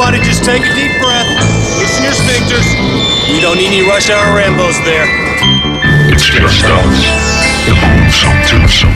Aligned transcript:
Everybody 0.00 0.24
just 0.24 0.44
take 0.44 0.62
a 0.62 0.74
deep 0.74 0.92
breath. 1.02 1.28
Loosen 1.78 2.04
your 2.04 2.14
sphincters. 2.14 2.64
We 3.28 3.38
don't 3.38 3.58
need 3.58 3.66
any 3.66 3.82
rush 3.82 4.08
hour 4.08 4.24
Rambos 4.34 4.82
there. 4.82 5.04
It's 6.10 6.24
just 6.24 6.64
us. 6.64 7.04
The 7.66 7.74
Boomsome 7.82 8.40
Twosome. 8.48 8.94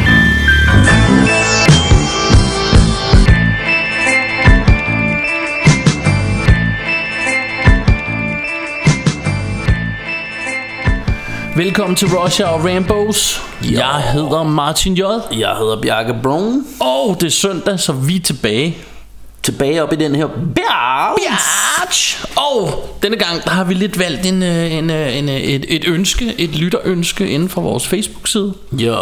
Velkommen 11.56 11.96
til 11.96 12.08
Russia 12.08 12.46
og 12.46 12.64
Rambos. 12.64 13.42
Jeg 13.62 14.02
hedder 14.12 14.42
Martin 14.42 14.94
J. 14.94 15.00
Jeg 15.32 15.56
hedder 15.58 15.80
Bjarke 15.82 16.14
Brun. 16.22 16.66
Og 16.80 17.16
det 17.20 17.26
er 17.26 17.30
søndag, 17.30 17.80
så 17.80 17.92
vi 17.92 18.16
er 18.16 18.20
tilbage. 18.20 18.93
Tilbage 19.44 19.82
op 19.82 19.92
i 19.92 19.96
den 19.96 20.14
her 20.14 20.26
bjerg. 20.26 21.18
Og 22.36 22.88
denne 23.02 23.16
gang 23.16 23.44
der 23.44 23.50
har 23.50 23.64
vi 23.64 23.74
lidt 23.74 23.98
valgt 23.98 24.26
en, 24.26 24.42
øh, 24.42 24.72
en, 24.72 24.90
øh, 24.90 25.16
en, 25.16 25.28
øh, 25.28 25.36
et, 25.36 25.64
et 25.68 25.84
ønske, 25.88 26.34
et 26.38 26.50
lytterønske 26.56 27.28
inden 27.28 27.48
for 27.48 27.60
vores 27.60 27.86
Facebook-side. 27.86 28.54
Jo. 28.72 28.96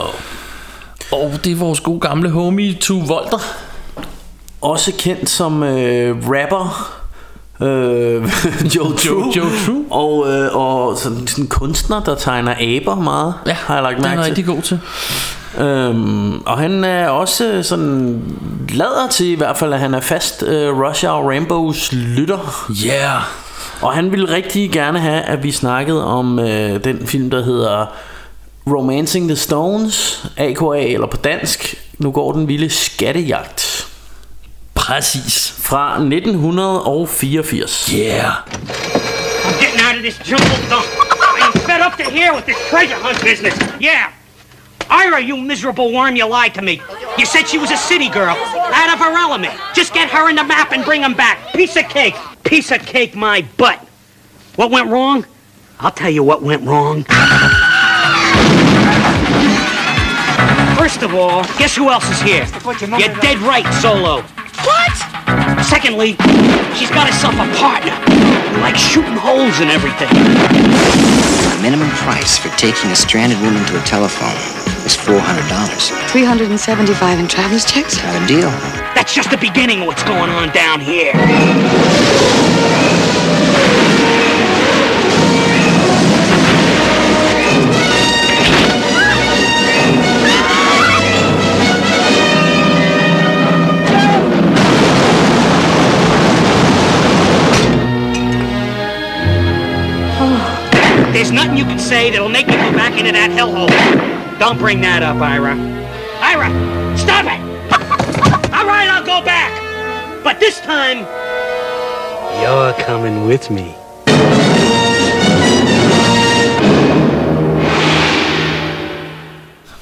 Og 1.13 1.33
det 1.45 1.53
er 1.53 1.57
vores 1.57 1.81
gode 1.81 2.01
gamle 2.01 2.31
homie, 2.31 2.75
Tu 2.75 3.01
Volter. 3.01 3.39
Også 4.61 4.93
kendt 4.99 5.31
som 5.31 5.63
øh, 5.63 6.17
rapper. 6.29 7.02
Øh, 7.63 8.23
Joe 8.77 8.93
True. 8.97 9.33
Joe 9.37 9.51
True. 9.67 9.85
Og, 9.91 10.33
øh, 10.33 10.57
og 10.57 10.99
sådan, 10.99 11.27
sådan 11.27 11.45
en 11.45 11.49
kunstner, 11.49 12.03
der 12.03 12.15
tegner 12.15 12.53
aber 12.53 12.95
meget. 12.95 13.35
Ja, 13.47 13.53
har 13.53 13.75
jeg 13.75 13.83
lagt 13.83 13.99
er 13.99 14.03
mærke 14.03 14.23
til. 14.23 14.25
rigtig 14.25 14.47
god 14.47 14.63
til. 14.63 14.81
Øhm, 15.59 16.41
og 16.41 16.59
han 16.59 16.85
er 16.85 17.09
også 17.09 17.63
sådan 17.63 18.23
lader 18.69 19.09
til 19.11 19.27
i 19.27 19.35
hvert 19.35 19.57
fald, 19.57 19.73
at 19.73 19.81
han 19.81 19.95
er 19.95 20.01
fast 20.01 20.43
øh, 20.43 20.81
Rush 20.81 21.07
Hour 21.07 21.33
Rambos 21.33 21.93
lytter. 21.93 22.69
Yeah. 22.87 23.23
Og 23.83 23.93
han 23.93 24.11
ville 24.11 24.35
rigtig 24.35 24.71
gerne 24.71 24.99
have, 24.99 25.23
at 25.23 25.43
vi 25.43 25.53
snakkede 25.53 26.05
om 26.05 26.39
øh, 26.39 26.85
den 26.85 27.07
film, 27.07 27.31
der 27.31 27.43
hedder 27.45 27.87
Romancing 28.67 29.29
the 29.29 29.37
Stones, 29.37 30.27
AKA, 30.37 30.93
eller 30.93 31.07
på 31.07 31.17
dansk, 31.17 31.75
nu 31.99 32.11
går 32.11 32.33
den 32.33 32.49
vilde 32.49 32.71
skattejagt, 32.71 33.72
Præcis. 34.87 35.49
fra 35.63 35.99
1984. 35.99 37.89
Yeah. 37.89 38.43
I'm 39.45 39.61
getting 39.61 39.81
out 39.81 39.97
of 39.97 40.03
this 40.03 40.19
jungle 40.19 40.59
dump. 40.69 40.87
I 41.39 41.47
am 41.47 41.53
fed 41.53 41.81
up 41.81 41.97
to 41.99 42.05
here 42.11 42.35
with 42.35 42.47
this 42.47 42.59
treasure 42.69 42.97
hunt 42.97 43.23
business. 43.23 43.55
Yeah. 43.79 44.11
Ira, 44.91 45.21
you 45.21 45.37
miserable 45.37 45.93
worm, 45.93 46.17
you 46.17 46.27
lied 46.27 46.55
to 46.55 46.63
me. 46.63 46.83
You 47.17 47.27
said 47.27 47.47
she 47.47 47.59
was 47.59 47.71
a 47.71 47.77
city 47.77 48.09
girl, 48.09 48.37
out 48.81 48.91
of 48.93 48.99
her 48.99 49.15
element. 49.17 49.55
Just 49.73 49.95
get 49.95 50.11
her 50.11 50.29
in 50.31 50.37
the 50.37 50.45
map 50.45 50.73
and 50.73 50.85
bring 50.85 51.03
bring 51.03 51.05
'em 51.05 51.15
back. 51.15 51.39
Piece 51.55 51.77
of 51.77 51.89
cake. 51.89 52.17
Piece 52.43 52.75
of 52.75 52.81
cake, 52.85 53.15
my 53.15 53.45
butt. 53.57 53.79
What 54.57 54.71
went 54.71 54.89
wrong? 54.89 55.25
I'll 55.79 55.97
tell 56.03 56.11
you 56.11 56.25
what 56.25 56.43
went 56.43 56.63
wrong. 56.67 57.05
First 60.77 61.03
of 61.03 61.15
all, 61.15 61.45
guess 61.59 61.77
who 61.77 61.89
else 61.89 62.09
is 62.11 62.21
here? 62.21 62.47
You're 62.99 63.15
dead 63.21 63.39
right, 63.53 63.67
Solo. 63.81 64.25
What? 64.65 64.95
Secondly, 65.65 66.17
she's 66.77 66.91
got 66.91 67.07
herself 67.07 67.35
a 67.35 67.49
partner 67.57 67.95
who 68.53 68.61
likes 68.61 68.81
shooting 68.81 69.17
holes 69.17 69.61
in 69.61 69.69
everything. 69.69 70.09
The 70.09 71.59
minimum 71.63 71.89
price 72.03 72.39
for 72.39 72.49
taking 72.59 72.91
a 72.91 72.97
stranded 72.97 73.41
woman 73.41 73.65
to 73.67 73.81
a 73.81 73.85
telephone 73.85 74.37
is 74.85 74.97
$400. 74.97 76.11
375 76.11 77.19
in 77.19 77.29
traveler's 77.29 77.65
checks? 77.65 77.97
Not 78.03 78.23
a 78.23 78.27
deal. 78.27 78.51
That's 78.95 79.15
just 79.15 79.31
the 79.31 79.39
beginning 79.39 79.81
of 79.83 79.87
what's 79.87 80.03
going 80.03 80.31
on 80.31 80.53
down 80.53 80.81
here. 80.81 81.13
There's 101.33 101.47
nothing 101.47 101.57
you 101.57 101.65
can 101.65 101.79
say 101.79 102.11
that'll 102.11 102.29
make 102.29 102.47
me 102.47 102.53
go 102.57 102.73
back 102.73 102.99
into 103.01 103.11
that 103.11 103.31
hellhole. 103.31 103.73
Don't 104.39 104.59
bring 104.59 104.83
that 104.83 105.03
up, 105.03 105.17
Ira. 105.17 105.57
Ira, 106.21 106.49
stop 106.99 107.25
it! 107.25 107.41
All 108.57 108.67
right, 108.67 108.87
I'll 108.93 109.03
go 109.03 109.25
back. 109.25 109.51
But 110.23 110.41
this 110.41 110.61
time, 110.61 110.99
you're 112.43 112.75
coming 112.85 113.27
with 113.27 113.51
me. 113.51 113.75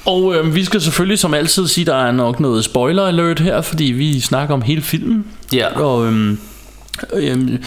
Og 0.05 0.35
øh, 0.35 0.55
vi 0.55 0.65
skal 0.65 0.81
selvfølgelig 0.81 1.19
som 1.19 1.33
altid 1.33 1.67
sige, 1.67 1.83
at 1.83 1.87
der 1.87 2.05
er 2.05 2.11
nok 2.11 2.39
noget 2.39 2.65
spoiler 2.65 3.03
alert 3.03 3.39
her, 3.39 3.61
fordi 3.61 3.83
vi 3.83 4.19
snakker 4.19 4.53
om 4.53 4.61
hele 4.61 4.81
filmen. 4.81 5.25
Ja. 5.53 5.79
Og 5.79 6.05
øhm, 6.05 6.39
øhm, 7.13 7.63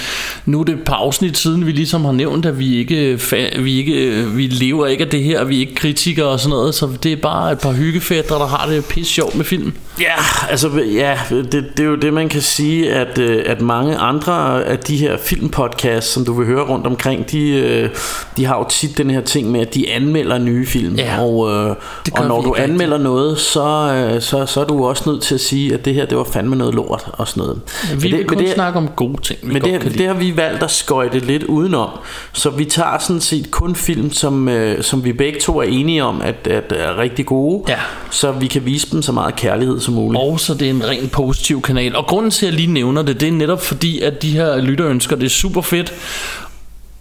nu 0.46 0.60
er 0.60 0.64
det 0.64 0.74
et 0.74 0.84
par 0.84 0.94
afsnit 0.94 1.38
siden, 1.38 1.66
vi 1.66 1.72
ligesom 1.72 2.04
har 2.04 2.12
nævnt, 2.12 2.46
at 2.46 2.58
vi 2.58 2.76
ikke, 2.76 3.20
vi 3.58 3.78
ikke 3.78 3.92
øh, 3.92 4.36
vi 4.36 4.46
lever 4.46 4.86
ikke 4.86 5.04
af 5.04 5.10
det 5.10 5.22
her, 5.22 5.44
vi 5.44 5.56
er 5.56 5.60
ikke 5.60 5.74
kritikere 5.74 6.26
og 6.26 6.40
sådan 6.40 6.50
noget, 6.50 6.74
så 6.74 6.88
det 7.02 7.12
er 7.12 7.16
bare 7.16 7.52
et 7.52 7.58
par 7.58 7.72
hyggefædre, 7.72 8.38
der 8.38 8.46
har 8.46 8.68
det 8.68 8.84
pisse 8.84 9.12
sjovt 9.12 9.34
med 9.34 9.44
film. 9.44 9.72
Ja, 10.00 10.14
altså 10.50 10.70
ja, 10.94 11.18
det, 11.30 11.52
det 11.52 11.80
er 11.80 11.84
jo 11.84 11.96
det 11.96 12.12
man 12.12 12.28
kan 12.28 12.40
sige 12.40 12.92
At, 12.92 13.18
øh, 13.18 13.42
at 13.46 13.60
mange 13.60 13.96
andre 13.96 14.64
af 14.64 14.78
de 14.78 14.96
her 14.96 15.16
filmpodcasts 15.16 16.12
Som 16.12 16.24
du 16.24 16.32
vil 16.32 16.46
høre 16.46 16.64
rundt 16.64 16.86
omkring 16.86 17.30
De, 17.30 17.48
øh, 17.48 17.90
de 18.36 18.44
har 18.44 18.58
jo 18.58 18.66
tit 18.68 18.98
den 18.98 19.10
her 19.10 19.20
ting 19.20 19.50
med 19.50 19.60
At 19.60 19.74
de 19.74 19.90
anmelder 19.90 20.38
nye 20.38 20.66
film. 20.66 20.94
Ja, 20.94 21.22
Og, 21.22 21.50
øh, 21.50 21.76
og 22.12 22.26
når 22.26 22.42
du 22.42 22.54
anmelder 22.58 22.98
noget 22.98 23.38
så, 23.38 24.18
så, 24.20 24.46
så 24.46 24.60
er 24.60 24.64
du 24.64 24.86
også 24.86 25.10
nødt 25.10 25.22
til 25.22 25.34
at 25.34 25.40
sige 25.40 25.74
At 25.74 25.84
det 25.84 25.94
her 25.94 26.06
det 26.06 26.18
var 26.18 26.24
fandme 26.24 26.56
noget 26.56 26.74
lort 26.74 27.04
Og 27.12 27.28
sådan 27.28 27.40
noget. 27.40 27.60
Vi 27.82 27.94
Men 27.94 28.02
vil 28.02 28.12
det, 28.12 28.26
kun 28.26 28.38
det, 28.38 28.52
snakke 28.54 28.78
om 28.78 28.88
gode 28.88 29.13
ting, 29.22 29.38
vi 29.42 29.52
men 29.52 29.62
godt 29.62 29.72
det, 29.72 29.80
kan 29.80 29.90
det 29.90 29.98
lide. 29.98 30.08
har 30.08 30.14
vi 30.14 30.36
valgt 30.36 30.62
at 30.62 30.70
skøjte 30.70 31.18
lidt 31.18 31.42
udenom 31.42 31.90
Så 32.32 32.50
vi 32.50 32.64
tager 32.64 32.98
sådan 32.98 33.20
set 33.20 33.50
kun 33.50 33.74
film 33.74 34.12
Som, 34.12 34.48
øh, 34.48 34.82
som 34.82 35.04
vi 35.04 35.12
begge 35.12 35.40
to 35.40 35.58
er 35.58 35.62
enige 35.62 36.04
om 36.04 36.20
At, 36.20 36.46
at 36.46 36.72
er 36.76 36.98
rigtig 36.98 37.26
gode 37.26 37.64
Ja. 37.68 37.78
Så 38.10 38.32
vi 38.32 38.46
kan 38.46 38.64
vise 38.64 38.90
dem 38.90 39.02
så 39.02 39.12
meget 39.12 39.36
kærlighed 39.36 39.80
som 39.80 39.94
muligt 39.94 40.22
Og 40.22 40.40
så 40.40 40.54
det 40.54 40.66
er 40.66 40.70
en 40.70 40.88
ren 40.88 41.08
positiv 41.08 41.62
kanal. 41.62 41.96
Og 41.96 42.06
grunden 42.06 42.30
til, 42.30 42.46
at 42.46 42.52
jeg 42.52 42.60
lige 42.60 42.72
nævner 42.72 43.02
det, 43.02 43.20
det 43.20 43.28
er 43.28 43.32
netop 43.32 43.62
fordi, 43.62 44.00
at 44.00 44.22
de 44.22 44.30
her 44.30 44.56
lytterønsker, 44.60 45.16
det 45.16 45.24
er 45.24 45.30
super 45.30 45.60
fedt. 45.60 45.92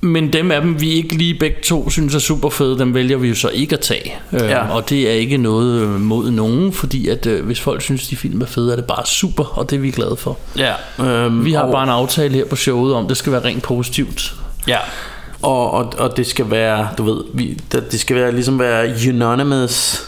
Men 0.04 0.34
dem 0.34 0.52
af 0.52 0.62
dem, 0.62 0.82
vi 0.82 0.92
ikke 0.94 1.16
lige 1.18 1.34
begge 1.40 1.58
to 1.64 1.90
synes 1.90 2.16
er 2.16 2.20
super 2.20 2.50
fede, 2.50 2.80
dem 2.80 2.94
vælger 2.94 3.18
vi 3.18 3.28
jo 3.28 3.36
så 3.36 3.50
ikke 3.50 3.74
at 3.74 3.80
tage. 3.80 4.14
Øh, 4.34 4.42
Ja. 4.42 4.68
Og 4.68 4.90
det 4.90 5.10
er 5.10 5.14
ikke 5.14 5.38
noget 5.38 5.82
øh, 5.82 5.90
mod 6.02 6.32
nogen, 6.32 6.74
fordi 6.74 7.08
at 7.08 7.26
øh, 7.26 7.46
hvis 7.46 7.60
folk 7.62 7.82
synes, 7.82 8.08
de 8.08 8.16
film 8.16 8.42
er 8.42 8.46
fede, 8.46 8.72
er 8.72 8.76
det 8.76 8.86
bare 8.86 9.06
super, 9.06 9.44
og 9.44 9.70
det 9.70 9.76
er 9.76 9.80
vi 9.80 9.92
glade 9.92 10.16
for. 10.18 10.38
Ja, 10.58 10.74
øhm, 11.00 11.46
Vi 11.46 11.54
har 11.54 11.62
og, 11.62 11.72
bare 11.72 11.84
en 11.84 11.90
aftale 11.90 12.34
her 12.36 12.46
på 12.46 12.56
showet 12.56 12.94
om, 12.94 13.08
det 13.08 13.18
skal 13.18 13.32
være 13.32 13.44
rent 13.44 13.64
positivt. 13.64 14.34
Ja. 14.68 14.78
Og, 15.42 15.72
og, 15.72 15.94
og 15.98 16.18
det 16.18 16.28
skal 16.28 16.52
være, 16.52 16.88
du 16.98 17.04
ved, 17.04 17.24
vi, 17.34 17.58
det 17.72 17.92
det 17.92 18.00
skal 18.00 18.16
være 18.16 18.32
ligesom 18.32 18.60
være 18.60 18.96
unanimous 19.10 20.02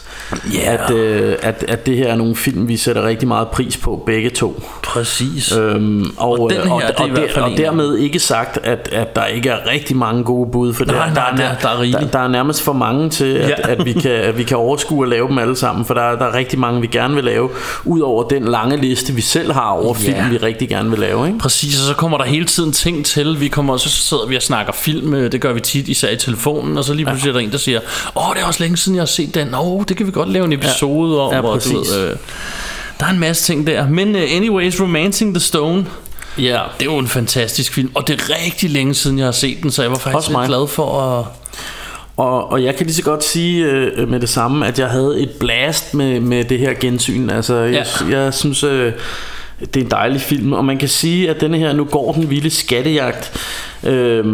Ja. 0.54 0.72
at, 0.84 0.90
øh, 0.94 1.34
at, 1.42 1.64
at 1.68 1.86
det 1.86 1.96
her 1.96 2.06
er 2.06 2.16
nogle 2.16 2.36
film, 2.36 2.68
vi 2.68 2.76
sætter 2.76 3.02
rigtig 3.06 3.28
meget 3.28 3.48
pris 3.48 3.76
på, 3.76 4.02
begge 4.06 4.30
to. 4.30 4.62
Præcis. 4.82 5.52
Øhm, 5.56 6.04
og, 6.16 6.40
Og 6.40 6.50
den 6.50 6.58
her, 6.62 6.70
og, 6.72 6.82
det 6.82 6.90
er 6.90 7.02
og, 7.02 7.08
i 7.08 7.10
hvert 7.10 7.22
der, 7.28 7.34
fald 7.34 7.44
og 7.44 7.50
en- 7.50 7.56
dermed 7.58 7.96
ikke 7.98 8.18
sagt, 8.18 8.58
at, 8.62 8.88
at 8.92 9.16
der 9.16 9.24
ikke 9.24 9.48
er 9.48 9.70
rigtig 9.72 9.96
mange 9.96 10.24
gode 10.24 10.50
bud, 10.50 10.74
for 10.74 10.84
Nej, 10.84 10.94
der, 10.94 11.14
nej, 11.14 11.30
der, 11.36 11.42
er, 11.42 11.48
der- 11.52 11.58
der 11.62 11.68
er 11.68 11.80
rigeligt. 11.80 12.12
der, 12.12 12.18
der 12.18 12.24
er 12.24 12.28
nærmest 12.28 12.62
for 12.62 12.72
mange 12.72 13.10
til, 13.10 13.24
at, 13.34 13.48
Ja. 13.48 13.54
at, 13.72 13.84
vi 13.84 13.92
kan, 13.92 14.10
at 14.10 14.38
vi 14.38 14.42
kan 14.42 14.56
overskue 14.56 15.04
at 15.04 15.08
lave 15.10 15.28
dem 15.28 15.38
alle 15.38 15.56
sammen, 15.56 15.84
for 15.84 15.94
der, 15.94 16.02
der 16.16 16.24
er 16.24 16.34
rigtig 16.34 16.58
mange, 16.58 16.80
vi 16.80 16.86
gerne 16.86 17.14
vil 17.14 17.24
lave, 17.24 17.48
ud 17.84 18.00
over 18.00 18.28
den 18.28 18.44
lange 18.44 18.76
liste, 18.76 19.12
vi 19.12 19.20
selv 19.20 19.52
har 19.52 19.68
over 19.70 19.96
Ja. 20.04 20.12
film, 20.12 20.30
vi 20.30 20.36
rigtig 20.36 20.68
gerne 20.68 20.90
vil 20.90 20.98
lave. 20.98 21.26
Ikke? 21.26 21.38
Præcis, 21.38 21.80
og 21.80 21.86
så 21.86 21.94
kommer 21.94 22.18
der 22.18 22.24
hele 22.24 22.44
tiden 22.44 22.72
ting 22.72 23.04
til. 23.06 23.40
Vi 23.40 23.48
kommer, 23.48 23.76
så 23.76 23.88
sidder 23.88 24.26
vi 24.26 24.36
og 24.36 24.42
snakker 24.42 24.72
film, 24.72 25.14
øh, 25.14 25.32
det 25.32 25.40
gør 25.40 25.52
vi 25.52 25.60
tit, 25.60 25.88
især 25.88 26.10
i 26.10 26.16
telefonen, 26.16 26.78
og 26.78 26.84
så 26.84 26.94
lige 26.94 27.06
pludselig 27.06 27.28
er 27.30 27.32
der 27.32 27.40
en, 27.40 27.52
der 27.52 27.58
siger, 27.58 27.80
åh, 28.16 28.34
det 28.34 28.42
er 28.42 28.46
også 28.46 28.62
længe 28.62 28.76
siden, 28.76 28.96
jeg 28.96 29.00
har 29.02 29.06
set 29.06 29.34
den. 29.34 29.54
Åh, 29.54 29.82
det 29.88 29.96
kan 29.96 30.06
vi 30.06 30.12
godt 30.16 30.28
lave 30.32 30.44
en 30.44 30.52
episode 30.52 31.20
om. 31.20 31.32
Ja, 31.32 31.40
og 31.40 31.64
du 31.64 31.68
ved, 31.78 32.08
øh, 32.10 32.16
der 33.00 33.06
er 33.06 33.10
en 33.10 33.18
masse 33.18 33.42
ting 33.44 33.66
der. 33.66 33.88
Men 33.88 34.14
uh, 34.14 34.20
anyways, 34.36 34.80
Romancing 34.80 35.34
the 35.34 35.40
Stone, 35.40 35.86
Ja. 36.38 36.60
det 36.78 36.86
er 36.88 36.92
jo 36.92 36.98
en 36.98 37.08
fantastisk 37.08 37.72
film, 37.74 37.90
og 37.94 38.06
det 38.08 38.20
er 38.20 38.30
rigtig 38.44 38.70
længe 38.70 38.94
siden, 38.94 39.18
jeg 39.18 39.26
har 39.26 39.32
set 39.32 39.62
den, 39.62 39.70
så 39.70 39.82
jeg 39.82 39.90
var 39.90 39.96
faktisk 39.96 40.16
Også 40.16 40.40
lidt 40.40 40.48
glad 40.48 40.68
for 40.68 41.00
at... 41.02 41.24
Og, 42.16 42.52
og 42.52 42.64
jeg 42.64 42.76
kan 42.76 42.86
lige 42.86 42.94
så 42.96 43.02
godt 43.02 43.24
sige 43.24 43.64
øh, 43.64 44.08
med 44.08 44.20
det 44.20 44.28
samme, 44.28 44.66
at 44.66 44.78
jeg 44.78 44.88
havde 44.88 45.20
et 45.20 45.30
blast 45.40 45.94
med, 45.94 46.20
med 46.20 46.44
det 46.44 46.58
her 46.58 46.74
gensyn. 46.80 47.30
Altså, 47.30 47.54
jeg, 47.54 47.86
jeg 48.10 48.34
synes, 48.34 48.62
øh, 48.64 48.92
det 49.60 49.76
er 49.76 49.84
en 49.84 49.90
dejlig 49.90 50.20
film. 50.20 50.52
Og 50.52 50.64
man 50.64 50.78
kan 50.78 50.88
sige, 50.88 51.30
at 51.30 51.40
denne 51.40 51.58
her, 51.58 51.72
nu 51.72 51.84
går 51.84 52.12
den 52.12 52.30
vilde 52.30 52.50
skattejagt. 52.50 53.32
Øh, 53.84 54.24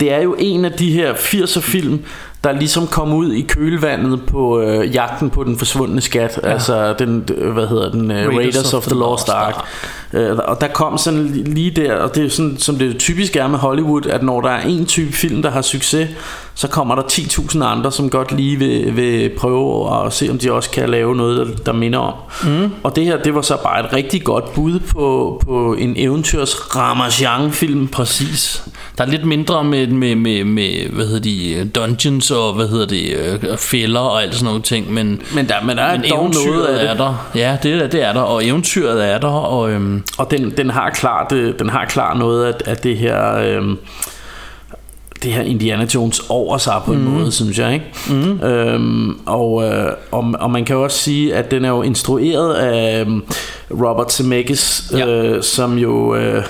det 0.00 0.12
er 0.12 0.22
jo 0.22 0.36
en 0.38 0.64
af 0.64 0.72
de 0.72 0.92
her 0.92 1.14
80'er 1.14 1.60
film, 1.60 2.00
der 2.44 2.52
ligesom 2.52 2.86
kom 2.86 3.12
ud 3.12 3.32
i 3.32 3.40
kølvandet 3.40 4.26
på 4.26 4.60
øh, 4.60 4.94
jagten 4.94 5.30
på 5.30 5.44
den 5.44 5.58
forsvundne 5.58 6.00
skat. 6.00 6.40
Ja. 6.42 6.48
Altså 6.48 6.94
den, 6.98 7.28
hvad 7.52 7.66
hedder 7.66 7.90
den, 7.90 8.10
øh, 8.10 8.16
Raiders, 8.16 8.36
Raiders 8.36 8.74
of 8.74 8.86
the 8.86 8.94
Lost 8.94 9.28
Ark. 9.28 9.64
Øh, 10.12 10.36
og 10.44 10.60
der 10.60 10.66
kom 10.68 10.98
sådan 10.98 11.26
lige 11.46 11.70
der, 11.70 11.94
og 11.94 12.14
det 12.14 12.24
er 12.24 12.28
sådan, 12.30 12.56
som 12.58 12.76
det 12.76 12.98
typisk 12.98 13.36
er 13.36 13.46
med 13.48 13.58
Hollywood, 13.58 14.06
at 14.06 14.22
når 14.22 14.40
der 14.40 14.48
er 14.50 14.60
en 14.66 14.86
type 14.86 15.12
film, 15.12 15.42
der 15.42 15.50
har 15.50 15.62
succes, 15.62 16.08
så 16.54 16.68
kommer 16.68 16.94
der 16.94 17.02
10.000 17.02 17.64
andre, 17.64 17.92
som 17.92 18.10
godt 18.10 18.32
lige 18.32 18.56
vil, 18.56 18.96
vil 18.96 19.30
prøve 19.38 20.04
at 20.06 20.12
se, 20.12 20.30
om 20.30 20.38
de 20.38 20.52
også 20.52 20.70
kan 20.70 20.88
lave 20.88 21.16
noget, 21.16 21.38
der, 21.46 21.54
der 21.66 21.72
minder 21.72 21.98
om. 21.98 22.14
Mm. 22.44 22.70
Og 22.82 22.96
det 22.96 23.04
her, 23.04 23.22
det 23.22 23.34
var 23.34 23.42
så 23.42 23.56
bare 23.62 23.80
et 23.86 23.92
rigtig 23.92 24.24
godt 24.24 24.52
bud 24.54 24.78
på, 24.78 25.40
på 25.46 25.74
en 25.74 25.94
eventyrs 25.96 26.76
Ramachan 26.76 27.52
film 27.52 27.88
Præcis. 27.88 28.62
Der 28.98 29.04
er 29.04 29.08
lidt 29.08 29.24
mindre 29.24 29.64
med, 29.64 29.86
med, 29.86 30.14
med, 30.16 30.44
med 30.44 30.88
hvad 30.92 31.06
hedder 31.06 31.20
de, 31.20 31.70
dungeons 31.74 32.30
og 32.30 32.54
hvad 32.54 32.68
hedder 32.68 32.86
det, 32.86 33.16
øh, 33.16 33.56
fælder 33.58 34.00
og 34.00 34.22
alt 34.22 34.34
sådan 34.34 34.44
nogle 34.44 34.62
ting, 34.62 34.92
men, 34.92 35.20
Men 35.34 35.48
der, 35.48 35.54
men 35.64 35.76
der 35.76 35.82
er 35.82 35.98
men 35.98 36.10
dog 36.10 36.30
noget 36.46 36.64
af 36.66 36.80
det. 36.80 36.90
er 36.90 36.94
der. 36.96 37.28
Ja, 37.34 37.56
det, 37.62 37.74
er- 37.74 37.86
det 37.86 38.02
er 38.04 38.12
der, 38.12 38.20
og 38.20 38.46
eventyret 38.46 39.08
er 39.08 39.18
der, 39.18 39.28
og 39.28 39.70
øhm, 39.70 39.97
Og 40.18 40.30
den, 40.30 40.50
den 40.56 40.70
har 40.70 40.90
klart 40.90 41.32
øh, 41.32 41.58
den 41.58 41.68
har 41.68 41.84
klart 41.84 42.18
noget 42.18 42.44
af, 42.44 42.54
af 42.70 42.76
det 42.76 42.96
her 42.96 43.34
øhm, 43.36 43.78
det 45.22 45.32
her 45.32 45.42
Indiana 45.42 45.86
Jones 45.94 46.22
over 46.28 46.58
sig 46.58 46.80
på 46.86 46.92
en 46.92 46.98
mm. 46.98 47.04
måde, 47.04 47.32
synes 47.32 47.58
jeg, 47.58 47.72
ikke? 47.74 47.84
Mm. 48.10 48.42
Øhm, 48.42 49.18
og, 49.26 49.64
øh, 49.64 49.92
og, 50.10 50.34
og 50.40 50.50
man 50.50 50.64
kan 50.64 50.76
jo 50.76 50.82
også 50.84 50.98
sige, 50.98 51.34
at 51.34 51.50
den 51.50 51.64
er 51.64 51.68
jo 51.68 51.82
instrueret 51.82 52.54
af 52.54 53.00
øhm, 53.00 53.22
Robert 53.70 54.12
Zemeckis, 54.12 54.92
Ja. 54.92 55.06
øh, 55.06 55.42
som 55.42 55.78
jo 55.78 56.14
øh, 56.14 56.44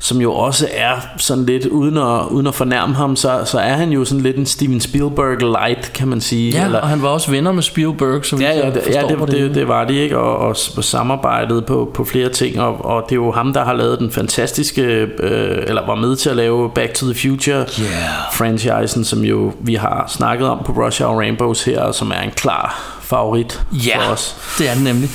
som 0.00 0.20
jo 0.20 0.32
også 0.34 0.68
er 0.74 0.94
sådan 1.16 1.46
lidt 1.46 1.66
uden 1.66 1.96
at, 1.98 2.26
uden 2.30 2.46
at 2.46 2.54
fornærme 2.54 2.94
ham, 2.94 3.16
så, 3.16 3.42
så 3.44 3.58
er 3.58 3.72
han 3.72 3.90
jo 3.90 4.04
sådan 4.04 4.22
lidt 4.22 4.36
en 4.36 4.46
Steven 4.46 4.80
Spielberg 4.80 5.38
light, 5.40 5.92
kan 5.92 6.08
man 6.08 6.20
sige. 6.20 6.50
ja, 6.52 6.78
og 6.78 6.88
han 6.88 7.02
var 7.02 7.08
også 7.08 7.30
venner 7.30 7.52
med 7.52 7.62
Spielberg, 7.62 8.24
så 8.26 8.36
Ja, 8.36 8.50
ja, 8.56 8.70
det, 8.70 8.82
ja 8.92 9.00
forstår 9.02 9.26
det, 9.26 9.34
det, 9.34 9.54
det 9.54 9.68
var 9.68 9.84
de 9.84 9.94
ikke 9.96 10.18
Og, 10.18 10.36
og 10.38 10.56
s- 10.56 10.78
samarbejdet 10.84 11.66
på, 11.66 11.90
på 11.94 12.04
flere 12.04 12.28
ting 12.28 12.60
og, 12.60 12.84
og 12.84 13.02
det 13.08 13.12
er 13.12 13.16
jo 13.16 13.32
ham 13.32 13.52
der 13.52 13.64
har 13.64 13.72
lavet 13.72 13.98
den 13.98 14.10
fantastiske 14.10 14.82
øh, 14.82 15.62
Eller 15.66 15.86
var 15.86 15.94
med 15.94 16.16
til 16.16 16.30
at 16.30 16.36
lave 16.36 16.70
Back 16.74 16.94
to 16.94 17.06
the 17.12 17.14
Future 17.20 17.56
Yeah. 17.80 17.88
Franchisen 18.32 19.04
som 19.04 19.20
jo 19.24 19.52
vi 19.60 19.74
har 19.74 20.04
snakket 20.08 20.48
om 20.48 20.58
på 20.66 20.72
Rush 20.72 21.02
Hour 21.02 21.18
Rainbows 21.20 21.64
her 21.64 21.80
og 21.80 21.94
Som 21.94 22.10
er 22.10 22.20
en 22.20 22.30
klar 22.30 22.98
favorit 23.02 23.62
Ja, 23.72 23.98
for 24.06 24.12
os 24.12 24.36
det 24.58 24.70
er 24.70 24.74
den 24.74 24.84
nemlig. 24.84 25.10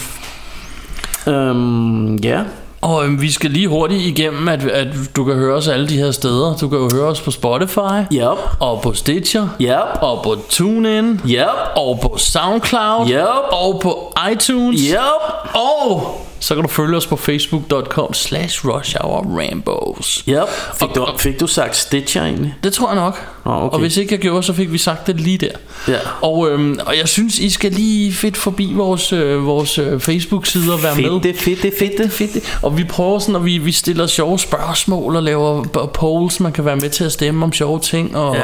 øhm, 1.27 2.15
Ja 2.15 2.39
Og 2.83 3.05
øhm, 3.05 3.21
vi 3.21 3.31
skal 3.31 3.51
lige 3.51 3.67
hurtigt 3.67 4.01
igennem, 4.01 4.47
at, 4.47 4.63
at 4.63 4.87
du 5.15 5.23
kan 5.23 5.33
høre 5.35 5.55
os 5.55 5.67
alle 5.67 5.87
de 5.89 5.97
her 5.97 6.11
steder. 6.11 6.55
Du 6.61 6.69
kan 6.69 6.77
jo 6.77 6.89
høre 6.93 7.05
os 7.07 7.21
på 7.21 7.31
Spotify, 7.31 7.99
Yep 8.13 8.37
og 8.59 8.81
på 8.81 8.93
Stitcher, 8.93 9.47
Yep 9.61 10.01
og 10.01 10.23
på 10.23 10.35
TuneIn, 10.49 11.21
Yep 11.27 11.47
og 11.75 11.99
på 12.01 12.17
SoundCloud, 12.17 13.09
Yep. 13.09 13.27
og 13.51 13.79
på 13.83 14.13
iTunes, 14.31 14.81
Yep 14.89 15.53
og 15.55 16.17
så 16.43 16.55
kan 16.55 16.63
du 16.63 16.69
følge 16.69 16.97
os 16.97 17.07
på 17.07 17.15
facebook.com 17.15 18.13
slash 18.13 18.65
rush 18.67 18.95
hour 19.01 19.39
rambos. 19.39 20.23
Yep 20.29 20.37
Fik, 20.79 20.89
Og- 20.89 20.95
du, 20.95 21.07
fik 21.17 21.39
du 21.39 21.47
sagt 21.47 21.75
Stitcher 21.75 22.23
egentlig? 22.23 22.55
Det 22.63 22.73
tror 22.73 22.87
jeg 22.87 22.95
nok. 22.95 23.21
Nå, 23.45 23.51
okay. 23.51 23.73
Og 23.73 23.79
hvis 23.79 23.97
ikke 23.97 24.13
jeg 24.13 24.19
gjorde, 24.19 24.43
så 24.43 24.53
fik 24.53 24.71
vi 24.71 24.77
sagt 24.77 25.07
det 25.07 25.21
lige 25.21 25.37
der. 25.37 25.47
Ja. 25.87 25.97
Og, 26.21 26.49
øhm, 26.49 26.79
og 26.85 26.97
jeg 26.97 27.07
synes, 27.07 27.39
I 27.39 27.49
skal 27.49 27.71
lige 27.71 28.13
fedt 28.13 28.37
forbi 28.37 28.73
vores, 28.75 29.13
øh, 29.13 29.45
vores 29.45 29.77
øh, 29.77 29.99
Facebook-side 29.99 30.73
og 30.73 30.83
være 30.83 30.95
med. 30.95 31.21
Fedt 31.21 31.39
fedt 31.39 31.61
det, 31.63 31.73
fedt 31.79 31.97
det 31.97 32.11
fedt. 32.11 32.59
Og 32.63 32.77
vi 32.77 32.83
prøver 32.83 33.19
sådan, 33.19 33.35
at 33.35 33.45
vi, 33.45 33.57
vi 33.57 33.71
stiller 33.71 34.07
sjove 34.07 34.39
spørgsmål 34.39 35.15
og 35.15 35.23
laver 35.23 35.63
polls. 35.93 36.39
Man 36.39 36.51
kan 36.51 36.65
være 36.65 36.75
med 36.75 36.89
til 36.89 37.03
at 37.03 37.11
stemme 37.11 37.45
om 37.45 37.53
sjove 37.53 37.79
ting. 37.79 38.17
Og, 38.17 38.35
Ja. 38.35 38.41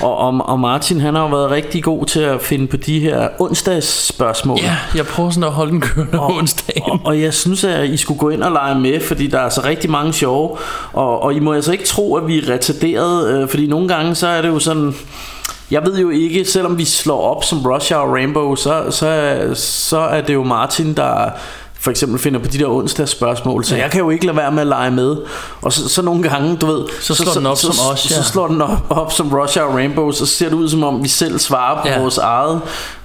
Og, 0.00 0.16
og, 0.18 0.40
og 0.48 0.60
Martin 0.60 1.00
han 1.00 1.14
har 1.14 1.22
jo 1.22 1.28
været 1.28 1.50
rigtig 1.50 1.82
god 1.82 2.06
til 2.06 2.20
at 2.20 2.42
finde 2.42 2.66
på 2.66 2.76
de 2.76 3.00
her 3.00 3.28
onsdags 3.38 4.06
spørgsmål. 4.06 4.58
ja, 4.62 4.76
jeg 4.94 5.06
prøver 5.06 5.30
sådan 5.30 5.44
at 5.44 5.50
holde 5.52 5.70
den 5.72 5.80
kørende 5.80 6.20
og, 6.20 6.34
onsdag. 6.34 6.82
og, 6.84 7.00
og 7.04 7.20
jeg 7.20 7.34
synes 7.40 7.64
at 7.64 7.88
I 7.88 7.96
skulle 7.96 8.18
gå 8.18 8.28
ind 8.28 8.42
og 8.42 8.52
lege 8.52 8.80
med 8.80 9.00
Fordi 9.00 9.26
der 9.26 9.40
er 9.40 9.48
så 9.48 9.60
rigtig 9.64 9.90
mange 9.90 10.12
sjove. 10.12 10.56
Og, 10.92 11.22
og 11.22 11.34
I 11.34 11.38
må 11.38 11.52
altså 11.52 11.72
ikke 11.72 11.84
tro 11.84 12.16
at 12.16 12.26
vi 12.26 12.38
er 12.38 12.52
retarderet 12.54 13.34
øh, 13.34 13.48
Fordi 13.48 13.66
nogle 13.66 13.88
gange 13.88 14.14
så 14.14 14.26
er 14.26 14.42
det 14.42 14.48
jo 14.48 14.58
sådan 14.58 14.94
jeg 15.70 15.86
ved 15.86 15.98
jo 15.98 16.10
ikke, 16.10 16.44
selvom 16.44 16.78
vi 16.78 16.84
slår 16.84 17.20
op 17.20 17.44
som 17.44 17.66
Russia 17.66 17.96
og 17.96 18.12
Rainbow, 18.12 18.54
så, 18.54 18.84
så, 18.90 19.40
så 19.54 19.98
er 19.98 20.20
det 20.20 20.34
jo 20.34 20.44
Martin, 20.44 20.94
der 20.94 21.30
for 21.80 21.90
eksempel 21.90 22.18
finder 22.18 22.38
på 22.40 22.46
de 22.46 22.58
der 22.58 22.66
onsdags 22.66 23.10
spørgsmål, 23.10 23.64
så 23.64 23.76
Ja. 23.76 23.82
jeg 23.82 23.90
kan 23.90 24.00
jo 24.00 24.10
ikke 24.10 24.26
lade 24.26 24.36
være 24.36 24.52
med 24.52 24.60
at 24.60 24.66
lege 24.66 24.90
med. 24.90 25.16
Og 25.62 25.72
så, 25.72 25.88
så 25.88 26.02
nogle 26.02 26.22
gange, 26.22 26.56
du 26.56 26.66
ved, 26.66 26.84
Så 27.00 27.14
slår 27.14 27.32
den 27.32 27.46
op 27.46 27.56
så, 27.56 27.62
som 27.62 27.70
os, 27.92 28.00
Så, 28.00 28.14
ja. 28.14 28.22
så 28.22 28.28
slår 28.32 28.46
den 28.48 28.62
op, 28.62 28.86
op 28.90 29.12
som 29.12 29.32
Rush 29.34 29.58
Hour 29.60 29.72
Rainbow, 29.74 30.10
så 30.12 30.26
ser 30.26 30.46
det 30.48 30.54
ud 30.54 30.68
som 30.68 30.84
om 30.84 31.02
vi 31.02 31.08
selv 31.08 31.38
svarer 31.38 31.82
på 31.82 31.88
Ja. 31.88 32.00
vores 32.00 32.18
eget 32.18 32.60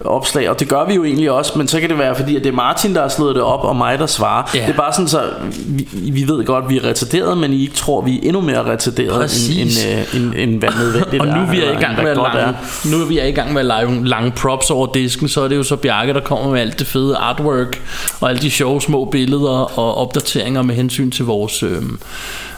opslag, 0.05 0.49
og 0.49 0.59
det 0.59 0.69
gør 0.69 0.85
vi 0.87 0.93
jo 0.93 1.03
egentlig 1.03 1.31
også, 1.31 1.51
men 1.57 1.67
så 1.67 1.79
kan 1.79 1.89
det 1.89 1.97
være 1.97 2.15
fordi, 2.15 2.35
at 2.35 2.43
det 2.43 2.49
er 2.49 2.53
Martin, 2.55 2.95
der 2.95 3.01
har 3.01 3.07
slået 3.09 3.35
det 3.35 3.43
op, 3.43 3.63
og 3.63 3.75
mig, 3.75 3.99
der 3.99 4.05
svarer. 4.05 4.49
Ja. 4.55 4.59
Det 4.59 4.69
er 4.69 4.73
bare 4.77 4.93
sådan, 4.93 5.07
så 5.07 5.21
vi, 5.67 5.87
vi 5.91 6.27
ved 6.27 6.45
godt, 6.45 6.63
at 6.63 6.69
vi 6.69 6.77
er 6.77 6.83
retarderet, 6.89 7.37
men 7.37 7.53
I 7.53 7.61
ikke 7.61 7.75
tror, 7.75 8.01
vi 8.01 8.15
er 8.17 8.19
endnu 8.23 8.41
mere 8.41 8.63
retarderet, 8.63 9.05
end, 9.09 9.59
end, 9.59 9.69
Præcis. 9.69 9.85
øh, 9.85 10.21
end, 10.21 10.33
end 10.37 10.59
hvad 10.59 10.69
nødvendigt 10.79 11.21
Og 11.21 11.27
nu 11.27 11.33
er, 11.33 11.45
vi 11.51 11.59
er 11.59 11.71
i 11.71 11.75
gang 11.75 11.93
end 11.93 12.01
med 12.03 12.11
at 12.11 12.17
lange, 12.17 12.57
nu 12.85 13.01
er 13.01 13.05
vi 13.05 13.19
er 13.19 13.25
i 13.25 13.31
gang 13.31 13.53
med 13.53 13.59
at 13.61 13.65
lave 13.65 14.05
lange 14.07 14.31
props 14.31 14.69
over 14.69 14.87
disken, 14.93 15.27
så 15.27 15.41
er 15.41 15.47
det 15.47 15.55
jo 15.55 15.63
så 15.63 15.75
Bjarke, 15.75 16.13
der 16.13 16.19
kommer 16.21 16.51
med 16.51 16.61
alt 16.61 16.79
det 16.79 16.87
fede 16.87 17.15
artwork 17.17 17.81
og 18.21 18.29
alle 18.29 18.41
de 18.41 18.51
sjove 18.51 18.64
små 18.79 19.05
billeder 19.05 19.79
og 19.79 19.95
opdateringer 19.97 20.61
med 20.61 20.75
hensyn 20.75 21.11
til 21.11 21.25
vores 21.25 21.63
øh, 21.63 21.81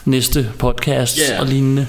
næste 0.05 0.49
podcast 0.59 1.17
Ja. 1.29 1.39
og 1.39 1.45
lignende. 1.45 1.87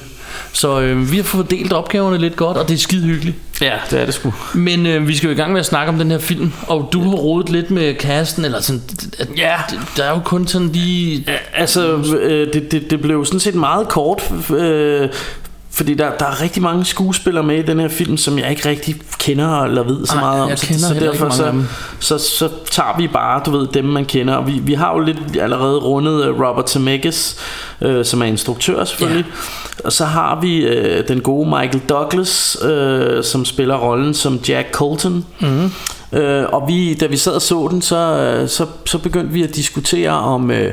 Så 0.53 0.81
øh, 0.81 1.13
vi 1.13 1.17
har 1.17 1.23
fået 1.25 1.51
delt 1.51 1.73
opgaverne 1.73 2.19
lidt 2.19 2.37
godt, 2.37 2.57
og 2.57 2.69
det 2.69 2.75
er 2.75 2.79
skide 2.79 3.03
hyggeligt. 3.07 3.37
Ja, 3.61 3.73
det 3.91 4.01
er 4.01 4.05
det 4.05 4.15
sgu. 4.15 4.35
Men 4.55 4.87
øh, 4.87 5.09
vi 5.09 5.17
skal 5.17 5.27
jo 5.27 5.33
i 5.33 5.37
gang 5.37 5.53
med 5.53 5.61
at 5.61 5.67
snakke 5.67 5.93
om 5.93 5.99
den 5.99 6.11
her 6.11 6.19
film, 6.19 6.53
og 6.67 6.89
du 6.93 7.03
har 7.03 7.17
rodet 7.17 7.51
lidt 7.51 7.71
med 7.71 7.95
casten, 7.95 8.45
eller 8.45 8.61
sådan, 8.61 8.83
at, 9.19 9.29
Ja. 9.37 9.57
der 9.97 10.05
er 10.05 10.11
jo 10.11 10.21
kun 10.25 10.47
sådan 10.47 10.69
lige... 10.69 11.27
Altså, 11.55 11.97
øh, 12.21 12.53
det, 12.53 12.73
det, 12.73 12.91
det 12.91 13.01
blev 13.01 13.25
sådan 13.25 13.41
set 13.41 13.55
meget 13.55 13.89
kort, 13.89 14.33
øh, 14.51 15.09
fordi 15.79 15.95
der, 15.95 16.11
der 16.19 16.27
er 16.27 16.43
rigtig 16.43 16.63
mange 16.63 16.85
skuespillere 16.85 17.45
med 17.45 17.59
i 17.59 17.63
den 17.63 17.81
her 17.81 17.89
film, 17.89 18.17
som 18.17 18.39
jeg 18.39 18.51
ikke 18.51 18.69
rigtig 18.69 18.97
kender 19.19 19.63
eller 19.63 19.83
ved 19.83 20.07
så 20.07 20.15
Nej, 20.15 20.25
meget 20.25 20.43
om. 20.43 20.49
jeg 20.49 20.59
så, 20.59 20.65
så 20.79 21.53
mange 21.53 21.67
så, 22.01 22.19
så, 22.19 22.19
så 22.19 22.49
tager 22.71 22.97
vi 22.99 23.09
bare, 23.09 23.43
du 23.47 23.51
ved, 23.51 23.69
dem 23.75 23.85
man 23.85 24.05
kender. 24.05 24.35
Og 24.35 24.47
vi, 24.47 24.53
vi 24.53 24.75
har 24.75 24.93
jo 24.93 24.99
lidt 25.01 25.19
allerede 25.41 25.79
rundet 25.79 26.25
øh, 26.25 26.41
Robert 26.41 26.71
Zemeckis, 26.71 27.37
øh, 27.81 28.05
som 28.05 28.23
er 28.23 28.27
instruktør 28.27 28.85
selvfølgelig. 28.85 29.25
Ja. 29.29 29.85
Og 29.85 29.93
så 29.93 30.05
har 30.05 30.41
vi 30.41 30.57
øh, 30.57 31.09
den 31.09 31.21
gode 31.21 31.49
Michael 31.49 31.81
Douglas, 31.89 32.57
øh, 32.65 33.25
som 33.25 33.45
spiller 33.45 33.77
rollen 33.77 34.15
som 34.15 34.41
Jack 34.49 34.73
Colton. 34.73 35.25
Mm. 35.41 35.71
Øh, 36.13 36.45
og 36.53 36.69
vi, 36.69 36.95
da 36.95 37.07
vi 37.07 37.17
sad 37.17 37.33
og 37.33 37.43
så 37.43 37.69
den, 37.71 37.83
så, 37.83 37.97
øh, 37.97 38.49
så, 38.49 38.67
så 38.87 38.99
begyndte 38.99 39.33
vi 39.33 39.43
at 39.43 39.57
diskutere 39.57 40.11
om... 40.11 40.51
Øh, 40.51 40.73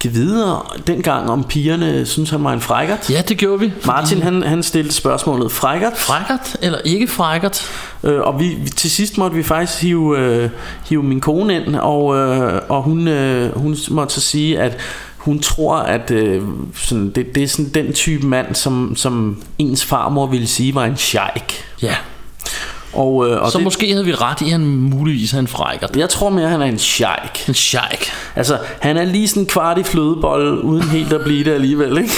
kan 0.00 0.14
vide 0.14 0.56
dengang 0.86 1.30
om 1.30 1.44
pigerne 1.44 2.06
synes 2.06 2.30
han 2.30 2.44
var 2.44 2.52
en 2.52 2.60
frækkert. 2.60 3.10
Ja, 3.10 3.22
det 3.28 3.36
gjorde 3.38 3.60
vi. 3.60 3.70
fordi- 3.70 3.86
Martin 3.86 4.22
han, 4.22 4.42
han 4.42 4.62
stillede 4.62 4.94
spørgsmålet 4.94 5.52
frækkert 5.52 5.96
Frækkert 5.98 6.56
eller 6.62 6.78
ikke 6.84 7.06
frækkert? 7.08 7.62
øh, 8.04 8.20
Og 8.20 8.40
vi, 8.40 8.48
vi, 8.48 8.68
til 8.68 8.90
sidst 8.90 9.18
måtte 9.18 9.36
vi 9.36 9.42
faktisk 9.42 9.82
hive, 9.82 10.18
øh, 10.18 10.50
hive 10.88 11.02
min 11.02 11.20
kone 11.20 11.56
ind 11.56 11.76
Og, 11.76 12.16
øh, 12.16 12.60
og 12.68 12.82
hun, 12.82 13.08
øh, 13.08 13.58
hun 13.58 13.76
måtte 13.90 14.14
så 14.14 14.20
sige 14.20 14.58
at 14.60 14.76
hun 15.16 15.38
tror 15.38 15.76
at 15.76 16.10
øh, 16.10 16.42
sådan, 16.74 17.10
det, 17.10 17.34
det 17.34 17.42
er 17.42 17.48
sådan 17.48 17.70
den 17.74 17.92
type 17.92 18.26
mand 18.26 18.54
Som, 18.54 18.96
som 18.96 19.42
ens 19.58 19.84
farmor 19.84 20.26
ville 20.26 20.46
sige 20.46 20.74
var 20.74 20.84
en 20.84 20.96
sheik 20.96 21.64
Ja. 21.82 21.94
Og, 22.96 23.28
øh, 23.28 23.42
og 23.42 23.52
Så 23.52 23.58
det, 23.58 23.64
måske 23.64 23.92
havde 23.92 24.04
vi 24.04 24.14
ret 24.14 24.40
i, 24.40 24.44
at 24.44 24.50
han 24.50 24.66
muligvis 24.66 25.32
er 25.34 25.38
en 25.38 25.46
frækkert. 25.46 25.96
jeg 25.96 26.08
tror 26.08 26.30
mere 26.30 26.48
han 26.48 26.62
er 26.62 26.66
en 26.66 26.78
sheik 26.78 27.48
En 27.48 27.54
sheik. 27.54 28.10
Altså, 28.36 28.58
han 28.80 28.96
er 28.96 29.04
lige 29.04 29.28
sådan 29.28 29.42
en 29.42 29.46
kvart 29.46 29.78
i 29.78 29.82
flødebold, 29.82 30.62
uden 30.62 30.82
helt 30.82 31.12
at 31.12 31.20
blive 31.20 31.44
det 31.44 31.50
alligevel, 31.50 31.98
ikke? 31.98 32.12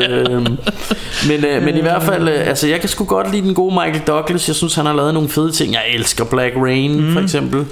øhm, 0.08 0.56
men, 1.28 1.44
øh, 1.44 1.62
men 1.62 1.76
i 1.76 1.80
hvert 1.80 2.02
fald, 2.02 2.28
øh, 2.28 2.48
altså 2.48 2.68
jeg 2.68 2.80
kan 2.80 2.88
sgu 2.88 3.04
godt 3.04 3.32
lide 3.32 3.46
den 3.46 3.54
gode 3.54 3.74
Michael 3.74 4.02
Douglas. 4.06 4.48
Jeg 4.48 4.56
synes, 4.56 4.74
han 4.74 4.86
har 4.86 4.94
lavet 4.94 5.14
nogle 5.14 5.28
fede 5.28 5.52
ting. 5.52 5.72
Jeg 5.72 5.82
elsker 5.94 6.24
Black 6.24 6.54
Rain, 6.56 7.00
mm. 7.00 7.12
for 7.12 7.20
eksempel. 7.20 7.66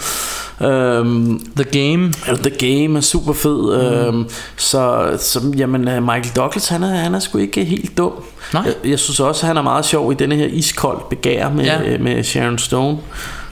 Øhm, 0.60 1.40
The 1.56 1.64
Game. 1.64 2.12
The 2.26 2.50
Game 2.50 2.98
er 2.98 3.00
super 3.00 3.32
fed. 3.32 3.76
Mm. 3.76 4.16
Øhm, 4.16 4.28
så, 4.56 5.10
så 5.18 5.40
jamen, 5.56 5.88
øh, 5.88 6.02
Michael 6.02 6.36
Douglas, 6.36 6.68
han 6.68 6.82
er, 6.82 6.94
han 6.94 7.14
er 7.14 7.18
sgu 7.18 7.38
ikke 7.38 7.64
helt 7.64 7.98
dum. 7.98 8.12
Nej. 8.52 8.62
Jeg, 8.66 8.90
jeg 8.90 8.98
synes 8.98 9.20
også, 9.20 9.46
han 9.46 9.56
er 9.56 9.62
meget 9.62 9.84
sjov 9.84 10.12
i 10.12 10.14
denne 10.14 10.36
her 10.36 10.46
iskold 10.46 11.00
begær 11.10 11.50
med, 11.50 11.64
Ja. 11.66 11.90
ja. 11.90 11.98
med 11.98 12.24
Sharon 12.24 12.58
Stone. 12.58 12.98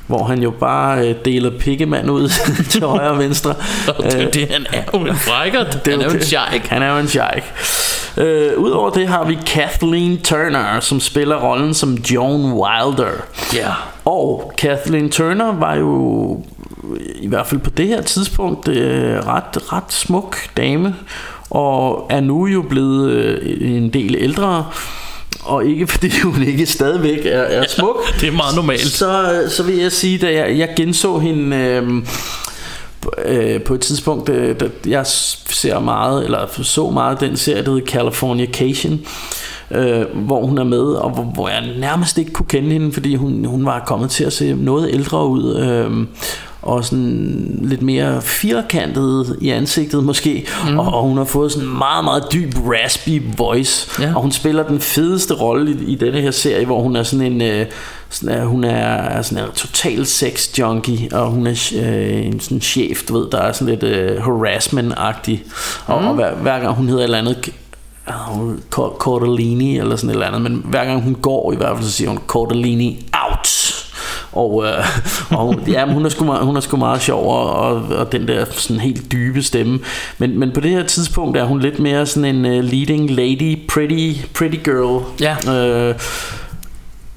Hvor 0.07 0.25
han 0.25 0.43
jo 0.43 0.51
bare 0.51 1.09
øh, 1.09 1.15
deler 1.25 1.51
pikkemand 1.59 2.11
ud 2.11 2.29
til 2.71 2.83
højre 2.83 3.11
og 3.11 3.19
venstre. 3.19 3.55
Det, 3.87 4.15
er 4.15 4.23
jo 4.23 4.29
det, 4.33 4.49
han 4.51 4.67
er 4.73 4.83
jo 4.95 4.99
en 5.01 5.17
frækkert. 5.17 5.81
Han 5.87 6.01
er 6.01 6.05
jo 6.05 6.11
en 6.11 6.23
sheik. 6.23 6.67
Han 6.67 6.83
er 6.83 6.93
jo 6.93 6.99
en 6.99 7.09
sheik. 7.09 7.43
Øh, 8.17 8.59
Udover 8.59 8.91
det 8.91 9.09
har 9.09 9.25
vi 9.25 9.39
Kathleen 9.47 10.23
Turner, 10.23 10.81
som 10.81 11.01
spiller 11.01 11.37
rollen 11.37 11.75
som 11.75 11.95
Joan 11.95 12.53
Wilder. 12.53 13.11
Ja. 13.55 13.71
Og 14.05 14.53
Kathleen 14.59 15.11
Turner 15.11 15.53
var 15.53 15.75
jo 15.75 16.43
i 17.21 17.29
hvert 17.29 17.47
fald 17.47 17.61
på 17.61 17.71
det 17.71 17.87
her 17.89 18.03
tidspunkt 18.03 18.69
øh, 18.69 19.27
ret, 19.27 19.73
ret 19.73 19.93
smuk 19.93 20.37
dame. 20.57 20.95
Og 21.51 22.07
er 22.11 22.21
nu 22.21 22.47
jo 22.47 22.63
blevet 22.63 23.11
øh, 23.11 23.77
en 23.77 23.89
del 23.89 24.17
ældre. 24.19 24.67
Og 25.45 25.67
ikke 25.67 25.87
fordi 25.87 26.21
hun 26.21 26.43
ikke 26.43 26.67
stadigvæk 26.67 27.27
er, 27.27 27.43
er 27.43 27.65
smuk. 27.69 27.97
Det 28.21 28.29
er 28.29 28.33
meget 28.33 28.57
normalt. 28.57 28.87
Så, 28.87 29.43
så 29.49 29.63
vil 29.63 29.77
jeg 29.77 29.93
sige, 29.93 30.19
da 30.19 30.33
jeg, 30.33 30.59
jeg 30.59 30.69
genså 30.77 31.19
hende... 31.19 31.57
Øh, 31.57 32.03
øh, 33.25 33.63
på 33.63 33.75
et 33.75 33.81
tidspunkt, 33.81 34.29
øh, 34.29 34.61
der, 34.61 34.69
jeg 34.87 35.07
ser 35.07 35.79
meget, 35.79 36.25
eller 36.25 36.63
så 36.63 36.91
meget 36.91 37.21
den 37.21 37.37
serie, 37.37 37.65
der 37.65 37.71
hedder 37.71 37.87
Californication, 37.87 39.01
øh, 39.71 40.03
hvor 40.15 40.47
hun 40.47 40.59
er 40.59 40.65
med, 40.65 40.83
og 40.83 41.11
hvor, 41.11 41.23
hvor 41.23 41.49
jeg 41.49 41.63
nærmest 41.79 42.19
ikke 42.19 42.33
kunne 42.33 42.47
kende 42.47 42.71
hende, 42.71 42.93
fordi 42.93 43.15
hun, 43.15 43.45
hun 43.45 43.67
var 43.67 43.85
kommet 43.87 44.11
til 44.11 44.25
at 44.25 44.33
se 44.33 44.55
noget 44.55 44.91
ældre 44.93 45.27
ud. 45.27 45.57
Øh, 45.57 46.07
og 46.65 46.85
sådan 46.85 47.59
lidt 47.63 47.83
mere 47.83 48.23
firkantet 48.23 49.37
i 49.41 49.51
ansigtet 49.51 50.05
måske, 50.05 50.47
mm. 50.69 50.79
og, 50.79 50.95
og 50.95 51.03
hun 51.03 51.17
har 51.17 51.25
fået 51.25 51.53
sådan 51.53 51.69
en 51.69 51.79
meget, 51.79 52.05
meget 52.05 52.25
dyb, 52.33 52.55
raspy 52.59 53.23
voice, 53.37 54.03
ja. 54.03 54.15
og 54.15 54.23
hun 54.23 54.33
spiller 54.33 54.63
den 54.63 54.81
fedeste 54.81 55.35
rolle 55.35 55.71
i, 55.71 55.93
i 55.93 55.95
denne 55.95 56.21
her 56.21 56.31
serie, 56.31 56.67
hvor 56.67 56.83
hun 56.83 56.97
er 56.97 57.03
sådan 57.03 57.33
en, 57.33 57.43
øh, 57.43 57.67
sådan, 58.11 58.47
hun 58.47 58.65
er 58.65 59.23
sådan 59.23 59.45
en 59.45 59.51
total 59.55 60.07
sex 60.07 60.59
junkie, 60.59 61.09
og 61.13 61.31
hun 61.31 61.47
er 61.47 61.73
øh, 61.83 62.27
en 62.27 62.41
sådan 62.41 62.61
chef, 62.61 63.03
du 63.09 63.19
ved, 63.19 63.31
der 63.31 63.39
er 63.39 63.53
sådan 63.53 63.75
lidt 63.75 63.83
øh, 63.83 64.23
harassment-agtig, 64.23 65.39
og, 65.87 66.03
mm. 66.03 66.09
og 66.09 66.15
hver, 66.15 66.35
hver 66.35 66.61
gang 66.61 66.75
hun 66.75 66.89
hedder 66.89 67.01
et 67.01 67.05
eller 67.05 67.19
andet 67.19 67.53
Cordellini 68.71 69.79
eller 69.79 69.97
sådan 69.97 70.11
et 70.11 70.15
eller 70.15 70.27
andet, 70.27 70.43
men 70.43 70.63
hver 70.65 70.85
gang 70.85 71.03
hun 71.03 71.15
går 71.15 71.53
i 71.53 71.57
hvert 71.57 71.77
fald, 71.77 71.87
så 71.87 71.93
siger 71.93 72.09
hun 72.09 72.21
Cordellini 72.27 73.07
out. 73.13 73.64
Og, 74.35 74.65
øh, 74.67 74.85
og 75.31 75.59
ja, 75.69 75.87
hun 75.93 76.05
er 76.05 76.09
sgu 76.09 76.25
meget, 76.25 76.45
hun 76.45 76.57
er 76.57 76.61
sgu 76.61 76.77
meget 76.77 77.03
sjov 77.03 77.37
og, 77.37 77.83
og, 77.99 78.13
den 78.13 78.29
der 78.29 78.45
sådan 78.51 78.81
helt 78.81 79.13
dybe 79.13 79.43
stemme. 79.43 79.81
Men, 80.19 80.39
men 80.39 80.53
på 80.53 80.61
det 80.61 80.71
her 80.71 80.83
tidspunkt 80.83 81.37
er 81.37 81.45
hun 81.45 81.61
lidt 81.61 81.79
mere 81.79 82.07
sådan 82.07 82.37
en 82.37 82.45
uh, 82.45 82.65
leading 82.65 83.11
lady, 83.11 83.59
pretty, 83.69 84.13
pretty 84.35 84.59
girl. 84.65 85.05
Ja. 85.21 85.37
Øh, 85.55 85.95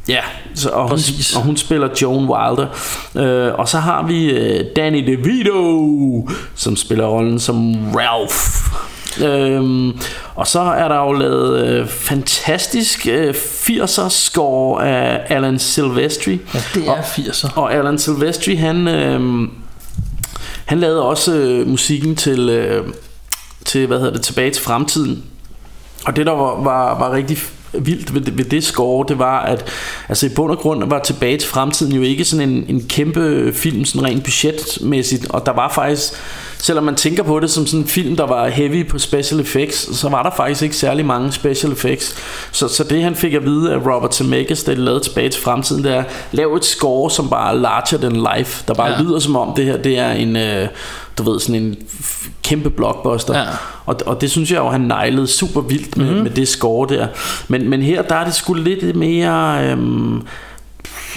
Ja, 0.10 0.22
så, 0.56 0.70
og, 0.70 0.90
hun, 0.90 1.00
og 1.36 1.42
hun 1.42 1.58
spiller 1.58 1.90
Joan 2.02 2.26
Wilder. 2.26 2.68
Øh, 3.16 3.54
og 3.60 3.70
så 3.70 3.80
har 3.80 4.08
vi 4.08 4.30
øh, 4.30 4.66
Danny 4.76 5.08
DeVito, 5.08 6.30
som 6.56 6.76
spiller 6.76 7.06
rollen 7.06 7.40
som 7.40 7.76
Ralph. 7.96 8.36
Øhm, 9.26 10.00
og 10.36 10.48
så 10.48 10.60
er 10.60 10.88
der 10.88 10.96
jo 10.96 11.12
lavet 11.12 11.68
øh, 11.68 11.88
fantastisk 11.88 13.08
øh, 13.08 13.34
80'er 13.34 14.10
score 14.10 14.88
af 14.88 15.36
Alan 15.36 15.60
Silvestri. 15.60 16.40
Ja, 16.54 16.60
det 16.74 16.88
er 16.88 17.02
80'er. 17.02 17.58
Og 17.60 17.74
Alan 17.74 17.98
Silvestri, 17.98 18.56
han, 18.56 18.88
øh, 18.88 19.50
han 20.66 20.80
lavede 20.80 21.04
også 21.04 21.34
øh, 21.34 21.68
musikken 21.68 22.16
til, 22.16 22.50
øh, 22.50 22.88
til, 23.66 23.88
hvad 23.88 23.98
hedder 24.00 24.14
det, 24.14 24.22
Tilbage 24.22 24.52
til 24.52 24.64
Fremtiden. 24.64 25.24
Og 26.06 26.16
det 26.16 26.26
der 26.26 26.32
var, 26.32 26.64
var, 26.64 27.00
var 27.00 27.12
rigtig 27.12 27.38
vildt 27.74 28.14
ved, 28.14 28.22
ved 28.22 28.46
det 28.46 28.64
score, 28.64 29.06
det 29.08 29.20
var, 29.20 29.40
at 29.40 29.66
altså 30.10 30.26
i 30.26 30.30
bund 30.30 30.52
og 30.52 30.58
grund 30.58 30.90
var 30.90 31.00
Tilbage 31.00 31.38
til 31.38 31.50
Fremtiden 31.50 31.94
jo 31.94 32.02
ikke 32.02 32.26
sådan 32.26 32.50
en, 32.50 32.66
en 32.68 32.88
kæmpe 32.90 33.54
film, 33.54 33.86
sådan 33.86 34.08
rent 34.08 34.24
budgetmæssigt, 34.24 35.28
og 35.30 35.46
der 35.46 35.54
var 35.54 35.72
faktisk 35.74 36.14
selvom 36.60 36.84
man 36.84 36.96
tænker 36.96 37.24
på 37.24 37.40
det 37.40 37.52
som 37.52 37.68
sådan 37.68 37.80
en 37.80 37.88
film, 37.88 38.16
der 38.16 38.26
var 38.26 38.48
heavy 38.48 38.88
på 38.88 39.00
special 39.00 39.42
effects, 39.42 39.98
så 39.98 40.10
var 40.10 40.24
der 40.24 40.32
faktisk 40.38 40.62
ikke 40.62 40.76
særlig 40.76 41.06
mange 41.06 41.32
special 41.32 41.72
effects. 41.72 42.16
Så, 42.52 42.68
så 42.68 42.84
det 42.84 43.04
han 43.04 43.16
fik 43.16 43.34
at 43.34 43.46
vide 43.46 43.74
af 43.74 43.78
Robert 43.78 44.16
Zemeckis, 44.16 44.64
da 44.64 44.72
de 44.72 44.78
lavede 44.78 45.04
tilbage 45.04 45.30
til 45.30 45.42
fremtiden, 45.42 45.84
det 45.84 45.94
er, 45.96 46.04
lav 46.32 46.56
et 46.56 46.66
score, 46.66 47.12
som 47.12 47.30
bare 47.30 47.54
er 47.54 47.58
larger 47.58 47.98
than 47.98 48.28
life, 48.38 48.64
der 48.68 48.74
bare 48.74 48.92
ja. 48.92 49.02
lyder 49.02 49.20
som 49.20 49.36
om 49.36 49.54
det 49.56 49.66
her, 49.66 49.78
det 49.78 49.98
er 49.98 50.12
en, 50.12 50.36
øh, 50.36 50.68
du 51.18 51.32
ved, 51.32 51.40
sådan 51.40 51.64
en 51.64 51.76
kæmpe 52.48 52.70
blockbuster. 52.70 53.38
Ja. 53.38 53.46
Og, 53.86 53.96
og 54.06 54.22
det 54.22 54.32
synes 54.32 54.52
jeg 54.52 54.58
jo, 54.58 54.70
han 54.70 54.82
nejlede 54.82 55.28
super 55.28 55.62
vildt 55.62 55.98
med, 55.98 56.06
mm-hmm. 56.06 56.24
med 56.24 56.32
det 56.32 56.48
score 56.48 56.96
der. 56.96 57.08
Men, 57.48 57.70
men 57.70 57.82
her, 57.82 58.02
der 58.02 58.16
er 58.16 58.24
det 58.24 58.34
sgu 58.34 58.54
lidt 58.54 58.96
mere... 58.96 59.66
Øhm, 59.66 60.22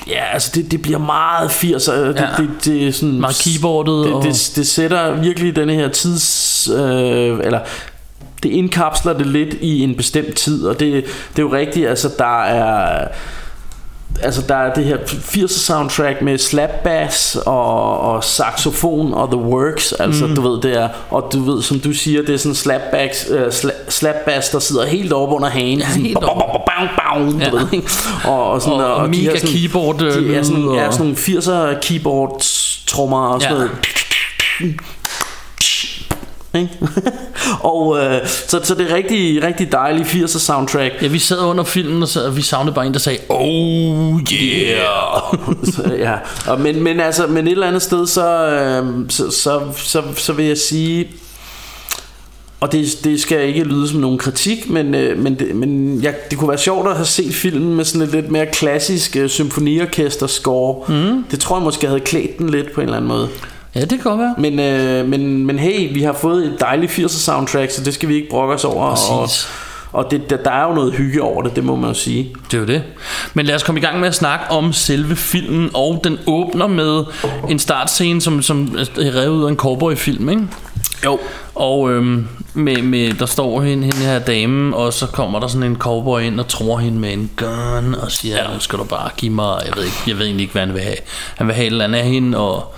Ja, 0.06 0.24
altså 0.32 0.50
det, 0.54 0.70
det 0.70 0.82
bliver 0.82 0.98
meget 0.98 1.48
80'er. 1.48 1.92
Det, 1.92 2.20
ja. 2.20 2.26
det, 2.36 2.36
det, 2.38 2.64
det 2.64 2.88
er 2.88 2.92
sådan... 2.92 3.20
Meget 3.20 3.42
keyboardet. 3.44 4.06
Det, 4.06 4.14
og... 4.14 4.22
det, 4.22 4.52
det 4.56 4.66
sætter 4.66 5.14
virkelig 5.14 5.56
denne 5.56 5.74
her 5.74 5.88
tids... 5.88 6.68
Øh, 6.68 7.38
eller 7.44 7.60
det 8.42 8.48
indkapsler 8.48 9.12
det 9.12 9.26
lidt 9.26 9.54
i 9.60 9.80
en 9.80 9.94
bestemt 9.94 10.36
tid, 10.36 10.66
og 10.66 10.80
det, 10.80 10.92
det 11.36 11.38
er 11.38 11.42
jo 11.42 11.52
rigtigt, 11.52 11.88
altså 11.88 12.10
der 12.18 12.42
er 12.42 13.08
altså 14.22 14.42
der 14.48 14.54
er 14.54 14.74
det 14.74 14.84
her 14.84 14.96
80'er 14.96 15.46
soundtrack 15.46 16.22
med 16.22 16.38
slap 16.38 16.70
bass 16.84 17.36
og, 17.36 18.00
og 18.00 18.24
saxofon 18.24 19.14
og 19.14 19.28
the 19.30 19.40
works, 19.40 19.92
altså 19.92 20.26
mm. 20.26 20.34
du 20.36 20.40
ved 20.40 20.60
det 20.62 20.76
er, 20.76 20.88
og 21.10 21.30
du 21.32 21.52
ved 21.52 21.62
som 21.62 21.80
du 21.80 21.92
siger, 21.92 22.22
det 22.22 22.34
er 22.34 22.38
sådan 22.38 22.54
slap 22.54 22.80
bass, 22.92 23.30
uh, 23.30 23.52
sla, 23.52 23.70
slap 23.88 24.14
bass 24.26 24.48
der 24.48 24.58
sidder 24.58 24.86
helt 24.86 25.12
oppe 25.12 25.34
under 25.34 25.48
hagen, 25.48 25.78
ja, 25.78 25.86
sådan, 25.88 26.02
helt 26.02 26.18
du 27.50 27.56
ved, 27.56 27.66
ikke? 27.72 27.90
Og, 28.24 28.50
og, 28.50 28.62
sådan, 28.62 28.80
og, 28.80 28.94
og, 28.94 28.94
og 28.94 29.10
mega 29.10 29.38
sådan, 29.38 29.54
keyboard 29.54 29.98
de 29.98 30.34
er 30.34 30.42
sådan, 30.42 30.68
og... 30.68 30.76
ja, 30.76 30.90
sådan 30.90 31.06
nogle 31.06 31.16
80'er 31.16 31.80
keyboard 31.80 32.42
trommer 32.86 33.26
og 33.26 33.42
sådan 33.42 33.56
ja. 33.56 33.62
noget 34.60 34.76
ikke? 36.54 36.78
og 37.70 37.98
øh, 37.98 38.26
så, 38.26 38.60
så 38.62 38.74
det 38.74 38.90
er 38.90 38.94
rigtig, 38.94 39.42
rigtig 39.42 39.72
dejligt 39.72 40.08
80'er 40.08 40.38
soundtrack. 40.38 41.02
Ja, 41.02 41.06
vi 41.06 41.18
sad 41.18 41.38
under 41.38 41.64
filmen, 41.64 42.02
og, 42.02 42.08
sad, 42.08 42.26
og 42.26 42.36
vi 42.36 42.42
savnede 42.42 42.74
bare 42.74 42.86
en, 42.86 42.92
der 42.92 42.98
sagde, 42.98 43.18
oh 43.28 44.20
yeah. 44.32 44.80
så, 45.74 45.94
ja. 45.98 46.14
Og, 46.46 46.60
men, 46.60 46.82
men, 46.82 47.00
altså, 47.00 47.26
men 47.26 47.46
et 47.46 47.52
eller 47.52 47.66
andet 47.66 47.82
sted, 47.82 48.06
så, 48.06 48.26
øh, 48.46 49.10
så, 49.10 49.30
så, 49.30 49.60
så, 49.76 50.02
så 50.16 50.32
vil 50.32 50.46
jeg 50.46 50.58
sige, 50.58 51.08
og 52.60 52.72
det, 52.72 52.86
det 53.04 53.20
skal 53.20 53.48
ikke 53.48 53.64
lyde 53.64 53.88
som 53.88 54.00
nogen 54.00 54.18
kritik, 54.18 54.70
men, 54.70 54.94
øh, 54.94 55.18
men, 55.18 55.38
det, 55.38 55.56
men 55.56 56.00
ja, 56.00 56.12
det 56.30 56.38
kunne 56.38 56.48
være 56.48 56.58
sjovt 56.58 56.88
at 56.88 56.96
have 56.96 57.06
set 57.06 57.34
filmen 57.34 57.76
med 57.76 57.84
sådan 57.84 58.02
et 58.02 58.14
lidt 58.14 58.30
mere 58.30 58.46
klassisk 58.46 59.16
øh, 59.16 59.28
symfoniorkester 59.28 60.26
score. 60.26 60.84
Mm. 60.88 61.24
Det 61.30 61.40
tror 61.40 61.56
jeg 61.56 61.64
måske 61.64 61.86
havde 61.86 62.00
klædt 62.00 62.38
den 62.38 62.50
lidt 62.50 62.72
på 62.72 62.80
en 62.80 62.84
eller 62.84 62.96
anden 62.96 63.08
måde. 63.08 63.28
Ja, 63.74 63.80
det 63.80 63.88
kan 63.88 63.98
godt 63.98 64.18
være. 64.18 64.34
Men, 64.38 64.60
øh, 64.60 65.08
men, 65.08 65.46
men 65.46 65.58
hey, 65.58 65.94
vi 65.94 66.02
har 66.02 66.12
fået 66.12 66.46
et 66.46 66.56
dejligt 66.60 66.92
80'er 66.92 67.08
soundtrack, 67.08 67.70
så 67.70 67.84
det 67.84 67.94
skal 67.94 68.08
vi 68.08 68.14
ikke 68.14 68.28
brokke 68.30 68.54
os 68.54 68.64
over. 68.64 68.90
Præcis. 68.90 69.48
Og, 69.92 70.04
og 70.04 70.10
det, 70.10 70.30
der, 70.30 70.36
der 70.36 70.50
er 70.50 70.68
jo 70.68 70.74
noget 70.74 70.94
hygge 70.94 71.22
over 71.22 71.42
det, 71.42 71.56
det 71.56 71.64
må 71.64 71.76
man 71.76 71.88
jo 71.90 71.94
sige. 71.94 72.34
Det 72.50 72.54
er 72.54 72.60
jo 72.60 72.66
det. 72.66 72.82
Men 73.34 73.46
lad 73.46 73.54
os 73.54 73.62
komme 73.62 73.80
i 73.80 73.84
gang 73.84 74.00
med 74.00 74.08
at 74.08 74.14
snakke 74.14 74.50
om 74.50 74.72
selve 74.72 75.16
filmen, 75.16 75.70
og 75.74 76.00
den 76.04 76.18
åbner 76.26 76.66
med 76.66 77.04
en 77.48 77.58
startscene, 77.58 78.20
som, 78.20 78.42
som 78.42 78.76
er 78.78 79.16
revet 79.16 79.28
ud 79.28 79.44
af 79.44 79.48
en 79.48 79.56
cowboy-film, 79.56 80.28
ikke? 80.28 80.42
Jo. 81.04 81.18
Og 81.54 81.90
øhm, 81.90 82.28
med, 82.54 82.82
med, 82.82 83.12
der 83.12 83.26
står 83.26 83.62
hende, 83.62 83.84
hende 83.84 83.98
her 83.98 84.18
dame, 84.18 84.76
og 84.76 84.92
så 84.92 85.06
kommer 85.06 85.40
der 85.40 85.46
sådan 85.46 85.62
en 85.62 85.76
cowboy 85.76 86.20
ind 86.20 86.40
og 86.40 86.48
tror 86.48 86.78
hende 86.78 86.98
med 86.98 87.12
en 87.12 87.30
gun, 87.36 87.94
og 87.94 88.10
siger, 88.12 88.36
ja. 88.36 88.54
nu 88.54 88.60
skal 88.60 88.78
du 88.78 88.84
bare 88.84 89.10
give 89.16 89.32
mig, 89.32 89.62
jeg 89.66 89.72
ved, 89.76 89.84
ikke, 89.84 90.02
jeg 90.06 90.18
ved 90.18 90.24
egentlig 90.24 90.42
ikke, 90.42 90.52
hvad 90.52 90.66
han 90.66 90.74
vil 90.74 90.82
have. 90.82 90.96
Han 91.36 91.46
vil 91.46 91.54
have 91.54 91.66
et 91.66 91.70
eller 91.72 91.84
andet 91.84 91.98
af 91.98 92.04
hende, 92.04 92.38
og 92.38 92.74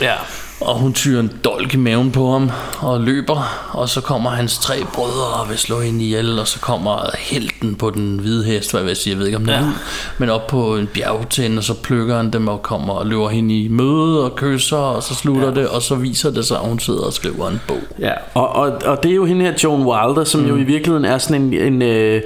Ja. 0.00 0.14
Og 0.60 0.78
hun 0.78 0.92
tyrer 0.92 1.20
en 1.20 1.32
dolk 1.44 1.74
i 1.74 1.76
maven 1.76 2.12
på 2.12 2.32
ham 2.32 2.50
og 2.80 3.00
løber, 3.00 3.68
og 3.72 3.88
så 3.88 4.00
kommer 4.00 4.30
hans 4.30 4.58
tre 4.58 4.74
brødre 4.94 5.26
og 5.40 5.48
vil 5.48 5.58
slå 5.58 5.80
hende 5.80 6.04
ihjel, 6.04 6.38
og 6.38 6.48
så 6.48 6.60
kommer 6.60 7.10
helten 7.18 7.74
på 7.74 7.90
den 7.90 8.18
hvide 8.18 8.44
hest, 8.44 8.70
hvad 8.70 8.80
jeg 8.80 8.88
vil 8.88 8.96
sige, 8.96 9.12
jeg 9.12 9.18
ved 9.18 9.26
ikke 9.26 9.36
om 9.36 9.44
det 9.44 9.54
er, 9.54 9.58
ja. 9.58 9.70
men 10.18 10.30
op 10.30 10.46
på 10.46 10.76
en 10.76 10.86
bjergtind, 10.86 11.58
og 11.58 11.64
så 11.64 11.74
plukker 11.74 12.16
han 12.16 12.30
dem 12.30 12.48
og 12.48 12.62
kommer 12.62 12.94
og 12.94 13.06
løber 13.06 13.28
hende 13.28 13.60
i 13.60 13.68
møde 13.68 14.24
og 14.24 14.36
kysser, 14.36 14.76
og 14.76 15.02
så 15.02 15.14
slutter 15.14 15.48
ja. 15.48 15.54
det, 15.54 15.68
og 15.68 15.82
så 15.82 15.94
viser 15.94 16.30
det 16.30 16.46
sig, 16.46 16.58
at 16.58 16.68
hun 16.68 16.78
sidder 16.78 17.02
og 17.02 17.12
skriver 17.12 17.48
en 17.48 17.60
bog. 17.68 17.80
Ja, 17.98 18.12
og, 18.34 18.48
og, 18.48 18.72
og 18.84 19.02
det 19.02 19.10
er 19.10 19.14
jo 19.14 19.24
hende 19.24 19.44
her, 19.44 19.52
Joan 19.64 19.82
Wilder, 19.82 20.24
som 20.24 20.40
mm. 20.40 20.48
jo 20.48 20.56
i 20.56 20.62
virkeligheden 20.62 21.04
er 21.04 21.18
sådan 21.18 21.42
en, 21.42 21.54
en 21.54 21.82
øh, 21.82 22.22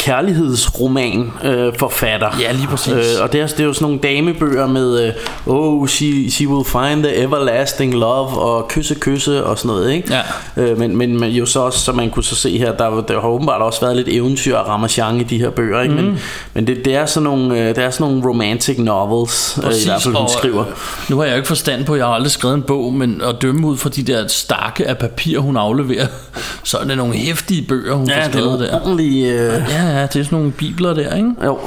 kærlighedsroman 0.00 1.32
øh, 1.44 1.72
forfatter. 1.78 2.28
Ja, 2.40 2.52
lige 2.52 2.66
præcis. 2.66 2.92
Øh, 2.92 3.22
og 3.22 3.32
det 3.32 3.40
er, 3.40 3.46
det 3.46 3.60
er 3.60 3.64
jo 3.64 3.72
sådan 3.72 3.84
nogle 3.84 3.98
damebøger 3.98 4.66
med 4.66 5.06
øh, 5.06 5.12
Oh, 5.46 5.88
she, 5.88 6.30
she 6.30 6.48
will 6.48 6.64
find 6.64 7.02
the 7.02 7.16
everlasting 7.16 7.94
love 7.94 8.28
og 8.28 8.68
kysse 8.68 8.94
kysse 8.94 9.44
og 9.44 9.58
sådan 9.58 9.68
noget, 9.68 9.92
ikke? 9.92 10.14
Ja. 10.56 10.62
Øh, 10.62 10.78
men, 10.78 10.96
men 10.96 11.22
jo 11.22 11.46
så 11.46 11.60
også, 11.60 11.78
som 11.78 11.96
man 11.96 12.10
kunne 12.10 12.24
så 12.24 12.34
se 12.34 12.58
her, 12.58 12.72
der, 12.72 13.00
der 13.00 13.20
har 13.20 13.28
åbenbart 13.28 13.62
også 13.62 13.80
været 13.80 13.96
lidt 13.96 14.08
eventyr 14.10 14.56
og 14.56 14.68
ramachan 14.68 15.20
i 15.20 15.22
de 15.22 15.38
her 15.38 15.50
bøger, 15.50 15.80
ikke? 15.80 15.94
Mm. 15.94 16.02
Men, 16.02 16.18
men 16.54 16.66
det, 16.66 16.84
det, 16.84 16.94
er 16.94 17.06
sådan 17.06 17.24
nogle, 17.24 17.58
øh, 17.58 17.68
det 17.68 17.78
er 17.78 17.90
sådan 17.90 18.06
nogle 18.06 18.28
romantic 18.28 18.78
novels, 18.78 19.58
præcis, 19.62 19.82
øh, 19.82 19.86
i 19.86 19.90
hvert 19.90 20.02
fald 20.02 20.14
hun 20.14 20.24
og, 20.24 20.30
skriver. 20.30 20.64
Nu 21.08 21.16
har 21.16 21.24
jeg 21.24 21.32
jo 21.32 21.36
ikke 21.36 21.48
forstand 21.48 21.84
på, 21.84 21.96
jeg 21.96 22.06
har 22.06 22.12
aldrig 22.12 22.30
skrevet 22.30 22.54
en 22.54 22.62
bog, 22.62 22.94
men 22.94 23.22
at 23.28 23.36
dømme 23.42 23.66
ud 23.66 23.76
fra 23.76 23.88
de 23.88 24.02
der 24.02 24.26
stakke 24.28 24.88
af 24.88 24.98
papir, 24.98 25.38
hun 25.38 25.56
afleverer, 25.56 26.06
så 26.64 26.78
er 26.78 26.84
det 26.84 26.96
nogle 26.96 27.14
hæftige 27.14 27.66
bøger, 27.68 27.94
hun 27.94 28.08
ja, 28.08 28.14
har 28.14 28.30
skrevet 28.30 28.60
der. 28.60 28.80
Ordentlige, 28.80 29.32
øh, 29.32 29.62
ja, 29.70 29.89
ja, 29.92 30.02
det 30.02 30.16
er 30.16 30.24
sådan 30.24 30.38
nogle 30.38 30.52
bibler 30.52 30.94
der, 30.94 31.16
ikke? 31.16 31.30
Jo. 31.44 31.58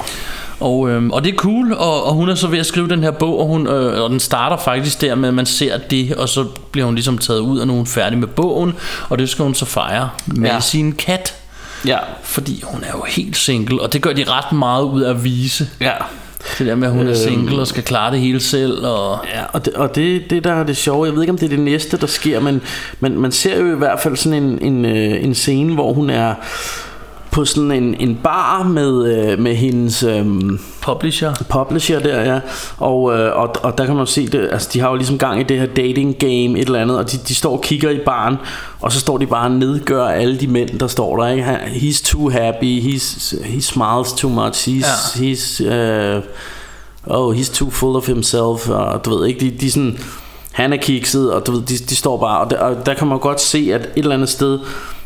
Og, 0.59 0.89
øhm, 0.89 1.11
og 1.11 1.23
det 1.23 1.33
er 1.33 1.37
cool, 1.37 1.73
og, 1.73 2.03
og 2.03 2.13
hun 2.13 2.29
er 2.29 2.35
så 2.35 2.47
ved 2.47 2.59
at 2.59 2.65
skrive 2.65 2.89
den 2.89 3.03
her 3.03 3.11
bog, 3.11 3.39
og, 3.39 3.45
hun, 3.47 3.67
øh, 3.67 4.03
og 4.03 4.09
den 4.09 4.19
starter 4.19 4.57
faktisk 4.57 5.01
der 5.01 5.15
med, 5.15 5.29
at 5.29 5.35
man 5.35 5.45
ser 5.45 5.77
det, 5.77 6.15
og 6.15 6.29
så 6.29 6.45
bliver 6.71 6.85
hun 6.85 6.95
ligesom 6.95 7.17
taget 7.17 7.39
ud, 7.39 7.59
og 7.59 7.67
nu 7.67 7.73
er 7.73 7.77
hun 7.77 7.87
færdig 7.87 8.17
med 8.17 8.27
bogen, 8.27 8.73
og 9.09 9.19
det 9.19 9.29
skal 9.29 9.43
hun 9.43 9.55
så 9.55 9.65
fejre 9.65 10.09
med 10.25 10.49
ja. 10.49 10.59
sin 10.59 10.91
kat. 10.91 11.35
Ja. 11.85 11.97
Fordi 12.23 12.63
hun 12.65 12.83
er 12.83 12.91
jo 12.97 13.03
helt 13.07 13.37
single, 13.37 13.81
og 13.81 13.93
det 13.93 14.01
gør 14.01 14.13
de 14.13 14.23
ret 14.27 14.51
meget 14.51 14.83
ud 14.83 15.01
af 15.01 15.09
at 15.09 15.23
vise. 15.23 15.69
Ja. 15.81 15.93
Det 16.57 16.67
der 16.67 16.75
med, 16.75 16.87
at 16.87 16.93
hun 16.93 17.07
er 17.07 17.13
single 17.13 17.59
og 17.59 17.67
skal 17.67 17.83
klare 17.83 18.11
det 18.11 18.19
hele 18.19 18.39
selv. 18.39 18.85
Og... 18.85 19.19
Ja, 19.33 19.43
og 19.53 19.65
det, 19.65 19.73
og 19.73 19.95
det, 19.95 20.29
det 20.29 20.43
der 20.43 20.53
er 20.53 20.63
det 20.63 20.77
sjove, 20.77 21.05
jeg 21.05 21.13
ved 21.13 21.21
ikke 21.21 21.31
om 21.31 21.37
det 21.37 21.45
er 21.45 21.49
det 21.49 21.59
næste, 21.59 21.97
der 21.97 22.07
sker, 22.07 22.39
men, 22.39 22.61
men 22.99 23.19
man 23.19 23.31
ser 23.31 23.59
jo 23.59 23.75
i 23.75 23.77
hvert 23.77 23.99
fald 23.99 24.17
sådan 24.17 24.43
en, 24.43 24.61
en, 24.61 24.85
øh, 24.85 25.23
en 25.23 25.35
scene, 25.35 25.73
hvor 25.73 25.93
hun 25.93 26.09
er 26.09 26.33
på 27.33 27.45
sådan 27.45 27.71
en, 27.71 27.95
en 27.99 28.19
bar 28.23 28.63
med, 28.63 29.15
øh, 29.15 29.39
med 29.39 29.55
hendes 29.55 30.03
øh, 30.03 30.25
Publisher. 30.81 31.33
publisher 31.49 31.99
der, 31.99 32.33
ja. 32.33 32.39
Og, 32.77 33.13
øh, 33.13 33.35
og, 33.37 33.55
og 33.63 33.77
der 33.77 33.85
kan 33.85 33.95
man 33.95 34.07
se 34.07 34.27
det, 34.27 34.49
altså 34.51 34.69
de 34.73 34.79
har 34.79 34.89
jo 34.89 34.95
ligesom 34.95 35.17
gang 35.17 35.39
i 35.39 35.43
det 35.43 35.59
her 35.59 35.65
dating 35.65 36.15
game, 36.19 36.59
et 36.59 36.65
eller 36.65 36.79
andet, 36.81 36.97
og 36.97 37.11
de, 37.11 37.17
de 37.27 37.35
står 37.35 37.51
og 37.51 37.61
kigger 37.61 37.89
i 37.89 37.99
baren, 38.05 38.35
og 38.81 38.91
så 38.91 38.99
står 38.99 39.17
de 39.17 39.25
bare 39.25 39.45
og 39.45 39.51
nedgør 39.51 40.05
alle 40.05 40.39
de 40.39 40.47
mænd, 40.47 40.79
der 40.79 40.87
står 40.87 41.17
der, 41.17 41.27
ikke? 41.27 41.55
He's 41.55 42.03
too 42.05 42.29
happy, 42.29 42.81
he's, 42.81 43.43
he 43.45 43.61
smiles 43.61 44.13
too 44.13 44.29
much, 44.29 44.69
he's, 44.69 45.19
Ja. 45.19 45.31
he's, 45.33 45.61
uh, 46.17 46.23
oh, 47.07 47.35
he's 47.37 47.53
too 47.57 47.69
full 47.69 47.95
of 47.95 48.07
himself, 48.07 48.69
og 48.69 49.05
du 49.05 49.17
ved 49.17 49.27
ikke, 49.27 49.39
de, 49.39 49.51
de 49.61 49.71
sådan, 49.71 49.97
han 50.51 50.73
er 50.73 50.77
kikset, 50.77 51.33
og 51.33 51.47
du 51.47 51.51
ved, 51.51 51.61
de, 51.61 51.77
de 51.77 51.95
står 51.95 52.17
bare, 52.17 52.39
og 52.39 52.49
der, 52.49 52.57
og 52.57 52.85
der 52.85 52.93
kan 52.93 53.07
man 53.07 53.19
godt 53.19 53.41
se, 53.41 53.69
at 53.73 53.81
et 53.81 53.89
eller 53.95 54.13
andet 54.15 54.29
sted, 54.29 54.59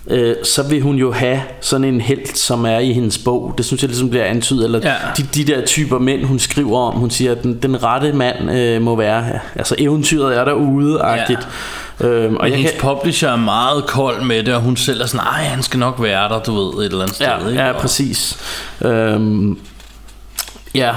øh, 0.09 0.35
så 0.43 0.63
vil 0.63 0.81
hun 0.81 0.95
jo 0.95 1.11
have 1.11 1.41
sådan 1.61 1.83
en 1.83 2.01
held, 2.01 2.35
som 2.35 2.65
er 2.65 2.77
i 2.79 2.93
hendes 2.93 3.17
bog. 3.17 3.53
Det 3.57 3.65
synes 3.65 3.81
jeg 3.81 3.87
ligesom 3.89 4.09
bliver 4.09 4.25
antydet, 4.25 4.65
eller 4.65 4.79
Ja. 4.83 4.93
de, 5.17 5.23
de 5.23 5.43
der 5.43 5.65
typer 5.65 5.99
mænd, 5.99 6.23
hun 6.25 6.39
skriver 6.39 6.79
om. 6.79 6.93
Hun 6.99 7.09
siger, 7.09 7.31
at 7.31 7.43
den, 7.43 7.59
den 7.61 7.83
rette 7.83 8.13
mand 8.13 8.51
øh, 8.51 8.81
må 8.81 8.95
være, 8.95 9.25
altså 9.55 9.75
eventyret 9.77 10.37
er 10.37 10.45
derude-agtigt. 10.45 11.39
Ja. 12.01 12.07
Øhm, 12.07 12.35
og 12.35 12.49
jeg 12.49 12.55
hendes 12.57 12.71
kan, 12.71 12.81
publisher 12.81 13.29
er 13.29 13.35
meget 13.35 13.85
kold 13.85 14.21
med 14.21 14.43
det, 14.43 14.53
og 14.53 14.61
hun 14.61 14.77
selv 14.77 15.01
er 15.01 15.05
sådan, 15.05 15.25
nej, 15.25 15.43
han 15.43 15.63
skal 15.63 15.79
nok 15.79 16.01
være 16.03 16.29
der, 16.29 16.39
du 16.39 16.55
ved, 16.75 16.85
et 16.85 16.91
eller 16.91 17.01
andet 17.03 17.15
sted. 17.15 17.27
ja, 17.27 17.47
ikke? 17.49 17.61
ja, 17.63 17.71
præcis. 17.71 18.37
Øhm, 18.81 19.59
ja, 20.75 20.91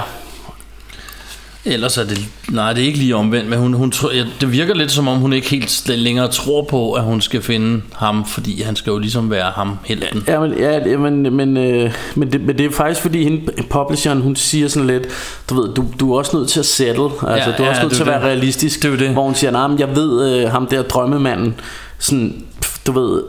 Ellers 1.65 1.97
er 1.97 2.03
det, 2.03 2.25
nej, 2.49 2.73
det 2.73 2.81
er 2.81 2.85
ikke 2.85 2.99
lige 2.99 3.15
omvendt, 3.15 3.49
men 3.49 3.59
hun, 3.59 3.73
hun, 3.73 3.93
ja, 4.13 4.25
det 4.41 4.51
virker 4.51 4.73
lidt 4.73 4.91
som 4.91 5.07
om, 5.07 5.17
hun 5.17 5.33
ikke 5.33 5.49
helt 5.49 5.87
længere 5.87 6.27
tror 6.27 6.63
på, 6.69 6.93
at 6.93 7.03
hun 7.03 7.21
skal 7.21 7.41
finde 7.41 7.81
ham, 7.95 8.25
fordi 8.25 8.61
han 8.61 8.75
skal 8.75 8.91
jo 8.91 8.97
ligesom 8.97 9.29
være 9.29 9.51
ham, 9.51 9.77
helten. 9.85 10.23
Ja, 10.27 10.39
men, 10.39 10.53
ja, 10.57 10.97
men, 10.97 11.35
men, 11.35 11.57
øh, 11.57 11.93
men, 12.15 12.31
det, 12.31 12.41
men 12.41 12.57
det 12.57 12.65
er 12.65 12.71
faktisk 12.71 13.01
fordi 13.01 13.23
hende, 13.23 13.41
publisheren 13.69 14.21
hun 14.21 14.35
siger 14.35 14.67
sådan 14.67 14.87
lidt 14.87 15.07
Du 15.49 15.61
ved, 15.61 15.73
du, 15.73 15.85
du 15.99 16.13
er 16.13 16.17
også 16.17 16.37
nødt 16.37 16.49
til 16.49 16.59
at 16.59 16.65
settle 16.65 17.03
Altså 17.03 17.49
Ja, 17.49 17.55
du 17.57 17.63
er 17.63 17.65
ja, 17.65 17.69
også 17.69 17.81
nødt 17.81 17.93
til 17.93 18.01
at 18.01 18.07
være 18.07 18.19
det. 18.19 18.25
realistisk 18.25 18.81
Det 18.81 18.93
er 18.93 18.97
det. 18.97 19.09
Hvor 19.09 19.23
hun 19.23 19.35
siger, 19.35 19.51
nej, 19.51 19.67
men 19.67 19.79
jeg 19.79 19.95
ved 19.95 20.35
øh, 20.43 20.51
ham 20.51 20.67
der 20.67 20.81
drømmemanden 20.81 21.55
Sådan, 21.99 22.45
du 22.87 22.91
ved 22.91 23.23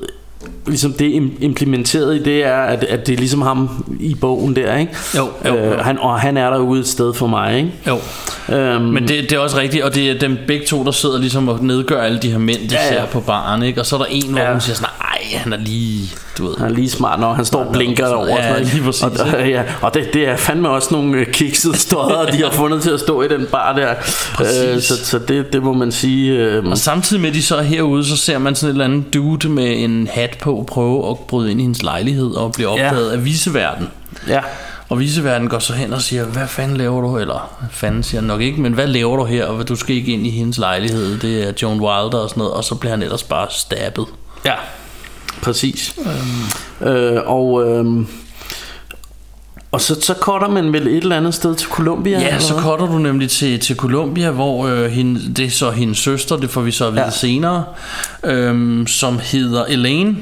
Ligesom 0.67 0.93
det 0.93 1.13
im- 1.21 1.45
implementeret 1.45 2.17
i 2.17 2.23
det 2.23 2.45
er 2.45 2.57
at, 2.57 2.85
at 2.85 3.07
det 3.07 3.13
er 3.13 3.17
ligesom 3.17 3.43
ham 3.43 3.85
i 4.01 4.15
bogen 4.15 4.57
der, 4.57 4.77
ikke? 4.77 4.93
Jo, 5.17 5.29
jo, 5.47 5.55
jo. 5.55 5.57
Øh, 5.57 5.79
han, 5.79 5.99
Og 5.99 6.21
han 6.21 6.37
er 6.37 6.51
derude 6.51 6.81
et 6.81 6.89
sted 6.89 7.15
for 7.15 7.27
mig, 7.27 7.57
ikke? 7.57 7.71
Jo, 7.87 7.99
Øhm, 8.53 8.83
men 8.85 9.09
det, 9.09 9.23
det 9.23 9.33
er 9.33 9.39
også 9.39 9.59
rigtigt, 9.59 9.85
og 9.85 9.95
det 9.95 10.11
er 10.11 10.19
dem 10.19 10.39
begge 10.47 10.67
to, 10.67 10.85
der 10.85 10.91
sidder 10.91 11.19
ligesom 11.19 11.49
og 11.49 11.65
nedgør 11.65 12.03
alle 12.03 12.19
de 12.19 12.31
her 12.31 12.39
mænd, 12.39 12.59
de 12.69 12.75
Ja, 12.75 12.85
ja, 12.85 12.89
ser 13.01 13.07
på 13.07 13.21
baren, 13.21 13.63
ikke? 13.63 13.81
Og 13.81 13.87
så 13.87 13.97
er 13.97 14.01
der 14.01 14.07
en, 14.11 14.31
hvor 14.31 14.41
Ja. 14.41 14.53
hun 14.53 14.61
siger 14.61 14.75
sådan, 14.77 14.89
nej, 15.01 15.39
han 15.39 15.53
er 15.53 15.57
lige, 15.57 16.11
du 16.39 16.47
ved. 16.47 16.55
Han 16.59 16.67
er 16.71 16.75
lige 16.75 16.91
smart 16.91 17.21
når 17.21 17.33
han 17.35 17.45
står 17.45 17.65
og 17.65 17.73
blinker 17.73 18.07
derovre. 18.07 18.29
ja, 18.31 18.37
sådan 18.43 18.53
noget, 18.53 18.75
lige 18.75 18.85
præcis, 18.85 19.03
Og, 19.03 19.11
og, 19.35 19.49
ja, 19.49 19.63
og 19.83 19.95
det, 19.95 20.15
det 20.15 20.29
er 20.29 20.37
fandme 20.37 20.69
også 20.69 20.89
nogle 20.93 21.19
øh, 21.19 21.27
kiksede 21.27 21.77
stodder, 21.79 22.27
de 22.27 22.43
har 22.43 22.51
fundet 22.51 22.83
til 22.83 22.91
at 22.91 23.01
stå 23.01 23.23
i 23.23 23.29
den 23.29 23.47
bar 23.53 23.73
der. 23.73 23.91
Øh, 24.41 24.81
så 24.83 25.05
så 25.07 25.19
det, 25.19 25.53
det 25.53 25.63
må 25.63 25.73
man 25.73 25.93
sige. 25.93 26.33
Øh, 26.33 26.65
Og 26.65 26.79
samtidig 26.79 27.23
med, 27.23 27.33
de 27.33 27.43
så 27.43 27.57
er 27.57 27.63
herude, 27.63 28.05
så 28.05 28.17
ser 28.17 28.39
man 28.39 28.55
sådan 28.55 28.69
et 28.69 28.75
eller 28.75 28.85
andet 28.85 29.15
dude 29.15 29.49
med 29.49 29.73
en 29.77 30.09
hat 30.13 30.32
på 30.39 30.65
prøve 30.69 31.11
at 31.11 31.19
bryde 31.19 31.51
ind 31.51 31.61
i 31.61 31.63
hendes 31.63 31.83
lejlighed 31.83 32.31
og 32.31 32.53
blive 32.53 32.71
Ja. 32.79 32.87
opdaget 32.89 33.11
af 33.11 33.25
viseverden. 33.25 33.89
ja. 34.29 34.41
Og 34.89 34.99
viseverden 35.01 35.49
går 35.49 35.59
så 35.59 35.73
hen 35.73 35.93
og 35.93 36.03
siger, 36.03 36.25
hvad 36.25 36.49
fanden 36.49 36.77
laver 36.77 37.01
du? 37.01 37.19
Eller 37.19 37.67
fanden 37.71 38.03
siger 38.03 38.21
nok 38.21 38.41
ikke, 38.41 38.61
men 38.61 38.73
hvad 38.73 38.87
laver 38.87 39.17
du 39.17 39.25
her? 39.25 39.47
Og 39.47 39.69
du 39.69 39.77
skal 39.77 39.97
ikke 39.97 40.13
ind 40.13 40.27
i 40.27 40.31
hendes 40.31 40.59
lejlighed. 40.59 41.19
Det 41.19 41.49
er 41.49 41.53
Joan 41.63 41.81
Wilder 41.81 42.19
og 42.19 42.29
sådan 42.29 42.39
noget. 42.41 42.53
Og 42.55 42.65
så 42.65 42.75
bliver 42.75 42.91
han 42.91 43.03
ellers 43.03 43.23
bare 43.23 43.47
stabbet. 43.51 44.07
Ja, 44.45 44.55
præcis. 45.43 45.95
Øh, 46.81 47.21
og 47.27 47.65
øh, 47.69 48.07
og 49.73 49.81
så, 49.81 50.01
så 50.01 50.15
cutter 50.21 50.49
man 50.49 50.73
vel 50.73 50.87
et 50.87 50.97
eller 50.97 51.17
andet 51.17 51.35
sted 51.35 51.55
til 51.55 51.69
Colombia? 51.69 52.21
Ja, 52.21 52.39
så 52.39 52.55
cutter 52.55 52.87
du 52.87 52.99
nemlig 52.99 53.31
til, 53.31 53.61
til 53.61 53.77
Colombia, 53.77 54.31
hvor 54.31 54.67
øh, 54.67 54.91
hende, 54.91 55.35
det 55.37 55.45
er 55.47 55.51
så 55.51 55.71
hendes 55.71 55.99
søster, 55.99 56.37
det 56.37 56.51
får 56.51 56.61
vi 56.61 56.71
så 56.71 56.87
at 56.87 56.93
vide 56.93 57.05
Ja. 57.05 57.11
senere, 57.11 57.65
øhm, 58.25 58.87
som 58.87 59.19
hedder 59.23 59.65
Elaine. 59.65 60.17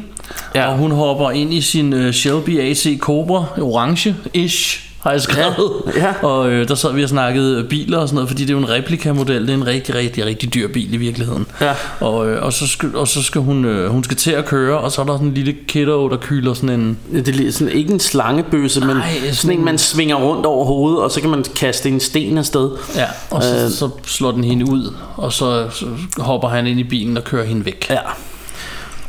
Ja. 0.55 0.67
Og 0.67 0.77
hun 0.79 0.91
hopper 0.91 1.31
ind 1.31 1.55
i 1.55 1.61
sin 1.61 1.93
øh, 1.93 2.13
Shelby 2.13 2.61
AC 2.61 2.99
Cobra, 2.99 3.45
orange-ish, 3.59 4.81
har 5.01 5.13
jeg 5.13 5.21
skrevet. 5.21 5.73
Ja, 5.97 6.07
ja. 6.07 6.13
Og 6.23 6.51
øh, 6.51 6.69
der 6.69 6.75
sad 6.75 6.93
vi 6.93 7.03
og 7.03 7.09
snakkede 7.09 7.65
biler 7.65 7.99
og 7.99 8.09
sådan 8.09 8.15
noget, 8.15 8.29
fordi 8.29 8.43
det 8.43 8.51
er 8.51 8.55
jo 8.55 8.59
en 8.59 8.71
replikamodel, 8.71 9.43
det 9.43 9.51
er 9.51 9.55
en 9.55 9.67
rigtig, 9.67 9.95
rigtig, 9.95 10.25
rigtig 10.25 10.55
dyr 10.55 10.69
bil 10.69 10.95
i 10.95 10.97
virkeligheden. 10.97 11.47
Ja. 11.61 11.75
Og, 12.01 12.29
øh, 12.29 12.45
og, 12.45 12.53
så 12.53 12.67
skal, 12.67 12.97
og 12.97 13.09
så 13.09 13.23
skal 13.23 13.41
hun, 13.41 13.65
øh, 13.65 13.91
hun 13.91 14.05
skal 14.05 14.17
til 14.17 14.31
at 14.31 14.45
køre, 14.45 14.79
og 14.79 14.93
så 14.93 15.01
er 15.01 15.07
der 15.07 15.13
sådan 15.13 15.29
en 15.29 15.35
lille 15.35 15.57
kiddo, 15.69 16.09
der 16.09 16.17
kyler 16.21 16.55
sådan 16.55 16.81
en... 16.81 16.99
Det 17.13 17.29
er 17.29 17.53
sådan, 17.53 17.73
ikke 17.73 17.93
en 17.93 18.01
slangebøsse, 18.01 18.81
men 18.81 18.89
sådan, 18.89 19.35
sådan 19.35 19.59
en, 19.59 19.65
man 19.65 19.79
svinger 19.79 20.17
rundt 20.17 20.47
over 20.47 20.65
hovedet, 20.65 21.01
og 21.01 21.11
så 21.11 21.21
kan 21.21 21.31
man 21.31 21.45
kaste 21.57 21.89
en 21.89 22.01
sten 22.01 22.39
afsted. 22.39 22.71
Ja, 22.97 23.07
og 23.31 23.43
så, 23.43 23.65
øh, 23.65 23.71
så 23.71 23.89
slår 24.07 24.31
den 24.33 24.45
hende 24.45 24.71
ud, 24.71 24.95
og 25.17 25.33
så, 25.33 25.71
så 25.71 25.87
hopper 26.19 26.49
han 26.49 26.67
ind 26.67 26.81
i 26.81 26.85
bilen 26.85 27.17
og 27.17 27.25
kører 27.25 27.45
hende 27.45 27.65
væk. 27.65 27.87
Ja. 27.91 27.99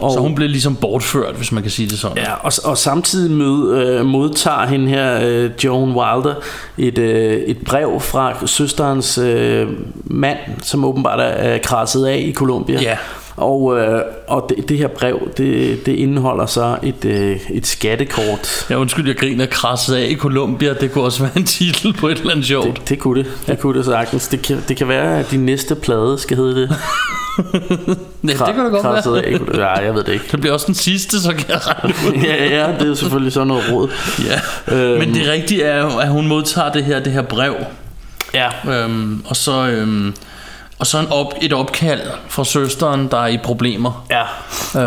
Og, 0.01 0.13
Så 0.13 0.19
hun 0.19 0.35
blev 0.35 0.49
ligesom 0.49 0.75
bortført, 0.75 1.35
hvis 1.35 1.51
man 1.51 1.63
kan 1.63 1.71
sige 1.71 1.89
det 1.89 1.99
sådan. 1.99 2.17
Ja, 2.17 2.33
og, 2.33 2.51
og 2.63 2.77
samtidig 2.77 3.31
mød, 3.31 3.77
øh, 3.77 4.05
modtager 4.05 4.65
hende 4.65 4.87
her, 4.87 5.19
øh, 5.23 5.51
Joan 5.63 5.89
Wilder, 5.89 6.33
et, 6.77 6.97
øh, 6.97 7.33
et 7.33 7.57
brev 7.65 7.99
fra 7.99 8.47
søsterens 8.47 9.17
øh, 9.17 9.67
mand, 10.03 10.37
som 10.61 10.85
åbenbart 10.85 11.19
er, 11.19 11.23
er 11.23 11.57
krasset 11.57 12.05
af 12.05 12.17
i 12.17 12.33
Colombia. 12.33 12.81
Ja. 12.81 12.97
Og, 13.35 13.77
øh, 13.79 14.01
og 14.27 14.45
det, 14.49 14.69
det 14.69 14.77
her 14.77 14.87
brev, 14.87 15.31
det, 15.37 15.85
det 15.85 15.91
indeholder 15.91 16.45
så 16.45 16.77
et, 16.83 17.05
øh, 17.05 17.39
et 17.49 17.67
skattekort. 17.67 18.65
Ja, 18.69 18.75
undskyld, 18.75 19.07
jeg 19.07 19.15
griner 19.17 19.45
krasset 19.45 19.95
af 19.95 20.07
i 20.09 20.15
Colombia. 20.15 20.73
Det 20.73 20.91
kunne 20.91 21.03
også 21.03 21.23
være 21.23 21.31
en 21.37 21.45
titel 21.45 21.93
på 21.93 22.07
et 22.07 22.17
eller 22.17 22.31
andet 22.31 22.45
sjovt. 22.45 22.79
Det, 22.79 22.89
det 22.89 22.99
kunne 22.99 23.23
det. 23.23 23.31
Det 23.47 23.59
kunne 23.59 23.77
det 23.77 23.85
sagtens. 23.85 24.27
Det 24.27 24.41
kan, 24.41 24.63
det 24.67 24.77
kan 24.77 24.87
være, 24.87 25.19
at 25.19 25.31
din 25.31 25.45
næste 25.45 25.75
plade 25.75 26.17
skal 26.19 26.37
hedde 26.37 26.61
det. 26.61 26.69
Ja, 28.23 28.27
det 28.27 28.37
kan 28.37 28.55
da 28.57 28.61
godt 28.63 28.81
Krasset 28.81 29.13
være. 29.13 29.25
af. 29.25 29.39
Ja, 29.57 29.85
jeg 29.85 29.95
ved 29.95 30.03
det 30.03 30.13
ikke. 30.13 30.25
Det 30.31 30.39
bliver 30.39 30.53
også 30.53 30.65
den 30.67 30.75
sidste, 30.75 31.21
så 31.21 31.31
kan 31.31 31.45
jeg 31.49 31.59
ud. 31.85 32.13
ja, 32.27 32.45
ja, 32.45 32.73
det 32.79 32.89
er 32.89 32.93
selvfølgelig 32.93 33.33
sådan 33.33 33.47
noget 33.47 33.63
råd. 33.71 33.89
Ja. 34.25 34.75
Øhm. 34.75 34.99
Men 34.99 35.13
det 35.13 35.27
rigtige 35.27 35.63
er 35.63 35.81
jo, 35.81 35.97
at 35.99 36.07
hun 36.07 36.27
modtager 36.27 36.71
det 36.71 36.83
her, 36.83 36.99
det 36.99 37.13
her 37.13 37.21
brev. 37.21 37.55
Ja. 38.33 38.47
Øhm, 38.83 39.21
og 39.25 39.35
så, 39.35 39.67
øhm, 39.67 40.13
og 40.81 40.87
så 40.87 40.99
en 40.99 41.07
op, 41.11 41.33
et 41.41 41.53
opkald 41.53 42.01
fra 42.27 42.43
søsteren, 42.43 43.07
der 43.11 43.17
er 43.17 43.27
i 43.27 43.37
problemer. 43.43 44.05
Ja, 44.09 44.21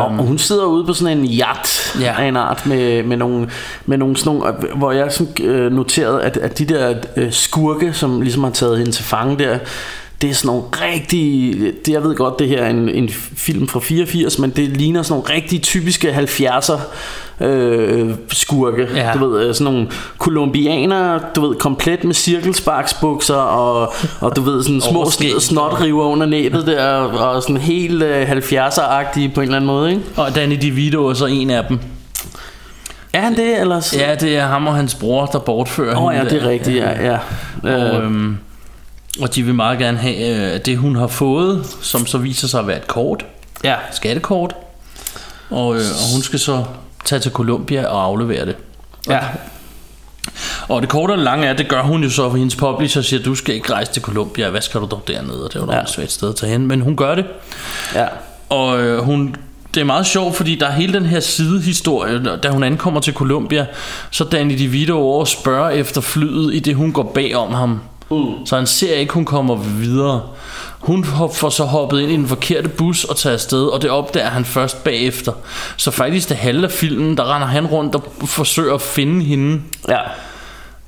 og 0.00 0.06
og 0.06 0.24
hun 0.24 0.38
sidder 0.38 0.64
ude 0.64 0.86
på 0.86 0.92
sådan 0.92 1.18
en 1.18 1.24
yacht 1.40 1.96
ja. 2.00 2.04
Ja. 2.04 2.22
af 2.22 2.24
en 2.28 2.36
art 2.36 2.66
med, 2.66 3.02
med 3.02 3.16
nogle, 3.16 3.50
med 3.86 3.98
nogle, 3.98 4.16
sådan 4.16 4.32
nogle 4.32 4.48
øh, 4.48 4.78
hvor 4.78 4.92
jeg 4.92 5.12
sådan, 5.12 5.44
øh, 5.44 5.72
noterede, 5.72 6.22
at, 6.22 6.36
at 6.36 6.58
de 6.58 6.64
der 6.64 6.94
øh, 7.16 7.32
skurke, 7.32 7.92
som 7.92 8.20
ligesom 8.20 8.44
har 8.44 8.50
taget 8.50 8.78
hende 8.78 8.92
til 8.92 9.04
fange 9.04 9.38
der, 9.38 9.58
det 10.24 10.30
er 10.30 10.34
sådan 10.34 10.46
nogle 10.46 10.62
rigtig, 10.72 11.54
det, 11.86 11.92
jeg 11.92 12.02
ved 12.04 12.16
godt, 12.16 12.38
det 12.38 12.48
her 12.48 12.62
er 12.62 12.70
en, 12.70 12.88
en 12.88 13.08
film 13.36 13.68
fra 13.68 13.80
84, 13.80 14.38
men 14.38 14.50
det 14.50 14.76
ligner 14.76 15.02
sådan 15.02 15.20
nogle 15.20 15.36
rigtig 15.36 15.62
typiske 15.62 16.10
70'er 16.10 16.78
øh, 17.44 18.10
skurke. 18.28 18.88
Ja. 18.94 19.12
Du 19.14 19.28
ved, 19.28 19.48
øh, 19.48 19.54
sådan 19.54 19.72
nogle 19.72 19.88
kolumbianere, 20.18 21.20
du 21.36 21.48
ved, 21.48 21.56
komplet 21.56 22.04
med 22.04 22.14
cirkelsparksbukser 22.14 23.34
og, 23.34 23.94
og 24.20 24.36
du 24.36 24.40
ved, 24.40 24.62
sådan 24.62 24.80
små 24.80 25.10
snotriver 25.38 26.04
under 26.04 26.26
næbet 26.26 26.66
der, 26.66 26.86
og 26.96 27.42
sådan 27.42 27.56
helt 27.56 28.02
øh, 28.02 28.30
70'er-agtige 28.30 29.34
på 29.34 29.40
en 29.40 29.42
eller 29.42 29.56
anden 29.56 29.66
måde, 29.66 29.90
ikke? 29.90 30.02
Og 30.16 30.34
Danny 30.34 30.58
DeVito 30.62 31.06
er 31.06 31.14
så 31.14 31.26
en 31.26 31.50
af 31.50 31.64
dem. 31.68 31.78
Er 33.12 33.20
han 33.20 33.36
det, 33.36 33.60
eller? 33.60 33.96
Ja, 33.98 34.14
det 34.14 34.36
er 34.36 34.46
ham 34.46 34.66
og 34.66 34.74
hans 34.74 34.94
bror, 34.94 35.26
der 35.26 35.38
bortfører 35.38 35.96
Åh 35.96 36.04
oh, 36.04 36.14
ja, 36.14 36.18
hende 36.18 36.34
det 36.34 36.42
er 36.42 36.48
rigtigt, 36.48 36.76
ja. 36.76 37.10
ja. 37.10 37.18
Og, 37.62 37.70
Øh, 37.70 38.04
øhm, 38.04 38.38
og 39.20 39.34
de 39.34 39.42
vil 39.42 39.54
meget 39.54 39.78
gerne 39.78 39.98
have 39.98 40.54
øh, 40.54 40.60
det, 40.64 40.78
hun 40.78 40.96
har 40.96 41.06
fået, 41.06 41.66
som 41.82 42.06
så 42.06 42.18
viser 42.18 42.48
sig 42.48 42.60
at 42.60 42.66
være 42.66 42.76
et 42.76 42.86
kort. 42.86 43.24
ja. 43.64 43.74
Skattekort. 43.92 44.54
Og, 45.50 45.74
øh, 45.74 45.80
og 45.80 46.12
hun 46.14 46.22
skal 46.22 46.38
så 46.38 46.64
tage 47.04 47.20
til 47.20 47.30
Colombia 47.32 47.86
og 47.86 48.04
aflevere 48.04 48.46
det. 48.46 48.56
ja. 49.08 49.20
Og 50.68 50.82
det 50.82 50.88
korte 50.90 51.12
og 51.12 51.16
det 51.18 51.24
lange 51.24 51.46
er, 51.46 51.52
det 51.52 51.68
gør 51.68 51.82
hun 51.82 52.02
jo 52.02 52.10
så, 52.10 52.30
for 52.30 52.36
hendes 52.36 52.56
publisher 52.56 53.02
siger, 53.02 53.22
du 53.22 53.34
skal 53.34 53.54
ikke 53.54 53.72
rejse 53.72 53.92
til 53.92 54.02
Colombia, 54.02 54.50
hvad 54.50 54.60
skal 54.60 54.80
du 54.80 54.86
dog 54.90 55.02
dernede? 55.08 55.44
Og 55.44 55.52
det 55.52 55.60
er 55.62 55.64
jo 55.66 55.72
Ja. 55.72 55.82
et 55.82 55.90
svært 55.90 56.12
sted 56.12 56.28
at 56.28 56.36
tage 56.36 56.52
hen, 56.52 56.66
men 56.66 56.80
hun 56.80 56.96
gør 56.96 57.14
det. 57.14 57.24
ja. 57.94 58.06
Og 58.48 58.80
øh, 58.82 58.98
hun, 59.04 59.36
det 59.74 59.80
er 59.80 59.84
meget 59.84 60.06
sjovt, 60.06 60.36
fordi 60.36 60.54
der 60.54 60.66
er 60.66 60.72
hele 60.72 60.92
den 60.92 61.06
her 61.06 61.20
sidehistorie, 61.20 62.22
da 62.42 62.48
hun 62.48 62.62
ankommer 62.62 63.00
til 63.00 63.14
Colombia, 63.14 63.66
så 64.10 64.24
Danny 64.24 64.58
DeVito 64.58 64.98
over 64.98 65.20
og 65.20 65.28
spørger 65.28 65.70
efter 65.70 66.00
flyet, 66.00 66.54
i 66.54 66.58
det 66.58 66.74
hun 66.74 66.92
går 66.92 67.02
bag 67.14 67.34
om 67.36 67.52
ham. 67.54 67.80
Mm. 68.10 68.46
Så 68.46 68.56
han 68.56 68.66
ser 68.66 68.94
ikke, 68.94 69.14
hun 69.14 69.24
kommer 69.24 69.56
videre. 69.56 70.22
Hun 70.80 71.04
får 71.32 71.48
så 71.48 71.64
hoppet 71.64 72.00
ind 72.00 72.10
i 72.12 72.16
den 72.16 72.28
forkerte 72.28 72.68
bus 72.68 73.04
og 73.04 73.16
tager 73.16 73.34
afsted, 73.34 73.66
og 73.66 73.82
det 73.82 73.90
opdager 73.90 74.28
han 74.28 74.44
først 74.44 74.84
bagefter. 74.84 75.32
Så 75.76 75.90
faktisk 75.90 76.28
det 76.28 76.36
halve 76.36 76.64
af 76.64 76.70
filmen, 76.70 77.16
der 77.16 77.34
render 77.34 77.46
han 77.48 77.66
rundt 77.66 77.94
og 77.94 78.04
forsøger 78.26 78.74
at 78.74 78.82
finde 78.82 79.24
hende. 79.24 79.60
ja. 79.88 79.98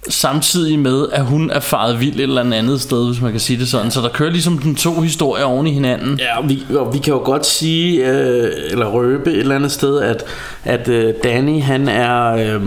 samtidig 0.09 0.79
med, 0.79 1.07
at 1.13 1.25
hun 1.25 1.51
er 1.51 1.61
faret 1.61 2.01
vild 2.01 2.15
et 2.15 2.21
eller 2.21 2.53
andet 2.53 2.81
sted, 2.81 3.07
hvis 3.07 3.21
man 3.21 3.31
kan 3.31 3.41
sige 3.41 3.59
det 3.59 3.69
sådan. 3.69 3.91
Så 3.91 4.01
der 4.01 4.09
kører 4.09 4.31
ligesom 4.31 4.59
den 4.59 4.75
to 4.75 5.01
historier 5.01 5.45
oven 5.45 5.67
i 5.67 5.73
hinanden. 5.73 6.19
Ja, 6.19 6.39
og 6.39 6.49
vi, 6.49 6.63
og 6.77 6.95
vi 6.95 6.99
kan 6.99 7.13
jo 7.13 7.19
godt 7.25 7.47
sige, 7.47 8.11
øh, 8.11 8.51
eller 8.71 8.87
røbe 8.87 9.31
et 9.33 9.39
eller 9.39 9.55
andet 9.55 9.73
sted, 9.73 10.01
at, 10.01 10.25
at 10.65 10.89
øh, 10.89 11.15
Danny, 11.25 11.63
han 11.63 11.89
er... 11.89 12.33
Øh, 12.33 12.63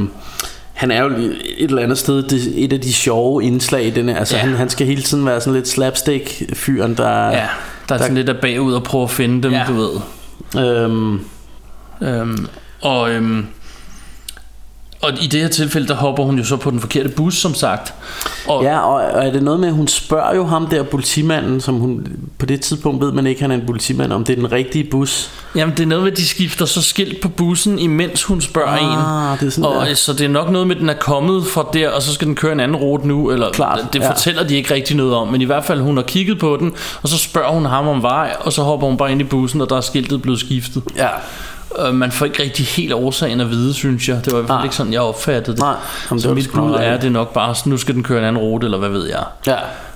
han 0.80 0.92
er 0.92 1.04
jo 1.04 1.10
et 1.10 1.36
eller 1.60 1.82
andet 1.82 1.98
sted 1.98 2.24
det, 2.24 2.63
et 2.63 2.74
af 2.74 2.82
de 2.82 2.94
sjove 2.94 3.44
indslag 3.44 3.86
i 3.86 3.89
den 3.89 4.10
her. 4.10 4.15
Altså 4.18 4.36
Ja. 4.36 4.42
han, 4.42 4.54
han 4.54 4.70
skal 4.70 4.88
hele 4.88 5.02
tiden 5.02 5.26
være 5.26 5.42
sådan 5.42 5.54
lidt 5.54 5.68
slapstick-fyren, 5.68 6.96
der... 6.98 7.26
Ja, 7.28 7.32
der 7.32 7.39
er 7.39 7.48
Der- 7.88 7.98
sådan 7.98 8.15
lidt 8.15 8.30
af 8.30 8.38
bagud 8.38 8.74
og 8.74 8.84
prøve 8.84 9.04
at 9.04 9.10
finde 9.10 9.44
dem, 9.44 9.52
Ja. 9.52 9.65
du 9.68 9.74
ved. 9.74 9.89
Øhm, 10.65 11.20
Øhm, 12.02 12.48
og, 12.82 13.12
øhm, 13.12 13.46
og 15.02 15.12
i 15.22 15.28
det 15.28 15.42
her 15.42 15.48
tilfælde, 15.48 15.88
der 15.88 15.96
hopper 15.96 16.24
hun 16.24 16.38
jo 16.38 16.44
så 16.44 16.58
på 16.58 16.72
den 16.72 16.80
forkerte 16.80 17.10
bus, 17.10 17.38
som 17.38 17.54
sagt. 17.54 17.94
Og, 18.48 18.64
ja, 18.64 18.80
og, 18.80 18.94
og 18.94 19.26
er 19.26 19.32
det 19.32 19.44
noget 19.44 19.60
med, 19.60 19.68
at 19.68 19.74
hun 19.74 19.88
spørger 19.88 20.36
jo 20.36 20.46
ham 20.46 20.68
der 20.68 20.84
politimanden, 20.84 21.62
som 21.62 21.76
hun... 21.76 22.08
På 22.40 22.46
det 22.46 22.62
tidspunkt 22.62 23.06
ved 23.06 23.12
man 23.12 23.28
ikke, 23.28 23.42
han 23.42 23.52
er 23.52 23.56
en 23.56 23.66
politimand, 23.66 24.14
om 24.14 24.24
det 24.24 24.34
er 24.34 24.38
den 24.38 24.52
rigtige 24.52 24.84
bus. 24.84 25.30
Jamen, 25.56 25.76
det 25.78 25.84
er 25.84 25.88
noget 25.88 26.04
med, 26.04 26.12
at 26.12 26.18
de 26.18 26.28
skifter 26.28 26.66
så 26.66 26.82
skilt 26.82 27.22
på 27.22 27.30
bussen, 27.30 27.80
imens 27.80 28.24
hun 28.24 28.42
spørger 28.42 28.76
en. 28.76 28.86
Ah, 28.86 29.40
det 29.40 29.48
er 29.48 29.52
sådan 29.52 29.70
og, 29.70 29.86
der. 29.86 29.94
Så 29.94 30.14
det 30.14 30.22
er 30.22 30.30
nok 30.30 30.50
noget 30.50 30.68
med, 30.68 30.76
at 30.76 30.80
den 30.80 30.90
er 30.90 30.94
kommet 30.94 31.46
fra 31.46 31.70
der, 31.74 31.90
og 31.90 32.02
så 32.02 32.14
skal 32.14 32.28
den 32.28 32.36
køre 32.36 32.52
en 32.52 32.60
anden 32.60 32.78
rute 32.78 33.08
nu. 33.08 33.32
Eller, 33.32 33.52
Klart, 33.52 33.80
det 33.94 34.00
ja. 34.00 34.12
fortæller 34.12 34.44
de 34.44 34.56
ikke 34.56 34.74
rigtig 34.74 34.96
noget 34.96 35.16
om, 35.16 35.28
men 35.28 35.42
i 35.42 35.46
hvert 35.46 35.66
fald, 35.66 35.82
hun 35.82 35.98
har 35.98 36.04
kigget 36.04 36.40
på 36.40 36.58
den, 36.60 36.74
og 37.02 37.10
så 37.10 37.18
spørger 37.18 37.50
hun 37.50 37.66
ham 37.66 37.88
om 37.88 38.04
vej, 38.04 38.36
og 38.40 38.54
så 38.54 38.64
hopper 38.64 38.88
hun 38.88 38.98
bare 38.98 39.12
ind 39.12 39.22
i 39.22 39.24
bussen, 39.24 39.62
og 39.62 39.70
der 39.70 39.78
er 39.78 39.82
skiltet 39.82 40.22
blevet 40.22 40.40
skiftet. 40.40 40.84
Ja. 40.98 41.08
Øh, 41.88 41.94
man 41.96 42.12
får 42.12 42.26
ikke 42.26 42.44
rigtig 42.44 42.66
helt 42.66 42.94
årsagen 42.94 43.42
at 43.42 43.50
vide, 43.50 43.74
synes 43.74 44.10
jeg. 44.10 44.26
Det 44.26 44.34
var 44.34 44.40
i 44.40 44.42
hvert 44.42 44.58
fald 44.58 44.64
ikke 44.64 44.76
sådan, 44.76 44.94
jeg 44.94 45.02
opfattede 45.02 45.56
det. 45.56 45.64
Nej, 45.64 45.76
Jamen, 46.10 46.18
det 46.18 46.22
så 46.22 46.28
var 46.28 46.36
mit 46.36 46.50
bud 46.54 46.74
er, 46.74 46.98
det 46.98 47.12
nok 47.12 47.34
bare, 47.34 47.56
nu 47.66 47.78
skal 47.78 47.96
den 47.96 48.04
køre 48.04 48.20
en 48.20 48.26
anden 48.26 48.42
rute, 48.42 48.66
eller 48.66 48.78
hvad 48.78 48.90
ved 48.90 49.08
jeg. 49.08 49.24
Ja. 49.48 49.56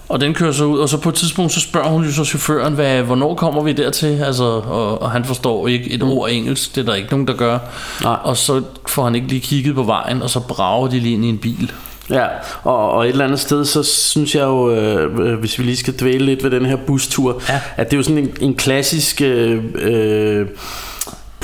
Og 0.09 0.21
den 0.21 0.33
kører 0.33 0.51
så 0.51 0.63
ud, 0.65 0.79
og 0.79 0.89
så 0.89 0.97
på 0.97 1.09
et 1.09 1.15
tidspunkt, 1.15 1.51
så 1.51 1.59
spørger 1.59 1.89
hun 1.89 2.03
jo 2.03 2.11
så 2.11 2.25
chaufføren, 2.25 2.73
hvad, 2.73 3.01
hvornår 3.01 3.35
kommer 3.35 3.63
vi 3.63 3.73
dertil? 3.73 4.21
Altså, 4.25 4.43
og, 4.43 5.01
og 5.01 5.11
han 5.11 5.25
forstår 5.25 5.67
ikke 5.67 5.91
et 5.91 6.01
mm. 6.01 6.09
ord 6.09 6.29
engelsk, 6.31 6.75
det 6.75 6.81
er 6.81 6.85
der 6.85 6.93
ikke 6.95 7.09
nogen, 7.11 7.27
der 7.27 7.33
gør. 7.33 7.59
Nej. 8.03 8.17
Og 8.23 8.37
så 8.37 8.61
får 8.87 9.03
han 9.03 9.15
ikke 9.15 9.27
lige 9.27 9.41
kigget 9.41 9.75
på 9.75 9.83
vejen, 9.83 10.21
og 10.21 10.29
så 10.29 10.39
brager 10.39 10.87
de 10.87 10.99
lige 10.99 11.13
ind 11.13 11.25
i 11.25 11.29
en 11.29 11.37
bil. 11.37 11.71
Ja, 12.09 12.25
og, 12.63 12.91
og 12.91 13.05
et 13.05 13.09
eller 13.09 13.25
andet 13.25 13.39
sted, 13.39 13.65
så 13.65 13.83
synes 13.83 14.35
jeg 14.35 14.43
jo, 14.43 14.71
øh, 14.71 15.27
øh, 15.27 15.39
hvis 15.39 15.59
vi 15.59 15.63
lige 15.63 15.77
skal 15.77 15.93
dvæle 15.99 16.25
lidt 16.25 16.43
ved 16.43 16.51
den 16.51 16.65
her 16.65 16.75
bustur, 16.87 17.41
Ja. 17.49 17.59
at 17.77 17.85
det 17.91 17.93
er 17.93 17.97
jo 17.97 18.03
sådan 18.03 18.17
en, 18.17 18.33
en 18.41 18.55
klassisk 18.55 19.21
øh, 19.21 19.63
øh, 19.75 20.47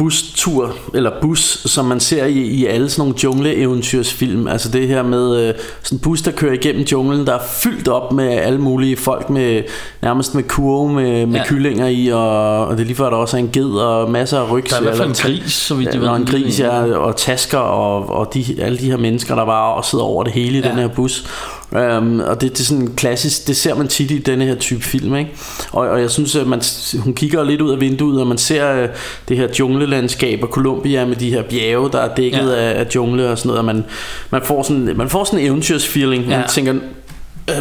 bustur, 0.03 0.75
eller 0.93 1.11
bus, 1.21 1.39
som 1.65 1.85
man 1.85 1.99
ser 1.99 2.25
i, 2.25 2.33
i 2.39 2.65
alle 2.65 2.89
sådan 2.89 3.01
nogle 3.01 3.15
jungle-eventyrsfilm. 3.23 4.47
Altså 4.47 4.69
det 4.71 4.87
her 4.87 5.03
med 5.03 5.35
øh, 5.47 5.53
sådan 5.83 5.95
en 5.95 5.99
bus, 5.99 6.21
der 6.21 6.31
kører 6.31 6.53
igennem 6.53 6.81
junglen, 6.81 7.27
der 7.27 7.33
er 7.33 7.39
fyldt 7.51 7.87
op 7.87 8.11
med 8.13 8.27
alle 8.29 8.59
mulige 8.59 8.97
folk, 8.97 9.29
med 9.29 9.63
nærmest 10.01 10.35
med 10.35 10.43
kurve, 10.43 10.93
med, 10.93 11.25
med 11.25 11.35
Ja. 11.39 11.45
kyllinger 11.45 11.87
i, 11.87 12.07
og, 12.07 12.67
og 12.67 12.77
det 12.77 12.81
er 12.81 12.85
lige 12.85 12.95
før, 12.95 13.09
der 13.09 13.17
også 13.17 13.37
er 13.37 13.41
en 13.41 13.49
ged 13.53 13.69
og 13.71 14.11
masser 14.11 14.39
af 14.39 14.51
rygs. 14.51 14.69
Der 14.69 14.75
er 14.77 14.81
i 14.81 14.83
hvert 14.83 14.97
fald 14.97 15.09
en 15.09 15.15
gris, 15.15 15.51
så 15.53 15.75
vidt 15.75 15.93
jeg 15.93 16.01
ved. 16.01 16.09
en 16.09 16.25
gris, 16.25 16.59
ja, 16.59 16.97
og 16.97 17.15
tasker, 17.15 17.57
og, 17.57 18.09
og 18.09 18.33
de, 18.33 18.45
alle 18.59 18.77
de 18.77 18.85
her 18.89 18.97
mennesker, 18.97 19.35
der 19.35 19.45
var 19.45 19.69
og 19.71 19.85
sidder 19.85 20.03
over 20.05 20.23
det 20.23 20.33
hele 20.33 20.57
i 20.57 20.61
ja. 20.61 20.69
den 20.69 20.77
her 20.77 20.87
bus. 20.87 21.25
Um, 21.71 22.19
og 22.19 22.41
det, 22.41 22.51
det 22.51 22.59
er 22.59 22.63
sådan 22.63 22.89
klassisk, 22.95 23.47
det 23.47 23.57
ser 23.57 23.75
man 23.75 23.87
tit 23.87 24.11
i 24.11 24.17
denne 24.17 24.45
her 24.45 24.55
type 24.55 24.81
film, 24.83 25.15
ikke? 25.15 25.31
Og, 25.71 25.87
og 25.89 26.01
jeg 26.01 26.09
synes, 26.11 26.35
at 26.35 26.47
man, 26.47 26.61
hun 26.99 27.13
kigger 27.13 27.43
lidt 27.43 27.61
ud 27.61 27.71
af 27.71 27.79
vinduet, 27.79 28.21
og 28.21 28.27
man 28.27 28.37
ser 28.37 28.83
uh, 28.83 28.89
det 29.29 29.37
her 29.37 29.47
junglelandskab 29.59 30.43
og 30.43 30.49
Colombia 30.49 31.05
med 31.05 31.15
de 31.15 31.29
her 31.29 31.41
bjerge, 31.43 31.89
der 31.91 31.99
er 31.99 32.15
dækket 32.15 32.37
Ja. 32.51 32.55
af, 32.55 32.79
af 32.79 32.87
jungle 32.95 33.29
og 33.29 33.37
sådan 33.37 33.47
noget, 33.47 33.59
og 33.59 33.65
man, 33.65 33.83
man 34.31 34.41
får 34.45 34.63
sådan, 34.63 34.91
man 34.97 35.09
får 35.09 35.23
sådan 35.23 35.39
en 35.39 35.45
eventyrsfeeling. 35.45 36.27
Man 36.27 36.39
Ja. 36.39 36.45
tænker, 36.49 36.73
Øh, 36.73 36.79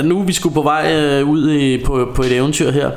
nu 0.03 0.21
er 0.21 0.25
vi 0.25 0.33
sgu 0.33 0.51
på 0.51 0.63
vej 0.63 0.93
øh, 0.95 1.29
ud 1.29 1.51
i, 1.51 1.85
på, 1.85 2.09
på 2.15 2.23
et 2.23 2.33
eventyr 2.33 2.71
her 2.71 2.91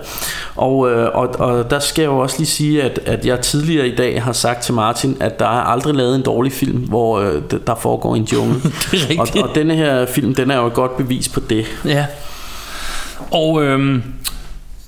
og, 0.55 0.91
øh, 0.91 1.09
og, 1.13 1.29
og 1.39 1.71
der 1.71 1.79
skal 1.79 2.01
jeg 2.01 2.09
jo 2.09 2.17
også 2.17 2.35
lige 2.37 2.47
sige 2.47 2.83
at, 2.83 2.99
at 3.05 3.25
jeg 3.25 3.39
tidligere 3.39 3.87
i 3.87 3.95
dag 3.95 4.23
har 4.23 4.33
sagt 4.33 4.63
til 4.63 4.73
Martin 4.73 5.17
At 5.19 5.39
der 5.39 5.45
er 5.45 5.63
aldrig 5.63 5.95
lavet 5.95 6.15
en 6.15 6.21
dårlig 6.21 6.51
film 6.51 6.77
Hvor 6.77 7.19
øh, 7.19 7.41
der 7.67 7.75
foregår 7.75 8.15
en 8.15 8.23
jungle 8.23 8.55
Det 8.91 9.19
og, 9.19 9.27
og 9.43 9.55
denne 9.55 9.75
her 9.75 10.05
film 10.05 10.35
Den 10.35 10.51
er 10.51 10.57
jo 10.57 10.67
et 10.67 10.73
godt 10.73 10.97
bevis 10.97 11.29
på 11.29 11.39
det 11.39 11.65
Ja. 11.85 12.05
Og 13.31 13.63
øhm, 13.63 14.03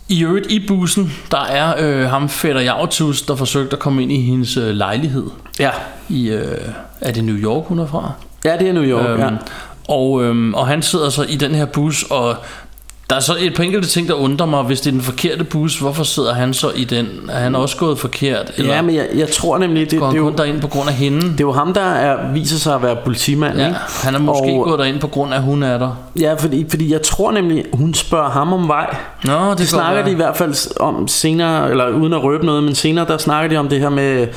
i 0.10 0.24
øvrigt 0.24 0.52
i 0.52 0.68
bussen, 0.68 1.14
der 1.32 1.44
er 1.44 1.74
øh, 1.80 2.10
ham 2.10 2.30
Fætter 2.30 2.62
Jautus, 2.62 3.22
der 3.22 3.36
forsøgte 3.36 3.74
at 3.74 3.80
komme 3.80 4.04
ind 4.04 4.12
i 4.12 4.22
hendes 4.22 4.58
øh, 4.58 4.70
lejlighed. 4.70 5.26
Ja, 5.60 5.70
I, 6.10 6.30
øh, 6.30 6.58
er 7.02 7.12
det 7.12 7.24
New 7.24 7.36
York, 7.36 7.68
hun 7.68 7.80
er 7.80 7.88
fra? 7.88 8.12
ja 8.46 8.58
det 8.58 8.70
er 8.70 8.74
New 8.74 8.84
York 8.84 9.10
Øhm, 9.10 9.22
ja. 9.22 9.30
Og, 9.88 10.24
øhm, 10.24 10.54
og 10.54 10.68
han 10.68 10.82
sidder 10.82 11.10
så 11.10 11.24
i 11.30 11.36
den 11.36 11.56
her 11.56 11.66
bus, 11.66 12.04
og 12.10 12.36
der 13.10 13.16
er 13.16 13.20
så 13.20 13.36
et 13.40 13.54
par 13.56 13.64
enkelte 13.64 13.88
ting, 13.88 14.08
der 14.08 14.14
undrer 14.14 14.46
mig. 14.46 14.64
Hvis 14.64 14.82
det 14.82 14.88
er 14.88 14.92
den 14.92 15.02
forkerte 15.02 15.44
bus, 15.44 15.80
hvorfor 15.80 16.04
sidder 16.04 16.34
han 16.34 16.54
så 16.54 16.72
i 16.76 16.84
den? 16.84 17.08
Er 17.30 17.40
han 17.40 17.56
også 17.56 17.78
gået 17.78 18.00
forkert? 18.00 18.52
Eller 18.58 18.76
ja, 18.76 18.82
men 18.82 18.96
jeg, 18.96 19.08
jeg 19.16 19.30
tror 19.30 19.58
nemlig 19.58 19.92
det, 19.92 20.00
går 20.00 20.06
det, 20.06 20.14
han 20.16 20.22
er 20.22 20.26
jo, 20.26 20.30
kun 20.30 20.38
derind 20.38 20.62
på 20.62 20.68
grund 20.68 20.90
af 20.90 20.96
hende? 20.96 21.22
det 21.22 21.28
er 21.32 21.36
jo 21.42 21.52
ham 21.52 21.74
der 21.74 21.82
er, 21.82 22.32
viser 22.34 22.58
sig 22.58 22.76
at 22.76 22.84
være 22.84 22.96
politimand 23.04 23.58
Ja, 23.58 23.68
ikke? 23.68 23.80
han 24.04 24.16
er 24.16 24.20
måske 24.20 24.44
og, 24.44 24.64
gået 24.64 24.80
derind 24.80 25.00
på 25.00 25.08
grund 25.08 25.34
af, 25.34 25.38
at 25.38 25.44
hun 25.44 25.64
er 25.64 25.78
der. 25.78 25.96
Ja, 26.20 26.34
fordi, 26.34 26.66
fordi 26.70 26.92
jeg 26.92 27.02
tror 27.02 27.32
nemlig 27.32 27.66
Hun 27.74 27.94
spørger 27.94 28.30
ham 28.30 28.54
om 28.54 28.68
vej 28.68 28.96
Nå, 29.24 29.50
det 29.50 29.58
Det 29.58 29.70
snakker 29.70 29.94
være. 29.96 30.06
de 30.06 30.12
i 30.12 30.16
hvert 30.16 30.38
fald 30.38 30.80
om 30.80 31.08
senere, 31.08 31.70
eller 31.72 31.90
uden 31.90 32.14
at 32.14 32.24
røbe 32.24 32.46
noget, 32.46 32.64
men 32.64 32.76
senere 32.76 33.06
der 33.08 33.18
snakker 33.18 33.50
de 33.50 33.58
om 33.58 33.68
det 33.70 33.80
her 33.80 33.90
med, 33.90 34.28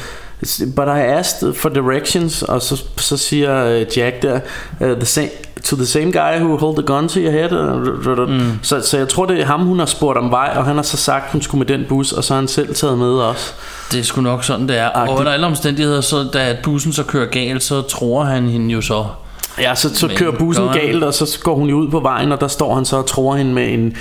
but 0.77 0.87
I 0.89 1.01
asked 1.01 1.55
for 1.55 1.69
directions, 1.69 2.43
og 2.43 2.63
så, 2.63 2.83
så 2.97 3.17
siger 3.17 3.65
øh, 3.65 3.87
Jack 3.97 4.23
der, 4.23 4.41
uh, 4.81 4.87
the 4.97 5.07
same, 5.07 5.29
to 5.65 5.77
the 5.77 5.87
same 5.87 6.05
guy 6.13 6.41
who 6.41 6.57
hold 6.57 6.77
the 6.77 6.87
gun 6.87 7.09
to 7.09 7.21
your 7.21 7.31
head. 7.31 8.27
Mm. 8.29 8.59
Så, 8.63 8.81
så 8.81 8.99
jeg 8.99 9.09
tror, 9.09 9.27
det 9.27 9.41
er 9.41 9.45
ham, 9.47 9.61
hun 9.61 9.79
har 9.79 9.87
spurgt 9.87 10.19
om 10.19 10.31
vej, 10.31 10.53
og 10.57 10.65
han 10.65 10.77
har 10.77 10.83
så 10.83 10.97
sagt, 10.97 11.33
hun 11.33 11.43
skulle 11.43 11.59
med 11.59 11.79
den 11.79 11.87
bus, 11.89 12.13
og 12.13 12.25
så 12.25 12.35
har 12.35 12.41
han 12.41 12.49
selv 12.49 12.75
taget 12.75 12.99
med 12.99 13.07
også. 13.13 13.53
Det 13.93 14.01
er 14.01 14.05
sgu 14.05 14.21
nok 14.21 14.45
sådan, 14.45 14.69
det 14.69 14.79
er. 14.79 14.87
Og 14.87 15.01
Agtigt. 15.03 15.19
under 15.19 15.33
alle 15.33 15.47
omstændigheder, 15.47 16.01
så 16.01 16.29
da 16.33 16.57
bussen 16.63 16.93
så 16.93 17.03
kører 17.03 17.27
galt, 17.27 17.63
så 17.63 17.83
tror 17.83 18.25
han 18.25 18.49
hende 18.49 18.73
jo 18.75 18.81
så. 18.81 19.07
Ja, 19.61 19.75
så, 19.75 19.95
så 19.95 20.11
kører 20.17 20.33
bussen 20.33 20.69
han- 20.69 20.79
galt, 20.81 21.05
og 21.05 21.15
så 21.15 21.39
går 21.43 21.55
hun 21.55 21.69
jo 21.69 21.77
ud 21.77 21.91
på 21.91 22.01
vejen, 22.01 22.33
og 22.33 22.41
der 22.41 22.49
står 22.49 22.75
han 22.75 22.85
så 22.85 22.97
og 22.97 23.07
tror 23.07 23.37
hende 23.37 23.53
med 23.53 23.69
en, 23.73 23.97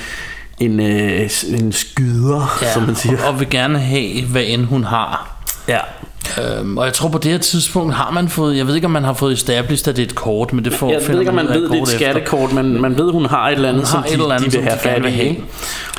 en, 0.59 0.79
øh, 0.79 1.29
en 1.59 1.71
skyder, 1.71 2.57
ja, 2.61 2.73
som 2.73 2.83
man 2.83 2.95
siger. 2.95 3.17
Og, 3.23 3.27
og 3.29 3.39
vil 3.39 3.49
gerne 3.49 3.79
have, 3.79 4.25
hvad 4.25 4.43
end 4.45 4.65
hun 4.65 4.83
har. 4.83 5.35
Ja. 5.67 5.79
Øhm, 6.41 6.77
og 6.77 6.85
jeg 6.85 6.93
tror 6.93 7.09
på 7.09 7.17
det 7.17 7.31
her 7.31 7.37
tidspunkt 7.37 7.93
har 7.93 8.11
man 8.11 8.29
fået, 8.29 8.57
jeg 8.57 8.67
ved 8.67 8.75
ikke 8.75 8.85
om 8.85 8.91
man 8.91 9.03
har 9.03 9.13
fået 9.13 9.33
established, 9.33 9.87
at 9.87 9.95
det 9.95 10.01
er 10.01 10.07
et 10.07 10.15
kort, 10.15 10.53
men 10.53 10.65
det 10.65 10.73
får 10.73 10.91
Jeg 10.91 11.01
ved 11.07 11.19
ikke 11.19 11.29
om 11.29 11.35
man 11.35 11.47
ved, 11.47 11.69
det 11.69 11.77
er 11.77 11.81
et 11.81 11.87
skattekort, 11.87 12.53
men 12.53 12.81
man 12.81 12.97
ved, 12.97 13.11
hun 13.11 13.25
har 13.25 13.47
et 13.47 13.53
eller 13.55 13.69
andet, 13.69 13.81
Hun 13.81 13.87
som 13.87 14.03
de, 14.03 14.09
et 14.09 14.13
eller 14.13 14.35
andet, 14.35 14.51
de 14.53 14.57
vil 14.57 14.67
som 14.69 14.89
have 14.89 14.97
de 14.97 15.03
fat 15.03 15.03
vil 15.03 15.31
i. 15.31 15.43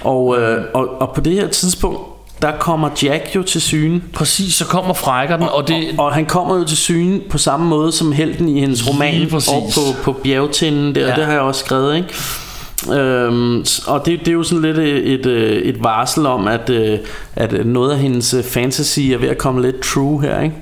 Og, 0.00 0.38
øh, 0.38 0.64
og, 0.74 1.00
og 1.00 1.14
på 1.14 1.20
det 1.20 1.32
her 1.32 1.48
tidspunkt, 1.48 2.00
der 2.42 2.52
kommer 2.58 2.88
Jack 3.02 3.36
jo 3.36 3.42
til 3.42 3.60
syne. 3.60 4.02
Præcis, 4.12 4.54
så 4.54 4.64
kommer 4.64 4.94
frækker 4.94 5.36
den, 5.36 5.48
og 5.48 5.68
det, 5.68 5.88
Og, 5.98 6.04
og 6.04 6.14
han 6.14 6.26
kommer 6.26 6.56
jo 6.56 6.64
til 6.64 6.76
syne 6.76 7.20
på 7.30 7.38
samme 7.38 7.66
måde 7.66 7.92
som 7.92 8.12
helten 8.12 8.48
i 8.48 8.60
hendes 8.60 8.88
roman 8.88 9.34
og 9.34 9.42
på, 9.74 10.02
på 10.02 10.12
bjergtinden 10.12 10.94
der, 10.94 11.08
ja. 11.08 11.14
det 11.14 11.24
har 11.24 11.32
jeg 11.32 11.40
også 11.40 11.64
skrevet, 11.64 11.96
ikke? 11.96 12.08
Øhm, 12.92 13.64
og 13.86 14.06
det, 14.06 14.20
det 14.20 14.28
er 14.28 14.32
jo 14.32 14.42
sådan 14.42 14.62
lidt 14.62 14.78
et, 14.78 15.12
et, 15.12 15.26
øh, 15.26 15.56
et 15.56 15.82
varsel 15.82 16.26
om, 16.26 16.48
at, 16.48 16.70
øh, 16.70 16.98
at 17.36 17.66
noget 17.66 17.92
af 17.92 17.98
hendes 17.98 18.34
øh, 18.34 18.44
fantasy 18.44 19.00
er 19.00 19.18
ved 19.18 19.28
at 19.28 19.38
komme 19.38 19.62
lidt 19.62 19.80
true 19.80 20.22
her, 20.22 20.40
ikke? 20.40 20.54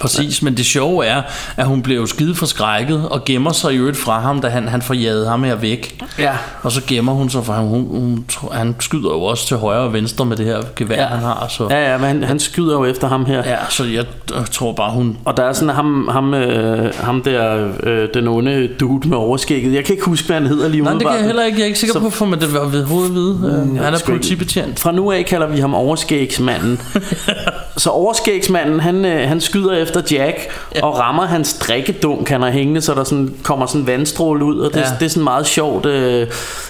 Præcis, 0.00 0.42
men 0.42 0.56
det 0.56 0.66
sjove 0.66 1.06
er, 1.06 1.22
at 1.56 1.66
hun 1.66 1.82
bliver 1.82 2.00
jo 2.00 2.06
skide 2.06 2.34
forskrækket, 2.34 3.08
og 3.08 3.24
gemmer 3.24 3.52
sig 3.52 3.72
i 3.74 3.76
øvrigt 3.76 3.96
fra 3.96 4.20
ham, 4.20 4.40
da 4.40 4.48
han, 4.48 4.68
han 4.68 4.82
får 4.82 4.94
jaget 4.94 5.28
ham 5.28 5.42
her 5.44 5.54
væk. 5.54 6.04
Ja. 6.18 6.32
Og 6.62 6.72
så 6.72 6.80
gemmer 6.86 7.12
hun 7.12 7.30
sig, 7.30 7.44
for 7.44 7.52
han, 7.52 7.64
hun, 7.66 7.86
hun, 7.90 8.24
han 8.52 8.76
skyder 8.80 9.10
jo 9.10 9.22
også 9.22 9.46
til 9.46 9.56
højre 9.56 9.80
og 9.80 9.92
venstre 9.92 10.24
med 10.24 10.36
det 10.36 10.46
her 10.46 10.58
gevær, 10.76 10.96
ja. 11.02 11.06
han 11.06 11.18
har. 11.18 11.46
Så, 11.48 11.66
Ja, 11.70 11.92
ja, 11.92 11.98
men 11.98 12.06
han, 12.06 12.22
han 12.24 12.38
skyder 12.38 12.72
jo 12.74 12.84
efter 12.84 13.08
ham 13.08 13.24
her. 13.26 13.42
ja, 13.46 13.56
så 13.68 13.84
jeg 13.84 14.04
øh, 14.34 14.46
tror 14.52 14.72
bare, 14.72 14.90
hun... 14.92 15.18
Og 15.24 15.36
der 15.36 15.42
er 15.42 15.52
sådan 15.52 15.74
ham, 15.74 16.08
ham, 16.12 16.34
øh, 16.34 16.94
ham 16.94 17.22
der, 17.22 17.68
øh, 17.82 18.08
den 18.14 18.28
onde 18.28 18.68
dude 18.80 19.08
med 19.08 19.16
overskægget. 19.16 19.74
Jeg 19.74 19.84
kan 19.84 19.92
ikke 19.94 20.04
huske, 20.06 20.26
hvad 20.26 20.36
han 20.36 20.46
hedder 20.46 20.68
lige 20.68 20.82
Nej, 20.82 20.92
det 20.92 21.02
kan 21.02 21.10
jeg 21.16 21.24
heller 21.24 21.44
ikke. 21.44 21.58
Jeg 21.58 21.62
er 21.62 21.66
ikke 21.66 21.78
sikker 21.78 21.92
Så- 21.94 22.00
på, 22.00 22.10
for 22.10 22.26
man 22.26 22.40
det 22.40 22.54
var 22.54 22.64
ved 22.64 22.84
hovedet 22.84 23.14
vide. 23.14 23.34
Mm, 23.66 23.76
han 23.78 23.94
er 23.94 23.98
politibetjent. 24.06 24.80
Fra 24.80 24.92
nu 24.92 25.12
af 25.12 25.24
kalder 25.24 25.46
vi 25.46 25.60
ham 25.60 25.74
overskægsmanden. 25.74 26.80
så 27.76 27.90
overskægsmanden, 27.90 28.80
han, 28.80 29.04
øh, 29.04 29.28
han 29.28 29.40
skyder 29.40 29.72
efter 29.86 30.02
Jack 30.16 30.36
ja. 30.74 30.84
og 30.86 30.98
rammer 30.98 31.26
hans 31.26 31.54
drikkedunk, 31.58 32.28
han 32.28 32.42
har 32.42 32.50
hængende, 32.50 32.80
så 32.80 32.94
der 32.94 33.04
sådan, 33.04 33.34
kommer 33.42 33.66
sådan 33.66 33.86
vandstråle 33.86 34.44
ud, 34.44 34.58
og 34.58 34.74
det, 34.74 34.80
Ja. 34.80 34.86
det 35.00 35.04
er 35.06 35.10
sådan 35.10 35.24
meget 35.24 35.46
sjovt 35.46 35.86
øh, 35.86 36.26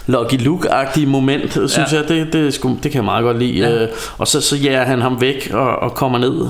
Lucky 0.06 0.34
Luke-agtigt 0.34 1.06
moment, 1.06 1.52
synes 1.52 1.78
Ja. 1.92 1.96
jeg. 1.96 2.08
Det, 2.08 2.32
det, 2.32 2.54
sgu, 2.54 2.68
det 2.68 2.90
kan 2.90 2.94
jeg 2.94 3.04
meget 3.04 3.22
godt 3.22 3.38
lide. 3.38 3.58
Ja. 3.58 3.82
Øh, 3.82 3.88
og 4.18 4.28
så, 4.28 4.40
så 4.40 4.56
jager 4.56 4.84
han 4.84 5.00
ham 5.00 5.20
væk 5.20 5.50
og, 5.52 5.76
og 5.76 5.94
kommer 5.94 6.18
ned. 6.18 6.48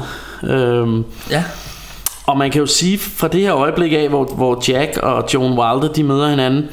Øhm, 0.51 1.05
Ja. 1.31 1.45
og 2.27 2.39
man 2.39 2.51
kan 2.51 2.61
jo 2.61 2.67
sige 2.67 2.99
fra 2.99 3.29
det 3.29 3.41
her 3.41 3.55
øjeblik 3.57 3.93
af, 3.93 4.09
hvor, 4.09 4.25
hvor 4.25 4.65
Jack 4.69 4.97
og 5.03 5.25
Joan 5.35 5.51
Wilder 5.51 5.93
de 5.97 6.03
møder 6.03 6.29
hinanden, 6.29 6.65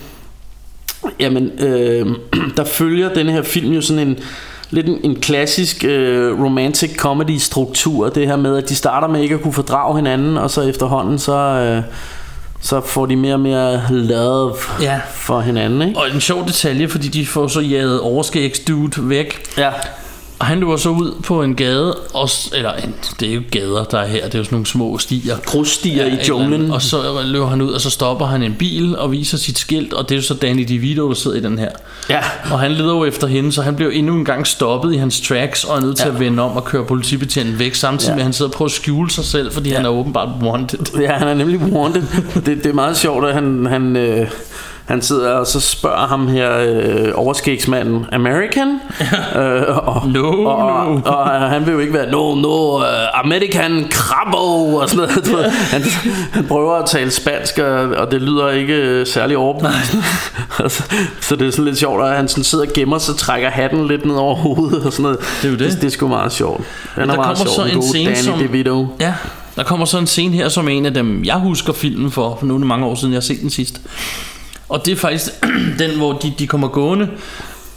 jamen 1.20 1.52
øh, 1.60 2.08
der 2.58 2.64
følger 2.64 3.14
denne 3.14 3.32
her 3.32 3.42
film 3.42 3.72
jo 3.74 3.82
sådan 3.82 4.08
en 4.08 4.20
lidt 4.74 4.88
en, 4.88 5.00
en 5.04 5.16
klassisk 5.22 5.84
øh, 5.84 6.42
romantic 6.44 6.96
comedy 6.98 7.38
struktur, 7.38 8.10
det 8.10 8.28
her 8.28 8.36
med 8.36 8.58
at 8.58 8.70
de 8.70 8.76
starter 8.76 9.08
med 9.08 9.22
ikke 9.22 9.36
at 9.36 9.42
kunne 9.42 9.54
fordrage 9.54 9.96
hinanden, 9.96 10.38
og 10.38 10.50
så 10.52 10.62
efterhånden 10.62 11.20
så 11.20 11.36
øh, 11.38 11.84
så 12.62 12.82
får 12.82 13.06
de 13.06 13.16
mere 13.16 13.34
og 13.34 13.40
mere 13.40 13.82
love 13.90 14.54
Ja. 14.82 15.00
for 15.14 15.40
hinanden, 15.42 15.82
ikke? 15.88 16.00
Og 16.00 16.06
en 16.14 16.22
sjov 16.22 16.48
detalje, 16.48 16.88
fordi 16.90 17.08
de 17.08 17.26
får 17.26 17.48
så 17.48 17.60
jaget 17.60 18.00
overskægsdude 18.02 19.10
væk. 19.10 19.44
Ja. 19.58 19.70
Og 20.44 20.48
han 20.48 20.60
løber 20.60 20.78
så 20.78 20.90
ud 20.90 21.22
på 21.24 21.44
en 21.44 21.56
gade, 21.56 21.96
og, 22.14 22.30
eller 22.54 22.74
en, 22.74 22.96
det 23.20 23.30
er 23.30 23.34
jo 23.34 23.42
gader, 23.52 23.84
der 23.84 24.00
er 24.00 24.08
her, 24.08 24.26
det 24.26 24.36
er 24.36 24.40
jo 24.40 24.44
sådan 24.44 24.56
nogle 24.56 24.66
små 24.66 24.98
stier. 24.98 25.38
Grusstier 25.46 26.04
i 26.04 26.08
et 26.08 26.12
eller 26.12 26.26
junglen. 26.26 26.72
Og 26.72 26.82
så 26.82 27.22
løber 27.26 27.48
han 27.48 27.62
ud, 27.62 27.72
og 27.72 27.82
så 27.82 27.90
stopper 27.90 28.26
han 28.26 28.44
en 28.44 28.56
bil 28.60 28.98
og 28.98 29.12
viser 29.12 29.38
sit 29.38 29.58
skilt, 29.58 29.94
og 29.94 30.10
det 30.10 30.16
er 30.16 30.20
jo 30.20 30.22
så 30.24 30.34
Danny 30.34 30.64
DeVito, 30.64 31.08
der 31.08 31.16
sidder 31.16 31.38
i 31.38 31.40
den 31.40 31.60
her. 31.60 31.70
Ja. 32.10 32.20
Og 32.52 32.60
han 32.60 32.72
leder 32.72 32.94
jo 32.94 33.06
efter 33.06 33.28
hende, 33.28 33.52
så 33.52 33.62
han 33.62 33.76
bliver 33.76 33.92
endnu 33.92 34.14
en 34.14 34.26
gang 34.26 34.48
stoppet 34.48 34.94
i 34.94 34.98
hans 34.98 35.22
tracks, 35.22 35.64
og 35.64 35.78
er 35.78 35.82
nødt 35.82 35.98
til 35.98 36.08
Ja. 36.08 36.14
at 36.14 36.20
vende 36.20 36.44
om 36.44 36.52
og 36.58 36.66
køre 36.66 36.86
politibetjenten 36.86 37.60
væk, 37.60 37.76
samtidig 37.76 38.12
Ja. 38.12 38.16
med, 38.16 38.22
at 38.22 38.26
han 38.26 38.34
sidder 38.34 38.52
og 38.52 38.56
prøver 38.56 38.70
at 38.70 38.72
skjule 38.74 39.12
sig 39.12 39.26
selv, 39.26 39.52
fordi 39.52 39.70
ja. 39.70 39.76
han 39.76 39.86
er 39.86 39.90
åbenbart 39.90 40.30
wanted. 40.42 40.80
Ja, 41.02 41.12
han 41.14 41.28
er 41.28 41.34
nemlig 41.34 41.60
wanted. 41.60 42.04
Det, 42.36 42.46
det 42.46 42.66
er 42.66 42.74
meget 42.74 42.98
sjovt, 42.98 43.26
at 43.28 43.34
han, 43.34 43.66
han, 43.66 43.96
øh, 43.96 44.28
han 44.86 45.02
sidder 45.02 45.32
og 45.34 45.48
så 45.48 45.60
spørger 45.60 46.08
ham 46.08 46.28
her 46.28 46.52
øh, 46.60 47.12
overskægsmanden, 47.15 48.06
American? 48.12 48.67
øh, 49.36 49.78
og, 49.88 50.08
No, 50.08 50.28
og, 50.43 50.56
og, 50.58 50.86
no. 50.91 51.02
og, 51.06 51.17
og 51.17 51.50
han 51.50 51.65
vil 51.65 51.72
jo 51.72 51.80
ikke 51.80 51.93
være, 51.93 52.12
no, 52.12 52.36
no, 52.36 52.76
uh, 52.78 52.84
American 53.19 53.88
crabbo, 53.91 54.76
og 54.76 54.89
sådan 54.89 55.10
noget. 55.32 55.52
Han, 55.74 55.82
han 56.32 56.46
prøver 56.48 56.74
at 56.76 56.86
tale 56.89 57.12
spansk, 57.12 57.58
og, 57.60 57.74
og 57.89 58.12
det 58.12 58.22
lyder 58.22 58.50
ikke 58.50 58.74
øh, 58.74 59.08
særlig 59.08 59.38
overbevisende. 59.38 60.04
så, 60.69 60.84
så 61.22 61.36
det 61.36 61.48
er 61.48 61.52
sådan 61.52 61.65
lidt 61.65 61.78
sjovt, 61.78 62.04
at 62.04 62.15
han 62.15 62.28
sådan 62.28 62.43
sidder 62.43 62.65
og 62.65 62.72
gemmer 62.74 62.98
sig, 62.98 63.15
trækker 63.15 63.50
hatten 63.50 63.88
lidt 63.88 64.06
ned 64.06 64.15
over 64.15 64.36
hovedet 64.36 64.86
og 64.86 64.91
sådan 64.91 65.04
noget. 65.04 65.19
Det 65.41 65.48
er 65.48 65.52
jo 65.52 65.58
det. 65.58 65.72
Det, 65.72 65.82
det 65.82 65.88
er 65.88 65.91
sgu 65.91 66.08
meget 66.08 66.32
sjovt. 66.32 66.63
Der 66.96 67.02
er 67.02 67.06
meget 67.06 67.19
kommer 67.19 67.36
sjov, 67.36 67.48
så 67.67 67.76
en 67.76 67.82
scene, 67.84 68.10
Danny 68.10 68.24
som- 68.24 68.39
DeVito. 68.39 68.88
Ja, 69.00 69.13
der 69.56 69.63
kommer 69.63 69.86
så 69.86 69.98
en 69.98 70.08
scene 70.08 70.36
her, 70.36 70.50
som 70.50 70.67
en 70.69 70.86
af 70.86 70.93
dem, 70.93 71.24
jeg 71.24 71.36
husker 71.36 71.74
filmen 71.74 72.12
for, 72.12 72.36
for 72.39 72.46
nu 72.46 72.58
det 72.58 72.67
mange 72.67 72.86
år 72.86 72.96
siden, 72.96 73.13
jeg 73.13 73.17
har 73.17 73.22
set 73.22 73.41
den 73.41 73.50
sidst. 73.50 73.82
Og 74.74 74.86
det 74.86 74.92
er 74.92 74.96
faktisk 74.96 75.32
den, 75.80 75.98
hvor 75.98 76.14
de, 76.14 76.34
de 76.40 76.48
kommer 76.48 76.68
gående, 76.68 77.08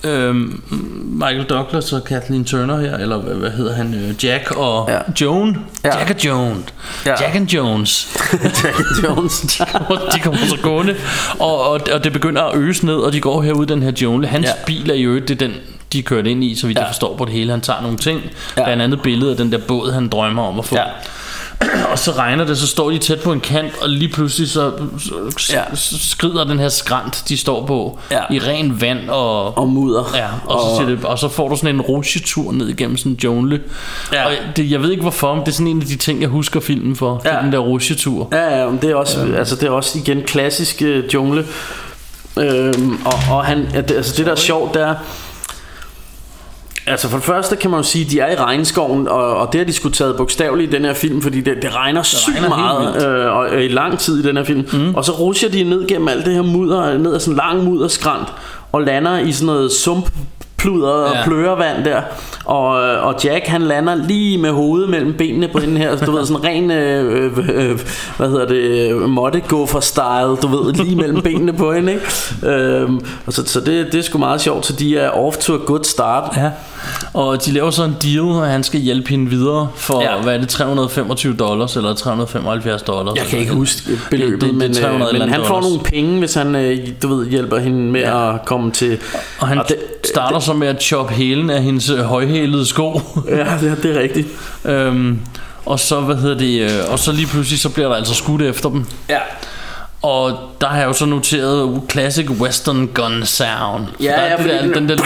øhm, 0.04 0.62
Michael 1.04 1.44
Douglas 1.44 1.92
og 1.92 2.04
Kathleen 2.04 2.44
Turner 2.44 2.80
her, 2.80 2.96
eller 2.96 3.16
hvad, 3.18 3.34
hvad 3.34 3.50
hedder 3.50 3.74
han, 3.74 3.94
øh, 3.94 4.24
Jack 4.24 4.50
og 4.50 4.90
Ja. 4.90 4.98
Joan. 5.20 5.56
Ja. 5.84 5.98
Jack 5.98 6.10
og 6.10 6.24
Joan. 6.24 6.64
Ja. 7.06 7.10
Jack 7.22 7.34
and 7.36 7.48
Jones. 7.50 8.08
Jack 8.64 8.76
Jones. 9.04 9.60
Og 9.90 9.98
de 10.14 10.18
kommer 10.20 10.40
så 10.48 10.56
gående, 10.62 10.96
og, 11.38 11.68
og, 11.70 11.80
og 11.92 12.04
det 12.04 12.12
begynder 12.12 12.42
at 12.42 12.56
øse 12.58 12.86
ned, 12.86 12.94
og 12.96 13.12
de 13.12 13.20
går 13.20 13.42
herude 13.42 13.66
den 13.66 13.82
her 13.82 13.92
jungle. 14.02 14.26
Hans 14.26 14.46
Ja. 14.46 14.52
bil 14.66 14.90
er 14.90 14.94
øvrigt, 14.98 15.28
det 15.28 15.42
er 15.42 15.46
den, 15.48 15.54
de 15.92 15.98
er 15.98 16.02
kørt 16.02 16.26
ind 16.26 16.44
i, 16.44 16.54
så 16.54 16.66
vidt 16.66 16.78
ja. 16.78 16.82
Jeg 16.82 16.90
forstår 16.90 17.16
på 17.16 17.24
det 17.24 17.32
hele. 17.32 17.50
Han 17.50 17.60
tager 17.60 17.82
nogle 17.82 17.96
ting, 17.98 18.20
Ja. 18.56 18.64
blandt 18.64 18.82
andet 18.82 19.02
billede 19.02 19.30
af 19.30 19.36
den 19.36 19.52
der 19.52 19.58
båd, 19.58 19.92
han 19.92 20.08
drømmer 20.08 20.42
om 20.42 20.58
at 20.58 20.64
få. 20.64 20.76
Ja. 20.76 20.82
Og 21.92 21.98
så 21.98 22.10
regner 22.12 22.44
det, 22.44 22.58
så 22.58 22.66
står 22.66 22.90
de 22.90 22.98
tæt 22.98 23.20
på 23.20 23.32
en 23.32 23.40
kant, 23.40 23.72
og 23.82 23.88
lige 23.88 24.12
pludselig 24.12 24.50
så, 24.50 24.72
så 25.38 25.52
Ja. 25.52 25.62
skrider 25.74 26.44
den 26.44 26.58
her 26.58 26.68
skrant, 26.68 27.24
de 27.28 27.36
står 27.36 27.66
på, 27.66 27.98
Ja. 28.10 28.20
i 28.30 28.38
ren 28.38 28.80
vand 28.80 29.08
og... 29.10 29.58
Og 29.58 29.68
mudder. 29.68 30.04
Ja, 30.14 30.26
og, 30.46 30.60
så, 30.60 30.76
siger 30.76 30.96
det, 30.96 31.04
og 31.04 31.18
så 31.18 31.28
får 31.28 31.48
du 31.48 31.56
sådan 31.56 31.74
en 31.74 31.80
rutsjetur 31.80 32.52
ned 32.52 32.68
igennem 32.68 32.96
sådan 32.96 33.12
en 33.12 33.18
jungle. 33.24 33.60
Ja. 34.12 34.26
Og 34.26 34.32
det, 34.56 34.70
jeg 34.70 34.82
ved 34.82 34.90
ikke 34.90 35.02
hvorfor, 35.02 35.34
men 35.34 35.40
det 35.44 35.48
er 35.48 35.52
sådan 35.52 35.66
en 35.66 35.80
af 35.82 35.86
de 35.86 35.96
ting, 35.96 36.20
jeg 36.20 36.28
husker 36.28 36.60
filmen 36.60 36.96
for. 36.96 37.22
Ja. 37.24 37.36
Den 37.42 37.52
der 37.52 37.58
rutsjetur. 37.58 38.28
Ja, 38.32 38.60
ja, 38.60 38.68
men 38.70 38.78
det 38.82 38.90
er 38.90 38.94
også, 38.94 39.20
ja. 39.26 39.36
altså 39.38 39.54
det 39.56 39.62
er 39.66 39.70
også 39.70 39.98
igen 39.98 40.22
klassisk 40.22 40.82
øh, 40.82 41.04
jungle. 41.14 41.46
Øhm, 42.38 42.98
og, 43.04 43.12
og 43.30 43.44
han, 43.44 43.66
altså 43.74 44.14
det 44.16 44.26
der 44.26 44.32
er 44.32 44.36
sjovt, 44.36 44.74
der 44.74 44.94
Altså 46.86 47.08
for 47.08 47.16
det 47.16 47.26
første 47.26 47.56
kan 47.56 47.70
man 47.70 47.80
jo 47.80 47.84
sige, 47.84 48.04
at 48.04 48.10
de 48.10 48.20
er 48.20 48.32
i 48.32 48.34
regnskoven, 48.36 49.08
og, 49.08 49.36
og 49.36 49.52
det 49.52 49.58
har 49.58 49.64
de 49.64 49.72
skulle 49.72 49.92
taget 49.94 50.16
bogstaveligt 50.16 50.72
i 50.72 50.76
den 50.76 50.84
her 50.84 50.94
film, 50.94 51.22
fordi 51.22 51.40
det, 51.40 51.62
det 51.62 51.74
regner 51.76 52.02
sygt 52.02 52.36
regner 52.36 52.48
meget, 52.48 53.06
øh, 53.06 53.26
og, 53.32 53.38
og 53.38 53.64
i 53.64 53.68
lang 53.68 53.98
tid 53.98 54.24
i 54.24 54.28
den 54.28 54.36
her 54.36 54.44
film. 54.44 54.68
Mm. 54.72 54.94
Og 54.94 55.04
så 55.04 55.12
rusher 55.12 55.48
de 55.48 55.64
ned 55.64 55.86
gennem 55.88 56.08
alt 56.08 56.26
det 56.26 56.34
her 56.34 56.42
mudder, 56.42 56.98
ned 56.98 57.14
ad 57.14 57.20
sådan 57.20 57.32
en 57.32 57.36
lang 57.36 57.64
mudderskrant, 57.64 58.28
og 58.72 58.82
lander 58.82 59.18
i 59.18 59.32
sådan 59.32 59.46
noget 59.46 59.72
sump 59.72 60.10
pluder 60.58 60.88
og 60.88 61.14
Ja. 61.14 61.24
plørevand 61.24 61.84
der 61.84 62.02
og, 62.44 62.82
øh, 62.82 63.06
og 63.06 63.14
Jack 63.24 63.46
han 63.46 63.62
lander 63.62 63.94
lige 63.94 64.38
med 64.38 64.50
hovedet 64.50 64.88
mellem 64.88 65.14
benene 65.14 65.48
på 65.48 65.58
den 65.58 65.76
her 65.76 65.96
du 65.96 66.10
ved 66.10 66.26
sådan 66.26 66.44
ren 66.44 66.70
øh, 66.70 67.24
øh, 67.36 67.48
øh, 67.54 67.78
hvad 68.16 68.28
hedder 68.28 68.46
det 68.46 68.96
måtteguffer 69.08 69.80
style 69.80 70.36
du 70.42 70.46
ved 70.56 70.72
lige 70.72 70.96
mellem 70.96 71.20
benene 71.22 71.52
på 71.52 71.72
hende 71.72 71.92
ikke? 71.92 72.06
Øhm, 72.56 73.00
og 73.26 73.32
så, 73.32 73.46
så 73.46 73.60
det, 73.60 73.86
det 73.92 73.98
er 73.98 74.02
sgu 74.02 74.18
meget 74.18 74.40
sjovt 74.40 74.66
så 74.66 74.72
de 74.72 74.98
er 74.98 75.10
off 75.10 75.36
to 75.36 75.54
a 75.54 75.58
good 75.66 75.84
start 75.84 76.36
Ja. 76.36 76.50
Og 77.14 77.44
de 77.44 77.52
laver 77.52 77.70
så 77.70 77.84
en 77.84 77.96
deal, 78.02 78.44
at 78.44 78.50
han 78.50 78.62
skal 78.64 78.80
hjælpe 78.80 79.08
hende 79.10 79.30
videre 79.30 79.68
for, 79.76 80.02
Ja. 80.02 80.16
hvad 80.22 80.34
er 80.34 80.38
det, 80.38 80.48
325 80.48 81.34
dollars 81.36 81.76
eller 81.76 81.94
375 81.94 82.82
dollars? 82.82 83.16
Jeg 83.16 83.26
kan 83.26 83.38
ikke 83.38 83.52
huske 83.52 83.82
beløbet, 84.10 84.32
Det- 84.32 84.40
det- 84.40 84.60
det 84.60 84.64
er 84.64 84.68
men, 84.68 84.74
300 84.74 85.14
øh, 85.14 85.20
men 85.20 85.28
han 85.30 85.40
får 85.40 85.54
dollars. 85.54 85.64
nogle 85.70 85.84
penge, 85.84 86.18
hvis 86.18 86.34
han 86.34 86.54
øh, 86.54 86.78
du 87.02 87.14
ved, 87.14 87.26
hjælper 87.26 87.58
hende 87.58 87.78
med 87.92 88.00
ja. 88.00 88.34
at 88.34 88.44
komme 88.44 88.70
til... 88.72 88.98
Og 89.38 89.48
han 89.48 89.58
Og 89.58 89.68
det- 89.68 89.76
det, 90.02 90.10
starter 90.10 90.38
så 90.38 90.52
med 90.52 90.68
at 90.68 90.82
choppe 90.82 91.12
hælen 91.14 91.50
af 91.50 91.62
hendes 91.62 91.90
øh, 91.90 91.98
højhælede 91.98 92.66
sko. 92.66 93.00
Ja, 93.28 93.46
det, 93.60 93.82
det 93.82 93.96
er 93.96 94.00
rigtigt. 94.00 94.28
øhm, 94.64 95.18
og 95.66 95.80
så, 95.80 96.00
hvad 96.00 96.16
hedder 96.16 96.38
det, 96.38 96.80
og 96.88 96.98
så 96.98 97.12
lige 97.12 97.26
pludselig, 97.26 97.60
så 97.60 97.68
bliver 97.68 97.88
der 97.88 97.96
altså 97.96 98.14
skudt 98.14 98.42
efter 98.42 98.68
dem. 98.68 98.86
Ja. 99.08 99.18
Og 100.02 100.32
der 100.60 100.66
har 100.66 100.78
jeg 100.78 100.86
jo 100.86 100.92
så 100.92 101.04
noteret 101.06 101.80
classic 101.90 102.30
western 102.30 102.86
gun 102.94 103.22
sound. 103.24 103.84
Ja, 104.00 104.06
der 104.06 104.12
er 104.12 104.30
ja, 104.30 104.36
det 104.36 104.50
der, 104.52 104.62
den- 104.62 104.74
den 104.74 104.88
der 104.88 104.94
lyd. 104.94 105.02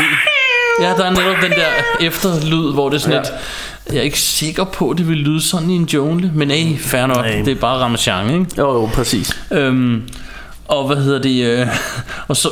Ja, 0.80 0.88
der 0.96 1.04
er 1.04 1.10
netop 1.10 1.36
den 1.42 1.50
der 1.50 2.06
efterlyd, 2.06 2.72
hvor 2.72 2.88
det 2.88 2.96
er 2.96 3.00
sådan 3.00 3.12
Ja. 3.14 3.20
et... 3.20 3.32
Jeg 3.92 3.98
er 3.98 4.02
ikke 4.02 4.20
sikker 4.20 4.64
på, 4.64 4.90
at 4.90 4.98
det 4.98 5.08
vil 5.08 5.16
lyde 5.16 5.42
sådan 5.42 5.70
i 5.70 5.76
en 5.76 5.84
jungle, 5.84 6.30
men 6.34 6.50
hey, 6.50 6.78
fair 6.78 7.06
nok, 7.06 7.16
Nej. 7.16 7.42
det 7.44 7.48
er 7.48 7.54
bare 7.60 7.78
Ramachan, 7.78 8.30
ikke? 8.30 8.46
Jo, 8.58 8.72
jo, 8.72 8.90
præcis. 8.94 9.36
Øhm, 9.50 10.02
og 10.68 10.86
hvad 10.86 10.96
hedder 10.96 11.18
det 11.22 11.44
øh, 11.44 11.66
Og 12.28 12.36
så 12.36 12.48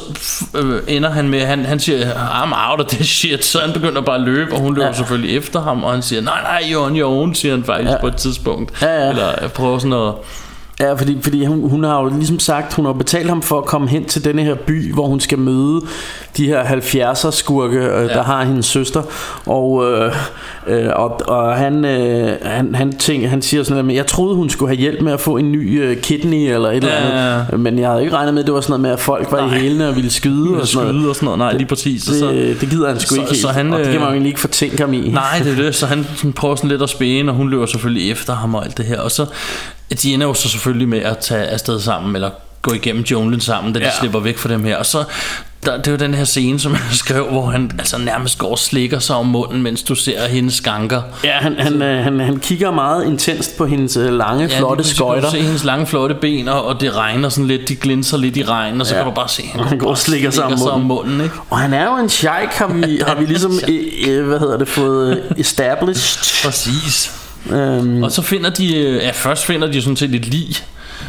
øh, 0.54 0.80
ender 0.86 1.10
han 1.10 1.28
med 1.28 1.46
Han, 1.46 1.64
han 1.64 1.80
siger 1.80 2.12
I'm 2.14 2.70
out 2.70 2.80
of 2.80 2.86
this 2.86 3.06
shit 3.08 3.44
Så 3.44 3.58
han 3.60 3.72
begynder 3.72 4.00
bare 4.00 4.16
at 4.16 4.20
løbe 4.22 4.52
Og 4.52 4.60
hun 4.60 4.74
løber 4.74 4.86
Ja. 4.86 4.92
selvfølgelig 4.92 5.36
efter 5.36 5.60
ham 5.62 5.84
Og 5.84 5.92
han 5.92 6.02
siger 6.02 6.22
Nej 6.22 6.42
nej 6.42 6.70
you're 6.72 6.76
on 6.86 6.96
your 6.96 7.10
own 7.20 7.34
Siger 7.34 7.54
han 7.54 7.64
faktisk 7.64 7.90
Ja. 7.92 8.00
på 8.00 8.06
et 8.06 8.16
tidspunkt 8.16 8.82
Ja, 8.82 8.86
ja. 9.04 9.08
Eller 9.08 9.48
prøver 9.48 9.78
sådan 9.78 9.92
at 9.92 10.12
Ja, 10.80 10.92
fordi, 10.92 11.18
fordi 11.22 11.44
hun, 11.44 11.70
hun 11.70 11.84
har 11.84 12.02
jo 12.02 12.08
ligesom 12.16 12.38
sagt, 12.38 12.74
hun 12.74 12.84
har 12.84 12.92
betalt 12.92 13.28
ham 13.28 13.42
for 13.42 13.58
at 13.58 13.64
komme 13.64 13.88
hen 13.88 14.04
til 14.04 14.24
denne 14.24 14.42
her 14.42 14.54
by, 14.54 14.92
hvor 14.94 15.06
hun 15.06 15.20
skal 15.20 15.38
møde 15.38 15.80
de 16.36 16.46
her 16.46 16.64
70'er 16.64 17.30
skurke, 17.30 17.76
øh, 17.76 17.82
ja. 18.08 18.14
der 18.14 18.22
har 18.22 18.44
hendes 18.44 18.66
søster. 18.66 19.02
Og, 19.46 19.84
øh, 19.92 20.12
øh, 20.66 20.86
og, 20.96 21.20
og 21.28 21.56
han, 21.56 21.84
øh, 21.84 22.32
han, 22.42 22.74
han, 22.74 22.92
tænker, 22.98 23.28
han 23.28 23.42
siger 23.42 23.62
sådan 23.62 23.84
noget, 23.84 23.96
jeg 23.96 24.06
troede, 24.06 24.34
hun 24.36 24.50
skulle 24.50 24.68
have 24.68 24.80
hjælp 24.80 25.00
med 25.02 25.12
at 25.12 25.20
få 25.20 25.36
en 25.36 25.52
ny 25.52 25.82
øh, 25.82 25.96
kidney 25.96 26.54
eller 26.54 26.68
et 26.68 26.76
eller 26.76 26.88
Ja, 26.92 27.34
andet. 27.40 27.60
Men 27.60 27.78
jeg 27.78 27.88
havde 27.88 28.02
ikke 28.02 28.16
regnet 28.16 28.34
med, 28.34 28.42
at 28.42 28.46
det 28.46 28.54
var 28.54 28.60
sådan 28.60 28.70
noget 28.70 28.80
med, 28.82 28.90
at 28.90 29.00
folk 29.00 29.32
var 29.32 29.46
Nej. 29.46 29.56
i 29.56 29.60
hælene 29.60 29.88
og 29.88 29.96
ville 29.96 30.10
skyde. 30.10 30.60
og 30.60 30.66
sådan 30.66 30.86
noget. 30.86 31.00
skyde 31.00 31.08
og 31.10 31.14
sådan 31.14 31.24
noget 31.26 31.38
Nej 31.38 31.52
lige 31.52 31.66
præcis 31.66 32.08
Og 32.08 32.14
så, 32.14 32.26
Det, 32.26 32.60
det 32.60 32.70
gider 32.70 32.88
han 32.88 33.00
sgu 33.00 33.14
så- 33.14 33.20
ikke 33.20 33.30
helt. 33.30 33.42
så 33.42 33.48
han, 33.48 33.72
og 33.72 33.78
det 33.78 33.86
kan 33.86 33.94
man 33.94 34.02
jo 34.02 34.06
øh, 34.06 34.12
egentlig 34.12 34.30
ikke 34.30 34.40
fortænke 34.40 34.78
ham 34.80 34.92
i. 34.92 35.08
Nej, 35.10 35.40
det 35.44 35.52
er 35.58 35.62
det. 35.62 35.74
Så 35.74 35.86
han 35.86 36.06
prøver 36.36 36.54
sådan 36.56 36.70
lidt 36.70 36.82
at 36.82 36.88
spæne, 36.90 37.32
og 37.32 37.36
hun 37.36 37.50
løber 37.50 37.66
selvfølgelig 37.66 38.10
efter 38.10 38.34
ham 38.34 38.54
og 38.54 38.64
alt 38.64 38.78
det 38.78 38.84
her. 38.84 39.00
Og 39.00 39.10
så 39.10 39.26
de 39.96 40.14
ender 40.14 40.27
jo 40.27 40.35
så 40.35 40.48
selvfølgelig 40.48 40.88
med 40.88 40.98
at 41.03 41.18
tage 41.18 41.44
afsted 41.46 41.81
sammen, 41.81 42.14
eller 42.16 42.31
gå 42.62 42.72
igennem 42.74 43.03
junglen 43.03 43.40
sammen, 43.40 43.72
da 43.72 43.79
de 43.79 43.85
Ja. 43.85 43.90
ja. 43.90 43.98
slipper 44.01 44.20
væk 44.20 44.38
fra 44.38 44.48
dem 44.48 44.64
her. 44.64 44.77
Og 44.77 44.87
så, 44.87 45.05
der, 45.66 45.77
det 45.77 45.87
er 45.87 45.90
jo 45.90 45.96
den 45.96 46.14
her 46.14 46.24
scene, 46.24 46.61
som 46.61 46.72
jeg 46.72 46.81
skrev, 47.05 47.27
hvor 47.31 47.46
han 47.51 47.70
altså 47.79 47.98
nærmest 47.98 48.38
går 48.38 48.51
og 48.51 48.59
slikker 48.59 48.98
sig 48.98 49.16
om 49.16 49.27
munden, 49.27 49.62
mens 49.62 49.83
du 49.83 49.94
ser 49.94 50.29
hendes 50.29 50.55
skanker. 50.55 51.03
Ja, 51.24 51.33
han, 51.33 51.55
han, 51.59 51.83
øh, 51.83 52.05
han, 52.05 52.20
han 52.20 52.38
kigger 52.40 52.70
meget 52.70 53.07
intenst 53.07 53.57
på 53.59 53.66
hendes 53.66 53.96
øh, 53.96 54.12
lange, 54.12 54.48
Ja, 54.53 54.59
flotte 54.59 54.85
skøjter. 54.85 55.31
Du 55.31 55.37
se 55.37 55.42
hendes 55.42 55.64
lange, 55.64 55.87
flotte 55.87 56.14
ben, 56.14 56.48
og, 56.48 56.64
og 56.64 56.81
det 56.81 56.96
regner 56.96 57.29
sådan 57.29 57.46
lidt, 57.46 57.68
de 57.68 57.77
glinser 57.77 58.16
lidt 58.16 58.37
i 58.37 58.44
regnen, 58.44 58.81
og 58.81 58.87
så 58.87 58.94
Ja. 58.94 58.98
ja. 58.98 59.05
kan 59.05 59.12
du 59.12 59.14
bare 59.16 59.29
se, 59.29 59.42
han, 59.53 59.64
Han 59.64 59.79
går 59.79 59.87
og 59.87 59.90
bare 59.90 59.96
slikker 59.96 60.31
sig 60.31 60.44
om 60.44 60.53
om 60.53 60.59
munden. 60.81 60.88
munden 60.88 61.20
ikke? 61.20 61.35
Og 61.51 61.59
han 61.59 61.74
er 61.74 61.85
jo 61.85 61.96
en 61.96 62.09
sheik, 62.09 62.48
har 62.48 62.66
vi, 62.68 63.01
har 63.07 63.14
vi 63.14 63.24
ligesom, 63.24 63.61
øh, 63.68 63.79
øh, 64.09 64.27
hvad 64.27 64.38
hedder 64.38 64.57
det, 64.59 64.68
fået 64.68 65.16
øh, 65.16 65.22
established. 65.40 66.44
Præcis. 66.44 67.12
Øhm, 67.51 68.03
Og 68.03 68.12
så 68.12 68.22
finder 68.22 68.51
de, 68.51 68.77
øh, 68.77 68.94
ja 68.94 69.11
først 69.11 69.46
finder 69.46 69.72
de 69.72 69.83
sådan 69.83 69.96
set 69.96 70.14
et 70.14 70.27
lig, 70.27 70.57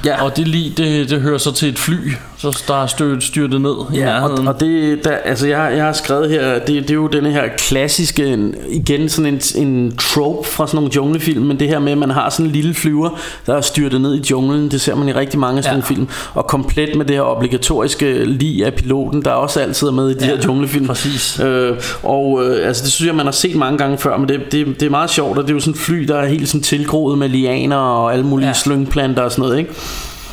ja, 0.06 0.23
Og 0.23 0.38
det 0.38 0.47
lige, 0.47 0.73
det, 0.78 1.10
det 1.10 1.21
hører 1.21 1.38
så 1.38 1.52
til 1.54 1.69
et 1.69 1.80
fly, 1.80 1.95
så 2.38 2.63
der 2.67 2.84
er 2.84 2.88
styrtet, 2.88 3.23
styrtet 3.23 3.62
ned 3.62 3.73
i 3.93 3.97
ja, 3.97 4.06
nærheden. 4.06 4.47
og, 4.47 4.54
og 4.54 4.60
det, 4.60 5.04
der, 5.04 5.12
altså 5.12 5.47
jeg, 5.47 5.73
jeg 5.75 5.86
har 5.86 5.93
skrevet 5.93 6.30
her, 6.30 6.54
det, 6.60 6.67
det 6.67 6.89
er 6.89 6.93
jo 6.93 7.08
denne 7.08 7.32
her 7.32 7.43
klassiske, 7.58 8.25
en- 8.25 8.56
igen 8.69 9.10
sådan 9.10 9.34
en, 9.58 9.67
en 9.67 9.97
trope 9.97 10.47
fra 10.47 10.67
sådan 10.67 10.75
nogle 10.78 10.91
junglefilm, 10.95 11.45
men 11.45 11.60
det 11.60 11.67
her 11.67 11.80
med, 11.80 11.91
at 11.91 11.97
man 11.97 12.10
har 12.10 12.30
sådan 12.30 12.45
en 12.45 12.52
lille 12.52 12.73
flyver, 12.73 13.10
der 13.45 13.56
er 13.56 13.62
styrtet 13.62 14.02
ned 14.02 14.15
i 14.15 14.21
junglen, 14.32 14.71
det 14.71 14.82
ser 14.82 14.95
man 14.95 15.10
i 15.10 15.13
rigtig 15.13 15.39
mange 15.39 15.58
af 15.58 15.63
sådan 15.63 15.80
Ja. 15.80 15.86
film, 15.86 16.08
og 16.34 16.47
komplet 16.47 16.95
med 16.95 17.06
det 17.06 17.15
her 17.15 17.21
obligatoriske 17.21 18.25
lig 18.25 18.65
af 18.65 18.73
piloten, 18.73 19.21
der 19.25 19.32
også 19.32 19.60
altid 19.60 19.88
er 19.88 19.91
med 19.91 20.10
i 20.10 20.13
de 20.13 20.25
Ja, 20.25 20.36
her 20.36 20.43
junglefilm. 20.45 20.88
præcis. 20.88 21.39
Øh, 21.39 21.78
og 22.04 22.41
øh, 22.45 22.67
altså 22.67 22.84
det 22.84 22.91
synes 22.91 23.08
jeg 23.08 23.15
man 23.15 23.25
har 23.25 23.32
set 23.34 23.56
mange 23.56 23.78
gange 23.78 23.97
før 23.97 24.17
Men 24.17 24.30
det, 24.30 24.52
det, 24.52 24.65
det 24.80 24.84
er 24.86 24.89
meget 24.89 25.10
sjovt 25.10 25.38
Og 25.38 25.43
det 25.43 25.49
er 25.49 25.54
jo 25.54 25.60
sådan 25.60 25.73
et 25.73 25.80
fly 25.80 26.04
der 26.08 26.15
er 26.17 26.28
helt 26.28 26.49
sådan 26.49 26.62
tilgroet 26.62 27.17
med 27.17 27.30
lianer 27.30 27.75
Og 27.78 28.13
alle 28.13 28.25
mulige. 28.25 28.47
Ja. 28.47 28.54
slyngplanter 28.54 29.21
og 29.23 29.32
sådan 29.32 29.41
noget 29.41 29.58
ikke? 29.58 29.71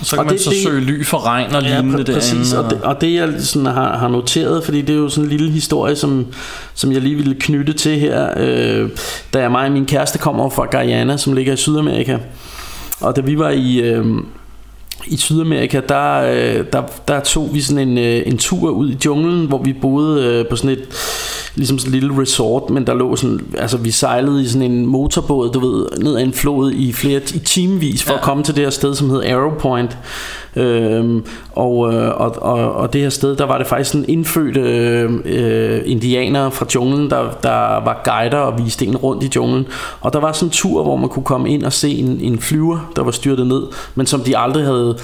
Så 0.02 0.16
og 0.16 0.18
kan 0.18 0.26
man 0.26 0.34
det- 0.34 0.42
så 0.44 0.50
det- 0.50 0.62
søge 0.62 0.80
ly 0.80 1.04
for 1.04 1.26
regn 1.26 1.54
og 1.54 1.62
lignende 1.62 1.98
pr- 2.02 2.14
præcis 2.14 2.50
derinde. 2.50 2.64
og 2.64 2.70
det, 2.70 2.80
og 2.82 3.00
det 3.00 3.14
jeg 3.14 3.32
sådan 3.38 3.66
har, 3.66 3.96
har 3.98 4.08
noteret 4.08 4.64
Fordi 4.64 4.80
det 4.80 4.90
er 4.90 4.96
jo 4.98 5.08
sådan 5.08 5.24
en 5.24 5.30
lille 5.30 5.50
historie 5.52 5.96
Som, 5.96 6.26
som 6.74 6.92
jeg 6.92 7.00
lige 7.02 7.14
ville 7.14 7.34
knytte 7.40 7.72
til 7.72 7.98
her 7.98 8.28
øh, 8.36 8.90
Da 9.34 9.38
jeg 9.40 9.50
mig 9.50 9.66
og 9.66 9.72
min 9.72 9.86
kæreste 9.86 10.18
kommer 10.18 10.50
fra 10.50 10.66
Guyana 10.80 11.16
Som 11.16 11.32
ligger 11.32 11.52
i 11.52 11.56
Sydamerika 11.56 12.18
Og 13.00 13.16
da 13.16 13.20
vi 13.20 13.38
var 13.38 13.50
i... 13.50 13.76
Øh, 13.78 14.04
i 15.06 15.16
Sydamerika, 15.16 15.80
der, 15.88 16.20
øh, 16.20 16.64
der, 16.72 16.82
der 17.08 17.20
tog 17.20 17.48
vi 17.52 17.60
sådan 17.60 17.88
en, 17.88 17.98
øh, 17.98 18.22
en 18.26 18.38
tur 18.38 18.70
ud 18.70 18.90
i 18.90 18.96
junglen, 19.04 19.46
hvor 19.46 19.62
vi 19.62 19.72
boede 19.72 20.24
øh, 20.24 20.48
på 20.48 20.56
sådan 20.56 20.70
et 20.70 20.88
ligesom 21.56 21.78
sådan 21.78 21.94
en 21.94 22.00
lille 22.00 22.22
resort, 22.22 22.70
men 22.70 22.86
der 22.86 22.94
lå 22.94 23.16
sådan, 23.16 23.40
altså 23.58 23.76
vi 23.76 23.90
sejlede 23.90 24.42
i 24.42 24.46
sådan 24.46 24.70
en 24.72 24.86
motorbåd, 24.86 25.52
du 25.52 25.60
ved, 25.60 25.86
ned 25.98 26.16
ad 26.16 26.22
en 26.22 26.32
flod 26.32 26.72
i 26.72 26.92
flere 26.92 27.20
i 27.34 27.38
timevis 27.38 28.02
for 28.02 28.12
ja. 28.12 28.18
at 28.18 28.24
komme 28.24 28.42
til 28.42 28.56
det 28.56 28.62
her 28.62 28.70
sted, 28.70 28.94
som 28.94 29.10
hed 29.10 29.24
Arrow 29.24 29.58
Point. 29.58 29.98
Øhm, 30.56 31.24
og, 31.52 31.94
øh, 31.94 32.20
og, 32.20 32.36
og, 32.42 32.72
og 32.72 32.92
det 32.92 33.00
her 33.00 33.08
sted, 33.08 33.36
der 33.36 33.46
var 33.46 33.58
det 33.58 33.66
faktisk 33.66 33.90
sådan 33.90 34.04
indfødte 34.08 34.60
øh, 35.24 35.82
indianere 35.84 36.50
fra 36.50 36.66
junglen, 36.74 37.10
der, 37.10 37.30
der 37.42 37.84
var 37.84 38.00
guider 38.04 38.38
og 38.38 38.64
viste 38.64 38.86
en 38.86 38.96
rundt 38.96 39.22
i 39.24 39.30
junglen. 39.36 39.66
Og 40.00 40.12
der 40.12 40.20
var 40.20 40.32
sådan 40.32 40.46
en 40.46 40.50
tur, 40.50 40.82
hvor 40.82 40.96
man 40.96 41.08
kunne 41.08 41.24
komme 41.24 41.50
ind 41.50 41.62
og 41.62 41.72
se 41.72 41.90
en, 41.90 42.20
en 42.20 42.38
flyver, 42.38 42.90
der 42.96 43.02
var 43.02 43.10
styrtet 43.10 43.46
ned, 43.46 43.62
men 43.94 44.06
som 44.06 44.20
de 44.20 44.38
aldrig 44.38 44.64
havde 44.64 44.95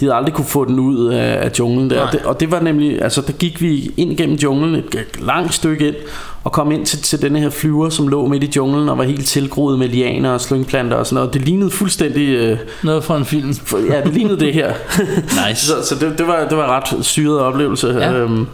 de 0.00 0.04
havde 0.04 0.14
aldrig 0.14 0.34
kunne 0.34 0.46
få 0.46 0.64
den 0.64 0.78
ud 0.78 1.08
af, 1.08 1.44
af 1.44 1.52
junglen 1.58 1.90
der. 1.90 2.00
Og 2.00 2.12
det, 2.12 2.22
og 2.22 2.40
det 2.40 2.50
var 2.50 2.60
nemlig, 2.60 3.02
altså 3.02 3.20
der 3.20 3.32
gik 3.32 3.62
vi 3.62 3.90
ind 3.96 4.16
gennem 4.16 4.36
junglen 4.36 4.74
et 4.74 5.06
langt 5.20 5.54
stykke 5.54 5.88
ind, 5.88 5.96
og 6.44 6.52
kom 6.52 6.72
ind 6.72 6.86
til, 6.86 7.02
til 7.02 7.22
denne 7.22 7.40
her 7.40 7.50
flyver, 7.50 7.90
som 7.90 8.08
lå 8.08 8.26
midt 8.26 8.44
i 8.44 8.50
junglen 8.56 8.88
og 8.88 8.98
var 8.98 9.04
helt 9.04 9.26
tilgroet 9.26 9.78
med 9.78 9.88
lianer 9.88 10.30
og 10.30 10.40
slyngplanter 10.40 10.96
og 10.96 11.06
sådan 11.06 11.14
noget. 11.14 11.34
Det 11.34 11.42
lignede 11.42 11.70
fuldstændig... 11.70 12.28
Øh, 12.28 12.58
noget 12.82 13.04
fra 13.04 13.16
en 13.16 13.24
film. 13.24 13.54
Ja, 13.90 14.00
det 14.00 14.14
lignede 14.14 14.40
det 14.40 14.54
her. 14.54 14.72
nice. 15.48 15.66
så 15.66 15.74
så 15.88 15.94
det, 15.94 16.18
det, 16.18 16.26
var, 16.26 16.46
det 16.48 16.58
var 16.58 16.64
en 16.64 16.70
ret 16.70 17.04
syret 17.04 17.40
oplevelse. 17.40 17.88
Ja. 17.88 18.12
Øhm, 18.12 18.46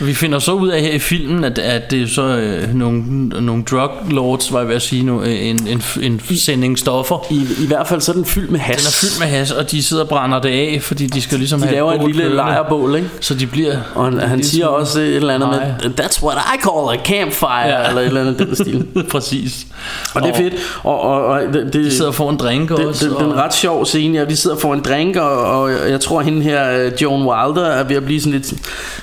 vi 0.00 0.14
finder 0.14 0.38
så 0.38 0.52
ud 0.52 0.68
af 0.68 0.80
her 0.80 0.92
i 0.92 0.98
filmen, 0.98 1.44
at, 1.44 1.58
at 1.58 1.90
det 1.90 2.02
er 2.02 2.06
så 2.06 2.22
øh, 2.22 2.74
nogle, 2.74 3.28
nogle 3.28 3.62
drug 3.62 3.90
lords, 4.10 4.52
var 4.52 4.58
jeg 4.58 4.68
ved 4.68 4.74
at 4.74 4.82
sige 4.82 5.02
nu, 5.02 5.22
øh, 5.22 5.46
en, 5.46 5.68
en, 5.68 5.82
en 6.00 6.20
sending 6.20 6.78
stoffer. 6.78 7.26
I, 7.30 7.46
I 7.64 7.66
hvert 7.66 7.88
fald 7.88 8.00
så 8.00 8.12
er 8.12 8.14
den 8.14 8.24
fyldt 8.24 8.50
med 8.50 8.60
has. 8.60 8.76
Den 8.76 8.86
er 8.86 8.90
fyldt 8.90 9.20
med 9.20 9.38
has, 9.38 9.50
og 9.50 9.70
de 9.70 9.82
sidder 9.82 10.02
og 10.02 10.08
brænder 10.08 10.40
det 10.40 10.48
af, 10.48 10.78
fordi 10.82 11.06
de 11.06 11.20
skal 11.20 11.38
ligesom 11.38 11.60
de 11.60 11.66
have 11.66 11.74
laver 11.74 11.92
et, 11.92 12.06
lille 12.06 12.34
lejrbål, 12.34 12.96
ikke? 12.96 13.10
Så 13.20 13.34
de 13.34 13.46
bliver... 13.46 13.76
Og 13.94 14.04
han, 14.04 14.18
han 14.18 14.44
siger 14.44 14.66
også 14.66 15.00
et 15.00 15.16
eller 15.16 15.34
andet 15.34 15.48
med, 15.48 15.90
that's 16.00 16.24
what 16.24 16.36
I 16.54 16.62
call 16.62 16.98
a 16.98 17.02
campfire, 17.18 17.66
ja. 17.66 17.88
eller 17.88 18.00
et 18.00 18.06
eller 18.06 18.20
andet 18.20 18.38
den 18.38 18.56
stil. 18.56 18.86
Præcis. 19.12 19.66
Og 20.14 20.22
det 20.22 20.30
er 20.30 20.34
fedt. 20.34 20.54
Og, 20.84 21.00
og, 21.00 21.24
og 21.24 21.40
det, 21.52 21.72
de 21.72 21.90
sidder 21.90 22.12
for 22.12 22.30
en 22.30 22.36
drink 22.36 22.68
det, 22.68 22.86
også. 22.86 23.08
Det, 23.08 23.16
er 23.16 23.24
en 23.24 23.34
ret 23.36 23.54
sjov 23.54 23.86
scene, 23.86 24.18
ja. 24.18 24.24
De 24.24 24.36
sidder 24.36 24.56
for 24.56 24.74
en 24.74 24.80
drink, 24.80 25.16
og, 25.16 25.60
og 25.60 25.90
jeg 25.90 26.00
tror, 26.00 26.18
at 26.18 26.24
hende 26.24 26.42
her, 26.42 26.90
Joan 27.02 27.20
Wilder, 27.20 27.66
er 27.66 27.84
ved 27.84 27.96
at 27.96 28.04
blive 28.04 28.20
sådan 28.20 28.32
lidt, 28.32 28.52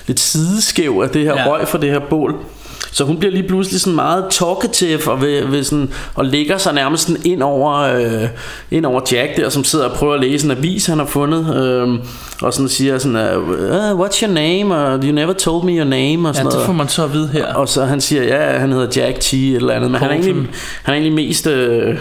lidt 0.07 0.19
sideskæv 0.19 1.01
af 1.03 1.09
det 1.09 1.21
her 1.21 1.35
ja. 1.35 1.51
røg 1.51 1.67
for 1.67 1.77
det 1.77 1.89
her 1.89 1.99
bål. 1.99 2.35
Så 2.95 3.03
hun 3.03 3.17
bliver 3.17 3.31
lige 3.31 3.47
pludselig 3.47 3.81
sådan 3.81 3.95
meget 3.95 4.25
talkative 4.29 5.11
og, 5.11 5.21
ved, 5.21 5.45
ved 5.45 5.63
sådan, 5.63 5.89
og 6.15 6.25
lægger 6.25 6.57
sig 6.57 6.73
nærmest 6.73 7.07
sådan 7.07 7.21
ind 7.25 7.43
over, 7.43 7.73
øh, 7.73 8.27
ind 8.71 8.85
over 8.85 9.01
Jack 9.11 9.37
der, 9.37 9.49
som 9.49 9.63
sidder 9.63 9.85
og 9.85 9.91
prøver 9.95 10.13
at 10.13 10.21
læse 10.21 10.45
en 10.45 10.51
avis, 10.51 10.85
han 10.85 10.99
har 10.99 11.05
fundet. 11.05 11.55
Øh, 11.55 11.99
og 12.41 12.53
sådan 12.53 12.69
siger 12.69 12.97
sådan, 12.97 13.37
uh, 13.37 13.99
what's 13.99 14.25
your 14.25 14.33
name? 14.33 14.75
Og 14.75 15.03
you 15.03 15.11
never 15.11 15.33
told 15.33 15.63
me 15.65 15.71
your 15.71 15.85
name. 15.85 16.29
Og 16.29 16.35
sådan 16.35 16.51
ja, 16.51 16.57
det 16.57 16.65
får 16.65 16.73
man 16.73 16.87
så 16.87 17.03
at 17.03 17.13
vide 17.13 17.27
her. 17.27 17.53
Og 17.53 17.69
så 17.69 17.85
han 17.85 18.01
siger, 18.01 18.23
ja, 18.23 18.59
han 18.59 18.71
hedder 18.71 19.01
Jack 19.01 19.19
T. 19.19 19.33
eller 19.33 19.73
andet. 19.73 19.91
Men 19.91 20.01
han 20.01 20.09
er, 20.09 20.13
egentlig, 20.13 20.35
han 20.83 20.93
er 20.93 20.97
egentlig 20.99 21.13
mest 21.13 21.47
øh, 21.47 21.97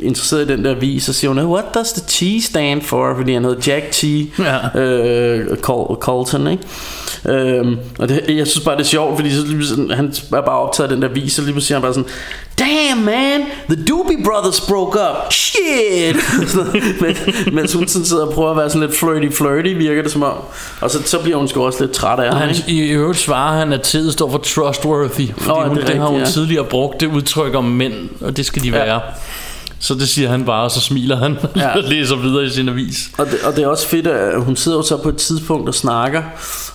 interesseret 0.00 0.50
i 0.50 0.52
den 0.52 0.64
der 0.64 0.70
avis. 0.70 1.08
Og 1.08 1.14
siger 1.14 1.28
hun, 1.28 1.38
what 1.38 1.64
does 1.74 1.92
the 1.92 2.02
T 2.06 2.44
stand 2.44 2.82
for? 2.82 3.14
Fordi 3.16 3.32
han 3.32 3.44
hedder 3.44 3.72
Jack 3.72 3.90
T. 3.90 4.04
Ja. 4.38 4.80
Øh, 4.80 5.56
Colton, 6.00 6.46
ikke? 6.46 6.62
Øhm, 7.28 7.76
og 7.98 8.08
det, 8.08 8.24
jeg 8.28 8.46
synes 8.46 8.64
bare 8.64 8.76
det 8.76 8.82
er 8.82 8.86
sjovt 8.86 9.16
Fordi 9.16 9.30
så 9.30 9.46
lige 9.46 9.94
han 9.94 10.06
er 10.06 10.40
bare 10.40 10.58
optaget 10.58 10.88
af 10.88 10.94
den 10.94 11.02
der 11.02 11.08
vis 11.08 11.38
Og 11.38 11.44
lige 11.44 11.52
pludselig 11.52 11.76
han 11.76 11.82
bare 11.82 11.94
sådan 11.94 12.10
Damn 12.60 13.04
man. 13.04 13.40
The 13.68 13.84
Doobie 13.84 14.24
Brothers 14.24 14.60
broke 14.60 14.98
up. 14.98 15.32
Shit. 15.32 16.16
Men, 17.02 17.16
Mens 17.54 17.72
hun 17.72 17.88
sådan 17.88 18.06
sidder 18.06 18.26
og 18.26 18.32
prøver 18.32 18.50
at 18.50 18.56
være 18.56 18.70
sådan 18.70 18.88
lidt 18.88 18.98
flirty 18.98 19.36
flirty 19.36 19.68
Virker 19.68 20.02
det 20.02 20.12
som 20.12 20.22
om. 20.22 20.36
Og 20.80 20.90
så, 20.90 21.02
så 21.02 21.18
bliver 21.18 21.36
hun 21.36 21.48
sgu 21.48 21.64
også 21.66 21.84
lidt 21.84 21.92
træt 21.92 22.18
af 22.18 22.34
ham 22.34 22.48
I 22.66 22.80
øvrigt 22.80 23.18
svarer 23.18 23.58
han 23.58 23.72
at 23.72 23.82
tid 23.82 24.12
står 24.12 24.30
for 24.30 24.38
trustworthy. 24.38 25.28
Fordi 25.38 25.50
oh, 25.50 25.68
hun, 25.68 25.76
det, 25.76 25.86
det 25.86 25.96
har 25.96 26.06
hun 26.06 26.20
ja. 26.20 26.26
tidligere 26.26 26.64
brugt 26.64 27.00
Det 27.00 27.06
udtryk 27.06 27.54
om 27.54 27.64
mænd 27.64 28.08
Og 28.20 28.36
det 28.36 28.46
skal 28.46 28.62
de 28.62 28.72
være. 28.72 28.94
ja. 28.94 29.00
Så 29.82 29.94
det 29.94 30.08
siger 30.08 30.28
han 30.28 30.44
bare, 30.44 30.64
og 30.64 30.70
så 30.70 30.80
smiler 30.80 31.16
han 31.16 31.38
ja. 31.56 31.76
og 31.76 31.82
læser 31.82 32.16
videre 32.16 32.44
i 32.44 32.50
sin 32.50 32.68
avis. 32.68 33.10
Og 33.18 33.26
det, 33.26 33.34
og 33.44 33.56
det 33.56 33.64
er 33.64 33.68
også 33.68 33.88
fedt, 33.88 34.06
at 34.06 34.42
hun 34.42 34.56
sidder 34.56 34.78
jo 34.78 34.82
så 34.82 34.96
på 34.96 35.08
et 35.08 35.16
tidspunkt 35.16 35.68
og 35.68 35.74
snakker, 35.74 36.22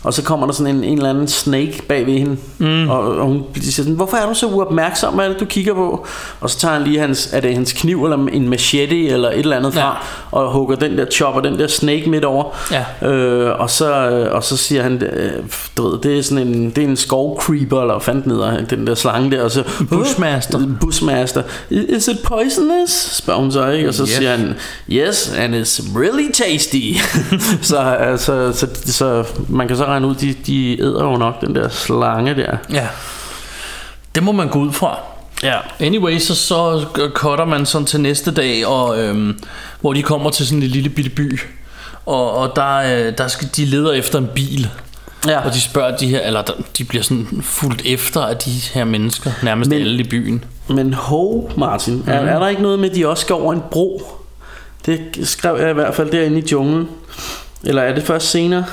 og 0.04 0.14
så 0.14 0.24
kommer 0.24 0.46
der 0.46 0.54
sådan 0.54 0.76
en, 0.76 0.84
en 0.84 0.98
eller 0.98 1.10
anden 1.10 1.28
snake 1.28 1.82
bag 1.88 2.06
ved 2.06 2.14
hende, 2.14 2.38
mm. 2.58 2.90
og, 2.90 3.00
og 3.00 3.26
hun 3.26 3.44
siger 3.56 3.72
sådan, 3.72 3.94
hvorfor 3.94 4.18
er 4.18 4.28
du 4.28 4.34
så 4.34 4.48
uopmærksom, 4.48 5.14
hvad 5.14 5.26
er 5.26 5.30
det, 5.30 5.40
du 5.40 5.46
kigger 5.46 5.74
på? 5.74 6.08
Og 6.42 6.50
så 6.50 6.60
tager 6.60 6.74
han 6.74 6.84
lige 6.84 7.00
hans, 7.00 7.30
er 7.34 7.40
det 7.40 7.54
hans 7.54 7.74
kniv, 7.74 8.04
eller 8.04 8.18
en 8.18 8.50
machete, 8.50 9.08
eller 9.08 9.30
et 9.30 9.40
eller 9.40 9.58
andet 9.58 9.74
fra, 9.74 9.88
ja. 9.88 9.94
og 10.32 10.52
hugger 10.52 10.76
den 10.76 10.98
der 10.98 11.06
chopper, 11.06 11.42
den 11.42 11.60
der 11.60 11.68
snake 11.68 12.10
midt 12.10 12.26
over. 12.26 12.58
Ja. 12.72 13.08
Øh, 13.08 13.60
og, 13.60 13.70
så, 13.70 13.94
og 14.32 14.44
så 14.44 14.58
siger 14.58 14.84
han, 14.84 15.04
øh, 15.04 15.32
du 15.78 15.90
ved, 15.90 16.00
det 16.00 16.20
er 16.20 16.24
sådan 16.24 16.48
en, 16.48 16.70
det 16.70 16.84
er 16.84 16.88
en 16.88 16.98
skovcreeper, 16.98 17.82
eller 17.82 17.94
hvad 17.94 18.04
fanden 18.04 18.32
hedder 18.32 18.66
den 18.66 18.88
der 18.88 18.96
slange 18.96 19.32
der, 19.32 19.44
og 19.44 19.52
så, 19.52 19.64
Bushmaster. 19.90 20.60
Bushmaster. 20.82 21.44
Is 21.70 22.08
it 22.08 22.18
poisonous? 22.24 22.95
Spørger 22.96 23.40
hun 23.40 23.52
så, 23.52 23.70
ikke? 23.70 23.88
Og 23.88 23.94
så 23.94 24.04
yes. 24.04 24.10
siger 24.10 24.32
han, 24.32 24.56
yes, 24.90 25.30
and 25.38 25.56
it's 25.56 26.00
really 26.00 26.32
tasty. 26.32 27.00
så, 27.70 27.78
altså, 27.78 28.52
så, 28.54 28.68
så, 28.86 28.92
så 28.94 29.26
man 29.50 29.68
kan 29.68 29.78
så 29.78 29.86
regne 29.86 30.08
ud, 30.08 30.16
de, 30.16 30.36
de 30.48 30.82
æder 30.82 31.04
jo 31.04 31.18
nok 31.18 31.42
den 31.42 31.56
der 31.56 31.70
slange 31.70 32.36
der. 32.36 32.58
Ja, 32.74 32.88
det 34.16 34.24
må 34.24 34.32
man 34.32 34.48
gå 34.48 34.60
ud 34.60 34.72
fra. 34.72 35.00
Ja. 35.44 35.58
Anyway, 35.80 36.20
så, 36.20 36.36
så 36.36 36.86
cutter 37.14 37.46
man 37.46 37.66
sådan 37.66 37.86
til 37.86 38.02
næste 38.02 38.32
dag, 38.32 38.68
og, 38.68 39.00
øhm, 39.00 39.40
hvor 39.82 39.94
de 39.94 40.04
kommer 40.04 40.30
til 40.30 40.48
sådan 40.48 40.64
en 40.64 40.70
lille 40.70 40.90
bitte 40.90 41.10
by. 41.10 41.40
Og, 42.06 42.38
og 42.38 42.52
der, 42.56 42.76
øh, 42.78 43.18
der 43.18 43.28
skal, 43.28 43.50
de 43.56 43.66
leder 43.66 43.92
efter 43.92 44.20
en 44.20 44.30
bil. 44.36 44.70
Ja. 45.28 45.40
Og 45.40 45.54
de 45.54 45.62
spørger 45.62 45.98
de 45.98 46.08
her, 46.08 46.20
eller 46.20 46.44
de 46.78 46.84
bliver 46.84 47.04
sådan 47.04 47.42
fuldt 47.44 47.82
efter 47.86 48.22
af 48.22 48.38
de 48.38 48.52
her 48.52 48.84
mennesker, 48.84 49.32
nærmest 49.44 49.70
men, 49.70 49.82
alle 49.82 50.00
i 50.00 50.08
byen. 50.08 50.44
Men 50.70 50.94
ho, 50.94 51.50
Martin, 51.58 51.94
mm. 51.94 52.04
er, 52.08 52.14
er 52.14 52.40
der 52.40 52.48
ikke 52.48 52.62
noget 52.62 52.80
med, 52.80 52.90
at 52.90 52.96
de 52.96 53.08
også 53.08 53.22
skal 53.22 53.36
over 53.36 53.54
en 53.54 53.64
bro? 53.72 54.02
Det 54.86 55.00
skrev 55.24 55.58
jeg 55.60 55.70
i 55.70 55.74
hvert 55.74 55.96
fald 55.96 56.12
derinde 56.12 56.40
i 56.40 56.44
junglen. 56.52 56.90
Eller 57.64 57.82
er 57.82 57.96
det 57.96 58.04
først 58.04 58.32
senere? 58.32 58.66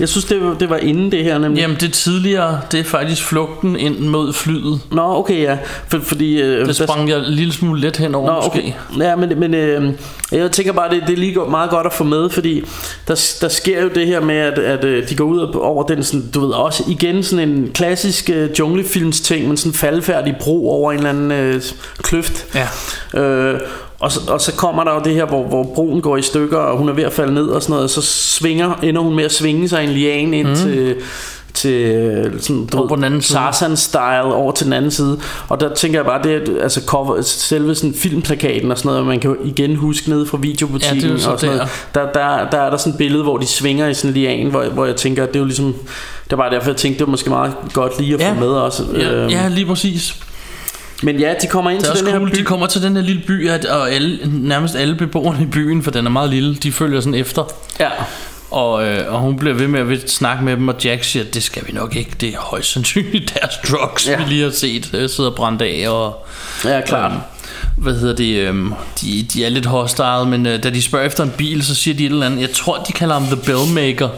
Jeg 0.00 0.08
synes, 0.08 0.24
det 0.24 0.44
var, 0.44 0.54
det 0.54 0.70
var 0.70 0.76
inden 0.76 1.12
det 1.12 1.24
her 1.24 1.38
nemlig. 1.38 1.60
Jamen, 1.60 1.76
det 1.80 1.92
tidligere, 1.92 2.60
det 2.72 2.80
er 2.80 2.84
faktisk 2.84 3.24
flugten 3.24 3.76
ind 3.76 3.98
mod 3.98 4.32
flyet. 4.32 4.80
Nå, 4.92 5.02
okay, 5.02 5.42
ja. 5.42 5.58
For, 5.88 5.98
fordi, 6.02 6.40
øh, 6.42 6.66
det 6.66 6.76
sprang 6.76 7.08
der, 7.08 7.16
jeg 7.16 7.26
en 7.26 7.32
lille 7.34 7.52
smule 7.52 7.80
let 7.80 7.96
henover, 7.96 8.26
Nå, 8.26 8.38
okay. 8.46 8.62
måske. 8.62 8.76
Ja, 9.04 9.16
men, 9.16 9.40
men 9.40 9.54
øh, 9.54 9.92
jeg 10.32 10.52
tænker 10.52 10.72
bare, 10.72 10.94
det, 10.94 11.02
det 11.06 11.12
er 11.12 11.16
lige 11.16 11.36
meget 11.50 11.70
godt 11.70 11.86
at 11.86 11.92
få 11.92 12.04
med, 12.04 12.30
fordi 12.30 12.64
der, 13.08 13.36
der 13.40 13.48
sker 13.48 13.82
jo 13.82 13.88
det 13.94 14.06
her 14.06 14.20
med, 14.20 14.36
at, 14.36 14.58
at 14.58 14.84
øh, 14.84 15.08
de 15.08 15.16
går 15.16 15.24
ud 15.24 15.54
over 15.54 15.82
den, 15.82 16.04
sådan, 16.04 16.30
du 16.34 16.40
ved, 16.40 16.50
også 16.50 16.84
igen 16.88 17.22
sådan 17.22 17.48
en 17.48 17.70
klassisk 17.74 18.30
øh, 18.30 18.50
junglefilms 18.58 19.20
ting, 19.20 19.48
men 19.48 19.56
sådan 19.56 19.72
faldfærdig 19.72 20.36
bro 20.40 20.70
over 20.70 20.92
en 20.92 20.98
eller 20.98 21.10
anden 21.10 21.32
øh, 21.32 21.62
kløft. 21.98 22.46
Ja. 22.54 23.20
Øh, 23.20 23.60
og 24.00 24.12
så, 24.12 24.20
og 24.28 24.40
så 24.40 24.52
kommer 24.52 24.84
der 24.84 24.94
jo 24.94 25.00
det 25.04 25.14
her, 25.14 25.24
hvor, 25.24 25.42
hvor 25.42 25.62
broen 25.74 26.00
går 26.00 26.16
i 26.16 26.22
stykker, 26.22 26.58
og 26.58 26.78
hun 26.78 26.88
er 26.88 26.92
ved 26.92 27.04
at 27.04 27.12
falde 27.12 27.34
ned 27.34 27.46
og 27.46 27.62
sådan 27.62 27.72
noget, 27.72 27.84
og 27.84 27.90
så 27.90 28.02
svinger, 28.02 28.74
ender 28.82 29.00
hun 29.00 29.16
med 29.16 29.24
at 29.24 29.32
svinge 29.32 29.68
sig 29.68 29.84
en 29.84 29.90
lian 29.90 30.34
ind 30.34 30.48
mm. 30.48 30.54
til 30.54 30.96
til 31.56 32.32
sådan, 32.40 32.66
du 32.66 32.86
på 32.88 32.96
den 32.96 33.04
anden 33.04 33.20
Tarzan 33.20 33.76
style 33.76 34.22
over 34.22 34.52
til 34.52 34.64
den 34.64 34.72
anden 34.72 34.90
side 34.90 35.20
og 35.48 35.60
der 35.60 35.74
tænker 35.74 35.98
jeg 35.98 36.06
bare 36.06 36.22
det 36.22 36.58
altså 36.62 36.82
cover, 36.86 37.22
selve 37.22 37.74
sådan 37.74 37.94
filmplakaten 37.94 38.70
og 38.70 38.78
sådan 38.78 38.88
noget 38.88 39.06
man 39.06 39.20
kan 39.20 39.36
igen 39.44 39.76
huske 39.76 40.10
ned 40.10 40.26
fra 40.26 40.38
videobutikken 40.38 41.16
ja, 41.16 41.30
og 41.30 41.40
sådan 41.40 41.56
noget. 41.56 41.70
Der, 41.94 42.12
der, 42.12 42.50
der 42.50 42.58
er 42.58 42.70
der 42.70 42.76
sådan 42.76 42.92
et 42.92 42.98
billede 42.98 43.22
hvor 43.22 43.36
de 43.36 43.46
svinger 43.46 43.88
i 43.88 43.94
sådan 43.94 44.10
en 44.10 44.14
lian 44.14 44.46
hvor, 44.46 44.64
hvor 44.64 44.86
jeg 44.86 44.96
tænker 44.96 45.22
at 45.22 45.28
det 45.28 45.36
er 45.36 45.40
jo 45.40 45.46
ligesom 45.46 45.74
det 46.24 46.32
er 46.32 46.36
bare 46.36 46.50
derfor 46.50 46.70
jeg 46.70 46.76
tænkte 46.76 46.98
det 46.98 47.06
var 47.06 47.10
måske 47.10 47.30
meget 47.30 47.54
godt 47.72 48.00
lige 48.00 48.14
at 48.14 48.20
ja. 48.20 48.30
få 48.30 48.34
med 48.34 48.48
også 48.48 48.84
ja, 48.94 49.12
øhm. 49.12 49.30
ja 49.30 49.48
lige 49.48 49.66
præcis 49.66 50.16
men 51.02 51.18
ja, 51.18 51.34
de 51.42 51.46
kommer 51.46 51.70
ind 51.70 51.82
til 51.82 51.94
den 51.94 52.06
her 52.06 52.18
cool. 52.18 52.30
by. 52.30 52.38
De 52.38 52.44
kommer 52.44 52.66
til 52.66 52.82
den 52.82 52.96
her 52.96 53.02
lille 53.02 53.22
by, 53.26 53.50
og 53.50 53.90
alle, 53.90 54.18
nærmest 54.24 54.76
alle 54.76 54.94
beboerne 54.94 55.42
i 55.42 55.46
byen, 55.46 55.82
for 55.82 55.90
den 55.90 56.06
er 56.06 56.10
meget 56.10 56.30
lille, 56.30 56.54
de 56.54 56.72
følger 56.72 57.00
sådan 57.00 57.14
efter. 57.14 57.52
Ja. 57.80 57.88
Og, 58.50 58.86
øh, 58.86 59.12
og 59.14 59.20
hun 59.20 59.36
bliver 59.36 59.54
ved 59.54 59.68
med 59.68 59.92
at 59.92 60.10
snakke 60.10 60.44
med 60.44 60.56
dem, 60.56 60.68
og 60.68 60.74
Jack 60.84 61.04
siger, 61.04 61.24
det 61.24 61.42
skal 61.42 61.62
vi 61.66 61.72
nok 61.72 61.96
ikke. 61.96 62.10
Det 62.20 62.28
er 62.28 62.38
højst 62.38 62.72
sandsynligt 62.72 63.34
deres 63.40 63.54
drugs, 63.70 64.08
ja. 64.08 64.16
vi 64.16 64.24
lige 64.28 64.42
har 64.42 64.50
set 64.50 64.90
øh, 64.94 65.10
sidder 65.10 65.30
brændt 65.30 65.62
af. 65.62 65.88
Og, 65.88 66.26
ja, 66.64 66.80
klart. 66.80 67.12
Øh, 67.12 67.18
hvad 67.76 67.94
hedder 67.94 68.14
det, 68.16 68.36
øh, 68.36 68.54
de, 69.00 69.26
de 69.32 69.44
er 69.44 69.48
lidt 69.48 69.66
hostile, 69.66 70.26
men 70.26 70.46
øh, 70.46 70.62
da 70.62 70.70
de 70.70 70.82
spørger 70.82 71.06
efter 71.06 71.24
en 71.24 71.32
bil, 71.36 71.64
så 71.64 71.74
siger 71.74 71.94
de 71.94 72.06
et 72.06 72.12
eller 72.12 72.26
andet, 72.26 72.40
jeg 72.40 72.50
tror, 72.50 72.76
de 72.88 72.92
kalder 72.92 73.14
ham 73.14 73.24
The 73.24 73.36
Bellmaker. 73.36 74.08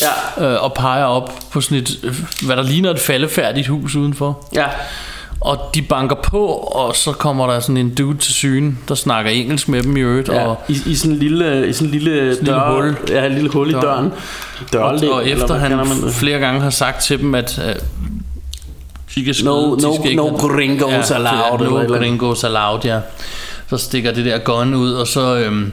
Ja. 0.00 0.44
Øh, 0.46 0.62
og 0.62 0.74
peger 0.74 1.04
op 1.04 1.32
på 1.50 1.60
sådan 1.60 1.78
et, 1.78 1.98
øh, 2.02 2.14
hvad 2.46 2.56
der 2.56 2.62
ligner 2.62 2.90
et 2.90 3.00
faldefærdigt 3.00 3.66
hus 3.66 3.94
udenfor. 3.94 4.48
Ja. 4.54 4.66
Og 5.44 5.58
de 5.74 5.82
banker 5.82 6.16
på, 6.16 6.46
og 6.46 6.96
så 6.96 7.12
kommer 7.12 7.46
der 7.46 7.60
sådan 7.60 7.76
en 7.76 7.94
dude 7.94 8.18
til 8.18 8.34
syne, 8.34 8.76
der 8.88 8.94
snakker 8.94 9.30
engelsk 9.30 9.68
med 9.68 9.82
dem 9.82 9.96
i 9.96 10.00
øvrigt. 10.00 10.28
Ja, 10.28 10.46
og 10.46 10.56
i, 10.68 10.78
i 10.86 10.94
sådan 10.94 11.12
en 11.12 11.18
lille, 11.18 11.68
i 11.68 11.72
sådan 11.72 11.86
en 11.88 11.92
lille, 11.92 12.34
sådan 12.34 12.46
dør, 12.46 12.82
lille 12.82 12.92
hul. 12.92 13.08
Ja, 13.08 13.26
en 13.26 13.32
lille 13.32 13.50
hul 13.50 13.70
i 13.70 13.72
døren. 13.72 14.12
døren. 14.72 15.04
og, 15.04 15.14
og 15.14 15.28
efter 15.28 15.54
han 15.54 15.88
flere 16.10 16.38
gange 16.38 16.60
har 16.60 16.70
sagt 16.70 17.02
til 17.02 17.18
dem, 17.18 17.34
at 17.34 17.58
uh, 17.58 17.64
de 19.14 19.24
kan 19.24 19.34
no, 19.44 19.74
no, 19.74 19.94
skal 20.00 20.16
no 20.16 20.26
gringos 20.26 21.10
allowed. 21.10 21.60
Ja, 21.60 21.86
no 21.86 21.96
gringos 21.96 22.44
allowed, 22.44 22.84
ja. 22.84 23.00
Så 23.70 23.76
stikker 23.76 24.12
det 24.12 24.24
der 24.24 24.38
gun 24.38 24.74
ud, 24.74 24.92
og 24.92 25.06
så... 25.06 25.36
Øhm, 25.36 25.72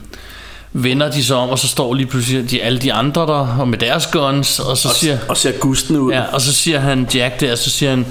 vender 0.74 1.12
de 1.12 1.24
sig 1.24 1.36
om, 1.36 1.50
og 1.50 1.60
så 1.60 1.68
står 1.68 1.94
lige 1.94 2.06
pludselig 2.06 2.52
de, 2.52 2.62
alle 2.62 2.80
de 2.80 2.94
andre 2.94 3.22
der, 3.22 3.58
og 3.60 3.68
med 3.68 3.78
deres 3.78 4.08
guns, 4.08 4.60
og 4.60 4.78
så 4.78 4.90
siger... 4.90 5.18
Og 5.28 5.38
ser 5.38 5.52
gusten 5.52 5.98
ud. 5.98 6.12
Ja, 6.12 6.22
og 6.22 6.42
så 6.42 6.54
siger 6.54 6.80
han 6.80 7.08
Jack 7.16 7.40
der, 7.40 7.56
så 7.56 7.70
siger 7.70 7.90
han, 7.90 8.06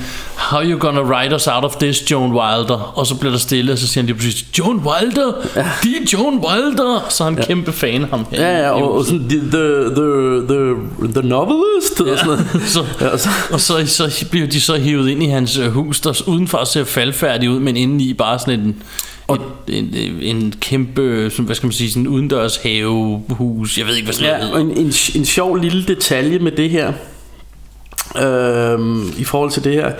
How 0.50 0.62
you 0.62 0.78
gonna 0.78 1.02
write 1.02 1.34
us 1.34 1.46
out 1.46 1.64
of 1.64 1.76
this, 1.76 2.10
Joan 2.10 2.32
Wilder? 2.32 2.92
Og 2.98 3.06
så 3.06 3.14
bliver 3.14 3.32
der 3.32 3.38
stille, 3.38 3.72
og 3.72 3.78
så 3.78 3.86
siger 3.86 4.02
han 4.02 4.06
lige 4.06 4.16
præcis, 4.16 4.46
Joan 4.58 4.76
Wilder? 4.76 5.32
Ja. 5.56 5.70
De 5.82 5.96
er 5.96 6.06
Joan 6.12 6.34
Wilder! 6.34 7.06
Så 7.08 7.24
er 7.24 7.28
han 7.28 7.38
ja. 7.38 7.44
kæmpe 7.44 7.72
fan 7.72 8.02
af 8.02 8.08
ham. 8.08 8.26
Ja, 8.32 8.58
ja, 8.58 8.70
og, 8.70 8.94
og 8.94 9.04
sådan, 9.04 9.28
the, 9.28 9.38
the, 9.38 9.94
the, 9.94 11.12
the, 11.12 11.28
novelist, 11.28 12.00
ja. 12.06 12.12
og 12.12 12.18
sådan 12.18 12.26
noget. 12.26 12.46
så, 12.74 12.84
ja, 13.00 13.16
så. 13.16 13.28
Og 13.50 13.60
så, 13.60 13.86
så 13.86 14.26
bliver 14.30 14.46
de 14.46 14.60
så 14.60 14.76
hivet 14.76 15.08
ind 15.08 15.22
i 15.22 15.26
hans 15.26 15.58
øh, 15.58 15.70
hus, 15.70 16.00
der 16.00 16.22
udenfor 16.26 16.64
ser 16.64 16.84
faldfærdig 16.84 17.50
ud, 17.50 17.60
men 17.60 17.76
indeni 17.76 18.12
bare 18.12 18.38
sådan 18.38 18.60
en 18.60 18.82
og 19.26 19.38
en, 19.68 19.94
en, 19.94 20.22
en 20.22 20.54
kæmpe, 20.60 21.32
hvad 21.38 21.54
skal 21.54 21.66
man 21.66 21.72
sige, 21.72 21.90
sådan 21.90 22.06
udendørs 22.06 22.56
havehus, 22.56 23.78
jeg 23.78 23.86
ved 23.86 23.94
ikke, 23.94 24.06
hvad 24.06 24.14
sådan 24.14 24.32
ja, 24.32 24.38
noget 24.38 24.54
og 24.54 24.60
en, 24.60 24.70
en, 24.70 24.92
en 25.14 25.24
sjov 25.24 25.56
lille 25.56 25.84
detalje 25.84 26.38
med 26.38 26.52
det 26.52 26.70
her, 26.70 26.92
øh, 28.16 28.78
i 29.18 29.24
forhold 29.24 29.50
til 29.50 29.64
det 29.64 29.72
her, 29.72 29.92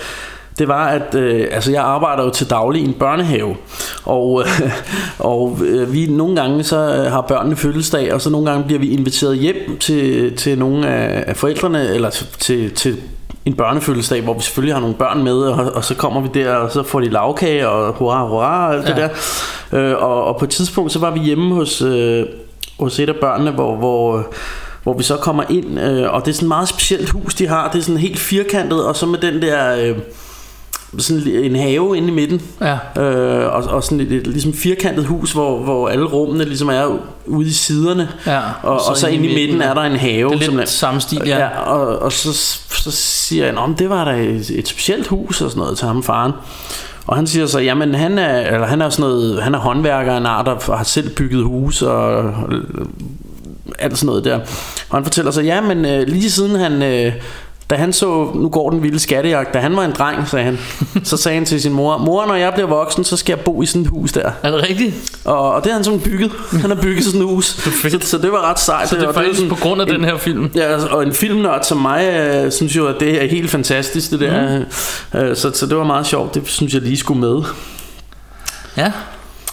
det 0.61 0.69
var, 0.69 0.87
at 0.87 1.15
øh, 1.15 1.47
altså 1.51 1.71
jeg 1.71 1.83
arbejder 1.83 2.25
jo 2.25 2.31
til 2.31 2.51
daglig 2.51 2.83
i 2.83 2.85
en 2.85 2.93
børnehave, 2.93 3.57
og, 4.05 4.43
øh, 4.43 4.71
og 5.19 5.59
øh, 5.65 5.93
vi 5.93 6.07
nogle 6.07 6.37
gange 6.37 6.65
så 6.65 6.77
øh, 6.77 7.13
har 7.13 7.21
børnene 7.21 7.57
fødselsdag, 7.57 8.15
og 8.15 8.21
så 8.21 8.31
nogle 8.31 8.51
gange 8.51 8.65
bliver 8.65 8.81
vi 8.81 8.91
inviteret 8.91 9.39
hjem 9.39 9.79
til, 9.81 10.37
til 10.37 10.59
nogle 10.59 10.89
af, 10.89 11.25
af 11.27 11.37
forældrene, 11.37 11.89
eller 11.89 12.11
til, 12.39 12.71
til 12.71 12.97
en 13.45 13.55
børnefødselsdag, 13.55 14.23
hvor 14.23 14.35
vi 14.35 14.43
selvfølgelig 14.43 14.75
har 14.75 14.81
nogle 14.81 14.95
børn 14.95 15.23
med, 15.23 15.37
og, 15.37 15.73
og 15.73 15.85
så 15.85 15.95
kommer 15.95 16.21
vi 16.21 16.29
der, 16.35 16.55
og 16.55 16.73
så 16.73 16.83
får 16.83 17.01
de 17.01 17.09
lavkage, 17.09 17.69
og 17.69 17.93
hurra, 17.93 18.29
hurra, 18.29 18.69
og 18.69 18.75
alt 18.75 18.89
ja. 18.89 18.95
det 18.95 19.11
der. 19.73 19.79
Øh, 19.79 20.03
og, 20.03 20.25
og 20.25 20.37
på 20.37 20.45
et 20.45 20.51
tidspunkt, 20.51 20.93
så 20.93 20.99
var 20.99 21.11
vi 21.11 21.21
hjemme 21.21 21.55
hos, 21.55 21.83
øh, 21.83 22.27
hos 22.81 22.99
et 22.99 23.09
af 23.09 23.17
børnene, 23.17 23.51
hvor, 23.51 23.77
hvor, 23.77 24.27
hvor 24.83 24.95
vi 24.95 25.03
så 25.03 25.17
kommer 25.17 25.43
ind, 25.49 25.81
øh, 25.81 26.13
og 26.15 26.25
det 26.25 26.31
er 26.31 26.35
sådan 26.35 26.47
et 26.47 26.49
meget 26.49 26.69
specielt 26.69 27.11
hus, 27.11 27.35
de 27.35 27.49
har. 27.49 27.71
Det 27.71 27.79
er 27.79 27.83
sådan 27.83 28.01
helt 28.01 28.19
firkantet, 28.19 28.87
og 28.87 28.97
så 28.97 29.07
med 29.07 29.19
den 29.19 29.43
der... 29.43 29.77
Øh, 29.77 29.97
sådan 30.99 31.23
en 31.27 31.57
have 31.57 31.97
inde 31.97 32.09
i 32.09 32.11
midten. 32.11 32.43
Ja. 32.61 33.03
øh, 33.03 33.55
og, 33.55 33.63
og 33.65 33.85
sådan 33.85 34.01
et, 34.01 34.13
et 34.13 34.27
ligesom 34.27 34.53
firkantet 34.53 35.05
hus 35.05 35.33
hvor, 35.33 35.59
hvor 35.59 35.89
alle 35.89 36.07
rummene 36.07 36.45
ligesom 36.45 36.69
er 36.69 36.99
ude 37.27 37.49
i 37.49 37.53
siderne. 37.53 38.09
Ja, 38.27 38.41
og, 38.63 38.81
så 38.81 38.91
og 38.91 38.97
så 38.97 39.09
inde 39.09 39.29
i 39.29 39.35
midten 39.35 39.63
er 39.63 39.75
der 39.75 39.83
en 39.83 39.97
have 39.97 40.31
det 40.31 40.49
er 40.49 40.57
lidt 40.57 40.69
samme 40.69 41.01
stil 41.01 41.23
ja, 41.27 41.39
ja 41.39 41.61
og, 41.61 41.99
og 41.99 42.13
så, 42.13 42.33
så 42.69 42.91
siger 42.91 43.47
jeg 43.47 43.57
om 43.57 43.75
det 43.75 43.91
var 43.91 44.05
da 44.05 44.11
et, 44.11 44.51
et 44.51 44.69
specielt 44.69 45.07
hus 45.07 45.41
og 45.41 45.51
sådan 45.51 45.61
noget 45.61 45.79
til 45.79 45.87
ham 45.87 46.03
faren. 46.03 46.33
Og 47.07 47.17
han 47.17 47.27
siger 47.27 47.47
så, 47.47 47.59
jamen 47.59 47.95
han 47.95 48.19
er, 48.19 48.55
eller 48.55 48.67
han 48.67 48.83
er 48.83 48.89
sådan 48.89 49.11
noget, 49.11 49.43
han 49.43 49.55
er 49.55 49.59
håndværker 49.59 50.17
en 50.17 50.27
art, 50.27 50.47
der 50.47 50.77
har 50.77 50.85
selv 50.85 51.11
bygget 51.11 51.45
hus 51.45 51.83
og, 51.83 52.17
og 52.17 52.35
alt 53.79 53.99
sådan 53.99 54.07
noget 54.07 54.25
der. 54.25 54.39
Og 54.89 54.97
han 54.97 55.05
fortæller 55.05 55.31
så, 55.31 55.41
ja, 55.41 55.61
men 55.61 55.85
øh, 55.85 56.09
lige 56.09 56.31
siden 56.31 56.57
han, 56.57 56.83
øh, 56.83 57.13
da 57.71 57.75
han 57.75 57.93
så, 57.93 58.31
nu 58.35 58.49
går 58.49 58.71
den 58.71 58.83
vilde 58.83 58.99
skattejagt, 58.99 59.55
da 59.55 59.59
han 59.59 59.77
var 59.77 59.85
en 59.85 59.93
dreng, 59.93 60.29
sagde 60.29 60.45
han, 60.45 60.59
så 61.05 61.17
sagde 61.17 61.35
han 61.35 61.45
til 61.45 61.63
sin 61.63 61.73
mor, 61.73 61.99
mor, 61.99 62.27
når 62.27 62.35
jeg 62.35 62.53
bliver 62.55 62.69
voksen, 62.69 63.05
så 63.05 63.17
skal 63.17 63.33
jeg 63.33 63.45
bo 63.45 63.63
i 63.63 63.67
sådan 63.67 63.83
et 63.83 63.89
hus 63.89 64.13
der. 64.13 64.31
Er 64.43 64.51
det 64.51 64.69
rigtigt? 64.69 65.21
Og, 65.25 65.53
og 65.53 65.65
det 65.65 65.73
har 65.73 65.79
han 65.79 65.85
sådan 65.85 66.01
bygget. 66.01 66.33
Han 66.51 66.71
har 66.71 66.83
bygget 66.83 67.05
sådan 67.05 67.21
et 67.21 67.27
hus. 67.27 67.47
så, 67.91 67.99
så, 68.01 68.19
det 68.19 68.33
var 68.33 68.51
ret 68.51 68.61
sejt. 68.61 68.89
Så 68.89 68.97
det 68.97 69.05
er 69.05 69.13
faktisk 69.13 69.37
sådan, 69.37 69.51
på 69.51 69.57
grund 69.57 69.83
af 69.83 69.87
en, 69.87 69.93
den 69.93 70.05
her 70.05 70.17
film? 70.17 70.51
Ja, 70.55 70.77
og 70.85 71.03
en 71.03 71.13
filmnørd 71.13 71.63
som 71.63 71.79
mig, 71.79 72.05
øh, 72.05 72.53
synes 72.53 72.77
jo, 72.77 72.87
at 72.87 72.97
det 73.01 73.23
er 73.23 73.29
helt 73.29 73.51
fantastisk, 73.51 74.11
det 74.11 74.21
der. 74.21 74.59
Mm. 75.13 75.19
Øh, 75.19 75.37
så, 75.37 75.51
så 75.55 75.67
det 75.67 75.77
var 75.77 75.85
meget 75.85 76.07
sjovt. 76.07 76.35
Det 76.35 76.43
synes 76.49 76.75
jeg 76.75 76.83
lige 76.83 76.97
skulle 76.97 77.21
med. 77.21 77.43
Ja. 78.77 78.93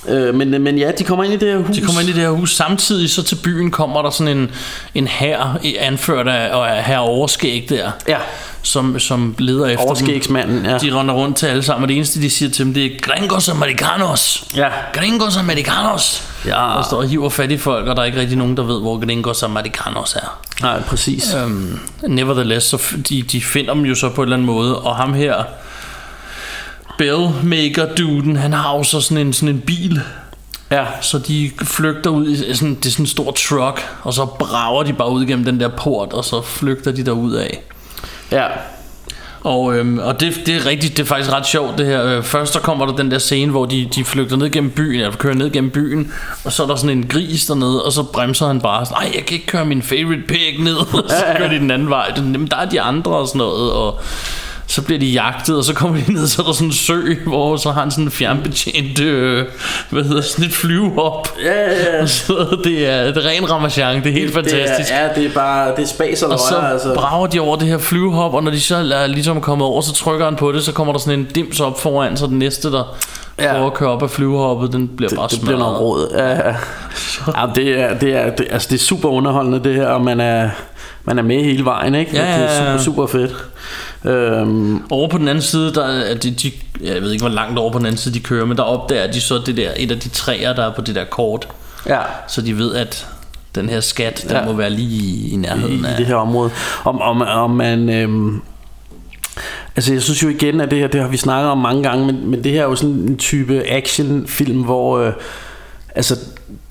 Øh, 0.08 0.36
men, 0.36 0.64
men 0.64 0.78
ja, 0.78 0.92
de 0.92 1.04
kommer 1.04 1.24
ind 1.24 1.34
i 1.34 1.38
det 1.38 1.48
her 1.48 1.58
hus. 1.58 1.76
De 1.76 1.82
kommer 1.82 2.02
ind 2.02 2.10
i 2.10 2.14
det 2.14 2.22
her 2.22 2.30
hus. 2.30 2.56
Samtidig 2.56 3.10
så 3.10 3.24
til 3.24 3.36
byen 3.36 3.72
kommer 3.72 4.02
der 4.02 4.10
sådan 4.10 4.38
en, 4.38 4.52
en 4.96 5.08
her 5.08 5.58
anført 5.80 6.28
af, 6.28 6.58
af 6.76 6.84
her 6.84 6.98
overskæg 6.98 7.66
der. 7.70 7.92
Ja. 8.08 8.18
Som, 8.62 9.00
som 9.00 9.36
leder 9.40 9.66
efter 9.66 9.86
Overskægsmanden, 9.86 10.66
ja. 10.66 10.78
De 10.78 11.00
render 11.00 11.14
rundt 11.14 11.38
til 11.38 11.46
alle 11.46 11.64
sammen, 11.64 11.84
og 11.84 11.90
det 11.90 11.96
eneste 11.96 12.22
de 12.22 12.30
siger 12.30 12.52
til 12.52 12.66
dem, 12.66 12.74
det 12.74 12.86
er 12.86 12.90
Gringos 13.02 13.50
Americanos. 13.50 14.44
Ja. 14.56 14.68
Gringos 14.94 15.38
Americanos. 15.38 16.24
Ja. 16.46 16.78
Og 16.78 16.86
står 16.86 16.98
og 16.98 17.08
hiver 17.08 17.30
fat 17.30 17.52
i 17.52 17.58
folk, 17.58 17.88
og 17.88 17.96
der 17.96 18.02
er 18.02 18.06
ikke 18.06 18.20
rigtig 18.20 18.38
nogen, 18.38 18.58
der 18.58 18.64
ved, 18.64 18.82
hvor 18.82 19.06
Gringos 19.06 19.44
Americanos 19.44 20.16
er. 20.16 20.40
Nej, 20.62 20.82
præcis. 20.82 21.34
Øhm, 21.34 21.80
nevertheless, 22.08 22.66
så 22.66 22.96
de, 23.10 23.22
de 23.22 23.42
finder 23.42 23.74
dem 23.74 23.86
jo 23.86 23.96
så 23.96 24.10
på 24.10 24.22
en 24.22 24.26
eller 24.26 24.36
anden 24.36 24.46
måde, 24.46 24.80
og 24.80 24.96
ham 24.96 25.14
her 25.14 25.44
Bellmaker-duden, 26.98 28.36
han 28.36 28.54
har 28.54 28.78
jo 28.78 28.84
så 28.84 29.02
sådan 29.02 29.28
en, 29.28 29.34
sådan 29.34 29.56
en 29.56 29.62
bil. 29.62 30.02
Ja. 30.72 30.86
Så 31.02 31.20
de 31.20 31.52
flygter 31.64 32.10
ud 32.10 32.30
i 32.30 32.56
sådan, 32.56 32.76
det 32.76 32.86
er 32.86 32.90
sådan 32.90 33.04
en 33.04 33.08
stor 33.08 33.32
truck, 33.32 33.86
og 34.04 34.14
så 34.14 34.26
brager 34.26 34.84
de 34.84 34.94
bare 34.94 35.10
ud 35.10 35.26
gennem 35.26 35.46
den 35.46 35.60
der 35.60 35.68
port, 35.68 36.14
og 36.14 36.26
så 36.26 36.42
flygter 36.42 36.92
de 36.92 37.06
derud 37.06 37.34
af. 37.34 37.64
Ja. 38.32 38.48
Og, 39.42 39.78
øhm, 39.78 40.00
og 40.00 40.20
det, 40.20 40.42
det 40.46 40.56
er 40.56 40.66
rigtigt, 40.66 40.98
det 40.98 41.04
er 41.04 41.08
faktisk 41.08 41.32
ret 41.32 41.46
sjovt 41.46 41.78
det 41.78 41.86
her. 41.86 42.06
Øh, 42.06 42.24
først 42.24 42.54
så 42.54 42.60
kommer 42.60 42.86
der 42.86 42.96
den 42.96 43.12
der 43.12 43.18
scene, 43.18 43.52
hvor 43.52 43.66
de, 43.66 43.90
de 43.96 44.04
flygter 44.04 44.36
ned 44.36 44.50
gennem 44.50 44.72
byen, 44.72 45.00
eller 45.00 45.18
kører 45.18 45.34
ned 45.34 45.50
gennem 45.50 45.72
byen, 45.72 46.14
og 46.46 46.52
så 46.52 46.64
er 46.64 46.68
der 46.68 46.76
sådan 46.76 46.98
en 46.98 47.08
gris 47.08 47.46
dernede, 47.46 47.84
og 47.86 47.92
så 47.92 48.04
bremser 48.04 48.48
han 48.48 48.62
bare 48.62 48.86
nej, 48.92 49.12
jeg 49.16 49.26
kan 49.26 49.34
ikke 49.36 49.48
køre 49.48 49.66
min 49.66 49.82
favorite 49.82 50.24
pig 50.28 50.60
ned, 50.60 50.76
og 51.04 51.10
så 51.10 51.24
kører 51.38 51.50
de 51.50 51.60
den 51.60 51.72
anden 51.72 51.90
vej. 51.90 52.14
Jamen, 52.18 52.48
der 52.48 52.58
er 52.58 52.66
de 52.66 52.82
andre 52.82 53.12
og 53.12 53.28
sådan 53.28 53.40
noget, 53.40 53.72
og 53.72 54.00
så 54.70 54.82
bliver 54.82 55.00
de 55.00 55.06
jagtet, 55.06 55.58
og 55.58 55.64
så 55.64 55.74
kommer 55.74 56.02
de 56.08 56.14
ned, 56.14 56.28
så 56.28 56.42
er 56.42 56.46
der 56.46 56.54
sådan 56.54 56.68
en 56.68 56.74
sø, 56.74 57.16
hvor 57.26 57.58
så 57.58 57.72
har 57.72 57.82
han 57.82 57.92
sådan 57.92 58.04
en 58.04 58.12
fjernbetjent, 58.12 59.00
øh, 59.00 59.46
hvad 59.90 60.04
hedder 60.04 60.22
sådan 60.22 60.46
et 60.46 60.54
flyvehop. 60.54 61.28
Ja, 61.44 61.72
ja, 61.72 61.98
ja. 61.98 62.06
Så 62.06 62.58
det 62.64 62.90
er 62.90 63.02
et 63.02 63.26
ren 63.26 63.52
ramachan, 63.52 63.96
det 64.04 64.10
er 64.10 64.14
helt 64.14 64.26
det, 64.26 64.34
fantastisk. 64.34 64.90
Det 64.90 64.98
er, 64.98 65.08
ja, 65.08 65.14
det 65.16 65.26
er 65.26 65.34
bare, 65.34 65.76
det 65.76 65.84
er 65.84 65.88
spas 65.88 66.24
og 66.24 66.40
så 66.40 66.56
altså. 66.56 66.94
brager 66.94 67.28
de 67.28 67.40
over 67.40 67.56
det 67.56 67.68
her 67.68 67.78
flyvehop, 67.78 68.34
og 68.34 68.44
når 68.44 68.52
de 68.52 68.62
så 68.62 68.76
er 68.76 69.08
ligesom 69.08 69.42
kommet 69.42 69.68
over, 69.68 69.82
så 69.82 69.94
trykker 69.94 70.26
han 70.26 70.36
på 70.36 70.52
det, 70.52 70.64
så 70.64 70.72
kommer 70.72 70.94
der 70.94 71.00
sådan 71.00 71.20
en 71.20 71.28
dims 71.36 71.60
op 71.60 71.80
foran, 71.80 72.18
så 72.18 72.28
den 72.28 72.40
næste, 72.40 72.72
der 72.72 72.98
ja. 73.40 73.52
prøver 73.54 73.68
at 73.68 73.74
køre 73.74 73.90
op 73.90 74.04
af 74.04 74.10
flyvehoppet, 74.10 74.74
den 74.74 74.88
bliver 74.88 75.10
det, 75.10 75.18
bare 75.18 75.28
det 75.28 75.42
bliver 75.42 75.58
noget 75.58 75.80
råd. 75.80 76.14
Ja, 76.18 76.30
ja. 76.30 76.56
ja 77.28 77.46
det, 77.56 77.80
er, 77.80 78.00
det, 78.00 78.16
er, 78.16 78.30
det, 78.30 78.48
altså 78.52 78.68
det 78.72 78.76
er 78.76 78.84
super 78.84 79.10
underholdende 79.10 79.64
det 79.64 79.76
her, 79.76 79.88
og 79.88 80.02
man 80.02 80.20
er, 80.20 80.50
man 81.04 81.20
er 81.20 81.24
med 81.24 81.44
hele 81.44 81.66
vejen, 81.66 81.96
ikke? 81.96 82.12
Ja, 82.14 82.24
ja, 82.24 82.32
ja. 82.32 82.42
Det 82.42 82.50
er 82.50 82.78
super, 82.78 82.78
super 82.78 83.08
fedt. 83.08 83.36
Øhm. 84.06 84.84
Over 84.90 85.10
på 85.10 85.18
den 85.18 85.28
anden 85.28 85.42
side, 85.42 85.74
der 85.74 85.86
er 85.86 86.16
de, 86.16 86.32
de, 86.32 86.52
jeg 86.84 87.02
ved 87.02 87.12
ikke 87.12 87.24
hvor 87.24 87.34
langt 87.34 87.60
over 87.60 87.72
på 87.72 87.78
den 87.78 87.86
anden 87.86 87.98
side 87.98 88.14
de 88.14 88.20
kører, 88.20 88.46
men 88.46 88.58
der 88.58 88.64
opdager 88.64 89.12
de 89.12 89.22
så 89.22 89.42
det 89.46 89.58
der, 89.58 89.72
et 89.78 89.92
af 89.92 90.00
de 90.00 90.10
træer, 90.10 90.54
der 90.54 90.66
er 90.66 90.74
på 90.74 90.82
det 90.82 90.96
der 90.96 91.06
kort. 91.06 91.48
Ja. 91.86 92.00
Så 92.28 92.42
de 92.42 92.58
ved, 92.58 92.76
at 92.76 93.08
den 93.56 93.70
her 93.70 93.80
skat, 93.80 94.26
der 94.30 94.40
ja. 94.40 94.46
må 94.46 94.54
være 94.54 94.70
lige 94.70 95.06
i, 95.06 95.34
i 95.34 95.36
nærheden 95.36 95.80
I, 95.80 95.86
af. 95.86 95.94
I 95.94 95.98
det 95.98 96.06
her 96.06 96.16
område. 96.16 96.52
Om, 96.84 97.02
om, 97.02 97.22
om 97.22 97.50
man... 97.52 97.90
Øhm 97.90 98.42
Altså 99.76 99.94
jeg 99.94 100.02
synes 100.02 100.24
jo 100.24 100.30
igen, 100.30 100.62
at 100.62 100.72
det 100.72 100.80
her, 100.80 100.88
det 100.88 101.02
har 101.02 101.08
vi 101.08 101.18
snakket 101.18 101.52
om 101.52 101.58
mange 101.58 101.84
gange, 101.84 102.06
men, 102.06 102.28
men 102.28 102.44
det 102.44 102.52
her 102.52 102.62
er 102.62 102.66
jo 102.66 102.76
sådan 102.76 102.96
en 102.96 103.18
type 103.18 103.64
actionfilm, 103.68 104.64
hvor 104.64 105.00
øh, 105.00 105.14
altså 105.96 106.16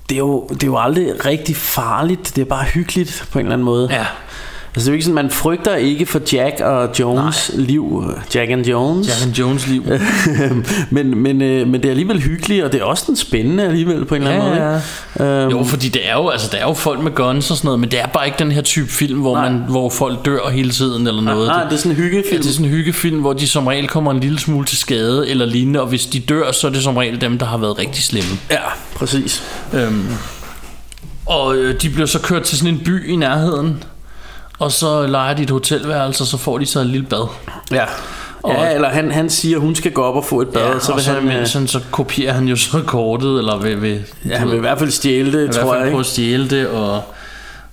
det 0.09 0.15
er, 0.15 0.19
jo, 0.19 0.47
det 0.47 0.63
er 0.63 0.67
jo 0.67 0.77
aldrig 0.77 1.25
rigtig 1.25 1.55
farligt, 1.55 2.35
det 2.35 2.41
er 2.41 2.45
bare 2.45 2.63
hyggeligt 2.63 3.27
på 3.31 3.39
en 3.39 3.45
eller 3.45 3.53
anden 3.53 3.65
måde. 3.65 3.89
Ja. 3.91 4.05
Altså 4.77 4.85
det 4.85 4.91
er 4.91 4.93
ikke 4.93 5.05
sådan, 5.05 5.15
man 5.15 5.29
frygter 5.29 5.75
ikke 5.75 6.05
for 6.05 6.21
Jack 6.33 6.61
og 6.61 6.89
Jones 6.99 7.51
Nej. 7.55 7.65
liv. 7.65 8.03
Jack 8.35 8.51
and 8.51 8.65
Jones. 8.65 9.07
Jack 9.07 9.25
and 9.25 9.35
Jones 9.35 9.67
liv. 9.67 9.83
men, 10.91 11.17
men, 11.17 11.41
øh, 11.41 11.67
men 11.67 11.73
det 11.73 11.85
er 11.85 11.89
alligevel 11.89 12.21
hyggeligt, 12.21 12.63
og 12.63 12.71
det 12.71 12.81
er 12.81 12.85
også 12.85 13.03
den 13.07 13.15
spændende 13.15 13.63
alligevel 13.63 14.05
på 14.05 14.15
en 14.15 14.21
eller 14.21 14.33
anden 14.33 14.53
ja, 14.53 14.59
måde. 14.59 14.81
Ja. 15.19 15.45
Um, 15.45 15.51
jo, 15.51 15.63
fordi 15.63 15.89
det 15.89 16.09
er 16.09 16.13
jo, 16.13 16.29
altså, 16.29 16.49
der 16.51 16.57
er 16.57 16.67
jo 16.67 16.73
folk 16.73 16.99
med 16.99 17.11
guns 17.11 17.51
og 17.51 17.57
sådan 17.57 17.67
noget, 17.67 17.79
men 17.79 17.91
det 17.91 17.99
er 17.99 18.07
bare 18.07 18.25
ikke 18.25 18.39
den 18.39 18.51
her 18.51 18.61
type 18.61 18.87
film, 18.87 19.19
hvor, 19.19 19.35
man, 19.35 19.63
hvor 19.69 19.89
folk 19.89 20.25
dør 20.25 20.49
hele 20.49 20.71
tiden 20.71 21.07
eller 21.07 21.21
noget. 21.21 21.47
Nej, 21.47 21.61
det, 21.61 21.69
det 21.69 21.75
er 21.75 21.79
sådan 21.79 21.91
en 21.91 21.97
hyggefilm. 21.97 22.31
Ja, 22.31 22.37
det 22.37 22.49
er 22.49 22.53
sådan 22.53 22.65
en 22.65 22.71
hyggefilm, 22.71 23.19
hvor 23.19 23.33
de 23.33 23.47
som 23.47 23.67
regel 23.67 23.87
kommer 23.87 24.11
en 24.11 24.19
lille 24.19 24.39
smule 24.39 24.65
til 24.65 24.77
skade 24.77 25.29
eller 25.29 25.45
lignende, 25.45 25.81
og 25.81 25.87
hvis 25.87 26.05
de 26.05 26.19
dør, 26.19 26.51
så 26.51 26.67
er 26.67 26.71
det 26.71 26.83
som 26.83 26.97
regel 26.97 27.21
dem, 27.21 27.37
der 27.37 27.45
har 27.45 27.57
været 27.57 27.79
rigtig 27.79 28.03
slemme. 28.03 28.37
Ja, 28.51 28.61
præcis. 28.95 29.43
Um, 29.73 30.07
og 31.25 31.55
øh, 31.55 31.81
de 31.81 31.89
bliver 31.89 32.07
så 32.07 32.19
kørt 32.19 32.43
til 32.43 32.57
sådan 32.57 32.73
en 32.73 32.79
by 32.79 33.09
i 33.09 33.15
nærheden, 33.15 33.83
og 34.59 34.71
så 34.71 35.07
leger 35.07 35.33
de 35.33 35.43
et 35.43 35.49
hotelværelse, 35.49 36.23
og 36.23 36.27
så 36.27 36.37
får 36.37 36.57
de 36.57 36.65
så 36.65 36.79
et 36.79 36.87
lille 36.87 37.05
bad. 37.05 37.27
Ja. 37.71 37.85
Og, 38.43 38.53
ja, 38.53 38.73
eller 38.73 38.89
han, 38.89 39.11
han 39.11 39.29
siger, 39.29 39.57
at 39.57 39.61
hun 39.61 39.75
skal 39.75 39.91
gå 39.91 40.01
op 40.03 40.15
og 40.15 40.25
få 40.25 40.41
et 40.41 40.47
bad. 40.47 40.73
Ja, 40.73 40.79
så, 40.79 40.93
vil 40.93 41.03
så, 41.03 41.13
han, 41.13 41.47
sådan, 41.47 41.63
øh, 41.63 41.69
så 41.69 41.79
kopierer 41.91 42.33
han 42.33 42.47
jo 42.47 42.55
så 42.55 42.81
kortet, 42.87 43.37
eller 43.37 43.57
vil, 43.57 43.81
vil, 43.81 44.03
ja, 44.29 44.37
han 44.37 44.47
vil 44.47 44.57
i 44.57 44.59
hvert 44.59 44.79
fald 44.79 44.91
stjæle 44.91 45.41
det, 45.41 45.51
tror 45.51 45.61
jeg. 45.61 45.65
I 45.65 45.67
hvert 45.67 45.81
fald 45.81 45.91
prøve 45.91 45.99
at 45.99 46.05
stjæle 46.05 46.49
det, 46.49 46.67
og, 46.67 47.01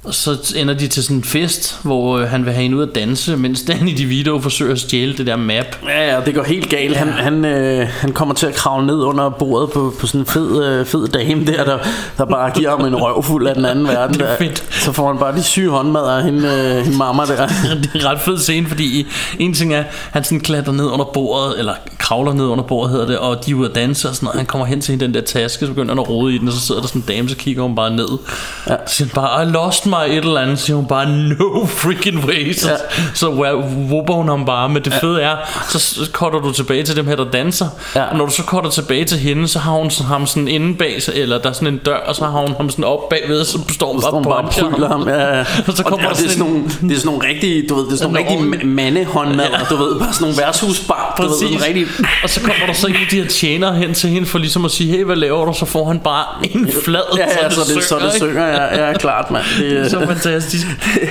Og 0.05 0.15
så 0.15 0.55
ender 0.57 0.75
de 0.75 0.89
til 0.89 1.03
sådan 1.03 1.17
en 1.17 1.25
fest, 1.25 1.79
hvor 1.83 2.19
øh, 2.19 2.29
han 2.29 2.45
vil 2.45 2.53
have 2.53 2.63
hende 2.63 2.77
ud 2.77 2.83
at 2.83 2.95
danse, 2.95 3.37
mens 3.37 3.63
Danny 3.69 3.93
DeVito 3.99 4.41
forsøger 4.41 4.73
at 4.73 4.81
stjæle 4.81 5.17
det 5.17 5.27
der 5.27 5.37
map. 5.37 5.67
Ja, 5.89 6.15
ja, 6.15 6.21
det 6.21 6.35
går 6.35 6.43
helt 6.43 6.71
galt. 6.71 6.97
Han, 6.97 7.09
han, 7.09 7.45
øh, 7.45 7.89
han 8.01 8.13
kommer 8.13 8.35
til 8.35 8.47
at 8.47 8.55
kravle 8.55 8.87
ned 8.87 8.97
under 9.03 9.29
bordet 9.31 9.71
på, 9.71 9.95
på 10.01 10.07
sådan 10.07 10.21
en 10.21 10.27
fed, 10.27 10.65
øh, 10.65 10.87
fed 10.87 11.09
dame 11.09 11.47
der, 11.47 11.65
der, 11.65 11.79
der 12.19 12.25
bare 12.25 12.51
giver 12.51 12.71
ham 12.71 12.81
en 12.87 12.97
røvfuld 12.97 13.47
af 13.47 13.55
den 13.55 13.65
anden 13.65 13.87
verden. 13.97 14.15
Det 14.15 14.23
er 14.23 14.27
der. 14.27 14.37
fedt. 14.37 14.65
Så 14.71 14.93
får 14.93 15.09
han 15.09 15.19
bare 15.19 15.37
de 15.37 15.43
syge 15.43 15.71
håndmadder 15.71 16.17
af 16.17 16.25
hende, 16.25 16.49
øh, 16.49 16.85
hende 16.85 16.99
mamma 16.99 17.23
der. 17.23 17.47
det 17.83 17.91
er 17.95 17.99
en 17.99 18.05
ret 18.07 18.21
fed 18.21 18.39
scene, 18.39 18.67
fordi 18.69 19.07
en 19.39 19.55
ting 19.55 19.75
er, 19.75 19.85
han 20.11 20.25
sådan 20.25 20.41
klatrer 20.41 20.73
ned 20.73 20.87
under 20.87 21.05
bordet, 21.05 21.59
eller 21.59 21.75
kravler 21.99 22.33
ned 22.33 22.45
under 22.45 22.65
bordet 22.65 22.91
hedder 22.93 23.07
det, 23.07 23.19
og 23.19 23.47
de 23.47 23.51
er 23.51 23.55
ude 23.55 23.69
at 23.69 23.75
danse 23.75 24.09
og 24.09 24.15
sådan 24.15 24.25
noget. 24.27 24.37
Han 24.39 24.47
kommer 24.47 24.67
hen 24.67 24.81
til 24.81 24.93
hende, 24.93 25.05
den 25.05 25.15
der 25.15 25.21
taske, 25.21 25.67
så 25.67 25.73
begynder 25.73 25.95
han 25.95 25.99
at 25.99 26.09
rode 26.09 26.35
i 26.35 26.39
den, 26.39 26.49
og 26.49 26.55
så 26.55 26.61
sidder 26.61 26.81
der 26.81 26.89
sådan 26.89 27.01
en 27.01 27.07
dame, 27.09 27.29
så 27.29 27.37
kigger 27.37 27.63
hun 27.63 27.75
bare 27.77 27.91
ned. 27.91 28.09
Ja. 28.69 28.77
Så 28.87 28.95
siger 28.95 29.09
han 29.09 29.15
bare, 29.15 29.43
I 29.43 29.51
lost 29.51 29.87
my 29.87 29.94
et 30.03 30.17
eller 30.17 30.41
andet, 30.41 30.59
så 30.59 30.65
siger 30.67 30.77
hun 30.77 30.87
bare, 30.87 31.07
no 31.09 31.67
freaking 31.67 32.25
way. 32.25 32.53
Så, 32.53 32.71
ja. 32.71 32.77
så 33.15 33.31
whooper 33.31 34.15
hun 34.15 34.29
ham 34.29 34.45
bare, 34.45 34.69
men 34.69 34.83
det 34.85 34.93
fede 35.01 35.23
er, 35.23 35.37
så 35.69 35.79
så 35.79 36.11
cutter 36.13 36.39
du 36.41 36.53
tilbage 36.53 36.83
til 36.83 36.97
dem 36.97 37.07
her, 37.07 37.17
der 37.17 37.25
danser, 37.31 37.67
Ja. 37.97 38.05
og 38.05 38.17
når 38.17 38.27
du 38.27 38.33
så 38.33 38.43
cutter 38.43 38.71
tilbage 38.71 39.05
til 39.05 39.19
hende, 39.19 39.49
så 39.49 39.59
har 39.59 39.73
hun 39.73 39.91
sådan, 39.91 40.07
ham 40.09 40.27
sådan 40.27 40.49
inde 40.49 40.75
bag 40.75 41.03
sig, 41.03 41.15
eller 41.15 41.39
der 41.39 41.49
er 41.49 41.53
sådan 41.53 41.69
en 41.69 41.79
dør, 41.79 41.97
og 41.97 42.15
så 42.17 42.25
har 42.25 42.41
hun 42.41 42.55
ham 42.57 42.71
sådan 42.71 42.85
op 42.85 43.09
bagved, 43.09 43.45
så 43.45 43.59
står 43.75 43.93
hun 43.93 44.01
Så 44.03 44.11
bare 44.11 44.43
på 44.43 44.71
pryler 44.71 44.89
ham. 44.89 45.09
Ja, 45.09 45.37
ja. 45.39 45.45
Og 45.67 45.73
så 45.77 45.83
kommer 45.85 46.09
og 46.09 46.15
der 46.15 46.21
det, 46.21 46.27
er 46.27 46.31
sådan 46.31 46.45
nogle, 46.51 46.65
det 46.65 46.93
er 46.93 47.01
sådan 47.01 47.13
nogle 47.13 47.29
rigtige, 47.29 47.69
du 47.69 47.75
ved, 47.75 47.85
det 47.87 47.93
er 47.93 47.97
sådan 47.97 48.13
nogle 48.15 48.31
rigtige 48.31 48.51
ma- 48.63 48.67
mandehåndmadder, 48.67 49.59
du 49.71 49.77
ved, 49.77 49.99
bare 50.01 50.13
sådan 50.13 50.25
nogle 50.25 50.37
værtshusbar, 50.43 51.15
du 51.17 51.23
ved, 51.23 51.31
sådan 51.39 51.49
Præcis. 51.59 51.67
rigtig... 51.69 51.87
Og 52.23 52.31
så 52.31 52.41
kommer 52.41 52.67
der 52.67 52.73
så 52.73 52.87
en 52.87 52.95
af 52.95 53.07
de 53.11 53.17
her 53.23 53.29
tjenere 53.29 53.75
hen 53.75 53.95
til 53.95 54.11
hende 54.11 54.27
for 54.27 54.39
ligesom 54.39 54.65
at 54.65 54.71
sige, 54.71 54.91
hey, 54.97 55.05
hvad 55.05 55.17
laver 55.17 55.45
du? 55.45 55.53
Så 55.53 55.65
får 55.67 55.85
han 55.89 56.01
bare 56.01 56.25
en 56.43 56.71
flad, 56.85 57.01
Ja, 57.17 57.23
ja, 57.43 57.51
så 57.51 57.61
det, 57.75 57.85
så 57.85 57.95
det 57.99 58.05
ikke? 58.05 58.17
synger, 58.27 58.47
ja, 58.47 58.87
ja, 58.87 58.93
klart, 58.93 59.31
mand. 59.31 59.45
Det, 59.59 59.84
Så 59.91 60.07
fantastisk. 60.07 60.67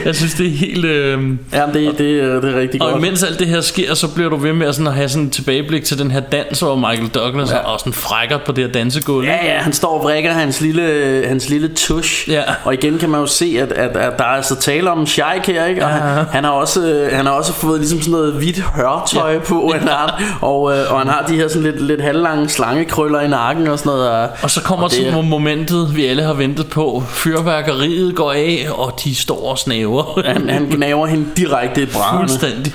Jeg 0.06 0.16
synes, 0.16 0.34
det 0.34 0.46
er 0.48 0.52
helt... 0.52 0.86
Øh... 0.86 1.20
ja, 1.54 1.62
det, 1.74 1.74
det, 1.74 1.98
det 1.98 2.20
er 2.56 2.60
rigtig 2.60 2.82
Og 2.82 2.92
godt. 2.92 3.04
imens 3.06 3.24
alt 3.24 3.40
det 3.40 3.48
her 3.48 3.62
sker, 3.62 3.94
så 3.94 4.08
bliver 4.08 4.30
du 4.30 4.36
ved 4.36 4.54
med 4.54 4.68
at, 4.68 4.76
sådan 4.76 4.88
at 4.88 4.94
have 4.94 5.10
sådan 5.10 5.26
et 5.28 5.32
tilbageblik 5.32 5.84
til 5.84 6.00
den 6.00 6.12
her 6.12 6.20
dans, 6.20 6.60
hvor 6.60 6.76
Michael 6.76 7.08
Douglas 7.08 7.52
ja. 7.52 7.58
og 7.58 7.80
sådan 7.80 7.94
frækker 7.94 8.38
på 8.46 8.52
det 8.52 8.64
her 8.66 8.72
dansegulv. 8.72 9.26
Ja, 9.26 9.46
ja, 9.46 9.58
han 9.60 9.74
står 9.74 9.98
og 9.98 10.04
vrikker 10.04 10.32
hans 10.34 10.62
lille, 10.62 11.24
hans 11.28 11.50
lille 11.50 11.68
tush. 11.76 12.30
Ja. 12.30 12.42
Og 12.64 12.74
igen 12.74 12.98
kan 12.98 13.10
man 13.10 13.20
jo 13.20 13.26
se, 13.28 13.58
at, 13.62 13.72
at, 13.72 13.98
at 13.98 14.18
der 14.18 14.24
er 14.24 14.28
altså 14.28 14.56
tale 14.56 14.92
om 14.92 15.06
Sheik 15.08 15.46
her, 15.48 15.66
ikke? 15.66 15.86
Og 15.86 15.92
Ja. 15.92 15.98
han, 15.98 16.26
han, 16.32 16.44
har 16.44 16.52
også, 16.52 16.88
øh, 16.88 17.12
han 17.16 17.26
har 17.26 17.34
også 17.34 17.54
fået 17.54 17.80
ligesom 17.80 18.00
sådan 18.02 18.12
noget 18.12 18.34
hvidt 18.34 18.60
hørtøj 18.76 19.34
ja. 19.34 19.40
på, 19.40 19.74
han 19.80 19.88
har, 19.88 20.38
og, 20.42 20.78
øh, 20.78 20.92
og 20.94 21.00
han 21.00 21.08
har 21.08 21.26
de 21.28 21.36
her 21.36 21.48
sådan 21.48 21.64
lidt, 21.64 21.82
lidt 21.88 22.02
halvlange 22.02 22.50
slangekrøller 22.50 23.20
i 23.22 23.28
nakken 23.28 23.68
og 23.68 23.80
sådan 23.80 23.90
noget. 23.90 24.10
Og, 24.10 24.30
Og 24.42 24.52
så 24.52 24.62
kommer 24.62 24.86
og 24.86 24.92
det- 24.92 25.00
sådan 25.12 25.30
momentet, 25.30 25.96
vi 25.96 26.06
alle 26.06 26.24
har 26.24 26.34
ventet 26.34 26.68
på. 26.68 27.04
Fyrværkeriet 27.10 28.16
går 28.16 28.32
af, 28.32 28.63
og 28.72 29.00
de 29.04 29.16
står 29.16 29.52
og 29.52 29.58
snæver. 29.60 30.22
han, 30.34 30.50
han 30.50 30.66
gnaver 30.66 31.08
hende 31.08 31.26
direkte 31.38 31.82
i 31.82 31.86
brænderne. 31.86 32.20
Fuldstændig. 32.30 32.74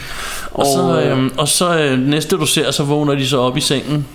Og, 0.50 0.60
Og, 0.60 0.66
så, 0.66 1.00
øh, 1.00 1.24
øh, 1.24 1.30
og 1.38 1.48
så 1.48 1.78
øh, 1.78 1.98
næste 1.98 2.36
du 2.36 2.46
ser, 2.46 2.70
så 2.70 2.82
vågner 2.82 3.14
de 3.14 3.28
så 3.28 3.38
op 3.40 3.56
i 3.56 3.60
sengen 3.60 4.06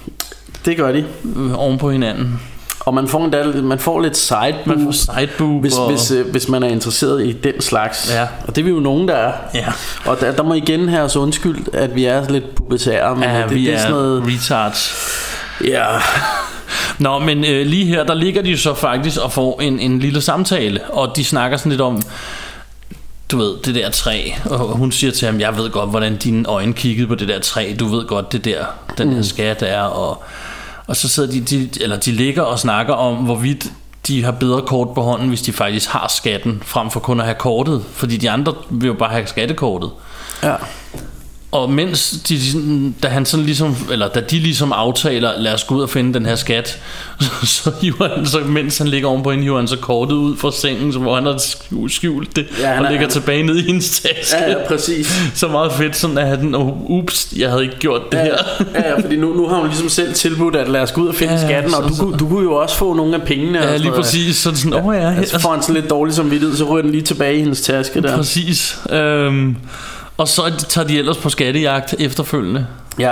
Det 0.66 0.78
gør 0.78 0.92
de. 0.92 1.06
øh, 1.36 1.60
oven 1.60 1.78
på 1.78 1.92
hinanden. 1.92 2.40
Og 2.80 2.94
man 2.94 3.08
får, 3.08 3.24
endda, 3.26 3.44
man 3.62 3.80
får 3.80 4.00
lidt 4.02 4.18
side 4.18 4.56
Man 4.66 4.84
får 4.86 4.92
sideboob 4.92 5.62
hvis, 5.62 5.74
og... 5.78 5.90
hvis, 5.90 6.12
øh, 6.12 6.32
hvis 6.32 6.50
man 6.50 6.64
er 6.64 6.68
interesseret 6.68 7.26
i 7.26 7.32
den 7.32 7.62
slags. 7.62 8.12
Ja. 8.14 8.28
Og 8.48 8.56
det 8.56 8.62
er 8.62 8.66
vi 8.66 8.72
jo 8.72 8.80
nogen, 8.80 9.08
der 9.08 9.16
er. 9.16 9.32
Ja. 9.54 9.66
Og 10.06 10.20
der, 10.20 10.32
der 10.32 10.44
må 10.44 10.54
igen 10.54 10.90
have 10.90 11.04
os 11.04 11.16
undskyldt, 11.16 11.76
at 11.76 11.96
vi 11.96 12.06
er 12.06 12.30
lidt 12.30 12.56
pubertære. 12.56 13.16
Men 13.16 13.24
Ja, 13.24 13.42
det, 13.42 13.56
vi 13.56 13.66
det 13.66 13.74
er 13.74 13.78
sådan 13.78 13.92
noget... 13.92 14.24
retards. 14.28 14.96
Ja, 15.68 15.86
Nå, 17.04 17.20
men 17.20 17.46
øh, 17.46 17.66
lige 17.66 17.86
her, 17.86 18.04
der 18.04 18.14
ligger 18.14 18.42
de 18.42 18.50
jo 18.50 18.58
så 18.58 18.74
faktisk 18.74 19.20
og 19.22 19.32
får 19.32 19.62
en, 19.62 19.80
en 19.80 20.00
lille 20.00 20.22
samtale, 20.22 20.82
og 20.90 21.16
de 21.16 21.26
snakker 21.26 21.58
sådan 21.58 21.70
lidt 21.70 21.82
om, 21.82 22.02
du 23.32 23.38
ved, 23.38 23.58
det 23.66 23.76
der 23.76 23.90
træ, 23.90 24.30
og 24.46 24.78
hun 24.78 24.92
siger 24.92 25.12
til 25.12 25.26
ham, 25.26 25.40
jeg 25.40 25.58
ved 25.58 25.70
godt, 25.70 25.90
hvordan 25.90 26.18
dine 26.18 26.48
øjne 26.48 26.74
kiggede 26.74 27.08
på 27.08 27.16
det 27.16 27.28
der 27.28 27.40
træ, 27.40 27.74
du 27.80 27.88
ved 27.88 28.06
godt, 28.08 28.32
det 28.32 28.46
der, 28.46 28.66
den 28.98 29.10
Mm. 29.10 29.16
der 29.16 29.22
skat 29.22 29.62
er, 29.62 29.82
og, 29.82 30.24
og 30.88 30.96
så 30.96 31.10
sidder 31.10 31.32
de, 31.32 31.42
de, 31.42 31.70
eller 31.82 31.98
de 31.98 32.12
ligger 32.12 32.42
og 32.42 32.60
snakker 32.60 32.94
om, 32.94 33.16
hvorvidt 33.16 33.66
de 34.08 34.24
har 34.24 34.32
bedre 34.32 34.62
kort 34.62 34.88
på 34.96 35.02
hånden, 35.02 35.30
hvis 35.30 35.42
de 35.42 35.54
faktisk 35.54 35.90
har 35.90 36.14
skatten, 36.18 36.62
frem 36.66 36.90
for 36.92 37.00
kun 37.00 37.20
at 37.20 37.26
have 37.26 37.36
kortet, 37.36 37.84
fordi 37.94 38.18
de 38.18 38.30
andre 38.30 38.54
vil 38.70 38.88
jo 38.88 38.94
bare 38.94 39.12
have 39.12 39.28
skattekortet. 39.28 39.90
ja. 40.44 40.56
Og 41.54 41.70
mens 41.72 42.10
de, 42.30 42.52
sådan- 42.52 42.96
da 43.04 43.08
han 43.08 43.26
sådan 43.26 43.46
ligesom, 43.46 43.76
eller 43.92 44.08
da 44.08 44.20
de 44.20 44.40
ligesom 44.40 44.72
aftaler, 44.72 45.32
lad 45.38 45.54
os 45.54 45.64
gå 45.64 45.76
ud 45.76 45.82
og 45.82 45.90
finde 45.90 46.14
den 46.14 46.26
her 46.26 46.36
skat, 46.36 46.80
så, 47.22 47.30
så 47.44 47.72
hiver 47.82 48.16
han, 48.16 48.26
så 48.26 48.40
mens 48.40 48.78
han 48.78 48.88
ligger 48.88 49.08
ovenpå 49.10 49.32
hende, 49.32 49.44
hiver 49.44 49.58
han 49.58 49.68
så 49.68 49.78
kortet 49.78 50.16
ud 50.16 50.38
fra 50.38 50.52
sengen, 50.52 50.94
så 50.94 51.00
hvor 51.00 51.16
han 51.16 51.26
har 51.26 51.38
skjult- 51.88 52.36
det, 52.36 52.46
Ja, 52.60 52.68
han 52.68 52.80
og 52.80 52.86
er- 52.86 52.92
ligger 52.92 53.08
tilbage 53.08 53.44
ned 53.44 53.56
i 53.58 53.62
hendes 53.62 54.00
taske. 54.02 54.38
Ja, 54.38 54.50
ja, 54.52 54.56
præcis. 54.68 55.14
Så 55.36 55.48
meget 55.48 55.72
fedt, 55.72 55.96
sådan 55.96 56.18
at 56.18 56.28
han, 56.28 56.56
oh, 56.56 56.90
ups, 56.90 57.34
jeg 57.38 57.50
havde 57.50 57.64
ikke 57.64 57.80
gjort 57.80 58.02
det 58.12 58.18
Ja, 58.18 58.24
her. 58.24 58.38
ja, 58.76 58.90
ja, 58.90 59.00
fordi 59.02 59.16
nu, 59.16 59.34
nu 59.34 59.48
har 59.48 59.56
hun 59.58 59.68
ligesom 59.68 59.90
selv 59.90 60.14
tilbudt, 60.14 60.56
at 60.56 60.70
lad 60.70 60.82
os 60.82 60.92
gå 60.92 61.02
ud 61.02 61.08
og 61.08 61.16
finde 61.16 61.34
Ja, 61.34 61.42
skatten, 61.48 61.74
og 61.74 61.84
så- 61.84 61.90
du, 61.90 61.96
kunne- 62.06 62.18
du 62.18 62.28
kunne 62.28 62.44
jo 62.44 62.54
også 62.56 62.76
få 62.78 62.94
nogle 62.94 63.16
af 63.16 63.22
pengene. 63.22 63.60
Ja, 63.60 63.78
lige 63.78 63.92
præcis. 63.92 64.36
Så 64.36 64.56
sådan, 64.56 64.74
åh 64.74 64.86
oh, 64.88 64.96
ja, 64.96 65.10
Ja, 65.10 65.26
så 65.26 65.40
får 65.40 65.52
han 65.52 65.62
sådan 65.62 65.76
lidt 65.76 65.90
dårlig 65.90 66.14
samvittighed, 66.16 66.58
så 66.58 66.64
ryger 66.64 66.82
den 66.82 66.92
lige 66.92 67.04
tilbage 67.04 67.36
i 67.36 67.40
hendes 67.40 67.62
taske 67.62 68.02
der. 68.02 68.16
præcis. 68.18 68.78
Øhm, 68.90 69.56
og 70.18 70.28
så 70.28 70.42
tager 70.70 70.88
de 70.88 70.98
ellers 71.00 71.18
på 71.18 71.30
skattejagt 71.30 71.96
efterfølgende. 72.00 72.68
Ja, 73.00 73.12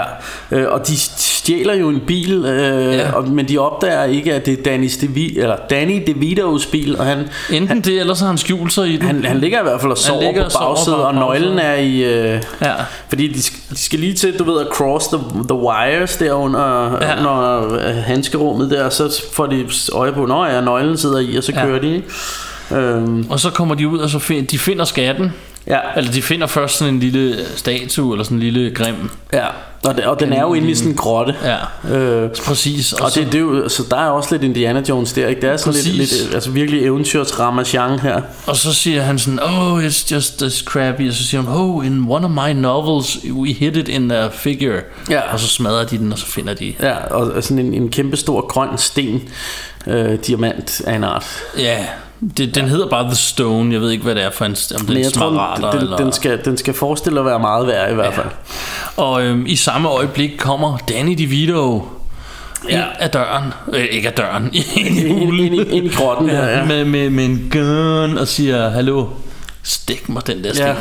øh, 0.52 0.66
og 0.72 0.88
de 0.88 0.98
stjæler 1.00 1.74
jo 1.74 1.90
en 1.90 2.00
bil, 2.08 2.46
øh, 2.46 2.94
Ja. 2.96 3.12
og, 3.12 3.28
men 3.28 3.48
de 3.48 3.58
opdager 3.58 4.04
ikke, 4.04 4.34
at 4.34 4.46
det 4.46 4.60
er 4.60 4.64
Danny, 4.64 4.88
Stevi, 4.88 5.38
eller 5.40 5.56
Danny 5.70 6.10
DeVito's 6.10 6.72
bil, 6.72 6.98
og 7.00 7.06
han, 7.06 7.28
Enten 7.52 7.82
det, 7.82 8.00
eller 8.00 8.14
så 8.14 8.24
har 8.24 8.28
han 8.30 8.38
skjult 8.38 8.74
sig 8.74 8.88
i 8.88 8.98
den. 8.98 9.02
han, 9.08 9.26
han 9.26 9.38
ligger 9.40 9.60
i 9.60 9.64
hvert 9.64 9.82
fald 9.82 9.92
og 9.92 9.98
sover 9.98 10.34
på 10.44 10.50
bagsædet, 10.60 11.00
og 11.00 11.14
nøglen 11.16 11.60
er 11.60 11.74
i... 11.76 12.04
Øh, 12.04 12.42
Ja. 12.62 12.74
fordi 13.10 13.28
de 13.28 13.42
skal, 13.44 13.60
de 13.70 13.78
skal 13.78 14.00
lige 14.00 14.14
til, 14.14 14.40
du 14.40 14.44
ved, 14.52 14.62
at 14.62 14.68
cross 14.74 15.08
the, 15.08 15.18
the 15.50 15.58
wires 15.58 16.18
der 16.18 16.34
under, 16.34 16.92
Ja. 17.02 17.20
under 17.20 17.74
øh, 17.74 17.96
handskerummet 17.96 18.72
der, 18.72 18.84
og 18.86 18.94
så 18.94 19.24
får 19.34 19.46
de 19.46 19.66
øje 19.94 20.12
på, 20.12 20.26
når 20.26 20.46
ja, 20.46 20.62
nøglen 20.62 20.98
sidder 20.98 21.20
i, 21.20 21.36
og 21.36 21.44
så 21.44 21.52
Ja. 21.56 21.66
kører 21.66 21.80
de. 21.82 22.02
Øhm, 22.72 23.26
Og 23.30 23.40
så 23.40 23.50
kommer 23.50 23.76
de 23.76 23.88
ud, 23.88 24.00
og 24.00 24.10
så 24.10 24.20
find, 24.20 24.48
de 24.48 24.60
finder 24.60 24.86
skatten. 24.86 25.34
Ja, 25.68 25.80
Eller 25.98 26.12
de 26.12 26.22
finder 26.22 26.48
først 26.48 26.78
sådan 26.78 26.94
en 26.94 27.00
lille 27.00 27.46
statue, 27.56 28.14
eller 28.14 28.24
sådan 28.24 28.38
en 28.38 28.44
lille 28.44 28.72
grim. 28.72 29.10
ja. 29.34 29.46
Og, 29.84 29.96
det, 29.96 30.06
og 30.06 30.20
den 30.20 30.34
er 30.34 30.42
jo 30.42 30.54
inde 30.54 30.72
i 30.72 30.76
sådan 30.76 30.92
en 30.92 30.98
grotte. 30.98 31.36
Ja, 31.44 31.96
Øh, 31.96 32.30
præcis. 32.46 32.94
og 32.94 33.16
det, 33.16 33.26
det 33.26 33.36
er 33.36 33.40
jo, 33.40 33.70
så 33.70 33.84
der 33.92 33.98
er 33.98 34.10
også 34.10 34.30
lidt 34.32 34.44
Indiana 34.44 34.84
Jones 34.90 35.14
der, 35.14 35.28
ikke? 35.28 35.42
Det 35.42 35.50
er 35.50 35.58
sådan 35.58 35.74
lidt, 35.74 35.86
Præcis. 36.00 36.22
lidt, 36.24 36.34
altså 36.36 36.52
virkelig 36.52 36.84
eventyrs 36.84 37.40
ramachan 37.40 38.00
her. 38.00 38.22
Og 38.48 38.56
så 38.56 38.74
siger 38.74 39.02
han 39.02 39.20
sådan, 39.20 39.40
oh, 39.44 39.86
it's 39.86 40.14
just 40.14 40.38
this 40.40 40.54
crappy. 40.58 41.08
Og 41.10 41.14
så 41.14 41.24
siger 41.24 41.42
hun, 41.42 41.56
oh, 41.78 41.86
in 41.86 42.06
one 42.10 42.26
of 42.26 42.32
my 42.32 42.54
novels, 42.62 43.18
we 43.32 43.54
hit 43.54 43.78
it 43.78 43.88
in 43.88 44.12
a 44.12 44.28
figure. 44.28 44.82
Ja. 45.10 45.34
Og 45.34 45.40
så 45.40 45.48
smadrer 45.48 45.86
de 45.86 45.98
den, 45.98 46.12
og 46.12 46.20
så 46.20 46.26
finder 46.26 46.54
de. 46.54 46.74
Ja, 46.82 46.96
og 47.06 47.32
og 47.32 47.44
sådan 47.44 47.60
en, 47.66 47.74
en 47.74 47.90
kæmpe 47.90 48.18
stor 48.18 48.48
grøn 48.48 48.70
sten, 48.78 49.22
øh, 49.88 50.14
diamant 50.28 50.82
af 50.88 50.96
en 50.96 51.04
art. 51.04 51.26
Ja, 51.58 51.78
det, 52.38 52.56
den 52.56 52.66
hedder 52.68 52.88
bare 52.90 53.04
The 53.04 53.16
Stone. 53.16 53.74
Jeg 53.74 53.82
ved 53.82 53.90
ikke, 53.92 54.04
hvad 54.04 54.16
det 54.16 54.24
er 54.24 54.30
for 54.32 54.46
en, 54.46 54.56
om 54.80 54.86
det 54.86 54.94
er 54.96 55.00
jeg 55.00 55.06
en 55.06 55.12
tror, 55.12 55.30
smaragder, 55.32 55.70
den, 55.72 55.80
den, 55.80 55.88
eller... 55.88 55.98
den, 55.98 56.12
skal, 56.12 56.46
den 56.46 56.58
skal 56.58 56.74
forestille 56.74 57.20
at 57.20 57.26
være 57.26 57.40
meget 57.40 57.68
værd 57.68 57.92
i 57.92 57.96
hvert 57.96 58.14
fald. 58.14 58.28
Og 58.98 59.24
øhm, 59.26 59.46
i 59.46 59.56
samme 59.56 59.90
øjeblik 59.90 60.32
kommer 60.38 60.78
Danny 60.78 61.14
DeVito 61.18 61.88
ja. 62.70 62.76
ind 62.76 62.84
af 63.00 63.10
døren. 63.10 63.54
Øh, 63.74 63.84
ikke 63.92 64.08
af 64.08 64.14
døren. 64.14 64.44
ind 64.54 64.98
i 64.98 65.06
Ind, 65.08 65.40
ind, 65.40 65.56
i- 65.56 65.64
ind 65.78 65.86
i 65.86 65.90
grotten 65.90 66.30
her, 66.30 66.48
ja. 66.48 66.66
Med, 66.66 66.86
med, 66.86 67.10
med 67.10 67.26
en 67.26 67.50
gun 67.52 68.18
og 68.18 68.28
siger, 68.28 68.70
hallo, 68.70 69.06
stik 69.64 70.10
mig 70.10 70.28
den 70.28 70.44
der 70.44 70.54
sten. 70.54 70.66
Ja, 70.66 70.74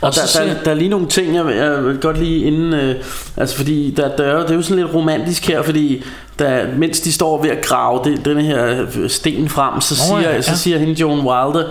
og 0.00 0.14
så 0.14 0.20
der, 0.40 0.54
der, 0.54 0.62
der 0.64 0.70
er 0.70 0.74
lige 0.74 0.88
nogle 0.88 1.06
ting, 1.08 1.34
jeg, 1.34 1.56
jeg 1.56 1.84
vil 1.84 1.98
godt 2.00 2.18
lige 2.18 2.44
inden, 2.46 2.72
øh, 2.72 2.94
altså 3.36 3.56
fordi 3.56 3.94
der, 3.96 4.16
der, 4.16 4.24
er- 4.24 4.40
det 4.42 4.50
er 4.50 4.54
jo 4.54 4.62
sådan 4.62 4.82
lidt 4.84 4.94
romantisk 4.94 5.46
her, 5.48 5.62
fordi 5.62 6.02
der, 6.40 6.66
mens 6.76 7.00
de 7.00 7.12
står 7.12 7.42
ved 7.42 7.50
at 7.50 7.64
grave 7.64 8.04
det, 8.04 8.24
denne 8.24 8.42
her 8.42 8.86
sten 9.08 9.48
frem, 9.48 9.80
så, 9.80 9.96
siger, 9.96 10.20
ja, 10.20 10.42
så 10.42 10.50
ja. 10.50 10.56
siger 10.56 10.78
hende 10.78 10.92
Joan 10.92 11.18
Wilder, 11.18 11.64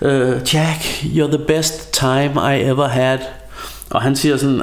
øh, 0.00 0.54
Jack, 0.54 0.80
you're 1.02 1.36
the 1.36 1.44
best 1.46 1.92
time 1.92 2.56
I 2.56 2.62
ever 2.62 2.88
had. 2.88 3.18
Og 3.90 4.02
han 4.02 4.16
siger 4.16 4.36
sådan, 4.36 4.62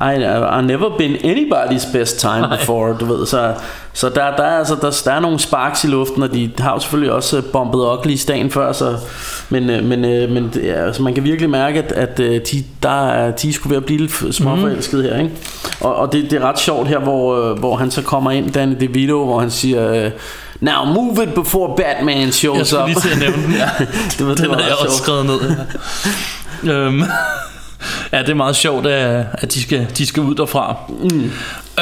I, 0.00 0.04
I've 0.04 0.60
never 0.66 0.88
been 0.98 1.14
anybody's 1.16 1.92
best 1.92 2.18
time 2.20 2.40
Nej. 2.40 2.56
before, 2.56 2.96
du 3.00 3.04
ved. 3.04 3.26
Så, 3.26 3.54
så 3.92 4.08
der, 4.08 4.36
der, 4.36 4.42
er, 4.42 4.58
altså, 4.58 4.74
der, 4.80 5.02
der 5.04 5.12
er 5.12 5.20
nogle 5.20 5.38
sparks 5.38 5.84
i 5.84 5.86
luften, 5.86 6.22
og 6.22 6.32
de 6.34 6.50
har 6.58 6.72
jo 6.72 6.78
selvfølgelig 6.78 7.12
også 7.12 7.36
øh, 7.36 7.42
bombet 7.44 7.78
ugly 7.78 8.16
dagen 8.28 8.50
før, 8.50 8.72
så, 8.72 8.96
men, 9.50 9.70
øh, 9.70 9.84
men, 9.84 10.04
øh, 10.04 10.30
men 10.30 10.52
er- 10.62 10.84
altså, 10.84 11.02
man 11.02 11.14
kan 11.14 11.24
virkelig 11.24 11.50
mærke, 11.50 11.78
at, 11.78 11.92
at 11.92 12.18
de, 12.52 12.64
der, 12.82 13.08
er- 13.08 13.30
de 13.30 13.52
skulle 13.52 13.70
være 13.70 13.76
at 13.80 13.84
blive 13.84 14.00
lidt 14.00 14.12
f- 14.12 14.32
småforelskede 14.32 15.02
her. 15.02 15.18
Ikke? 15.18 15.30
Og, 15.80 15.96
og 15.96 16.12
det, 16.12 16.30
det 16.30 16.42
er 16.42 16.48
ret 16.48 16.58
sjovt 16.58 16.88
her, 16.88 16.98
hvor, 16.98 17.54
hvor 17.54 17.76
han 17.76 17.90
så 17.90 18.02
kommer 18.02 18.30
ind, 18.30 18.52
Danny 18.52 18.76
DeVito, 18.80 19.24
hvor 19.24 19.40
han 19.40 19.50
siger... 19.50 20.10
Now 20.60 20.84
move 20.84 21.22
it 21.22 21.34
before 21.34 21.76
Batman 21.76 22.32
shows 22.32 22.58
Jeg 22.58 22.66
skulle 22.66 22.82
up. 22.82 22.88
lige 22.88 23.00
til 23.00 23.08
at 23.10 23.18
nævne 23.18 23.42
den. 23.42 23.52
Ja. 23.62 23.68
det 24.18 24.26
var, 24.26 24.34
det 24.34 24.42
Den 24.42 24.50
var 24.50 24.56
jeg 24.56 24.64
ret 24.66 24.72
også 24.72 24.82
sjovt. 24.84 24.92
skrevet 25.02 25.26
ned. 25.26 25.56
Ja. 26.64 26.72
øhm, 26.78 27.02
ja, 28.12 28.18
det 28.18 28.28
er 28.28 28.34
meget 28.34 28.56
sjovt, 28.56 28.86
at, 28.86 29.26
at 29.32 29.54
de, 29.54 29.62
skal, 29.62 29.86
de 29.98 30.06
skal 30.06 30.22
ud 30.22 30.34
derfra. 30.34 30.76
Mm. 30.88 31.30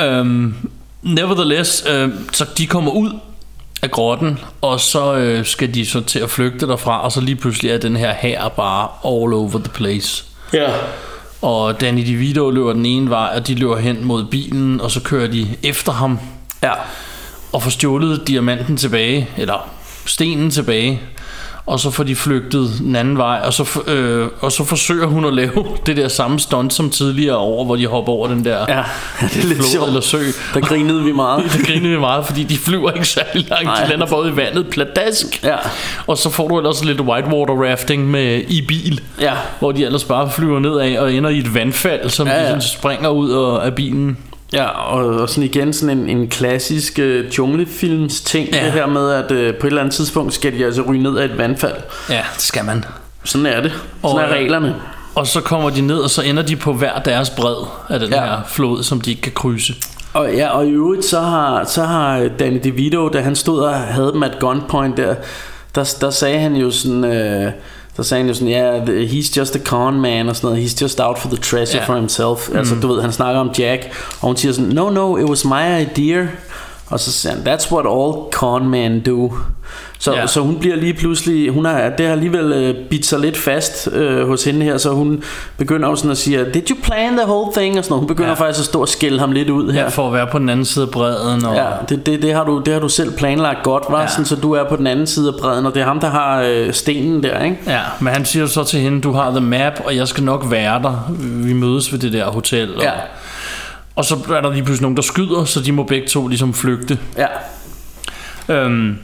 Øhm, 0.02 0.54
nevertheless, 1.02 1.84
øh, 1.90 2.10
så 2.32 2.46
de 2.58 2.66
kommer 2.66 2.90
ud, 2.90 3.10
af 3.82 3.90
grotten, 3.90 4.38
og 4.60 4.80
så 4.80 5.14
øh, 5.14 5.44
skal 5.44 5.74
de 5.74 5.86
så 5.86 6.00
til 6.00 6.18
at 6.18 6.30
flygte 6.30 6.66
derfra, 6.66 7.04
og 7.04 7.12
så 7.12 7.20
lige 7.20 7.36
pludselig 7.36 7.70
er 7.70 7.78
den 7.78 7.96
her 7.96 8.12
her 8.12 8.48
bare 8.48 8.88
all 9.04 9.32
over 9.32 9.58
the 9.58 9.72
place. 9.74 10.24
Ja. 10.52 10.70
Og 11.42 11.80
Danny 11.80 12.06
DeVito 12.06 12.50
løber 12.50 12.72
den 12.72 12.86
ene 12.86 13.10
vej, 13.10 13.32
og 13.36 13.46
de 13.46 13.54
løber 13.54 13.76
hen 13.76 14.04
mod 14.04 14.24
bilen, 14.24 14.80
og 14.80 14.90
så 14.90 15.00
kører 15.00 15.26
de 15.28 15.46
efter 15.62 15.92
ham 15.92 16.18
Ja. 16.62 16.72
og 17.52 17.62
får 17.62 17.70
stjålet 17.70 18.28
diamanten 18.28 18.76
tilbage, 18.76 19.28
eller 19.36 19.68
stenen 20.06 20.50
tilbage, 20.50 21.00
og 21.68 21.80
så 21.80 21.90
får 21.90 22.04
de 22.04 22.16
flygtet 22.16 22.70
den 22.78 22.96
anden 22.96 23.18
vej, 23.18 23.40
og 23.44 23.52
så, 23.52 23.80
øh, 23.86 24.28
og 24.40 24.52
så 24.52 24.64
forsøger 24.64 25.06
hun 25.06 25.24
at 25.24 25.34
lave 25.34 25.66
det 25.86 25.96
der 25.96 26.08
samme 26.08 26.40
stunt 26.40 26.72
som 26.72 26.90
tidligere 26.90 27.36
over, 27.36 27.64
hvor 27.64 27.76
de 27.76 27.86
hopper 27.86 28.12
over 28.12 28.28
den 28.28 28.44
der 28.44 28.58
Ja, 28.68 28.82
det 29.34 29.42
er 29.42 29.46
lidt 29.46 29.58
flod 29.58 29.70
sjovt. 29.72 29.86
eller 29.86 30.00
sø. 30.00 30.18
Der 30.54 30.60
grinede 30.60 31.04
vi 31.04 31.12
meget. 31.12 31.44
Der 31.52 31.64
griner 31.66 31.88
vi 31.90 31.98
meget, 31.98 32.26
fordi 32.26 32.42
de 32.44 32.56
flyver 32.58 32.90
ikke 32.92 33.08
særlig 33.08 33.48
langt. 33.50 33.64
Nej. 33.64 33.84
De 33.84 33.90
lander 33.90 34.14
ud 34.16 34.30
i 34.32 34.36
vandet, 34.36 34.66
pladask. 34.70 35.44
Ja. 35.44 35.56
Og 36.06 36.18
så 36.18 36.30
får 36.30 36.48
du 36.48 36.58
ellers 36.58 36.84
lidt 36.84 37.00
whitewater 37.00 37.70
rafting 37.70 38.10
med 38.10 38.42
i 38.48 38.64
bil. 38.68 39.00
Ja. 39.20 39.32
Hvor 39.58 39.72
de 39.72 39.84
ellers 39.84 40.04
bare 40.04 40.30
flyver 40.30 40.58
nedad 40.58 40.98
og 40.98 41.12
ender 41.12 41.30
i 41.30 41.38
et 41.38 41.54
vandfald, 41.54 42.10
som 42.10 42.26
Ja, 42.26 42.34
ja, 42.34 42.42
de 42.42 42.46
sådan 42.46 42.62
springer 42.62 43.08
ud 43.08 43.58
af 43.64 43.74
bilen. 43.74 44.16
Ja, 44.52 44.64
og, 44.66 45.06
og 45.06 45.28
sådan 45.28 45.44
igen 45.44 45.72
sådan 45.72 45.98
en, 45.98 46.08
en 46.08 46.28
klassisk 46.28 46.98
uh, 47.02 47.38
junglefilms 47.38 48.20
ting, 48.20 48.48
ja. 48.48 48.64
Det 48.64 48.72
her 48.72 48.86
med, 48.86 49.10
at 49.10 49.24
uh, 49.24 49.60
på 49.60 49.66
et 49.66 49.70
eller 49.70 49.80
andet 49.80 49.94
tidspunkt 49.94 50.34
skal 50.34 50.58
de 50.58 50.64
altså 50.64 50.82
ryge 50.82 51.02
ned 51.02 51.18
af 51.18 51.24
et 51.24 51.38
vandfald. 51.38 51.74
Ja, 52.10 52.22
det 52.34 52.42
skal 52.42 52.64
man. 52.64 52.84
Sådan 53.24 53.46
er 53.46 53.60
det. 53.60 53.72
Sådan 54.02 54.16
Og, 54.16 54.20
er 54.20 54.28
øh, 54.28 54.32
reglerne. 54.34 54.74
Og 55.14 55.26
så 55.26 55.40
kommer 55.40 55.70
de 55.70 55.80
ned, 55.80 55.98
og 55.98 56.10
så 56.10 56.22
ender 56.22 56.42
de 56.42 56.56
på 56.56 56.72
hver 56.72 56.98
deres 56.98 57.30
bred 57.30 57.66
af 57.88 58.00
den 58.00 58.08
Ja. 58.08 58.24
ja. 58.24 58.26
her 58.26 58.42
flod, 58.46 58.82
som 58.82 59.00
de 59.00 59.10
ikke 59.10 59.22
kan 59.22 59.32
krydse. 59.32 59.74
Og, 60.12 60.32
ja, 60.34 60.48
og 60.48 60.66
i 60.66 60.70
øvrigt, 60.70 61.04
så 61.04 61.20
har, 61.20 61.64
så 61.64 61.84
har 61.84 62.28
Danny 62.38 62.60
DeVito, 62.64 63.08
da 63.08 63.20
han 63.20 63.36
stod 63.36 63.60
og 63.60 63.74
havde 63.74 64.12
dem 64.12 64.22
at 64.22 64.36
gunpoint 64.40 64.96
der, 64.96 65.14
der, 65.74 65.94
der 66.00 66.10
sagde 66.10 66.38
han 66.38 66.56
jo 66.56 66.70
sådan... 66.70 67.04
Øh, 67.04 67.52
der 67.98 68.04
sagde 68.04 68.22
han 68.22 68.28
jo 68.28 68.34
sådan, 68.34 68.48
ja, 68.48 68.76
yeah, 68.76 69.10
he's 69.10 69.36
just 69.36 69.56
a 69.56 69.58
con 69.58 70.00
man 70.00 70.28
og 70.28 70.36
sådan 70.36 70.50
noget. 70.50 70.64
He's 70.66 70.82
just 70.82 71.00
out 71.00 71.18
for 71.18 71.28
the 71.28 71.36
treasure 71.38 71.80
Ja. 71.82 71.86
for 71.86 71.94
himself. 71.94 72.56
Altså, 72.56 72.74
du 72.82 72.88
ved, 72.88 73.02
han 73.02 73.12
snakker 73.12 73.40
om 73.40 73.50
Jack, 73.58 73.82
og 74.20 74.26
hun 74.26 74.36
siger 74.36 74.52
sådan, 74.52 74.70
no, 74.70 74.90
no, 74.90 75.16
it 75.16 75.24
was 75.24 75.44
my 75.44 75.80
idea. 75.82 76.26
Og 76.90 77.00
så 77.00 77.12
siger 77.12 77.32
han, 77.34 77.42
that's 77.46 77.72
what 77.72 77.86
all 77.86 78.32
con 78.32 78.68
men 78.68 79.00
do. 79.00 79.32
Så, 79.98 80.14
ja. 80.14 80.26
Så 80.26 80.40
hun 80.40 80.58
bliver 80.58 80.76
lige 80.76 80.94
pludselig, 80.94 81.50
hun 81.50 81.64
har, 81.64 81.88
det 81.98 82.06
har 82.06 82.12
alligevel 82.12 82.52
øh, 82.52 82.74
bidt 82.90 83.06
sig 83.06 83.18
lidt 83.20 83.36
fast 83.36 83.88
øh, 83.92 84.28
hos 84.28 84.44
hende 84.44 84.64
her, 84.64 84.78
så 84.78 84.90
hun 84.90 85.22
begynder 85.56 85.88
jo 85.88 85.96
sådan 85.96 86.10
at 86.10 86.18
sige, 86.18 86.44
did 86.54 86.70
you 86.70 86.76
plan 86.82 87.12
the 87.16 87.26
whole 87.26 87.52
thing? 87.56 87.78
Og 87.78 87.84
sådan 87.84 87.92
noget. 87.92 88.00
Hun 88.00 88.08
begynder 88.08 88.28
ja. 88.30 88.34
Faktisk 88.34 88.58
at 88.60 88.64
stå 88.64 88.80
og 88.80 88.88
skælde 88.88 89.18
ham 89.18 89.32
lidt 89.32 89.50
ud 89.50 89.72
her. 89.72 89.82
Ja. 89.82 89.88
For 89.88 90.06
at 90.06 90.12
være 90.12 90.26
på 90.26 90.38
den 90.38 90.48
anden 90.48 90.66
side 90.66 90.84
af 90.84 90.90
bredden. 90.90 91.44
Og, 91.44 91.54
Ja, 91.56 91.64
det, 91.88 92.06
det, 92.06 92.22
det, 92.22 92.34
har 92.34 92.44
du, 92.44 92.62
det 92.66 92.72
har 92.72 92.80
du 92.80 92.88
selv 92.88 93.12
planlagt 93.16 93.62
godt, 93.62 93.84
var. 93.88 94.00
Ja. 94.00 94.06
sådan, 94.06 94.24
så 94.24 94.36
du 94.36 94.52
er 94.52 94.64
på 94.64 94.76
den 94.76 94.86
anden 94.86 95.06
side 95.06 95.28
af 95.28 95.34
bredden, 95.40 95.66
og 95.66 95.74
det 95.74 95.82
er 95.82 95.86
ham, 95.86 96.00
der 96.00 96.10
har 96.10 96.42
øh, 96.42 96.72
stenen 96.72 97.22
der, 97.22 97.44
ikke? 97.44 97.56
ja, 97.66 97.80
men 98.00 98.12
han 98.12 98.24
siger 98.24 98.46
så 98.46 98.64
til 98.64 98.80
hende, 98.80 99.00
du 99.00 99.12
har 99.12 99.30
the 99.30 99.40
map, 99.40 99.80
og 99.84 99.96
jeg 99.96 100.08
skal 100.08 100.24
nok 100.24 100.44
være 100.50 100.82
der. 100.82 101.12
Vi 101.44 101.52
mødes 101.52 101.92
ved 101.92 101.98
det 101.98 102.12
der 102.12 102.24
hotel. 102.30 102.76
Og, 102.76 102.82
Ja. 102.82 102.90
Og 103.98 104.04
så 104.04 104.16
er 104.36 104.40
der 104.40 104.52
lige 104.52 104.62
pludselig 104.64 104.82
nogen, 104.82 104.96
der 104.96 105.02
skyder, 105.02 105.44
så 105.44 105.60
de 105.60 105.72
må 105.72 105.82
begge 105.82 106.08
to 106.08 106.26
ligesom 106.28 106.54
flygte. 106.54 106.98
Ja, 107.18 107.26
Øhm, 108.54 108.96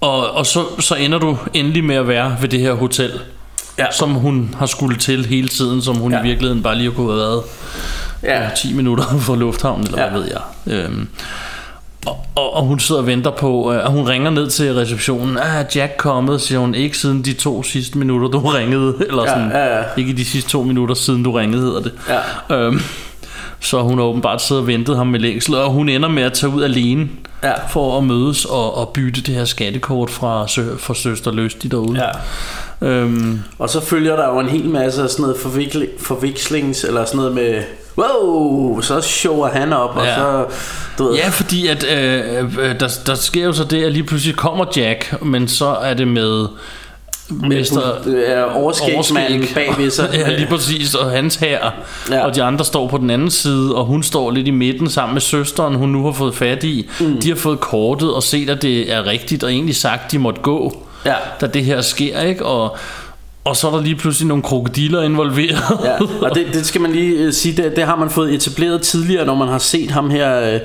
og 0.00 0.30
og 0.30 0.46
så, 0.46 0.64
så 0.80 0.94
ender 0.94 1.18
du 1.18 1.36
endelig 1.54 1.84
med 1.84 1.96
at 1.96 2.08
være 2.08 2.36
ved 2.40 2.48
det 2.48 2.60
her 2.60 2.72
hotel, 2.72 3.10
Ja. 3.78 3.86
som 3.92 4.10
hun 4.10 4.54
har 4.58 4.66
skulle 4.66 4.96
til 4.96 5.26
hele 5.26 5.48
tiden, 5.48 5.82
som 5.82 5.96
hun 5.96 6.12
Ja. 6.12 6.20
i 6.20 6.22
virkeligheden 6.22 6.62
bare 6.62 6.74
lige 6.76 6.90
kunne 6.90 7.06
have 7.06 7.18
været 7.18 7.42
ja, 8.22 8.42
ja. 8.42 8.48
10 8.56 8.74
minutter 8.74 9.04
fra 9.26 9.36
lufthavnen, 9.36 9.86
eller 9.86 10.02
ja. 10.02 10.10
hvad 10.10 10.20
ved 10.20 10.28
jeg. 10.28 10.74
Øhm, 10.74 11.08
og, 12.06 12.26
og, 12.34 12.54
og 12.56 12.62
hun 12.64 12.78
sidder 12.80 13.00
og 13.00 13.06
venter 13.06 13.30
på, 13.30 13.72
øh, 13.72 13.84
og 13.84 13.90
hun 13.92 14.08
ringer 14.08 14.30
ned 14.30 14.50
til 14.50 14.74
receptionen. 14.74 15.38
Ah, 15.38 15.64
Jack 15.76 15.92
kommet, 15.98 16.40
siger 16.40 16.58
hun. 16.58 16.74
Ikke 16.74 16.98
siden 16.98 17.22
de 17.24 17.32
to 17.32 17.62
sidste 17.62 17.98
minutter, 17.98 18.28
du 18.28 18.38
ringede. 18.58 18.94
Eller 19.08 19.22
Ja, 19.22 19.28
sådan, 19.28 19.50
ja, 19.50 19.78
ja. 19.78 19.82
Ikke 19.96 20.12
de 20.16 20.24
sidste 20.24 20.50
to 20.50 20.62
minutter 20.62 20.94
siden, 20.94 21.22
du 21.22 21.32
ringede, 21.32 21.62
hedder 21.62 21.80
det. 21.80 21.92
Ja. 22.50 22.56
Øhm, 22.56 22.80
så 23.60 23.82
hun 23.82 23.98
har 23.98 24.04
åbenbart 24.04 24.42
siddet 24.42 24.60
og 24.62 24.66
ventet 24.66 24.96
ham 24.96 25.06
med 25.06 25.20
længsel, 25.20 25.54
og 25.54 25.70
hun 25.70 25.88
ender 25.88 26.08
med 26.08 26.22
at 26.22 26.32
tage 26.32 26.50
ud 26.52 26.62
alene 26.62 27.08
Ja. 27.42 27.52
for 27.68 27.98
at 27.98 28.04
mødes 28.04 28.44
og, 28.44 28.76
og 28.76 28.88
bytte 28.88 29.20
det 29.20 29.34
her 29.34 29.44
skattekort 29.44 30.10
fra, 30.10 30.42
fra 30.78 30.94
Søster 30.94 31.32
Løstig 31.32 31.70
derude. 31.70 32.02
ja. 32.04 32.08
Øhm, 32.88 33.40
Og 33.58 33.68
så 33.70 33.80
følger 33.84 34.16
der 34.16 34.28
jo 34.28 34.38
en 34.38 34.48
hel 34.48 34.68
masse 34.68 35.02
af 35.02 35.08
sådan 35.10 35.22
noget 35.22 35.36
forvikling, 35.42 35.88
forvekslings, 35.98 36.84
eller 36.84 37.04
sådan 37.04 37.16
noget 37.18 37.34
med, 37.34 37.62
wow, 37.98 38.80
så 38.80 39.00
shower 39.00 39.48
han 39.48 39.72
op, 39.72 39.96
og 39.96 40.04
Ja. 40.04 40.14
så, 40.14 40.44
du 40.98 41.04
ved, 41.04 41.14
Ja, 41.16 41.28
fordi 41.28 41.66
at 41.66 41.84
øh, 41.92 42.44
øh, 42.58 42.80
der, 42.80 42.98
der 43.06 43.14
sker 43.14 43.44
jo 43.44 43.52
så 43.52 43.64
det, 43.64 43.84
at 43.84 43.92
lige 43.92 44.04
pludselig 44.04 44.36
kommer 44.36 44.64
Jack, 44.76 45.22
men 45.22 45.48
så 45.48 45.66
er 45.66 45.94
det 45.94 46.08
med 46.08 46.46
Mester 47.30 47.80
er 48.26 48.44
overskægsmanden 48.44 49.44
bagved 49.54 49.90
sig. 49.90 50.08
ja, 50.14 50.36
lige 50.36 50.46
præcis, 50.46 50.94
og 50.94 51.10
hans 51.10 51.36
her. 51.36 51.58
Ja. 52.10 52.24
Og 52.26 52.34
de 52.34 52.42
andre 52.42 52.64
står 52.64 52.88
på 52.88 52.98
den 52.98 53.10
anden 53.10 53.30
side, 53.30 53.74
og 53.74 53.84
hun 53.84 54.02
står 54.02 54.30
lidt 54.30 54.46
i 54.48 54.50
midten 54.50 54.88
sammen 54.90 55.14
med 55.14 55.20
søsteren, 55.20 55.74
hun 55.74 55.88
nu 55.88 56.04
har 56.04 56.12
fået 56.12 56.34
fat 56.34 56.64
i. 56.64 56.88
Mm. 57.00 57.20
De 57.20 57.28
har 57.28 57.36
fået 57.36 57.60
kortet 57.60 58.14
og 58.14 58.22
set, 58.22 58.50
at 58.50 58.62
det 58.62 58.92
er 58.92 59.06
rigtigt, 59.06 59.44
og 59.44 59.52
egentlig 59.52 59.76
sagt, 59.76 60.12
de 60.12 60.18
måtte 60.18 60.40
gå, 60.40 60.86
Ja. 61.06 61.14
da 61.40 61.46
det 61.46 61.64
her 61.64 61.80
sker, 61.80 62.20
ikke? 62.20 62.46
Og, 62.46 62.76
og 63.44 63.56
så 63.56 63.66
er 63.68 63.70
der 63.76 63.82
lige 63.82 63.96
pludselig 63.96 64.28
nogle 64.28 64.42
krokodiller 64.42 65.02
involveret. 65.02 65.62
Ja, 65.84 65.96
og 66.26 66.34
det, 66.34 66.46
det 66.54 66.66
skal 66.66 66.80
man 66.80 66.92
lige 66.92 67.16
øh, 67.18 67.32
sige, 67.32 67.62
det, 67.62 67.76
det 67.76 67.84
har 67.84 67.96
man 67.96 68.10
fået 68.10 68.34
etableret 68.34 68.82
tidligere, 68.82 69.26
når 69.26 69.34
man 69.34 69.48
har 69.48 69.58
set 69.58 69.90
ham 69.90 70.10
her, 70.10 70.54
øh, 70.54 70.60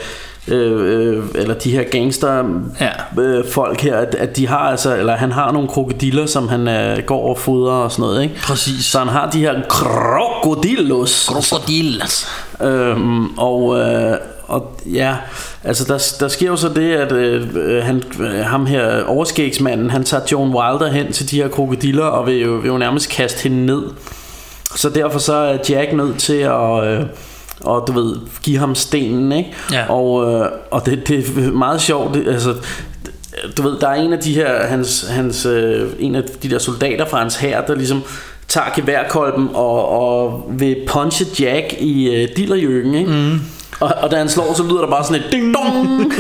øh, 0.48 1.24
eller 1.36 1.54
de 1.54 1.72
her 1.72 1.84
gangster 1.84 2.44
Ja. 2.82 3.22
øh, 3.22 3.46
folk 3.52 3.82
her, 3.82 3.98
at, 3.98 4.16
at 4.16 4.38
de 4.38 4.48
har 4.48 4.58
altså, 4.58 4.96
eller 4.96 5.16
han 5.16 5.32
har 5.32 5.52
nogle 5.52 5.68
krokodiller, 5.68 6.26
som 6.26 6.48
han 6.48 6.68
øh, 6.68 7.04
går 7.06 7.30
og 7.30 7.38
fodrer 7.38 7.74
og 7.74 7.92
sådan 7.92 8.04
noget, 8.04 8.24
ikke? 8.24 8.36
Præcis. 8.44 8.86
Så 8.86 9.00
han 9.00 9.08
har 9.08 9.30
de 9.32 9.40
her 9.40 9.62
krokodillos. 9.70 11.30
Krokodillas. 11.30 12.28
Øhm, 12.62 13.38
og, 13.38 13.80
øh, 13.80 14.18
og 14.48 14.80
ja, 14.86 15.16
altså 15.64 15.84
der, 15.84 16.16
der 16.20 16.28
sker 16.28 16.48
jo 16.48 16.56
så 16.56 16.70
det, 16.70 16.94
at 16.94 17.12
øh, 17.12 17.48
øh, 17.56 17.84
han, 17.84 18.04
øh, 18.20 18.40
ham 18.46 18.66
her 18.66 19.04
overskægsmanden, 19.04 19.90
han 19.90 20.04
tager 20.04 20.24
Joan 20.32 20.50
Wilder 20.50 20.92
hen 20.92 21.12
til 21.12 21.32
de 21.32 21.36
her 21.42 21.48
krokodiller, 21.48 22.04
og 22.04 22.28
vil 22.28 22.42
jo, 22.42 22.52
vil 22.52 22.68
jo 22.68 22.78
nærmest 22.78 23.10
kaste 23.10 23.44
hende 23.44 23.66
ned. 23.66 23.84
Så 24.76 24.90
derfor 24.90 25.20
så 25.20 25.34
er 25.34 25.58
Jack 25.70 25.94
nødt 25.94 26.18
til 26.20 26.38
at... 26.38 26.84
Øh, 26.84 27.02
og 27.62 27.88
du 27.88 27.94
ved, 27.94 28.16
give 28.44 28.58
ham 28.58 28.76
stenen, 28.76 29.32
ikke? 29.32 29.54
Ja. 29.72 29.90
Og, 29.90 30.34
øh, 30.34 30.50
og 30.72 30.86
det, 30.86 31.08
det 31.08 31.20
er 31.20 31.52
meget 31.52 31.82
sjovt, 31.82 32.14
det, 32.14 32.28
altså, 32.28 32.56
du 33.58 33.62
ved, 33.62 33.80
der 33.80 33.88
er 33.88 33.94
en 33.94 34.14
af 34.14 34.20
de 34.20 34.34
her, 34.34 34.66
hans, 34.66 35.08
hans, 35.10 35.46
øh, 35.46 35.90
en 36.00 36.16
af 36.16 36.24
de 36.44 36.50
der 36.50 36.60
soldater 36.60 37.06
fra 37.06 37.18
hans 37.20 37.36
hær, 37.36 37.62
der 37.62 37.76
ligesom 37.76 38.04
tager 38.48 38.68
geværkolben 38.76 39.50
og, 39.54 39.90
og 39.90 40.46
vil 40.50 40.78
punche 40.88 41.26
Jack 41.40 41.74
i 41.80 42.16
øh, 42.16 42.30
dillerjøkken, 42.38 42.96
ikke? 42.96 43.12
Mm. 43.12 43.40
Og, 43.80 43.92
og 44.02 44.12
da 44.12 44.16
han 44.16 44.30
slår, 44.30 44.54
så 44.54 44.64
lyder 44.64 44.80
der 44.82 44.88
bare 44.88 45.04
sådan 45.04 45.22
et 45.22 45.32
ding 45.32 45.54
dong, 45.56 46.14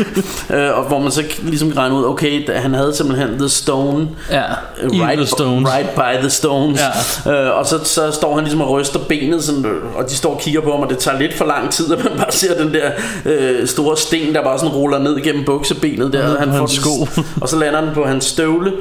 øh, 0.54 0.78
og 0.78 0.84
hvor 0.84 1.00
man 1.00 1.12
så 1.12 1.24
ligesom 1.44 1.70
kan 1.72 1.78
regne 1.78 1.96
ud, 1.96 2.06
okay, 2.06 2.48
da- 2.48 2.58
han 2.58 2.74
havde 2.74 2.96
simpelthen 2.96 3.40
the 3.40 3.50
stone, 3.50 4.08
Ja, 4.32 4.42
øh, 4.82 4.90
right, 4.92 5.18
the 5.18 5.26
stones. 5.28 5.70
right 5.74 5.90
by 5.96 6.22
the 6.22 6.30
stones. 6.30 6.82
Ja. 7.26 7.32
Øh, 7.50 7.58
og 7.60 7.66
så, 7.66 7.80
så 7.84 8.12
står 8.12 8.36
han 8.36 8.44
ligesom 8.44 8.62
og 8.62 8.70
ryster 8.72 9.00
benet, 9.00 9.44
sådan, 9.44 9.66
øh, 9.66 9.96
og 9.98 10.10
de 10.10 10.16
står 10.16 10.34
og 10.34 10.40
kigger 10.42 10.62
på 10.62 10.72
ham, 10.72 10.80
og 10.80 10.90
det 10.90 10.98
tager 10.98 11.20
lidt 11.20 11.34
for 11.38 11.46
lang 11.46 11.70
tid, 11.72 11.94
at 11.94 12.04
man 12.04 12.14
bare 12.18 12.32
ser 12.32 12.64
den 12.64 12.74
der 12.74 12.92
øh, 13.26 13.68
store 13.68 13.98
sten, 13.98 14.36
der 14.36 14.44
bare 14.44 14.60
sådan 14.60 14.74
ruller 14.76 15.00
ned 15.00 15.22
gennem 15.24 15.46
buksebenet 15.46 16.14
der. 16.14 16.36
Og 16.36 16.40
hans 16.54 16.72
den- 16.74 16.82
sko. 16.82 17.08
og 17.42 17.50
så 17.50 17.56
lander 17.60 17.82
den 17.82 17.90
på 17.94 18.04
hans 18.06 18.26
støvle, 18.26 18.72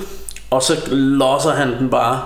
og 0.50 0.62
så 0.62 0.72
losser 0.90 1.50
han 1.50 1.68
den 1.78 1.88
bare. 1.88 2.20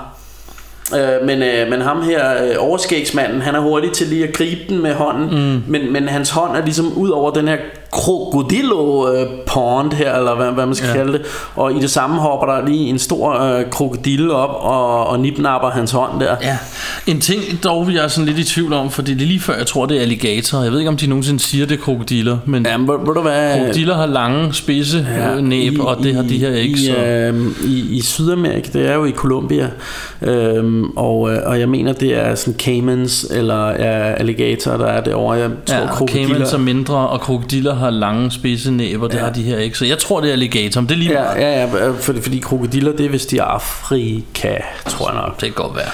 Øh, 0.96 1.26
men, 1.26 1.42
øh, 1.42 1.70
men 1.70 1.80
ham 1.80 2.02
her, 2.02 2.44
øh, 2.44 2.54
overskægsmanden, 2.58 3.40
han 3.40 3.54
er 3.54 3.60
hurtig 3.60 3.92
til 3.92 4.06
lige 4.06 4.28
at 4.28 4.34
gribe 4.34 4.60
den 4.68 4.82
med 4.82 4.94
hånden, 4.94 5.30
mm. 5.30 5.62
men, 5.66 5.92
men 5.92 6.08
hans 6.08 6.30
hånd 6.30 6.56
er 6.56 6.64
ligesom 6.64 6.92
ud 6.92 7.10
over 7.10 7.30
den 7.30 7.48
her 7.48 7.56
krokodillo 7.92 9.12
øh, 9.14 9.26
pond 9.46 9.92
her, 9.92 10.14
eller 10.14 10.34
hvad, 10.34 10.46
hvad 10.52 10.66
man 10.66 10.74
skal 10.74 10.88
ja. 10.88 10.94
Kalde 10.94 11.12
det, 11.12 11.20
og 11.56 11.72
i 11.72 11.78
det 11.80 11.90
samme 11.90 12.16
hopper 12.16 12.46
der 12.46 12.66
lige 12.66 12.88
en 12.88 12.98
stor 12.98 13.40
øh, 13.42 13.70
krokodille 13.70 14.32
op 14.34 14.50
og, 14.60 15.06
og 15.06 15.20
nipnapper 15.20 15.70
hans 15.70 15.90
hånd 15.90 16.20
der. 16.20 16.36
Ja, 16.42 16.58
en 17.06 17.20
ting 17.20 17.42
dog 17.64 17.88
jeg 17.92 18.04
er 18.04 18.08
sådan 18.08 18.26
lidt 18.26 18.38
i 18.38 18.44
tvivl 18.44 18.72
om, 18.72 18.90
for 18.90 19.02
det 19.02 19.12
er 19.22 19.26
lige 19.26 19.40
før 19.40 19.56
jeg 19.56 19.66
tror 19.66 19.86
det 19.86 19.96
er 19.96 20.00
alligator. 20.00 20.62
Jeg 20.62 20.72
ved 20.72 20.78
ikke 20.78 20.88
om 20.88 20.96
de 20.96 21.06
nogensinde 21.06 21.40
siger 21.40 21.66
det 21.66 21.78
er 21.78 21.82
krokodiller, 21.82 22.38
men 22.46 22.66
Ja, 22.66 22.76
men 22.76 22.88
ved, 22.88 23.14
du 23.14 23.20
hvad? 23.20 23.58
krokodiller 23.58 23.94
har 23.94 24.06
lange 24.06 24.54
spidse 24.54 25.06
ja, 25.18 25.40
næb, 25.40 25.72
i- 25.72 25.78
og 25.80 25.96
det 26.02 26.14
har 26.14 26.22
de 26.22 26.38
her 26.38 26.50
ikke. 26.50 26.74
i, 26.74 26.86
så. 26.86 26.96
øh, 26.96 27.46
i, 27.66 27.96
I 27.96 28.00
Sydamerika, 28.02 28.68
det 28.72 28.88
er 28.90 28.94
jo 28.94 29.04
i 29.04 29.12
Colombia, 29.12 29.68
øhm, 30.22 30.84
og, 30.96 31.30
øh, 31.32 31.38
og 31.46 31.60
jeg 31.60 31.68
mener, 31.68 31.92
det 31.92 32.16
er 32.18 32.34
sådan 32.34 32.54
caimans 32.60 33.26
eller 33.30 33.68
ja, 33.68 34.12
alligator, 34.12 34.76
der 34.76 34.86
er 34.86 35.00
derovre. 35.00 35.32
Jeg 35.34 35.50
tror, 35.66 35.76
Ja, 35.76 35.86
krokodiller... 35.86 36.28
caimans 36.28 36.52
er 36.52 36.58
mindre, 36.58 36.94
og 37.08 37.20
krokodiller 37.20 37.74
har 37.78 37.90
lange 37.90 38.30
spidse 38.30 38.70
næb, 38.70 39.02
og 39.02 39.08
det 39.10 39.14
Ja. 39.16 39.20
ja. 39.20 39.26
har 39.26 39.32
de 39.32 39.42
her 39.42 39.58
ikke. 39.58 39.78
Så 39.78 39.84
jeg 39.84 39.98
tror 39.98 40.20
det 40.20 40.28
er 40.28 40.32
alligator, 40.32 40.80
men 40.80 40.88
det 40.88 40.94
er 40.94 40.98
lige 40.98 41.12
Ja, 41.12 41.22
meget. 41.22 41.40
ja, 41.40 41.60
ja, 41.84 41.90
fordi, 42.00 42.20
fordi 42.20 42.38
krokodiller, 42.38 42.92
det 42.92 43.06
er 43.06 43.10
vist 43.10 43.32
i 43.32 43.38
Afrika, 43.38 44.56
tror 44.88 45.10
jeg 45.12 45.20
nok. 45.20 45.40
Det 45.40 45.54
kan 45.54 45.64
godt 45.64 45.76
være. 45.76 45.90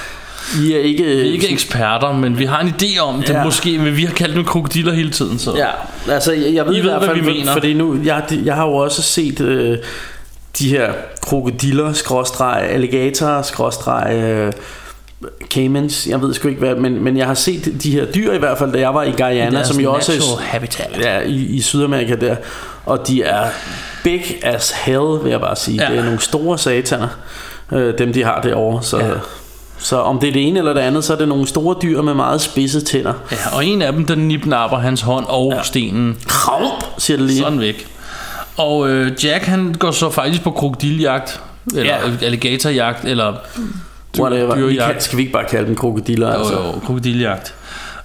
Vi 0.61 0.74
er 0.74 0.78
ikke... 0.78 1.05
Vi 1.05 1.28
er 1.28 1.32
ikke 1.32 1.51
eksperter, 1.51 2.12
men 2.12 2.39
vi 2.39 2.45
har 2.45 2.61
en 2.61 2.68
idé 2.82 2.99
om 3.01 3.20
det 3.22 3.28
Ja. 3.28 3.45
måske, 3.45 3.78
men 3.78 3.97
vi 3.97 4.05
har 4.05 4.14
kaldt 4.14 4.35
dem 4.37 4.45
krokodiller 4.45 4.93
hele 4.93 5.11
tiden, 5.11 5.39
så... 5.39 5.57
Ja, 5.57 6.12
altså 6.12 6.32
jeg, 6.32 6.55
jeg 6.55 6.66
ved 6.66 6.74
I 6.74 6.78
i 6.78 6.80
ved, 6.80 6.89
hvert 6.91 6.99
hvad 6.99 7.09
fald, 7.09 7.20
vi 7.20 7.32
mener. 7.32 7.53
fordi 7.53 7.74
nu, 7.74 7.99
jeg, 8.05 8.22
jeg 8.45 8.55
har 8.55 8.66
jo 8.66 8.72
også 8.72 9.03
set 9.03 9.41
øh, 9.41 9.78
de 10.59 10.68
her 10.68 10.93
krokodiller, 11.22 11.93
skråstreg, 11.93 12.66
alligatorer, 12.70 13.43
skråstreg, 13.43 14.14
øh, 14.14 14.53
caimans, 15.51 16.07
jeg 16.07 16.23
ved 16.23 16.35
sgu 16.35 16.49
ikke 16.49 16.61
hvad, 16.61 16.75
men, 16.75 17.05
men 17.05 17.17
jeg 17.17 17.27
har 17.27 17.35
set 17.35 17.83
de 17.83 17.91
her 17.91 18.05
dyr 18.05 18.33
i 18.33 18.39
hvert 18.39 18.59
fald, 18.59 18.73
da 18.73 18.79
jeg 18.79 18.95
var 18.95 19.03
i 19.03 19.11
Guyana, 19.11 19.65
som 19.65 19.81
jo 19.81 19.93
også 19.93 20.12
er 20.12 20.41
habitat. 20.41 20.91
ja, 21.01 21.21
i, 21.21 21.45
i 21.45 21.61
Sydamerika 21.61 22.15
der, 22.15 22.37
og 22.87 23.09
de 23.09 23.23
er 23.23 23.47
big 24.05 24.23
as 24.43 24.71
hell, 24.71 25.19
vil 25.23 25.31
jeg 25.31 25.41
bare 25.41 25.57
sige. 25.57 25.83
Ja. 25.83 25.91
Det 25.91 25.99
er 25.99 26.05
nogle 26.05 26.21
store 26.21 26.59
sataner, 26.59 27.09
øh, 27.73 27.99
dem 27.99 28.12
de 28.12 28.25
har 28.25 28.41
derovre, 28.41 28.83
så... 28.83 28.99
Ja. 28.99 29.11
Så 29.79 29.97
om 29.97 30.19
det 30.19 30.29
er 30.29 30.33
det 30.33 30.49
ene 30.49 30.59
eller 30.59 30.73
det 30.73 30.81
andet, 30.81 31.05
så 31.05 31.12
er 31.12 31.17
det 31.17 31.29
nogle 31.29 31.47
store 31.47 31.77
dyr 31.83 32.03
med 32.03 32.15
meget 32.15 32.41
spidse 32.41 32.81
tænder. 32.81 33.12
Ja, 33.33 33.37
og 33.53 33.65
en 33.65 33.83
af 33.83 33.93
dem, 33.93 34.07
den 34.07 34.19
nipnapper 34.19 34.79
hans 34.79 35.01
hånd 35.01 35.25
og 35.29 35.53
ja. 35.57 35.62
stenen. 35.62 36.17
Kramp, 36.27 36.85
siger 36.99 37.17
det 37.17 37.27
lige. 37.27 37.39
Sådan 37.39 37.61
væk. 37.61 37.87
Og 38.57 38.89
øh, 38.89 39.25
Jack, 39.25 39.45
han 39.45 39.75
går 39.79 39.91
så 39.91 40.11
faktisk 40.11 40.43
på 40.43 40.51
krokodiljagt, 40.51 41.41
eller 41.77 41.95
ja. 41.95 42.27
alligatorjagt, 42.27 43.05
eller 43.05 43.35
Whatever. 44.19 44.55
Dyrejagt. 44.55 45.03
skal 45.03 45.17
vi 45.17 45.23
ikke 45.23 45.33
bare 45.33 45.45
kalde 45.45 45.67
dem 45.67 45.77
krokodiller? 45.77 46.33
Jo, 46.35 46.39
Altså? 46.39 46.53
jo, 46.55 46.73
krokodiljagt. 46.87 47.55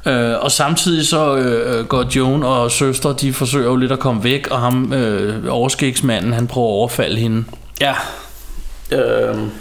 Øh, 0.06 0.34
og 0.42 0.52
samtidig 0.52 1.08
så 1.08 1.36
øh, 1.38 1.86
går 1.86 2.06
Joan 2.16 2.44
og 2.44 2.72
søster, 2.72 3.14
de 3.14 3.34
forsøger 3.34 3.66
jo 3.66 3.76
lidt 3.76 3.92
at 3.92 4.00
komme 4.00 4.24
væk, 4.24 4.48
og 4.52 4.60
ham, 4.60 4.94
øh, 4.94 5.46
overskægsmanden, 5.50 6.34
han 6.34 6.48
prøver 6.48 6.68
at 6.68 6.72
overfalde 6.74 7.18
hende. 7.18 7.44
Ja. 7.82 7.94
Øhm. 8.92 9.52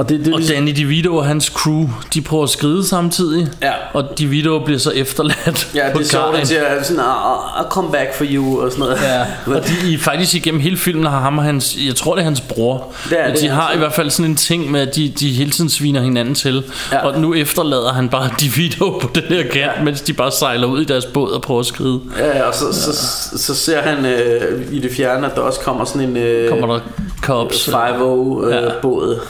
Og 0.00 0.08
det, 0.08 0.24
det 0.24 0.32
Og 0.34 0.38
ligesom, 0.38 0.56
Danny 0.56 0.72
DeVito 0.76 1.16
og 1.16 1.26
hans 1.26 1.44
crew, 1.44 1.88
de 2.14 2.20
prøver 2.22 2.42
at 2.44 2.50
skride 2.50 2.86
samtidig. 2.88 3.48
Ja. 3.62 3.72
Og 3.92 4.18
DeVito 4.18 4.58
bliver 4.58 4.78
så 4.78 4.90
efterladt 4.90 5.70
ja, 5.74 5.88
det 5.94 6.00
er 6.00 6.04
sjovt, 6.04 6.36
at 6.36 6.48
siger 6.48 6.82
sådan, 6.82 7.02
I'll, 7.02 7.68
come 7.70 7.92
back 7.92 8.14
for 8.14 8.24
you 8.28 8.60
og 8.62 8.70
sådan 8.72 8.80
noget. 8.84 8.98
Ja, 9.02 9.20
og 9.56 9.62
de, 9.66 9.92
i, 9.92 9.96
faktisk 9.98 10.34
igennem 10.34 10.60
hele 10.60 10.76
filmen 10.76 11.06
har 11.06 11.20
ham 11.20 11.38
og 11.38 11.44
hans, 11.44 11.76
jeg 11.86 11.96
tror 11.96 12.14
det 12.14 12.20
er 12.20 12.24
hans 12.24 12.40
bror, 12.40 12.92
Det 13.10 13.20
er 13.20 13.24
at 13.24 13.32
det, 13.32 13.42
de 13.42 13.48
har 13.48 13.72
i 13.74 13.78
hvert 13.78 13.92
fald 13.92 14.10
sådan 14.10 14.30
en 14.30 14.36
ting 14.36 14.70
med, 14.70 14.80
at 14.80 14.96
de, 14.96 15.12
de 15.20 15.32
hele 15.32 15.50
tiden 15.50 15.70
sviner 15.70 16.00
hinanden 16.00 16.34
til, 16.34 16.64
Ja. 16.92 16.96
ja. 16.96 17.06
og 17.06 17.20
nu 17.20 17.34
efterlader 17.34 17.92
han 17.92 18.08
bare 18.08 18.30
DeVito 18.40 18.98
på 19.02 19.10
den 19.14 19.22
her 19.28 19.42
kant, 19.42 19.56
ja. 19.56 19.70
mens 19.84 20.00
de 20.00 20.12
bare 20.12 20.30
sejler 20.32 20.66
ud 20.66 20.80
i 20.80 20.84
deres 20.84 21.04
båd 21.04 21.30
og 21.32 21.42
prøver 21.42 21.60
at 21.60 21.66
skride. 21.66 22.00
Ja, 22.18 22.42
og 22.42 22.54
så, 22.54 22.72
så, 22.72 22.92
så, 22.96 23.38
så 23.38 23.54
ser 23.54 23.80
han 23.82 24.06
øh, 24.06 24.62
i 24.72 24.80
det 24.80 24.90
fjerne, 24.96 25.26
at 25.26 25.34
der 25.34 25.40
også 25.40 25.60
kommer 25.60 25.84
sådan 25.84 26.08
en 26.08 26.16
øh, 26.16 26.48
Kommer 26.48 26.66
der 26.66 26.80
cops? 27.22 27.64
5 27.64 27.74
øh, 27.74 28.52
Ja. 28.52 28.60
båd. 28.82 29.20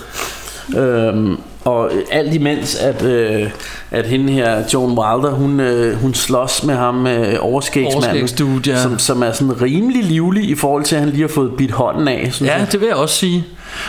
Øhm, 0.77 1.37
og 1.65 1.91
alt 2.11 2.35
imens 2.35 2.75
at, 2.75 3.03
øh, 3.03 3.51
at 3.91 4.07
hende 4.07 4.33
her 4.33 4.63
Joan 4.75 4.91
Wilder 4.91 5.31
Hun, 5.31 5.61
øh, 5.61 5.95
hun 5.97 6.15
slås 6.15 6.65
med 6.65 6.75
ham 6.75 7.07
øh, 7.07 7.37
overskægsmanden 7.41 8.63
ja. 8.67 8.83
som, 8.83 8.99
som 8.99 9.23
er 9.23 9.33
sådan 9.33 9.63
rimelig 9.63 10.05
livlig 10.05 10.51
I 10.51 10.55
forhold 10.55 10.85
til 10.85 10.95
at 10.95 11.01
han 11.01 11.11
lige 11.11 11.21
har 11.21 11.29
fået 11.29 11.53
bidt 11.59 11.71
hånden 11.71 12.09
af 12.09 12.29
synes 12.33 12.49
Ja, 12.49 12.57
jeg. 12.57 12.73
det 12.73 12.81
vil 12.81 12.87
jeg 12.87 12.97
også 12.97 13.15
sige. 13.15 13.45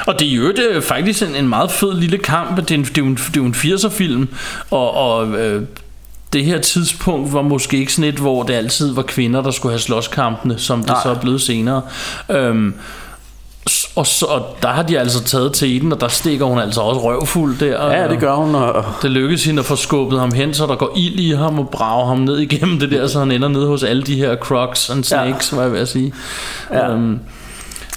Og 0.07 0.19
det 0.19 0.27
er 0.31 0.35
jo 0.35 0.47
det 0.47 0.75
er 0.75 0.81
faktisk 0.81 1.23
en, 1.23 1.35
en 1.35 1.49
meget 1.49 1.71
fed 1.71 1.93
lille 1.93 2.17
kamp. 2.17 2.57
Det 2.57 2.71
er, 2.71 2.75
en, 2.75 2.83
det 2.83 2.97
er 2.97 3.01
jo 3.01 3.07
en, 3.07 3.15
det 3.15 3.37
er 3.37 3.41
en 3.41 3.55
80'er 3.55 3.89
film, 3.89 4.27
og, 4.71 4.93
og 4.93 5.27
øh, 5.27 5.61
det 6.33 6.45
her 6.45 6.59
tidspunkt 6.59 7.33
var 7.33 7.41
måske 7.41 7.77
ikke 7.77 7.93
sådan 7.93 8.09
et, 8.09 8.19
hvor 8.19 8.43
det 8.43 8.53
altid 8.53 8.93
var 8.93 9.01
kvinder, 9.01 9.41
der 9.41 9.51
skulle 9.51 9.71
have 9.73 9.79
slåskampene, 9.79 10.59
som 10.59 10.79
det 10.79 10.87
Nej. 10.87 10.99
så 11.03 11.09
er 11.09 11.19
blevet 11.19 11.41
senere. 11.41 11.81
Øhm, 12.29 12.73
og, 13.95 14.07
så, 14.07 14.25
og 14.25 14.41
der 14.61 14.67
har 14.67 14.83
de 14.83 14.99
altså 14.99 15.23
taget 15.23 15.53
til 15.53 15.81
den, 15.81 15.91
og 15.91 16.01
der 16.01 16.07
stikker 16.07 16.45
hun 16.45 16.59
altså 16.59 16.81
også 16.81 17.01
røvfuld 17.01 17.57
der. 17.59 17.91
Ja, 17.91 18.07
det 18.07 18.19
gør 18.19 18.35
hun 18.35 18.55
og, 18.55 18.85
Det 19.01 19.11
lykkes 19.11 19.45
hende 19.45 19.59
at 19.59 19.65
få 19.65 19.75
skubbet 19.75 20.19
ham 20.19 20.31
hen, 20.33 20.53
så 20.53 20.65
der 20.67 20.75
går 20.75 20.93
ild 20.97 21.19
i 21.19 21.31
ham 21.31 21.59
og 21.59 21.69
brager 21.69 22.05
ham 22.07 22.17
ned 22.17 22.37
igennem 22.37 22.79
det 22.79 22.91
der, 22.91 23.07
så 23.07 23.19
han 23.19 23.31
ender 23.31 23.47
nede 23.47 23.67
hos 23.67 23.83
alle 23.83 24.03
de 24.03 24.15
her 24.15 24.35
crocs 24.35 24.89
and 24.89 25.03
snakes, 25.03 25.51
ja. 25.51 25.55
var 25.57 25.63
jeg 25.63 25.71
ved 25.71 25.79
at 25.79 25.87
sige. 25.87 26.13
Ja. 26.73 26.91
Øhm, 26.91 27.19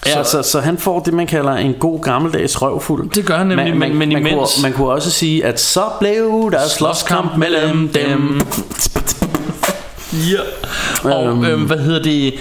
Ja, 0.07 0.25
så, 0.25 0.43
så 0.43 0.61
han 0.61 0.79
får 0.79 1.01
det, 1.01 1.15
man 1.15 1.27
kalder 1.27 1.53
en 1.53 1.75
god 1.75 2.03
gammeldags 2.03 2.63
røvfuld. 2.63 3.11
Det 3.11 3.27
gør 3.27 3.37
han 3.37 3.47
nemlig, 3.47 3.77
men- 3.77 3.99
men 3.99 4.09
man, 4.09 4.27
imens- 4.27 4.31
kunne, 4.35 4.63
man 4.63 4.73
kunne 4.73 4.89
også 4.91 5.11
sige, 5.11 5.45
at 5.45 5.61
så 5.61 5.83
blev 6.01 6.49
der 6.53 6.69
slåskamp 6.69 7.37
mellem 7.37 7.89
dem. 7.89 8.41
Ja. 10.13 10.41
Og 11.11 11.27
øhm, 11.27 11.45
øhm, 11.45 11.63
hvad 11.63 11.79
hedder 11.79 12.03
det? 12.03 12.35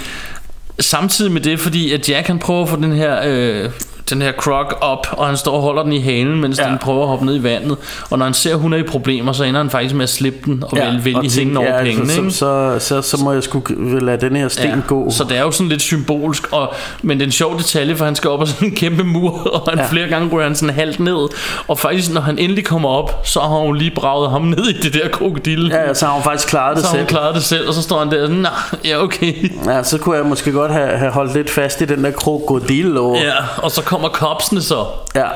Samtidig 0.79 1.31
med 1.31 1.41
det, 1.41 1.59
fordi 1.59 1.91
at 1.93 2.09
Jack 2.09 2.27
han 2.27 2.39
prøver 2.39 2.63
at 2.63 2.69
få 2.69 2.75
den 2.75 2.91
her 2.91 3.21
øh, 3.25 3.71
den 4.09 4.21
her 4.21 4.31
croc 4.31 4.73
op, 4.81 5.07
og 5.11 5.27
han 5.27 5.37
står 5.37 5.51
og 5.55 5.61
holder 5.61 5.83
den 5.83 5.93
i 5.93 5.99
halen, 5.99 6.41
mens 6.41 6.57
Ja. 6.59 6.63
ja. 6.63 6.69
den 6.69 6.77
prøver 6.77 7.01
at 7.01 7.07
hoppe 7.07 7.25
ned 7.25 7.35
i 7.35 7.43
vandet. 7.43 7.77
Og 8.09 8.17
når 8.17 8.25
han 8.25 8.33
ser, 8.33 8.53
at 8.53 8.59
hun 8.59 8.73
er 8.73 8.77
i 8.77 8.83
problemer, 8.83 9.31
så 9.31 9.43
ender 9.43 9.59
han 9.61 9.69
faktisk 9.69 9.95
med 9.95 10.03
at 10.03 10.09
slippe 10.09 10.39
den 10.45 10.63
og 10.71 10.77
ja, 10.77 10.89
vælge, 11.03 11.21
tænkte, 11.21 11.39
hende 11.39 11.59
over 11.59 11.83
pengene. 11.83 12.09
Så, 12.11 12.19
ikke? 12.21 12.31
så, 12.31 12.75
så, 12.79 13.01
så, 13.01 13.17
må 13.23 13.31
jeg 13.31 13.43
sgu 13.43 13.61
lade 14.01 14.21
den 14.21 14.35
her 14.35 14.47
sten 14.47 14.83
gå. 14.87 15.11
Så 15.11 15.23
det 15.23 15.37
er 15.37 15.41
jo 15.41 15.51
sådan 15.51 15.69
lidt 15.69 15.81
symbolsk 15.81 16.47
og, 16.51 16.73
Men 17.01 17.17
det 17.17 17.23
er 17.23 17.27
en 17.27 17.31
sjov 17.31 17.57
detalje 17.57 17.95
For 17.95 18.05
han 18.05 18.15
skal 18.15 18.29
op 18.29 18.41
ad 18.41 18.45
sådan 18.47 18.67
en 18.67 18.75
kæmpe 18.75 19.03
mur 19.03 19.31
Og 19.53 19.61
han 19.69 19.77
Ja. 19.77 19.83
ja. 19.83 19.89
flere 19.89 20.07
gange 20.07 20.29
ryger 20.29 20.43
han 20.47 20.55
sådan 20.55 20.75
halvt 20.75 20.99
ned 20.99 21.27
Og 21.67 21.79
faktisk 21.79 22.13
når 22.13 22.21
han 22.21 22.37
endelig 22.39 22.65
kommer 22.65 22.89
op 22.89 23.21
Så 23.25 23.39
har 23.39 23.47
hun 23.47 23.77
lige 23.77 23.91
braget 23.95 24.31
ham 24.31 24.41
ned 24.57 24.65
i 24.67 24.73
det 24.73 24.93
der 24.93 25.07
krokodille 25.09 25.75
Ja, 25.75 25.87
ja, 25.87 25.93
så 25.93 26.05
har 26.05 26.13
hun 26.13 26.23
faktisk 26.23 26.47
klaret 26.47 26.75
det 26.77 26.83
Så 26.85 26.89
har 26.91 26.97
hun 26.97 27.07
selv. 27.07 27.17
klaret 27.17 27.35
det 27.35 27.43
selv 27.43 27.67
Og 27.67 27.73
så 27.73 27.81
står 27.81 27.99
han 27.99 28.11
der 28.11 28.27
Nah, 28.27 28.51
ja 28.85 29.03
okay 29.03 29.51
Ja, 29.65 29.83
så 29.83 29.97
kunne 29.97 30.17
jeg 30.17 30.25
måske 30.25 30.51
godt 30.51 30.71
have, 30.71 30.97
have 30.97 31.11
holdt 31.11 31.33
lidt 31.33 31.49
fast 31.49 31.81
i 31.81 31.85
den 31.85 32.03
der 32.03 32.11
krokodillo. 32.11 33.15
Ja, 33.15 33.33
og 33.57 33.71
så 33.71 33.81
kommer 33.93 34.09
kopsene 34.09 34.61
så 34.61 34.85
ja. 35.15 35.27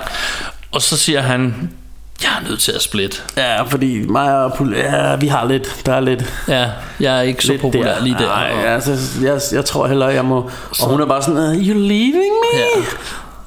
Og 0.72 0.82
så 0.82 0.98
siger 0.98 1.22
han 1.22 1.70
Jeg 2.24 2.30
er 2.44 2.50
nødt 2.50 2.60
til 2.60 2.72
at 2.72 2.82
splitte 2.82 3.18
Ja, 3.38 3.62
fordi 3.62 4.00
mig 4.08 4.44
og 4.44 4.52
Pul- 4.52 4.76
ja, 4.78 5.16
vi 5.16 5.28
har 5.28 5.46
lidt, 5.46 5.82
der 5.86 5.94
er 5.94 6.00
lidt, 6.00 6.34
Ja, 6.48 6.70
jeg 7.00 7.18
er 7.18 7.22
ikke 7.22 7.44
så 7.46 7.52
lidt 7.52 7.62
populær 7.62 8.00
lige 8.04 8.16
der 8.20 8.26
Nej, 8.26 8.52
og- 8.54 8.60
altså, 8.70 8.98
jeg, 9.24 9.42
jeg 9.52 9.66
tror 9.66 9.88
heller, 9.88 10.08
jeg 10.10 10.26
må... 10.26 10.50
Og 10.82 10.88
hun 10.90 11.02
er 11.02 11.06
bare 11.06 11.24
sådan, 11.24 11.38
you 11.56 11.74
leaving 11.80 12.14
me? 12.54 12.58
Ja. 12.60 12.82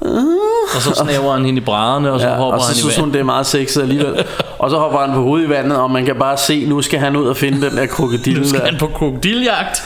Og 0.75 0.81
så 0.81 0.93
snæver 1.03 1.33
han 1.33 1.45
hende 1.45 1.61
i 1.61 1.63
brædderne 1.65 2.11
Og 2.11 2.19
så 2.19 2.27
Ja, 2.27 2.35
hopper 2.35 2.53
og 2.57 2.61
så 2.61 2.67
han 2.67 2.75
i 2.75 2.79
synes 2.79 2.95
vand 2.97 3.05
hun, 3.05 3.13
det 3.13 3.19
er 3.19 3.23
meget 3.23 3.45
sexet 3.45 3.81
alligevel. 3.81 4.23
og 4.59 4.69
så 4.69 4.77
hopper 4.77 4.99
han 4.99 5.13
på 5.13 5.21
hovedet 5.21 5.45
i 5.45 5.49
vandet, 5.49 5.77
og 5.77 5.91
man 5.91 6.05
kan 6.05 6.15
bare 6.15 6.37
se, 6.37 6.65
nu 6.65 6.81
skal 6.81 6.99
han 6.99 7.15
ud 7.15 7.27
og 7.27 7.37
finde 7.37 7.61
den 7.69 7.77
der 7.77 7.85
krokodille. 7.85 8.41
Nu 8.41 8.47
skal 8.47 8.59
der. 8.61 8.65
han 8.65 8.77
på 8.79 8.87
krokodiljagt 8.87 9.83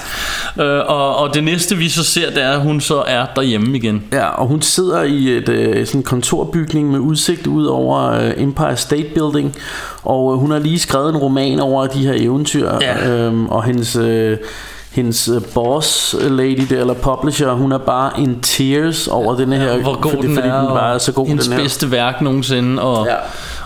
øh, 0.60 0.66
og, 0.88 1.16
og 1.18 1.34
det 1.34 1.44
næste 1.44 1.76
vi 1.78 1.90
så 1.90 2.04
ser 2.04 2.30
Det 2.30 2.44
er 2.44 2.52
at 2.52 2.62
hun 2.62 2.82
så 2.82 3.04
er 3.08 3.26
derhjemme 3.36 3.78
igen 3.78 4.04
Ja, 4.14 4.26
og 4.28 4.48
hun 4.48 4.62
sidder 4.62 5.04
i 5.04 5.38
et 5.38 5.50
øh, 5.50 5.86
sådan 5.88 6.04
kontorbygning 6.04 6.92
med 6.92 7.00
udsigt 7.00 7.48
ud 7.48 7.66
over 7.66 8.12
øh, 8.12 8.32
Empire 8.38 8.78
State 8.78 9.08
Building, 9.16 9.56
og 10.04 10.34
øh, 10.34 10.40
hun 10.40 10.52
har 10.52 10.60
lige 10.60 10.80
skrevet 10.80 11.10
en 11.10 11.18
roman 11.18 11.60
over 11.60 11.88
de 11.88 12.06
her 12.08 12.14
eventyr, 12.18 12.72
Ja. 12.82 13.10
øhm, 13.10 13.46
og 13.50 13.64
hendes... 13.64 13.96
Øh, 13.96 14.38
hendes 14.96 15.28
øh, 15.28 15.42
boss 15.54 16.16
lady 16.22 16.66
der, 16.70 16.80
eller 16.82 16.94
publisher, 16.94 17.52
hun 17.52 17.72
er 17.72 17.78
bare 17.78 18.12
in 18.22 18.42
tears 18.42 19.08
over 19.08 19.36
den 19.36 19.52
her, 19.54 19.78
Hvor 19.82 20.02
god 20.02 20.12
fordi, 20.12 20.28
den 20.28 20.36
fordi 20.36 20.48
er 20.48 20.60
den 20.60 20.68
bare 20.68 20.94
er 20.94 20.98
så 20.98 21.12
god, 21.12 21.28
Hendes 21.28 21.46
den 21.48 21.54
her. 21.56 21.62
bedste 21.64 21.92
værk 21.92 22.22
nogensinde 22.22 22.82
Og, 22.82 23.06
Ja. 23.06 23.12
ja. 23.14 23.20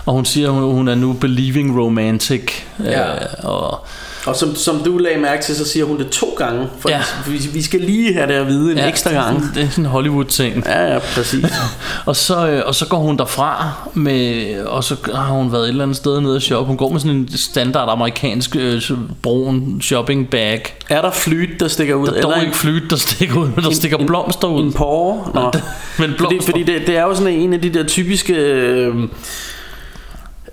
og 0.06 0.12
hun 0.12 0.24
siger 0.24 0.50
hun, 0.50 0.62
hun 0.62 0.88
er 0.88 0.94
nu 0.94 1.12
believing 1.12 1.80
romantic 1.80 2.50
Ja. 2.84 3.12
øh, 3.14 3.20
Og 3.42 3.84
Og 4.26 4.36
som, 4.36 4.56
som 4.56 4.78
du 4.84 4.98
lagde 4.98 5.18
mærke 5.20 5.42
til, 5.42 5.56
så 5.56 5.64
siger 5.68 5.84
hun 5.84 5.98
det 5.98 6.08
to 6.10 6.34
gange, 6.38 6.66
for 6.78 6.88
Ja. 6.88 7.02
vi, 7.26 7.48
vi 7.52 7.62
skal 7.62 7.80
lige 7.80 8.14
have 8.14 8.26
det 8.26 8.32
at 8.32 8.46
vide 8.46 8.72
en 8.72 8.78
ja, 8.78 8.88
ekstra 8.88 9.10
gang. 9.10 9.54
Det 9.54 9.62
er 9.62 9.68
sådan 9.68 9.84
en 9.84 9.90
Hollywood 9.90 10.24
ting 10.24 10.62
Ja, 10.66 10.92
ja, 10.92 10.98
præcis. 10.98 11.44
Og 12.06 12.16
så, 12.16 12.48
øh, 12.48 12.62
og 12.66 12.74
så 12.74 12.86
går 12.86 12.98
hun 12.98 13.16
derfra 13.16 13.72
med, 13.94 14.58
Og 14.64 14.84
så 14.84 14.96
har 15.14 15.34
hun 15.34 15.52
været 15.52 15.62
et 15.62 15.68
eller 15.68 15.82
andet 15.82 15.96
sted 15.96 16.20
nede 16.20 16.36
og 16.36 16.42
shoppe 16.42 16.66
Hun 16.68 16.76
går 16.76 16.88
med 16.88 17.00
sådan 17.00 17.16
en 17.16 17.28
standard 17.36 17.88
amerikansk 17.90 18.56
øh, 18.56 18.82
brun 19.22 19.80
shopping 19.82 20.30
bag 20.30 20.76
Er 20.88 21.02
der 21.02 21.10
flyt, 21.10 21.60
der 21.60 21.68
stikker 21.68 21.94
ud? 21.94 22.06
Der 22.06 22.14
er 22.14 22.20
dog 22.20 22.42
ikke 22.42 22.56
flyt 22.56 22.82
der 22.90 22.96
stikker 22.96 23.38
ud 23.38 23.48
Men 23.56 23.64
der 23.64 23.70
stikker 23.70 24.06
blomster 24.06 24.48
ud 24.48 24.62
En 24.62 24.72
porre? 24.72 25.30
Nå. 25.34 25.52
Men 25.98 26.10
Fordi, 26.10 26.14
blomster 26.16 26.42
fordi 26.44 26.62
det, 26.62 26.86
det 26.86 26.96
er 26.96 27.02
jo 27.02 27.14
sådan 27.14 27.32
en 27.32 27.52
af 27.52 27.60
de 27.60 27.70
der 27.74 27.84
typiske... 27.84 28.32
Øh, 28.34 28.94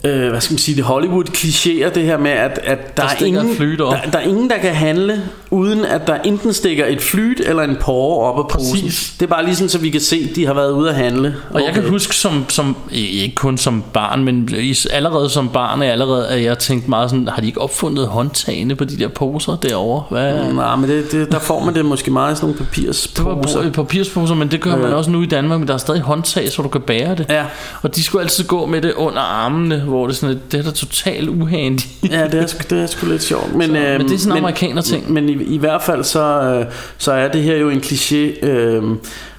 øh, 0.03 0.29
hvad 0.29 0.41
skal 0.41 0.53
man 0.53 0.57
sige, 0.57 0.75
det 0.75 0.83
Hollywood 0.83 1.23
klichéer 1.29 1.93
det 1.95 2.03
her 2.03 2.17
med 2.17 2.31
at, 2.31 2.59
at 2.63 2.97
der, 2.97 3.03
Der 3.03 3.09
er 3.09 3.25
ingen 3.25 3.55
op. 3.81 3.93
der, 3.93 4.11
der 4.11 4.17
er 4.17 4.23
ingen 4.23 4.49
der 4.49 4.57
kan 4.57 4.73
handle 4.75 5.23
uden 5.51 5.85
at 5.85 6.07
der 6.07 6.15
enten 6.15 6.53
stikker 6.53 6.85
et 6.85 7.01
flyt 7.01 7.41
eller 7.45 7.63
en 7.63 7.77
porre 7.81 8.31
op 8.33 8.39
af 8.39 8.47
posen. 8.47 8.71
Præcis. 8.73 9.13
Det 9.19 9.25
er 9.25 9.29
bare 9.29 9.45
lige 9.45 9.55
sådan 9.55 9.69
så 9.69 9.77
vi 9.79 9.89
kan 9.89 10.01
se 10.01 10.27
at 10.29 10.35
de 10.35 10.45
har 10.45 10.53
været 10.53 10.71
ude 10.71 10.89
at 10.89 10.95
handle. 10.95 11.35
Og 11.53 11.61
jeg 11.65 11.73
kan 11.73 11.89
huske 11.89 12.15
som, 12.15 12.45
som 12.49 12.75
ikke 12.91 13.35
kun 13.35 13.57
som 13.57 13.83
barn, 13.93 14.23
men 14.23 14.49
allerede 14.91 15.29
som 15.29 15.49
barn, 15.49 15.81
er 15.81 15.91
allerede, 15.91 16.27
at 16.27 16.43
jeg 16.43 16.57
tænkte 16.59 16.89
meget 16.89 17.09
sådan, 17.09 17.27
har 17.27 17.41
de 17.41 17.47
ikke 17.47 17.61
opfundet 17.61 18.07
håndtagene 18.07 18.75
på 18.75 18.83
de 18.83 18.97
der 18.97 19.07
poser 19.07 19.55
derovre? 19.55 20.03
Hvad? 20.09 20.53
Nej, 20.53 20.75
men 20.75 20.89
det, 20.89 21.11
det, 21.11 21.31
der 21.31 21.39
får 21.39 21.65
man 21.65 21.75
det 21.75 21.85
måske 21.85 22.11
meget 22.11 22.33
i 22.33 22.35
sådan 22.35 22.47
nogle 22.47 22.59
Det 22.75 23.25
var 23.25 23.35
papirsposer. 23.35 23.71
papirsposer, 23.71 24.35
men 24.35 24.51
det 24.51 24.61
gør 24.61 24.75
man 24.75 24.89
Ja. 24.89 24.95
også 24.95 25.11
nu 25.11 25.21
i 25.21 25.25
Danmark, 25.25 25.59
men 25.59 25.67
der 25.67 25.73
er 25.73 25.77
stadig 25.77 26.01
håndtag, 26.01 26.51
så 26.51 26.61
du 26.61 26.67
kan 26.69 26.81
bære 26.81 27.15
det. 27.15 27.25
Ja. 27.29 27.43
Og 27.81 27.95
de 27.95 28.03
skulle 28.03 28.23
altid 28.23 28.43
gå 28.43 28.65
med 28.65 28.81
det 28.81 28.93
under 28.93 29.19
armene, 29.21 29.79
hvor 29.79 30.07
det 30.07 30.15
sådan, 30.15 30.35
et- 30.35 30.51
det 30.51 30.59
er 30.59 30.63
da 30.63 30.71
totalt 30.71 31.29
uhandy. 31.29 31.79
Ja, 32.11 32.23
det 32.27 32.33
er, 32.33 32.45
det 32.69 32.71
er 32.81 32.87
sgu 32.87 33.07
lidt 33.07 33.23
sjovt. 33.23 33.55
Men, 33.55 33.69
Så- 33.69 33.77
øh, 33.77 33.97
men 33.97 34.07
det 34.07 34.15
er 34.15 34.19
sådan 34.19 34.31
en 34.33 34.37
amerikaner-ting. 34.37 35.13
Men 35.13 35.29
i, 35.29 35.36
i 35.41 35.57
hvert 35.57 35.81
fald 35.83 36.03
så, 36.03 36.23
øh, 36.41 36.65
så 36.97 37.11
er 37.11 37.27
det 37.27 37.41
her 37.43 37.57
jo 37.57 37.69
en 37.69 37.79
kliché, 37.79 38.45
øh, 38.45 38.83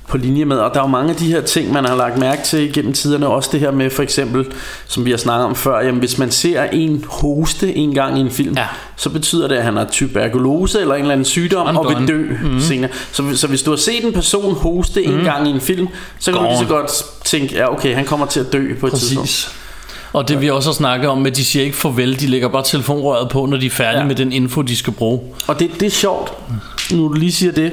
på 0.09 0.17
linje 0.17 0.45
med. 0.45 0.57
Og 0.57 0.71
der 0.75 0.81
er 0.81 0.85
jo 0.85 0.89
mange 0.89 1.11
af 1.11 1.17
de 1.17 1.27
her 1.27 1.41
ting, 1.41 1.73
man 1.73 1.85
har 1.85 1.97
lagt 1.97 2.19
mærke 2.19 2.43
til 2.43 2.73
gennem 2.73 2.93
tiderne. 2.93 3.27
Også 3.27 3.49
det 3.53 3.61
her 3.61 3.71
med 3.71 3.91
for 3.91 4.03
eksempel, 4.03 4.47
som 4.87 5.05
vi 5.05 5.11
har 5.11 5.19
snakket 5.19 5.45
om 5.47 5.55
før, 5.55 5.81
jamen 5.81 5.99
hvis 5.99 6.19
man 6.19 6.31
ser 6.31 6.63
en 6.63 7.05
hoste 7.09 7.77
en 7.77 7.95
gang 7.95 8.19
i 8.19 8.21
en 8.21 8.31
film, 8.31 8.55
Ja. 8.57 8.67
så 8.97 9.11
betyder 9.11 9.49
det, 9.49 9.57
at 9.57 9.65
han 9.65 9.77
har 9.77 9.87
tuberkulose 9.93 10.81
eller 10.81 10.95
en 10.95 11.01
eller 11.01 11.13
anden 11.13 11.25
sygdom 11.25 11.67
Han 11.67 11.77
og 11.77 11.85
vil 11.89 11.95
gone. 11.95 12.07
dø 12.07 12.19
mm-hmm. 12.43 12.61
senere. 12.61 12.91
Så, 13.13 13.23
så 13.35 13.47
hvis 13.47 13.63
du 13.63 13.71
har 13.71 13.77
set 13.77 14.05
en 14.05 14.13
person 14.13 14.55
hoste 14.55 15.05
en 15.05 15.25
gang 15.25 15.49
i 15.49 15.51
en 15.51 15.61
film, 15.61 15.89
så 16.19 16.33
kan 16.33 16.41
du 16.41 16.47
lige 16.47 16.59
så 16.59 16.65
Gone. 16.65 16.79
godt 16.81 17.05
tænke, 17.25 17.55
ja 17.57 17.73
okay, 17.73 17.95
han 17.95 18.05
kommer 18.05 18.27
til 18.27 18.41
at 18.41 18.53
dø 18.53 18.75
på 18.81 18.87
et 18.87 18.93
tidspunkt. 18.93 19.55
Og 20.13 20.29
det 20.29 20.41
vi 20.41 20.51
også 20.51 20.69
har 20.69 20.75
snakket 20.75 21.11
om, 21.11 21.27
at 21.27 21.37
de 21.37 21.45
siger 21.45 21.65
ikke 21.65 21.77
farvel, 21.77 22.21
de 22.21 22.27
lægger 22.27 22.49
bare 22.49 22.63
telefonrøret 22.65 23.29
på, 23.29 23.47
når 23.47 23.57
de 23.57 23.67
er 23.67 23.71
færdige 23.71 24.01
Ja. 24.01 24.07
med 24.07 24.15
den 24.15 24.33
info, 24.33 24.63
de 24.63 24.77
skal 24.77 24.93
bruge. 24.93 25.21
Og 25.47 25.61
det, 25.61 25.71
det 25.81 25.87
er 25.87 25.91
sjovt, 25.91 26.33
nu 26.93 27.09
du 27.09 27.13
lige 27.13 27.33
siger 27.33 27.53
det. 27.53 27.73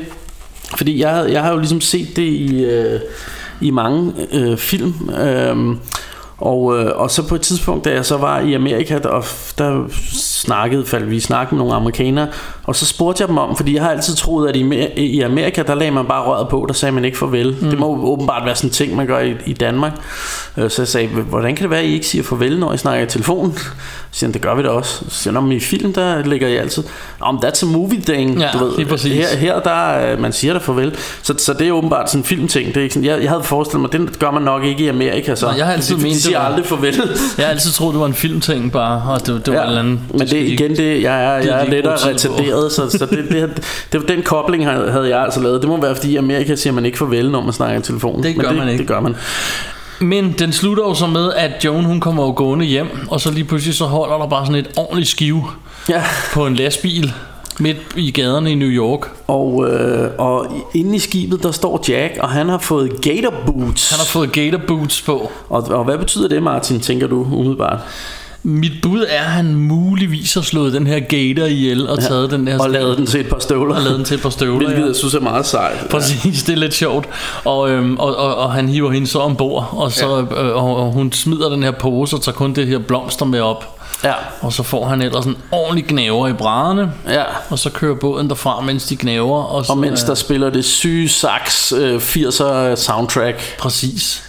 Fordi 0.77 0.99
jeg, 1.01 1.25
jeg 1.31 1.41
har 1.43 1.51
jo 1.51 1.57
ligesom 1.57 1.81
set 1.81 2.15
det 2.15 2.21
i, 2.23 2.63
øh, 2.63 2.99
i 3.61 3.71
mange 3.71 4.13
øh, 4.31 4.57
film. 4.57 5.09
Øh, 5.21 5.75
og, 6.37 6.77
øh, 6.79 6.91
og 6.99 7.11
så 7.11 7.27
på 7.27 7.35
et 7.35 7.41
tidspunkt, 7.41 7.85
da 7.85 7.91
jeg 7.91 8.05
så 8.05 8.17
var 8.17 8.39
i 8.39 8.53
Amerika, 8.53 8.97
der, 8.97 9.25
der 9.57 9.83
snakkede, 10.13 10.85
faldt 10.85 11.11
vi 11.11 11.19
snakkede 11.19 11.55
med 11.55 11.59
nogle 11.63 11.75
amerikanere, 11.75 12.27
og 12.65 12.75
så 12.75 12.85
spurgte 12.85 13.21
jeg 13.21 13.27
dem 13.27 13.37
om, 13.37 13.55
fordi 13.55 13.75
jeg 13.75 13.83
har 13.83 13.89
altid 13.91 14.15
troet, 14.15 14.49
at 14.49 14.55
i, 14.55 14.63
Amer- 14.63 14.97
i 14.99 15.21
Amerika, 15.21 15.63
der 15.63 15.75
lagde 15.75 15.91
man 15.91 16.05
bare 16.05 16.23
røret 16.23 16.47
på, 16.49 16.65
der 16.67 16.73
sagde 16.73 16.91
man 16.91 17.05
ikke 17.05 17.17
farvel. 17.17 17.55
Mm. 17.61 17.69
Det 17.69 17.79
må 17.79 17.85
åbenbart 18.03 18.45
være 18.45 18.55
sådan 18.55 18.67
en 18.67 18.73
ting, 18.73 18.95
man 18.95 19.07
gør 19.07 19.19
i, 19.19 19.33
i 19.45 19.53
Danmark. 19.53 19.91
Øh, 20.57 20.69
Så 20.69 20.81
jeg 20.81 20.87
sagde, 20.87 21.07
hvordan 21.07 21.55
kan 21.55 21.63
det 21.63 21.69
være, 21.69 21.79
at 21.79 21.85
I 21.85 21.93
ikke 21.93 22.07
siger 22.07 22.23
farvel, 22.23 22.59
når 22.59 22.73
I 22.73 22.77
snakker 22.77 23.05
i 23.05 23.07
telefonen? 23.09 23.53
Så 24.11 24.19
siger 24.19 24.27
han, 24.27 24.33
det 24.33 24.41
gør 24.41 24.55
vi 24.55 24.63
da 24.63 24.69
også. 24.69 24.91
Så 25.09 25.23
siger 25.23 25.33
han, 25.33 25.43
"Nå, 25.43 25.51
i 25.55 25.59
film, 25.59 25.93
der 25.93 26.23
ligger 26.25 26.47
I 26.47 26.55
altid. 26.55 26.83
Om 27.19 27.39
that's 27.45 27.63
a 27.63 27.65
movie 27.71 28.01
thing, 28.01 28.39
Ja, 28.39 28.49
du 28.53 28.65
ved. 28.65 28.99
Her, 29.13 29.37
her 29.37 29.59
der, 29.59 30.11
øh, 30.13 30.21
man 30.21 30.33
siger 30.33 30.53
der 30.53 30.59
farvel. 30.59 30.95
Så, 31.23 31.33
så 31.37 31.53
det 31.53 31.67
er 31.67 31.71
åbenbart 31.71 32.09
sådan 32.09 32.19
en 32.21 32.25
filmting. 32.25 32.67
Det 32.67 32.77
er 32.77 32.81
ikke 32.81 32.93
sådan, 32.93 33.09
jeg, 33.09 33.21
jeg 33.21 33.29
havde 33.29 33.43
forestillet 33.43 33.81
mig, 33.81 33.91
den 33.91 34.09
gør 34.19 34.31
man 34.31 34.41
nok 34.41 34.63
ikke 34.63 34.83
i 34.83 34.87
Amerika. 34.87 35.35
Så. 35.35 35.45
Nej, 35.45 35.55
jeg 35.57 35.65
har 35.65 35.73
altid 35.73 35.95
de, 35.95 35.99
de 35.99 36.03
ment, 36.03 36.13
det 36.15 36.23
siger 36.23 36.39
var- 36.39 36.45
aldrig 36.45 36.65
farvel. 36.65 36.93
Jeg 37.37 37.45
har 37.45 37.51
altid 37.51 37.71
troet, 37.71 37.93
det 37.93 37.99
var 37.99 38.07
en 38.07 38.13
filmting 38.13 38.71
bare, 38.71 39.03
og 39.13 39.27
det, 39.27 39.45
det 39.45 39.53
var 39.53 39.59
ja, 39.59 39.63
en 39.63 39.67
eller 39.69 39.79
anden... 39.79 40.01
men 40.11 40.19
det 40.21 40.29
de- 40.31 40.39
igen, 40.45 40.75
det, 40.75 41.01
jeg 41.01 41.23
er, 41.35 41.37
det 41.37 41.45
jeg 41.45 41.53
er 41.55 41.59
er 41.59 41.65
de 41.65 41.71
lettere 41.71 41.97
brugt 42.03 42.39
retarderet, 42.55 42.71
så, 42.91 42.97
så 42.97 43.05
det, 43.05 43.25
det, 43.29 43.63
det, 43.91 44.07
den 44.07 44.21
kobling, 44.23 44.65
havde 44.65 45.09
jeg 45.09 45.21
altså 45.23 45.39
lavet. 45.39 45.61
Det 45.61 45.69
må 45.69 45.81
være, 45.81 45.95
fordi 45.95 46.11
i 46.11 46.15
Amerika 46.15 46.55
siger 46.55 46.73
man 46.73 46.85
ikke 46.85 46.97
farvel, 46.97 47.31
når 47.31 47.41
man 47.41 47.53
snakker 47.53 47.79
i 47.79 47.83
telefonen. 47.83 48.23
Det 48.23 48.35
Men 48.37 48.41
gør 48.45 48.49
det, 48.49 48.57
man 48.57 48.67
ikke. 48.69 48.79
Det 48.79 48.87
gør 48.87 48.99
man. 48.99 49.15
Men 49.99 50.31
den 50.39 50.53
slutter 50.53 50.83
jo 50.83 50.93
så 50.93 51.07
med, 51.07 51.33
at 51.33 51.65
Joan 51.65 51.83
hun 51.83 51.99
kommer 51.99 52.23
jo 52.23 52.33
gående 52.35 52.65
hjem, 52.65 52.87
og 53.09 53.21
så 53.21 53.31
lige 53.31 53.43
pludselig 53.43 53.75
så 53.75 53.85
holder 53.85 54.17
der 54.17 54.27
bare 54.27 54.45
sådan 54.45 54.59
et 54.59 54.67
ordentligt 54.77 55.09
skive 55.09 55.43
Ja. 55.89 56.03
på 56.33 56.45
en 56.47 56.55
lastbil 56.55 57.13
midt 57.59 57.77
i 57.95 58.11
gaderne 58.11 58.51
i 58.51 58.55
New 58.55 58.67
York. 58.69 58.99
Og, 59.27 59.67
øh, 59.69 60.09
og 60.17 60.47
inde 60.73 60.95
i 60.95 60.99
skibet, 60.99 61.43
der 61.43 61.51
står 61.51 61.83
Jack, 61.89 62.17
og 62.19 62.29
han 62.29 62.49
har 62.49 62.57
fået 62.57 63.01
gator 63.01 63.33
boots. 63.45 63.89
Han 63.89 63.99
har 63.99 64.05
fået 64.05 64.31
gator 64.31 64.59
boots 64.67 65.01
på. 65.01 65.31
og, 65.49 65.63
og 65.69 65.83
hvad 65.83 65.97
betyder 65.97 66.27
det, 66.27 66.43
Martin, 66.43 66.79
tænker 66.79 67.07
du 67.07 67.27
umiddelbart? 67.31 67.79
Mit 68.47 68.71
bud 68.81 69.05
er, 69.09 69.19
at 69.19 69.25
han 69.25 69.55
muligvis 69.55 70.33
har 70.33 70.41
slået 70.41 70.73
den 70.73 70.87
her 70.87 70.99
gator 70.99 71.45
ihjel 71.45 71.89
og 71.89 71.99
taget 71.99 72.31
den 72.31 72.47
der 72.47 72.59
Og 72.59 72.69
lavet 72.69 72.97
den 72.97 73.05
til 73.05 73.19
et 73.19 73.27
par 73.29 73.39
støvler. 73.39 73.75
og 73.75 73.81
lavet 73.81 73.97
den 73.97 74.05
til 74.05 74.15
et 74.15 74.21
par 74.21 74.29
støvler. 74.29 74.57
Hvilket 74.67 74.81
ja. 74.81 74.87
jeg 74.87 74.95
synes 74.95 75.13
er 75.13 75.19
meget 75.19 75.45
sejt. 75.45 75.87
Præcis, 75.91 76.43
det 76.43 76.53
er 76.53 76.57
lidt 76.57 76.73
sjovt. 76.73 77.09
Og, 77.45 77.69
øhm, 77.69 77.97
og, 77.97 78.15
og, 78.15 78.35
og 78.35 78.53
han 78.53 78.69
hiver 78.69 78.91
hende 78.91 79.07
så 79.07 79.19
ombord, 79.19 79.69
og, 79.71 79.91
så, 79.91 80.25
ja. 80.31 80.43
øh, 80.43 80.55
og, 80.55 80.75
og 80.77 80.91
hun 80.91 81.11
smider 81.11 81.49
den 81.49 81.63
her 81.63 81.71
pose 81.71 82.15
og 82.15 82.21
tager 82.21 82.35
kun 82.35 82.53
det 82.53 82.67
her 82.67 82.79
blomster 82.79 83.25
med 83.25 83.39
op. 83.41 83.79
Ja. 84.03 84.13
Og 84.41 84.53
så 84.53 84.63
får 84.63 84.85
han 84.85 85.01
ellers 85.01 85.25
en 85.25 85.37
ordentlig 85.51 85.85
gnaver 85.87 86.27
i 86.27 86.33
brædderne, 86.33 86.91
Ja. 87.07 87.23
og 87.49 87.59
så 87.59 87.69
kører 87.69 87.95
båden 87.95 88.29
derfra, 88.29 88.61
mens 88.61 88.83
de 88.85 88.95
gnaver. 88.97 89.43
Og, 89.43 89.65
så, 89.65 89.71
Og 89.71 89.77
mens 89.77 90.01
øh, 90.03 90.07
der 90.07 90.15
spiller 90.15 90.49
det 90.49 90.65
syge 90.65 91.09
sax 91.09 91.73
øh, 91.73 91.97
80'er 91.97 92.75
soundtrack. 92.75 93.57
Præcis. 93.59 94.23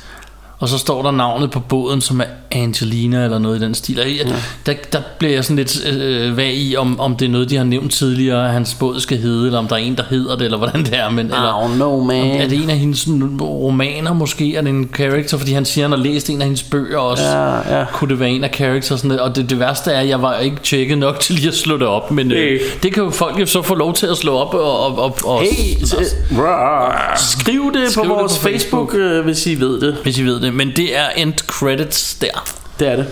Og 0.59 0.69
så 0.69 0.79
står 0.79 1.03
der 1.03 1.11
navnet 1.11 1.51
på 1.51 1.61
båden, 1.61 2.01
som 2.01 2.21
er 2.21 2.25
Angelina 2.51 3.25
eller 3.25 3.39
noget 3.39 3.59
i 3.59 3.65
den 3.65 3.75
stil. 3.75 4.01
Og 4.01 4.07
jeg, 4.07 4.33
der, 4.67 4.73
der 4.93 5.01
bliver 5.19 5.33
jeg 5.33 5.45
sådan 5.45 5.57
lidt 5.57 5.87
øh, 5.87 6.37
vag 6.37 6.55
i, 6.55 6.77
om, 6.77 7.01
om 7.01 7.17
det 7.17 7.25
er 7.27 7.31
noget, 7.31 7.51
de 7.51 7.57
har 7.57 7.65
nævnt 7.65 7.93
tidligere, 7.93 8.47
at 8.47 8.53
hans 8.53 8.75
båd 8.75 9.01
skal 9.01 9.19
hedde, 9.19 9.47
eller 9.47 9.59
om 9.59 9.69
der 9.69 9.75
er 9.75 9.81
en, 9.81 9.97
der 9.97 10.03
hedder 10.11 10.37
det, 10.37 10.45
eller 10.45 10.59
hvordan 10.59 10.85
det 10.85 10.99
er. 10.99 11.11
Men, 11.11 11.27
eller, 11.27 11.63
don't 11.69 11.75
know, 11.75 12.05
man. 12.05 12.27
er 12.41 12.49
det 12.49 12.63
en 12.63 12.71
af 12.71 12.79
hendes 12.79 12.99
sådan, 12.99 13.37
romaner 13.41 14.13
måske? 14.13 14.57
Er 14.57 14.61
det 14.61 14.69
en 14.71 14.91
character? 14.95 15.39
Fordi 15.39 15.53
han 15.53 15.65
siger, 15.65 15.85
at 15.85 15.91
han 15.91 15.99
har 15.99 16.05
læst 16.05 16.31
en 16.31 16.41
af 16.41 16.45
hendes 16.47 16.63
bøger 16.63 16.99
også. 16.99 17.25
Ja, 17.25 17.79
ja. 17.79 17.85
Kunne 17.93 18.11
det 18.11 18.21
være 18.21 18.31
en 18.31 18.45
af 18.45 18.51
characters? 18.55 19.01
Sådan, 19.01 19.21
og 19.21 19.37
det, 19.37 19.51
det 19.51 19.59
værste 19.61 19.91
er, 19.91 20.01
at 20.01 20.09
jeg 20.09 20.23
var 20.23 20.39
ikke 20.39 20.57
tjekket 20.63 20.99
nok 20.99 21.21
til 21.21 21.35
lige 21.35 21.49
at 21.49 21.55
slå 21.55 21.77
det 21.79 21.87
op. 21.87 22.11
Men 22.11 22.33
øh, 22.33 22.61
det 22.83 22.95
kan 22.95 23.03
jo 23.03 23.11
folk 23.11 23.41
jo 23.41 23.47
så 23.47 23.63
få 23.63 23.75
lov 23.75 23.95
til 23.95 24.07
at 24.07 24.17
slå 24.17 24.37
op 24.37 24.55
og... 24.55 24.81
og, 24.87 24.99
og, 24.99 25.17
og 25.25 25.41
Hey, 25.41 25.85
s- 25.85 25.95
rah. 26.39 27.19
skriv 27.19 27.73
det 27.75 27.91
Skriv 27.93 28.05
på 28.05 28.09
det 28.09 28.11
vores 28.21 28.39
på 28.39 28.43
Facebook, 28.43 28.91
Facebook. 28.93 28.95
øh, 28.95 29.25
hvis 29.25 29.47
I 29.47 29.55
ved 29.61 29.81
det. 29.81 29.97
hvis 30.03 30.19
I 30.19 30.23
ved 30.25 30.41
det. 30.41 30.55
Men 30.55 30.73
det 30.77 30.97
er 30.97 31.09
end 31.17 31.33
credits 31.47 32.15
der. 32.15 32.46
Det 32.81 32.89
er 32.89 32.97
det. 32.97 33.07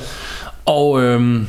Og 0.66 1.02
øhm, 1.02 1.46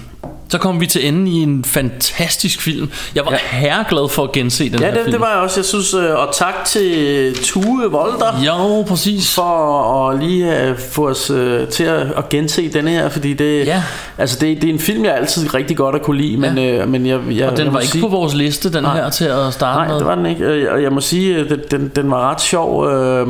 så 0.50 0.58
kom 0.58 0.80
vi 0.82 0.86
til 0.88 1.08
enden 1.08 1.28
i 1.28 1.44
en 1.44 1.64
fantastisk 1.64 2.62
film. 2.62 2.90
Jeg 3.16 3.26
var 3.26 3.32
ja. 3.32 3.38
herreglad 3.58 4.10
for 4.10 4.24
at 4.24 4.32
gense 4.32 4.70
den 4.70 4.80
Ja, 4.80 4.86
her 4.86 4.94
det, 4.94 5.00
film. 5.04 5.12
det 5.12 5.20
var 5.22 5.30
jeg 5.32 5.38
også. 5.38 5.60
Jeg 5.60 5.66
synes, 5.66 5.94
øh, 5.94 6.16
og 6.16 6.28
tak 6.34 6.54
til 6.66 7.36
Tue 7.44 7.84
Volter. 7.92 8.42
Jo, 8.46 8.82
præcis. 8.88 9.36
for 9.36 10.10
at 10.10 10.20
lige 10.24 10.70
uh, 10.72 10.78
få 10.80 11.10
os 11.10 11.32
uh, 11.32 11.68
til 11.68 11.84
at, 11.84 12.30
gense 12.30 12.70
denne 12.74 12.90
her, 12.92 13.10
fordi 13.10 13.34
det, 13.34 13.66
Ja. 13.66 13.84
altså 14.18 14.38
det, 14.42 14.62
det 14.62 14.70
er 14.70 14.74
en 14.74 14.80
film, 14.80 15.06
jeg 15.06 15.16
altid 15.16 15.54
rigtig 15.54 15.78
godt 15.78 15.96
at 15.96 16.02
kunne 16.02 16.22
lide, 16.22 16.38
men, 16.38 16.58
Ja. 16.58 16.84
uh, 16.84 16.90
men 16.90 17.06
jeg, 17.06 17.20
jeg, 17.30 17.46
Og 17.46 17.52
jeg 17.52 17.58
den 17.58 17.66
må 17.66 17.72
var 17.74 17.80
ikke 17.80 17.92
sige, 17.92 18.02
på 18.02 18.08
vores 18.08 18.34
liste, 18.34 18.74
den 18.74 18.84
Nej. 18.84 18.96
her, 18.96 19.10
til 19.10 19.26
at 19.26 19.54
starte 19.54 19.78
Nej, 19.80 19.88
med. 19.88 19.96
det 20.00 20.06
var 20.06 20.16
den 20.16 20.26
ikke, 20.26 20.44
Øh, 20.46 20.74
og 20.74 20.84
jeg 20.84 20.92
må 20.92 21.02
sige, 21.02 21.36
øh, 21.36 21.50
den, 21.50 21.60
den, 21.72 21.92
den 21.96 22.12
var 22.12 22.32
ret 22.32 22.42
sjov, 22.42 22.88
øh, 22.90 23.28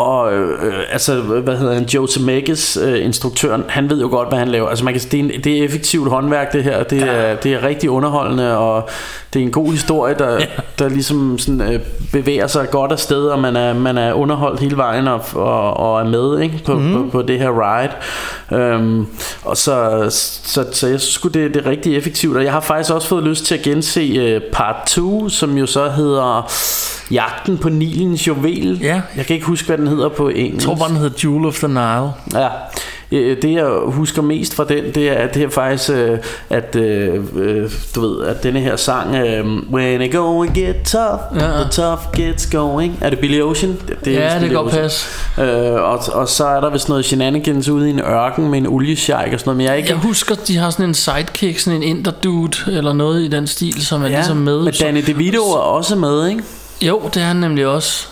og 0.00 0.32
øh, 0.32 0.78
altså, 0.92 1.20
hvad 1.20 1.56
hedder 1.56 1.74
han, 1.74 1.84
Joe 1.84 2.08
Zemeckis, 2.08 2.78
øh, 2.82 3.04
instruktøren, 3.04 3.64
han 3.68 3.90
ved 3.90 4.00
jo 4.00 4.08
godt, 4.08 4.28
hvad 4.28 4.38
han 4.38 4.48
laver. 4.48 4.68
Altså 4.68 4.84
man 4.84 4.94
kan, 4.94 5.02
det, 5.10 5.20
er 5.20 5.24
en, 5.24 5.30
det 5.44 5.58
er 5.58 5.64
effektivt 5.64 6.08
håndværk, 6.08 6.52
det 6.52 6.64
her. 6.64 6.82
Det, 6.82 7.00
ja. 7.00 7.06
er, 7.06 7.36
det 7.36 7.52
er 7.52 7.62
rigtig 7.62 7.90
underholdende, 7.90 8.58
og 8.58 8.88
det 9.34 9.40
er 9.40 9.44
en 9.44 9.50
god 9.50 9.72
historie, 9.72 10.14
der, 10.18 10.32
ja. 10.32 10.46
der 10.78 10.88
ligesom 10.88 11.38
sådan, 11.38 11.60
øh, 11.60 11.80
bevæger 12.12 12.46
sig 12.46 12.70
godt 12.70 12.92
afsted, 12.92 13.26
og 13.26 13.38
man 13.38 13.56
er, 13.56 13.74
man 13.74 13.98
er 13.98 14.12
underholdt 14.12 14.60
hele 14.60 14.76
vejen 14.76 15.08
og, 15.08 15.20
og, 15.34 15.76
og 15.76 16.00
er 16.00 16.04
med 16.04 16.40
ikke? 16.40 16.60
På, 16.64 16.74
mm. 16.74 16.92
på, 16.92 17.08
på 17.10 17.22
det 17.22 17.38
her 17.38 17.50
ride. 17.50 17.92
Øhm, 18.62 19.06
og 19.44 19.56
så, 19.56 20.06
så, 20.10 20.66
så 20.72 20.88
jeg 20.88 21.00
synes 21.00 21.32
det, 21.34 21.54
det 21.54 21.56
er 21.56 21.70
rigtig 21.70 21.96
effektivt, 21.96 22.36
og 22.36 22.44
jeg 22.44 22.52
har 22.52 22.60
faktisk 22.60 22.94
også 22.94 23.08
fået 23.08 23.24
lyst 23.24 23.44
til 23.44 23.54
at 23.54 23.62
gense 23.62 24.00
øh, 24.00 24.40
part 24.52 24.86
2, 24.86 25.28
som 25.28 25.58
jo 25.58 25.66
så 25.66 25.88
hedder 25.88 26.50
Jagten 27.10 27.58
på 27.58 27.68
Nilens 27.68 28.28
juvel. 28.28 28.78
Ja. 28.82 29.00
Jeg 29.16 29.26
kan 29.26 29.34
ikke 29.34 29.46
huske, 29.46 29.66
hvad 29.66 29.78
den 29.78 29.88
hedder 29.90 30.08
på 30.08 30.28
engelsk. 30.28 30.54
Jeg 30.54 30.62
tror 30.62 30.74
bare, 30.74 30.88
den 30.88 30.96
hedder 30.96 31.16
Jewel 31.24 31.46
of 31.46 31.54
the 31.58 31.68
Nile. 31.68 32.10
Ja, 32.34 32.48
Øh, 33.12 33.42
det 33.42 33.52
jeg 33.52 33.66
husker 33.86 34.22
mest 34.22 34.54
fra 34.54 34.64
den, 34.64 34.84
det 34.94 35.08
er, 35.20 35.26
det 35.26 35.42
er 35.42 35.48
faktisk, 35.48 35.90
øh, 35.90 36.18
at 36.50 36.76
øh, 36.76 37.70
du 37.94 38.00
ved, 38.00 38.24
at 38.26 38.42
denne 38.42 38.60
her 38.60 38.76
sang, 38.76 39.10
When 39.72 40.02
it 40.02 40.12
go 40.12 40.42
and 40.42 40.54
get 40.54 40.76
tough, 40.84 41.20
Ja. 41.34 41.40
the 41.40 41.68
tough 41.70 42.00
gets 42.16 42.46
going. 42.52 42.98
Er 43.00 43.10
det 43.10 43.18
Billy 43.18 43.40
Ocean? 43.40 43.76
Det, 44.04 44.12
Ja, 44.12 44.24
vist 44.24 44.40
det 44.40 44.50
kan 44.50 44.62
godt 44.62 44.72
passe. 44.72 45.06
Øh, 45.40 45.72
og, 45.72 45.98
og 46.12 46.28
så 46.28 46.46
er 46.46 46.60
der 46.60 46.70
vist 46.70 46.88
noget 46.88 47.04
shenanigans 47.04 47.68
ude 47.68 47.88
i 47.88 47.90
en 47.92 48.00
ørken 48.00 48.50
med 48.50 48.58
en 48.58 48.66
oliesjejk 48.66 49.32
og 49.32 49.40
sådan 49.40 49.48
noget, 49.48 49.56
men 49.56 49.64
jeg 49.64 49.72
er 49.72 49.76
ikke... 49.76 49.88
Jeg 49.88 49.98
husker, 49.98 50.34
de 50.34 50.56
har 50.56 50.70
sådan 50.70 50.86
en 50.86 50.94
sidekick, 50.94 51.58
sådan 51.58 51.82
en 51.82 51.96
interdude, 51.96 52.56
eller 52.66 52.92
noget 52.92 53.22
i 53.22 53.28
den 53.28 53.46
stil, 53.46 53.86
som 53.86 54.02
er 54.02 54.08
ja, 54.08 54.14
ligesom 54.14 54.36
med. 54.36 54.60
men 54.64 54.72
Danny 54.80 55.02
DeVito 55.06 55.42
er 55.42 55.58
også 55.58 55.96
med, 55.96 56.28
ikke? 56.28 56.42
Jo, 56.82 57.00
det 57.14 57.22
er 57.22 57.26
han 57.26 57.36
nemlig 57.36 57.66
også. 57.66 58.06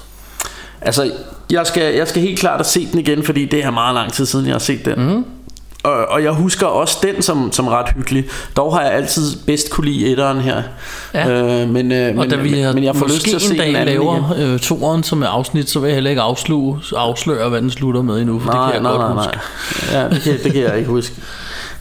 Altså, 0.81 1.11
jeg 1.53 1.66
skal, 1.66 1.94
jeg 1.94 2.09
skal 2.09 2.22
helt 2.22 2.38
klart 2.38 2.57
have 2.57 2.64
set 2.64 2.88
den 2.92 2.99
igen, 3.01 3.22
fordi 3.22 3.44
det 3.44 3.64
er 3.64 3.70
meget 3.70 3.94
lang 3.94 4.12
tid 4.12 4.26
siden, 4.26 4.46
jeg 4.46 4.55
har 4.55 4.59
set 4.59 4.84
den. 4.84 5.14
Mm. 5.14 5.24
Og, 5.82 5.92
og 6.09 6.22
jeg 6.22 6.32
husker 6.32 6.66
også 6.66 6.99
den 7.03 7.22
som, 7.22 7.53
som 7.53 7.68
ret 7.68 7.86
hyggelig. 7.96 8.24
Dog 8.57 8.74
har 8.76 8.82
jeg 8.82 8.92
altid 8.92 9.36
bedst 9.46 9.70
kunne 9.70 9.90
lide 9.90 10.07
etteren 10.11 10.40
her. 10.40 10.62
Ja. 11.14 11.28
Øh, 11.30 11.68
men, 11.68 11.92
øh, 11.92 12.09
Og 12.09 12.14
men, 12.14 12.30
da 12.30 12.36
vi 12.36 12.51
men, 12.51 12.74
men 12.74 12.84
jeg 12.84 12.96
får 12.96 13.07
lyst 13.07 13.22
til 13.22 13.34
at 13.34 13.42
se 13.42 13.55
en 13.55 13.74
dag 13.74 13.86
laver 13.86 14.34
øh, 14.38 14.59
toeren 14.59 15.03
som 15.03 15.22
er 15.22 15.26
afsnit, 15.26 15.70
så 15.70 15.80
vil 15.80 15.88
jeg 15.88 15.94
heller 15.94 16.11
ikke 16.11 16.22
afsløre, 16.22 16.80
afsløre 16.96 17.49
hvad 17.49 17.62
den 17.62 17.70
slutter 17.70 18.03
med 18.03 18.20
endnu, 18.20 18.38
for 18.38 18.51
det 18.51 18.55
Nej, 18.61 18.72
kan 18.72 18.74
jeg 18.74 18.82
nej, 18.82 18.92
godt 18.92 19.14
nej, 19.14 19.24
huske. 19.24 19.38
nej. 19.92 20.03
Ja, 20.03 20.09
det 20.09 20.22
kan, 20.22 20.38
det 20.44 20.53
kan 20.53 20.62
jeg 20.62 20.76
ikke 20.78 20.90
huske. 20.90 21.14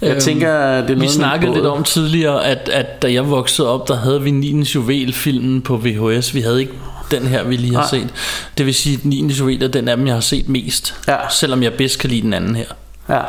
Jeg 0.01 0.11
Øhm, 0.11 0.20
tænker, 0.20 0.53
at 0.53 0.84
det 0.84 0.89
er 0.89 0.95
noget 0.95 1.01
Vi 1.01 1.07
snakkede 1.07 1.53
lidt 1.53 1.65
om 1.65 1.84
tidligere, 1.84 2.45
at, 2.45 2.70
at 2.74 3.01
da 3.01 3.13
jeg 3.13 3.30
voksede 3.30 3.70
op, 3.74 3.88
der 3.88 3.95
havde 3.97 4.22
vi 4.22 4.32
9. 4.32 4.61
juvel-filmen 4.61 5.61
på 5.61 5.78
VHS. 5.78 6.36
Vi 6.36 6.41
havde 6.41 6.59
ikke 6.59 6.74
den 7.12 7.28
her, 7.28 7.43
vi 7.43 7.55
lige 7.55 7.74
har 7.76 7.82
Nej. 7.82 7.89
set. 7.89 8.10
Det 8.58 8.66
vil 8.66 8.74
sige, 8.74 8.97
at 8.97 9.05
9. 9.05 9.28
juvel 9.28 9.64
er 9.64 9.68
den 9.68 9.88
af 9.88 9.97
dem, 9.97 10.08
jeg 10.08 10.16
har 10.16 10.22
set 10.22 10.49
mest. 10.49 10.95
Ja. 11.08 11.16
Selvom 11.30 11.64
jeg 11.64 11.74
bedst 11.74 11.99
kan 11.99 12.10
lide 12.10 12.22
den 12.22 12.34
anden 12.34 12.55
her. 12.55 12.66
Ja. 13.10 13.20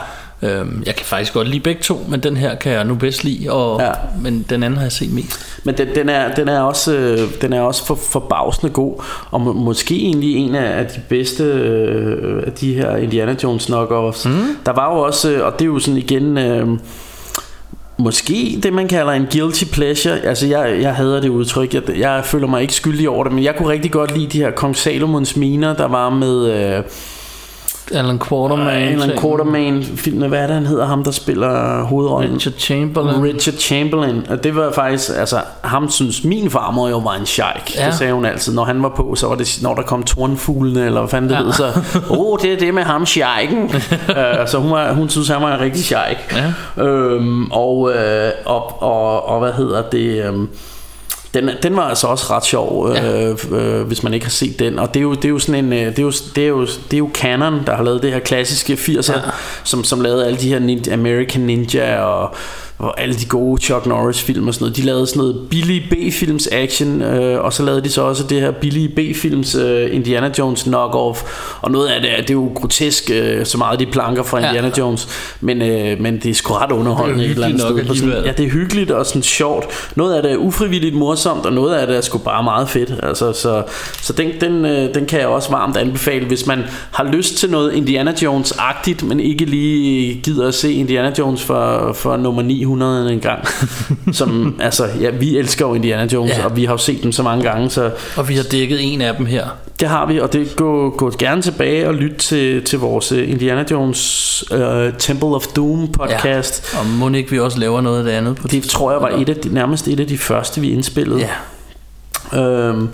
Øhm, 0.43 0.83
jeg 0.87 0.95
kan 0.97 1.07
faktisk 1.07 1.33
godt 1.33 1.49
lide 1.49 1.61
begge 1.61 1.83
to, 1.83 2.07
men 2.09 2.21
den 2.21 2.37
her 2.37 2.55
kan 2.55 2.73
jeg 2.73 2.85
nu 2.85 2.95
bedst 2.95 3.25
lide, 3.25 3.51
og, 3.51 3.81
Ja. 3.81 3.91
men 4.23 4.47
den 4.51 4.63
anden 4.63 4.77
har 4.77 4.85
jeg 4.85 4.93
set 4.93 5.13
mest. 5.13 5.61
Men 5.65 5.79
den, 5.79 5.89
den, 5.95 6.09
er, 6.09 6.35
den 6.35 6.49
er 6.49 6.61
også, 6.61 6.93
øh, 6.95 7.19
den 7.41 7.53
er 7.53 7.61
også 7.61 7.87
for, 7.87 7.95
forbavsende 7.95 8.73
god, 8.73 9.03
og 9.31 9.41
må, 9.41 9.53
måske 9.53 9.95
egentlig 9.97 10.37
en 10.37 10.55
af, 10.55 10.79
af 10.79 10.87
de 10.87 11.01
bedste 11.09 11.45
øh, 11.45 12.43
af 12.47 12.53
de 12.53 12.75
her 12.75 12.97
Indiana 12.97 13.37
Jones 13.43 13.67
knockoffs. 13.67 14.25
Mm. 14.27 14.57
Der 14.67 14.73
var 14.73 14.95
jo 14.95 15.01
også, 15.01 15.31
øh, 15.31 15.47
og 15.47 15.53
det 15.53 15.61
er 15.63 15.67
jo 15.67 15.79
sådan 15.79 15.99
igen... 15.99 16.39
Øh, 16.39 16.69
Måske 18.01 18.59
det 18.63 18.73
man 18.73 18.89
kalder 18.89 19.13
en 19.13 19.27
guilty 19.33 19.65
pleasure. 19.73 20.21
Altså 20.21 20.47
jeg, 20.47 20.79
jeg 20.83 20.95
hader 20.95 21.21
det 21.21 21.29
udtryk. 21.29 21.75
Jeg, 21.75 21.83
jeg 21.99 22.25
føler 22.25 22.47
mig 22.47 22.63
ikke 22.63 22.75
skyldig 22.75 23.09
over 23.09 23.25
det 23.25 23.33
Men 23.33 23.45
jeg 23.45 23.57
kunne 23.57 23.69
rigtig 23.69 23.93
godt 23.93 24.19
lide 24.19 24.27
de 24.27 24.39
her 24.39 24.51
Kong 24.51 24.77
Salomons 24.77 25.37
miner 25.37 25.77
Der 25.77 25.89
var 25.89 26.11
med 26.11 26.53
øh, 26.53 26.85
Alan 27.93 28.19
Quarterman. 28.19 28.69
Alan 28.69 29.19
Quarterman 29.21 29.83
filmen, 29.83 30.29
hvad 30.29 30.39
er 30.39 30.47
det 30.47 30.55
han 30.55 30.67
hedder 30.67 30.87
Ham 30.87 31.05
der 31.05 31.11
spiller 31.11 31.83
hovedrollen 31.83 32.35
Richard 32.35 32.55
Chamberlain. 32.59 33.23
Richard 33.25 33.55
Chamberlain 33.55 34.27
Og 34.31 34.45
det 34.45 34.57
var 34.57 34.73
faktisk 34.73 35.11
Altså 35.17 35.41
ham 35.65 35.91
synes 35.91 36.25
min 36.25 36.51
farmor 36.51 36.89
jo 36.89 36.99
var 36.99 37.15
en 37.15 37.27
sheik 37.27 37.77
ja. 37.77 37.87
Det 37.87 37.95
sagde 37.95 38.13
hun 38.13 38.25
altid 38.25 38.55
Når 38.55 38.65
han 38.65 38.83
var 38.83 38.89
på 38.89 39.15
Så 39.15 39.29
var 39.29 39.35
det 39.35 39.59
når 39.63 39.75
der 39.75 39.83
kom 39.83 40.03
tornfuglene 40.03 40.87
Eller 40.87 41.01
hvad 41.01 41.09
fanden 41.11 41.31
det 41.31 41.37
ja. 41.37 41.43
hed 41.43 41.53
Så 41.53 41.81
oh, 42.19 42.39
det 42.43 42.53
er 42.53 42.59
det 42.59 42.75
med 42.75 42.83
ham 42.83 43.07
sheiken 43.07 43.65
uh, 43.65 44.49
Så 44.51 44.59
hun, 44.59 44.71
var, 44.71 44.93
hun 44.93 45.09
synes 45.09 45.29
han 45.29 45.43
var 45.43 45.55
en 45.55 45.61
rigtig 45.61 45.85
sheik 45.85 46.35
Ja. 46.79 46.85
øhm, 46.85 47.51
og, 47.51 47.93
øh, 47.95 48.31
og, 48.47 48.83
og, 48.83 49.29
og 49.29 49.41
hvad 49.41 49.53
hedder 49.53 49.83
det 49.83 50.25
øhm, 50.27 50.49
den, 51.35 51.51
den 51.63 51.77
var 51.77 51.83
altså 51.83 52.07
også 52.07 52.27
ret 52.31 52.45
sjov, 52.45 52.93
Ja. 52.95 53.29
øh, 53.31 53.39
øh, 53.53 53.87
hvis 53.87 54.03
man 54.03 54.15
ikke 54.15 54.27
har 54.27 54.31
set 54.31 54.59
den. 54.59 54.79
Og 54.79 54.89
det 54.95 55.01
er 55.01 55.03
jo, 55.03 55.15
det 55.15 55.25
er 55.25 55.29
jo 55.29 55.39
sådan 55.39 55.65
en, 55.65 55.73
øh, 55.73 55.87
det 55.87 55.99
er 55.99 56.03
jo, 56.03 56.13
det 56.35 56.45
er 56.45 56.49
jo, 56.49 56.61
det 56.67 56.93
er 56.93 56.99
jo 56.99 57.11
Canon, 57.15 57.61
der 57.67 57.77
har 57.77 57.83
lavet 57.85 58.03
det 58.03 58.13
her 58.13 58.19
klassiske 58.19 58.73
80'er, 58.73 59.13
ja. 59.13 59.21
som, 59.65 59.85
som 59.85 60.01
lavede 60.01 60.27
alle 60.27 60.39
de 60.39 60.49
her 60.49 60.93
American 60.93 61.41
Ninja 61.43 62.01
og, 62.01 62.35
og 62.79 63.01
alle 63.01 63.15
de 63.15 63.27
gode 63.27 63.63
Chuck 63.63 63.87
Norris 63.87 64.23
film 64.23 64.49
og 64.49 64.55
sådan 64.55 64.65
noget. 64.65 64.77
De 64.77 64.83
lavede 64.83 65.07
sådan 65.07 65.19
noget 65.21 65.37
billig 65.51 65.83
B-films 65.91 66.49
action, 66.53 67.03
øh, 67.03 67.45
og 67.45 67.53
så 67.53 67.63
lavede 67.63 67.83
de 67.85 67.91
så 67.91 68.03
også 68.03 68.25
det 68.29 68.41
her 68.41 68.51
billige 68.51 68.89
B-films 68.89 69.55
øh, 69.55 69.95
Indiana 69.95 70.31
Jones 70.39 70.63
knock-off. 70.63 71.25
Og 71.61 71.71
noget 71.71 71.87
af 71.89 72.01
det, 72.01 72.13
er- 72.13 72.21
det 72.21 72.31
er 72.31 72.35
jo 72.35 72.51
grotesk, 72.55 73.11
øh, 73.15 73.47
så 73.47 73.59
meget 73.59 73.81
de 73.81 73.87
planker 73.87 74.23
fra 74.23 74.39
Ja. 74.41 74.47
Indiana 74.47 74.71
Jones. 74.79 75.09
Men, 75.41 75.63
øh, 75.63 76.01
men 76.01 76.15
det 76.23 76.27
er 76.31 76.35
sgu 76.35 76.53
ret 76.55 76.73
underholdende 76.73 77.25
er 77.25 77.29
et 77.29 77.31
eller 77.35 77.47
andet 77.47 77.61
sted. 77.61 77.77
nok 77.77 77.87
På 77.87 77.95
sådan, 77.95 78.25
ja, 78.25 78.33
det 78.33 78.47
er 78.47 78.51
hyggeligt 78.51 78.91
og 78.91 79.07
sådan 79.07 79.23
sjovt. 79.23 79.67
Noget 79.97 80.15
af 80.15 80.23
det 80.23 80.33
er 80.33 80.37
ufrivilligt 80.37 80.95
morsomt, 80.95 81.47
og 81.47 81.53
noget 81.53 81.75
af 81.75 81.87
det 81.87 81.97
er 81.97 82.01
sgu 82.01 82.19
bare 82.19 82.45
meget 82.45 82.69
fedt. 82.69 82.95
Altså, 83.03 83.33
så 83.33 83.63
så 84.03 84.13
den, 84.13 84.29
den, 84.41 84.65
øh, 84.65 84.95
den 84.95 85.07
kan 85.07 85.21
jeg 85.21 85.29
også 85.29 85.51
varmt 85.51 85.77
anbefale, 85.77 86.27
hvis 86.27 86.47
man 86.47 86.63
har 86.93 87.05
lyst 87.05 87.37
til 87.37 87.51
noget 87.51 87.73
Indiana 87.73 88.13
Jones-agtigt, 88.23 89.05
men 89.07 89.21
ikke 89.21 89.45
lige 89.45 90.21
gider 90.23 90.49
at 90.49 90.55
se 90.55 90.73
Indiana 90.73 91.13
Jones 91.19 91.43
for, 91.45 91.93
for 91.93 92.17
nummer 92.17 92.43
900 92.77 93.13
en 93.13 93.21
gang. 93.21 93.45
Som, 94.13 94.57
altså, 94.61 94.89
ja, 95.01 95.11
vi 95.11 95.37
elsker 95.39 95.67
jo 95.67 95.75
Indiana 95.75 96.09
Jones, 96.13 96.39
Ja. 96.39 96.45
og 96.45 96.57
vi 96.57 96.65
har 96.65 96.73
jo 96.73 96.79
set 96.79 97.03
dem 97.03 97.13
så 97.13 97.23
mange 97.23 97.45
gange, 97.45 97.71
så 97.71 97.91
Og 98.17 98.29
vi 98.29 98.35
har 98.35 98.43
dækket 98.43 98.79
en 98.93 99.01
af 99.03 99.15
dem 99.17 99.27
her. 99.27 99.47
det 99.81 99.89
har 99.89 100.07
vi, 100.07 100.21
og 100.21 100.33
det 100.33 100.57
gå, 100.57 100.91
gå 100.91 101.13
gerne 101.19 101.43
tilbage 101.43 101.89
og 101.89 101.95
lyt 101.95 102.17
til, 102.19 102.65
til 102.65 102.79
vores 102.79 103.13
øh, 103.13 103.31
Indiana 103.31 103.65
Jones 103.71 104.45
uh, 104.51 104.59
Temple 104.99 105.29
of 105.29 105.47
Doom 105.47 105.89
podcast. 105.93 106.77
Og 106.81 106.87
må 106.87 107.09
ikke 107.11 107.31
vi 107.31 107.39
også 107.41 107.59
laver 107.59 107.81
noget 107.81 107.99
af 107.99 108.05
det 108.05 108.11
andet 108.11 108.37
på 108.37 108.49
Det 108.49 108.63
tror 108.63 108.93
jeg 108.93 109.01
var 109.03 109.09
et 109.09 109.29
af 109.29 109.37
de, 109.37 109.55
nærmest 109.55 109.89
et 109.89 110.01
af 110.01 110.07
de 110.07 110.19
første, 110.19 110.61
vi 110.61 110.71
indspillede. 110.71 111.21
Ja. 112.33 112.41
Øhm, 112.41 112.89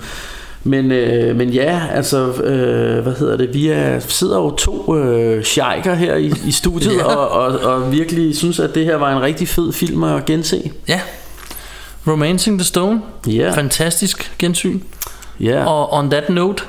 men, 0.65 0.93
øh, 0.93 1.37
men 1.37 1.49
ja, 1.49 1.81
altså, 1.93 2.19
øh, 2.33 3.03
hvad 3.03 3.13
hedder 3.19 3.37
det, 3.37 3.55
vi 3.55 3.69
er, 3.69 3.99
sidder 4.01 4.37
jo 4.37 4.51
to 4.51 4.97
øh, 4.97 5.45
sheiker 5.45 5.95
her 5.95 6.15
i, 6.15 6.33
i 6.47 6.53
studiet, 6.53 6.97
Ja. 6.99 7.05
og, 7.05 7.29
og, 7.29 7.59
og 7.75 7.93
virkelig 7.93 8.37
synes, 8.37 8.61
at 8.61 8.75
det 8.75 8.85
her 8.85 8.97
var 8.97 9.17
en 9.17 9.23
rigtig 9.23 9.49
fed 9.49 9.73
film 9.73 10.03
at 10.05 10.25
gense. 10.25 10.71
Ja. 10.89 11.01
Romancing 12.07 12.59
the 12.59 12.65
Stone. 12.67 13.01
Ja, 13.27 13.53
Fantastisk 13.55 14.33
gensyn. 14.39 14.81
ja. 15.41 15.65
Og 15.67 15.93
on 15.93 16.11
that 16.11 16.31
note, 16.31 16.63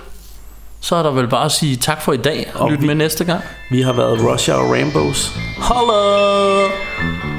så 0.81 0.95
er 0.95 1.03
der 1.03 1.11
vel 1.11 1.27
bare 1.27 1.45
at 1.45 1.51
sige 1.51 1.75
tak 1.75 2.01
for 2.01 2.13
i 2.13 2.17
dag. 2.17 2.51
Og 2.53 2.61
Og 2.61 2.71
lyt 2.71 2.81
vi- 2.81 2.85
med 2.87 2.95
næste 2.95 3.23
gang. 3.25 3.41
vi 3.71 3.81
har 3.81 3.93
været 3.93 4.19
Russia 4.23 4.53
og 4.53 4.71
Rambos. 4.71 5.31
Holla! 5.57 7.34